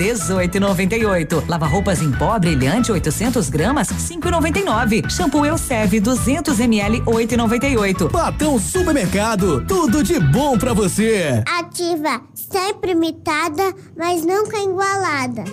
18,98. 0.50 1.44
Lava 1.48 1.66
roupas 1.66 2.02
em 2.02 2.10
pó 2.10 2.38
brilhante 2.38 2.90
800 2.90 3.48
gramas 3.48 3.88
5,99. 3.88 5.08
Shampoo 5.10 5.46
Elseve 5.46 6.00
200 6.00 6.58
ml 6.58 7.00
8,98. 7.02 8.10
Patão 8.10 8.58
Supermercado, 8.58 9.64
tudo 9.66 10.02
de 10.02 10.18
bom 10.18 10.58
pra 10.58 10.72
você. 10.72 11.42
Ativa, 11.58 12.20
sempre 12.34 12.92
imitada, 12.92 13.74
mas 13.96 14.24
nunca 14.24 14.58
igualada. 14.58 15.44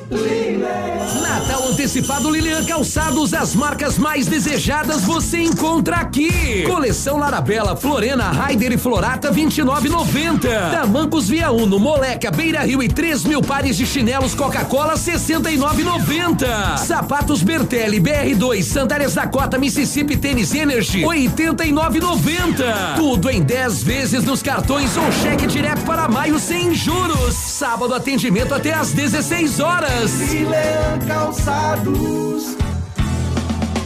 Natal 1.22 1.68
antecipado 1.70 2.30
Lilian 2.30 2.66
Calçados, 2.66 3.34
as 3.34 3.54
marcas 3.54 3.98
mais 3.98 4.28
desejadas 4.28 5.02
você 5.02 5.44
encontra 5.44 5.98
aqui. 5.98 6.64
Coleção 6.64 7.18
Larabela, 7.18 7.76
Florena, 7.76 8.32
Raider 8.32 8.72
e 8.72 8.78
Florata 8.78 9.32
29,90. 9.32 10.72
Tamancos 10.72 11.30
Via 11.30 11.52
Uno, 11.52 11.80
Moleca, 11.80 12.32
Beira 12.32 12.62
Rio 12.62 12.82
e 12.82 12.88
3 12.88 13.26
mil 13.26 13.42
pares 13.42 13.78
de 13.78 13.86
chinelos 13.86 14.34
Coca-Cola 14.34 14.87
69,90. 14.96 16.78
Sapatos 16.78 17.42
Bertelli, 17.44 18.00
BR2, 18.00 18.64
Sandálias 18.64 19.14
Dakota, 19.16 19.58
Mississippi 19.58 20.16
Tênis 20.18 20.54
Energy 20.54 21.02
89,90. 21.02 22.96
Tudo 22.96 23.30
em 23.30 23.42
10 23.42 23.84
vezes 23.84 24.24
nos 24.24 24.42
cartões 24.42 24.96
ou 24.98 25.12
cheque 25.12 25.48
direto 25.48 25.82
para 25.84 26.08
maio 26.08 26.40
sem 26.40 26.74
juros. 26.74 27.34
Sábado 27.34 27.94
atendimento 27.94 28.54
até 28.54 28.74
às 28.74 28.92
16 28.92 29.60
horas. 29.60 30.12
Leão 30.32 31.00
Calçados. 31.08 32.56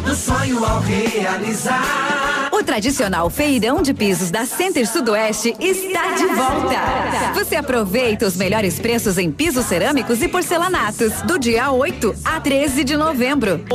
Do 0.06 0.16
sonho 0.16 0.64
ao 0.66 0.80
realizar. 0.82 2.31
O 2.62 2.64
tradicional 2.64 3.28
feirão 3.28 3.82
de 3.82 3.92
pisos 3.92 4.30
da 4.30 4.46
Center 4.46 4.88
Sudoeste 4.88 5.56
está 5.60 6.12
de 6.12 6.28
volta. 6.28 7.34
Você 7.34 7.56
aproveita 7.56 8.28
os 8.28 8.36
melhores 8.36 8.80
preços 8.80 9.18
em 9.18 9.32
pisos 9.32 9.66
cerâmicos 9.66 10.22
e 10.22 10.28
porcelanatos 10.28 11.24
do 11.24 11.40
dia 11.40 11.72
8 11.72 12.16
a 12.24 12.40
13 12.40 12.84
de 12.84 12.96
novembro. 12.96 13.66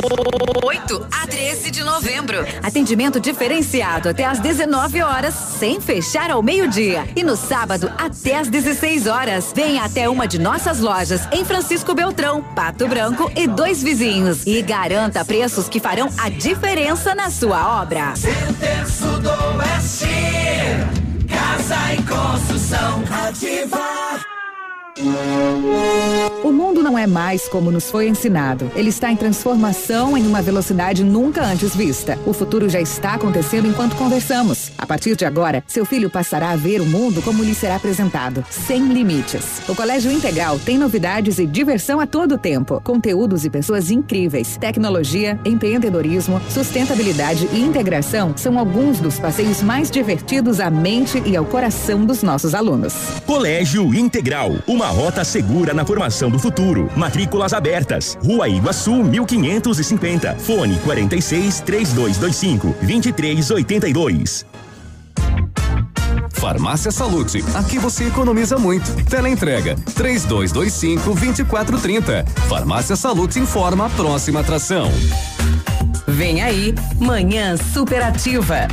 8 0.64 1.06
a 1.10 1.26
13 1.26 1.72
de 1.72 1.82
novembro. 1.82 2.46
Atendimento 2.62 3.18
diferenciado 3.18 4.08
até 4.08 4.24
às 4.24 4.38
19 4.38 5.02
horas, 5.02 5.34
sem 5.34 5.80
fechar 5.80 6.30
ao 6.30 6.40
meio-dia. 6.40 7.08
E 7.16 7.24
no 7.24 7.36
sábado 7.36 7.92
até 7.98 8.38
às 8.38 8.48
16 8.48 9.08
horas. 9.08 9.52
Venha 9.52 9.82
até 9.82 10.08
uma 10.08 10.28
de 10.28 10.38
nossas 10.38 10.78
lojas 10.78 11.26
em 11.32 11.44
Francisco 11.44 11.92
Beltrão, 11.92 12.40
Pato 12.54 12.86
Branco 12.86 13.32
e 13.34 13.48
dois 13.48 13.82
vizinhos. 13.82 14.46
E 14.46 14.62
garanta 14.62 15.24
preços 15.24 15.68
que 15.68 15.80
farão 15.80 16.08
a 16.16 16.28
diferença 16.28 17.16
na 17.16 17.30
sua 17.30 17.82
obra. 17.82 18.14
Center 18.14 18.75
Sudoeste. 18.84 20.06
Casa 21.28 21.94
e 21.94 22.02
construção. 22.02 23.02
Ativa. 23.10 24.35
O 26.42 26.50
mundo 26.50 26.82
não 26.82 26.98
é 26.98 27.06
mais 27.06 27.46
como 27.48 27.70
nos 27.70 27.90
foi 27.90 28.08
ensinado. 28.08 28.70
Ele 28.74 28.88
está 28.88 29.12
em 29.12 29.16
transformação 29.16 30.16
em 30.16 30.26
uma 30.26 30.40
velocidade 30.40 31.04
nunca 31.04 31.44
antes 31.44 31.76
vista. 31.76 32.18
O 32.24 32.32
futuro 32.32 32.66
já 32.66 32.80
está 32.80 33.12
acontecendo 33.12 33.68
enquanto 33.68 33.94
conversamos. 33.96 34.72
A 34.78 34.86
partir 34.86 35.14
de 35.14 35.26
agora, 35.26 35.62
seu 35.66 35.84
filho 35.84 36.08
passará 36.08 36.50
a 36.50 36.56
ver 36.56 36.80
o 36.80 36.86
mundo 36.86 37.20
como 37.20 37.44
lhe 37.44 37.54
será 37.54 37.76
apresentado, 37.76 38.42
sem 38.48 38.86
limites. 38.88 39.60
O 39.68 39.74
Colégio 39.74 40.10
Integral 40.10 40.58
tem 40.58 40.78
novidades 40.78 41.38
e 41.38 41.46
diversão 41.46 42.00
a 42.00 42.06
todo 42.06 42.38
tempo, 42.38 42.80
conteúdos 42.82 43.44
e 43.44 43.50
pessoas 43.50 43.90
incríveis. 43.90 44.56
Tecnologia, 44.56 45.38
empreendedorismo, 45.44 46.40
sustentabilidade 46.48 47.46
e 47.52 47.60
integração 47.60 48.32
são 48.34 48.58
alguns 48.58 48.98
dos 48.98 49.18
passeios 49.18 49.62
mais 49.62 49.90
divertidos 49.90 50.58
à 50.58 50.70
mente 50.70 51.22
e 51.26 51.36
ao 51.36 51.44
coração 51.44 52.06
dos 52.06 52.22
nossos 52.22 52.54
alunos. 52.54 52.94
Colégio 53.26 53.94
Integral, 53.94 54.56
uma 54.66 54.85
rota 54.88 55.24
segura 55.24 55.74
na 55.74 55.84
formação 55.84 56.30
do 56.30 56.38
futuro. 56.38 56.90
Matrículas 56.96 57.52
abertas. 57.52 58.18
Rua 58.22 58.48
Iguaçu 58.48 58.94
1550. 59.04 60.36
Fone 60.36 60.78
46 60.80 61.60
3225 61.60 62.74
2382. 62.82 64.46
Farmácia 66.46 66.92
Salute, 66.92 67.42
aqui 67.54 67.78
você 67.78 68.04
economiza 68.04 68.58
muito. 68.58 68.94
Teleentrega 69.06 69.74
3225 69.94 71.14
2430. 71.14 72.24
Farmácia 72.48 72.94
Salute 72.94 73.38
informa 73.38 73.86
a 73.86 73.90
próxima 73.90 74.40
atração. 74.40 74.90
Vem 76.06 76.42
aí, 76.42 76.74
Manhã 77.00 77.56
Superativa. 77.56 78.68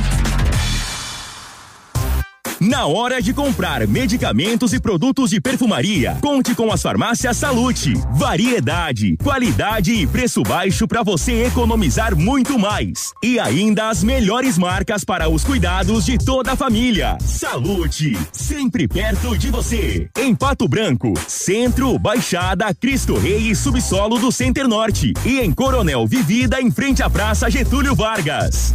Na 2.64 2.86
hora 2.86 3.20
de 3.20 3.34
comprar 3.34 3.86
medicamentos 3.86 4.72
e 4.72 4.80
produtos 4.80 5.28
de 5.28 5.38
perfumaria, 5.38 6.16
conte 6.22 6.54
com 6.54 6.72
as 6.72 6.80
farmácias 6.80 7.36
Salute. 7.36 7.92
Variedade, 8.12 9.18
qualidade 9.22 9.92
e 9.92 10.06
preço 10.06 10.42
baixo 10.42 10.88
para 10.88 11.02
você 11.02 11.44
economizar 11.44 12.16
muito 12.16 12.58
mais. 12.58 13.12
E 13.22 13.38
ainda 13.38 13.90
as 13.90 14.02
melhores 14.02 14.56
marcas 14.56 15.04
para 15.04 15.28
os 15.28 15.44
cuidados 15.44 16.06
de 16.06 16.16
toda 16.16 16.52
a 16.52 16.56
família. 16.56 17.18
Salute, 17.20 18.16
sempre 18.32 18.88
perto 18.88 19.36
de 19.36 19.50
você. 19.50 20.08
Em 20.16 20.34
Pato 20.34 20.66
Branco, 20.66 21.12
Centro, 21.28 21.98
Baixada, 21.98 22.72
Cristo 22.72 23.18
Rei 23.18 23.50
e 23.50 23.54
Subsolo 23.54 24.18
do 24.18 24.32
Center 24.32 24.66
Norte. 24.66 25.12
E 25.26 25.38
em 25.38 25.52
Coronel 25.52 26.06
Vivida, 26.06 26.62
em 26.62 26.70
frente 26.70 27.02
à 27.02 27.10
Praça 27.10 27.50
Getúlio 27.50 27.94
Vargas. 27.94 28.72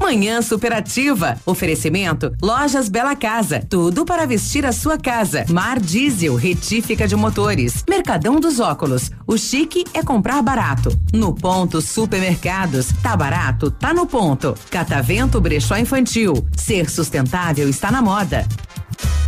Manhã 0.00 0.40
Superativa. 0.40 1.36
Oferecimento 1.44 2.32
Lojas 2.42 2.88
Bela 2.88 3.14
Casa. 3.14 3.64
Tudo 3.68 4.04
para 4.04 4.26
vestir 4.26 4.64
a 4.64 4.72
sua 4.72 4.98
casa. 4.98 5.44
Mar 5.48 5.78
Diesel, 5.78 6.34
retífica 6.34 7.06
de 7.06 7.14
motores. 7.14 7.84
Mercadão 7.88 8.40
dos 8.40 8.58
Óculos. 8.58 9.10
O 9.26 9.36
chique 9.36 9.84
é 9.92 10.02
comprar 10.02 10.42
barato. 10.42 10.90
No 11.12 11.34
ponto 11.34 11.80
Supermercados. 11.80 12.88
Tá 13.02 13.16
barato? 13.16 13.70
Tá 13.70 13.92
no 13.92 14.06
ponto. 14.06 14.54
Catavento 14.70 15.40
Brechó 15.40 15.76
Infantil. 15.76 16.46
Ser 16.56 16.88
sustentável 16.88 17.68
está 17.68 17.90
na 17.90 18.00
moda. 18.00 18.46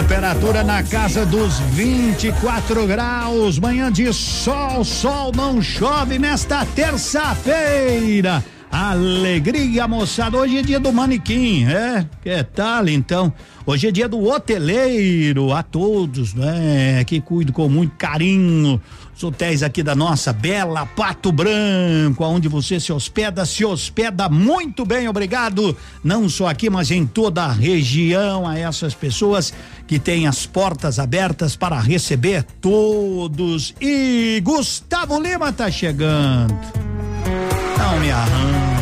Temperatura 0.02 0.64
na 0.64 0.82
casa 0.82 1.24
dos 1.24 1.60
24 1.60 2.86
graus. 2.88 3.56
Manhã 3.60 3.90
de 3.90 4.12
sol, 4.12 4.84
sol 4.84 5.30
não 5.32 5.62
chove 5.62 6.18
nesta 6.18 6.66
terça-feira. 6.66 8.44
Alegria, 8.70 9.86
moçada. 9.86 10.36
Hoje 10.36 10.58
é 10.58 10.62
dia 10.62 10.80
do 10.80 10.92
manequim, 10.92 11.66
é? 11.66 12.04
Que 12.20 12.42
tal 12.42 12.88
então? 12.88 13.32
Hoje 13.64 13.86
é 13.86 13.90
dia 13.92 14.08
do 14.08 14.26
hoteleiro. 14.26 15.52
A 15.52 15.62
todos, 15.62 16.34
né? 16.34 17.04
Que 17.04 17.20
cuido 17.20 17.52
com 17.52 17.68
muito 17.68 17.94
carinho 17.96 18.82
os 19.22 19.28
hotéis 19.28 19.62
aqui 19.62 19.82
da 19.82 19.94
nossa 19.94 20.32
bela 20.32 20.84
Pato 20.84 21.30
Branco, 21.30 22.24
onde 22.24 22.48
você 22.48 22.80
se 22.80 22.92
hospeda, 22.92 23.46
se 23.46 23.64
hospeda 23.64 24.28
muito 24.28 24.84
bem, 24.84 25.08
obrigado. 25.08 25.76
Não 26.02 26.28
só 26.28 26.48
aqui, 26.48 26.68
mas 26.68 26.90
em 26.90 27.06
toda 27.06 27.44
a 27.44 27.52
região, 27.52 28.46
a 28.46 28.58
essas 28.58 28.94
pessoas 28.94 29.52
que 29.86 29.98
têm 29.98 30.26
as 30.26 30.44
portas 30.44 30.98
abertas 30.98 31.54
para 31.54 31.78
receber 31.78 32.42
todos. 32.60 33.74
E 33.80 34.40
Gustavo 34.42 35.20
Lima 35.20 35.52
tá 35.52 35.70
chegando. 35.70 36.58
Não 37.78 38.00
me 38.00 38.10
arranca. 38.10 38.81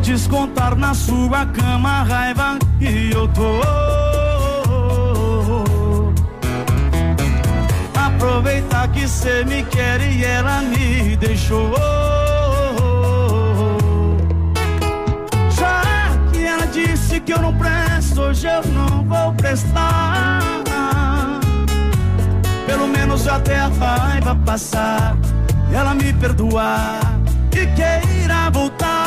Descontar 0.00 0.74
na 0.76 0.94
sua 0.94 1.46
cama 1.46 2.00
a 2.00 2.02
raiva 2.02 2.58
que 2.78 3.10
eu 3.12 3.28
tô. 3.28 3.60
Aproveitar 7.94 8.88
que 8.88 9.06
cê 9.06 9.44
me 9.44 9.62
quer 9.64 10.00
e 10.00 10.24
ela 10.24 10.62
me 10.62 11.16
deixou. 11.16 11.74
Já 15.50 15.82
que 16.32 16.44
ela 16.44 16.66
disse 16.66 17.20
que 17.20 17.32
eu 17.32 17.40
não 17.40 17.54
presto, 17.56 18.22
hoje 18.22 18.46
eu 18.46 18.62
não 18.72 19.04
vou 19.04 19.32
prestar. 19.34 20.40
Pelo 22.66 22.88
menos 22.88 23.28
até 23.28 23.58
a 23.58 23.68
raiva 23.68 24.34
passar, 24.46 25.16
ela 25.72 25.94
me 25.94 26.12
perdoar 26.14 27.00
e 27.52 27.66
queira 27.76 28.50
voltar. 28.50 28.99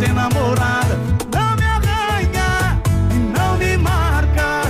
Tem 0.00 0.14
namorada. 0.14 0.98
Não 1.30 1.56
me 1.56 1.62
arranha, 1.62 2.80
e 3.12 3.18
não 3.18 3.58
me 3.58 3.76
marca. 3.76 4.62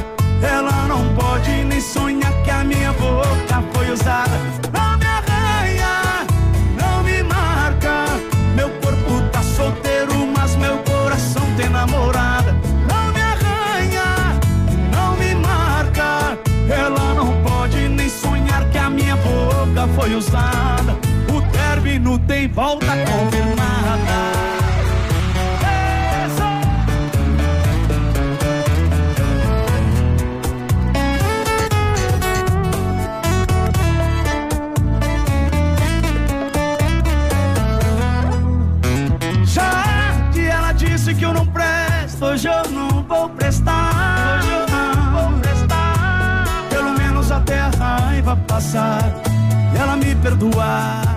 Ela 0.43 0.89
não 0.89 1.15
pode 1.15 1.65
nem 1.65 1.81
sonhar 1.81 2.33
que 2.43 2.51
a 2.51 2.65
minha 2.65 2.93
boca 2.95 3.63
foi 3.73 3.91
usada. 3.93 4.37
Não 4.73 4.99
me 4.99 5.07
arranha, 5.07 6.27
não 6.77 7.03
me 7.05 7.23
marca. 7.23 8.07
Meu 8.57 8.71
corpo 8.81 9.23
tá 9.31 9.41
solteiro, 9.43 10.27
mas 10.37 10.57
meu 10.57 10.79
coração 10.79 11.47
tem 11.57 11.69
namorada. 11.69 12.53
Não 12.89 13.13
me 13.13 13.23
arranha, 13.23 14.05
não 14.93 15.17
me 15.17 15.33
marca. 15.37 16.37
Ela 16.69 17.15
não 17.15 17.41
pode 17.43 17.89
nem 17.89 18.09
sonhar 18.09 18.65
que 18.71 18.79
a 18.79 18.91
minha 18.91 19.17
boca 19.17 19.87
foi 19.95 20.13
usada. 20.13 20.99
O 21.33 21.41
término 21.53 22.19
tem 22.19 22.49
volta 22.49 22.97
confirmada. 23.07 24.30
Passar 48.71 49.13
e 49.75 49.79
ela 49.79 49.97
me 49.97 50.15
perdoar 50.15 51.10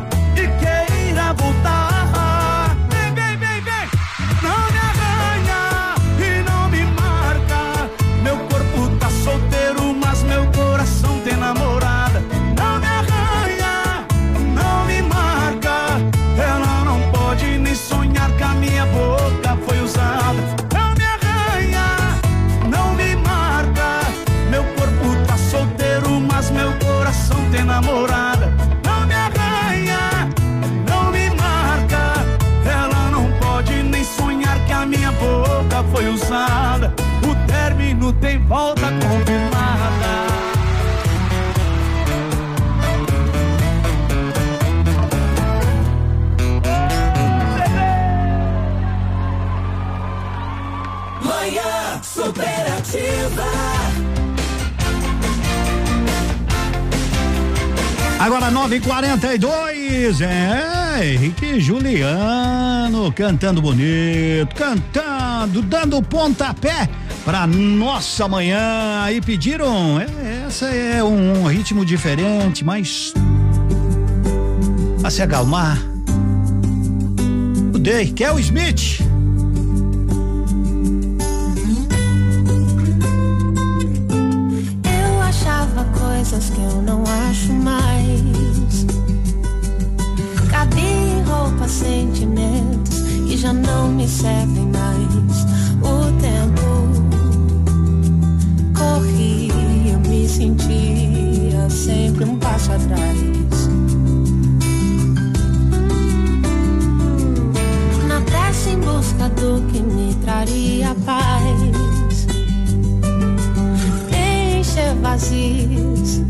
Agora 58.64 58.80
9:42 58.80 60.22
é 60.22 61.14
Henrique 61.14 61.60
Juliano 61.60 63.12
cantando 63.12 63.62
bonito, 63.62 64.56
cantando, 64.56 65.62
dando 65.62 66.02
pontapé 66.02 66.88
pra 67.26 67.46
nossa 67.46 68.26
manhã 68.26 69.12
e 69.12 69.20
pediram, 69.20 70.00
é, 70.00 70.46
essa 70.48 70.68
é 70.68 71.04
um 71.04 71.46
ritmo 71.46 71.86
diferente, 71.86 72.64
mas 72.64 73.14
a 75.04 75.10
se 75.10 75.22
acalmar. 75.22 75.78
Mudei, 77.74 78.14
que 78.14 78.24
é 78.24 78.32
o 78.32 78.40
Smith. 78.40 79.03
me 94.04 94.10
serve 94.10 94.60
mais 94.60 95.46
o 95.82 96.12
tempo. 96.20 96.68
Corri, 98.78 99.50
eu 99.90 100.00
me 100.00 100.28
sentia 100.28 101.70
sempre 101.70 102.26
um 102.26 102.38
passo 102.38 102.74
atrás. 102.74 103.18
Na 108.10 108.20
pressa 108.22 108.72
em 108.72 108.80
busca 108.80 109.30
do 109.30 109.66
que 109.72 109.82
me 109.82 110.14
traria 110.16 110.94
paz. 111.06 112.28
Encher 114.60 114.96
vazios, 115.02 116.22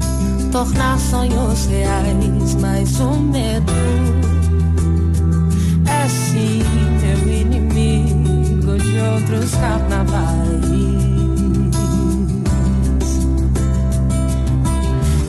tornar 0.51 0.99
sonhos 0.99 1.65
reais, 1.65 2.53
mais 2.61 2.99
um 2.99 3.19
medo 3.19 4.22
outros 9.13 9.51
carnavais. 9.51 10.61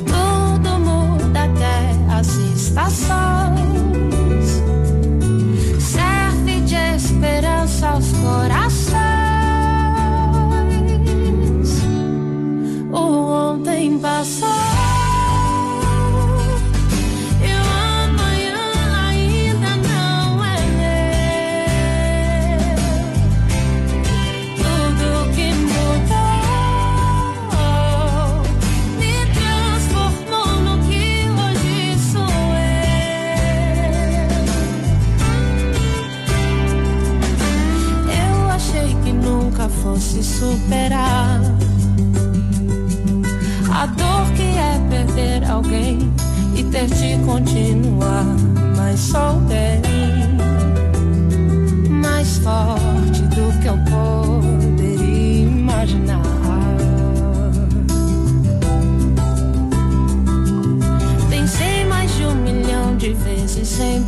Tudo 0.07 0.79
muda 0.81 1.45
até 1.45 1.95
as 2.11 2.29
estações. 2.29 3.03
Serve 5.81 6.61
de 6.63 6.75
esperança 6.97 7.89
aos 7.89 8.09
corações. 8.13 8.64
alguém 45.65 45.99
e 46.55 46.63
ter 46.65 46.87
de 46.87 47.17
continuar, 47.25 48.25
mas 48.77 49.01
soltei 49.01 49.81
mais 51.89 52.39
forte 52.39 53.23
do 53.23 53.61
que 53.61 53.69
eu 53.69 53.79
poderia 53.89 55.45
imaginar. 55.45 56.23
Pensei 61.31 61.85
mais 61.87 62.15
de 62.15 62.25
um 62.27 62.35
milhão 62.35 62.97
de 62.97 63.15
vezes 63.15 63.67
sem 63.67 64.03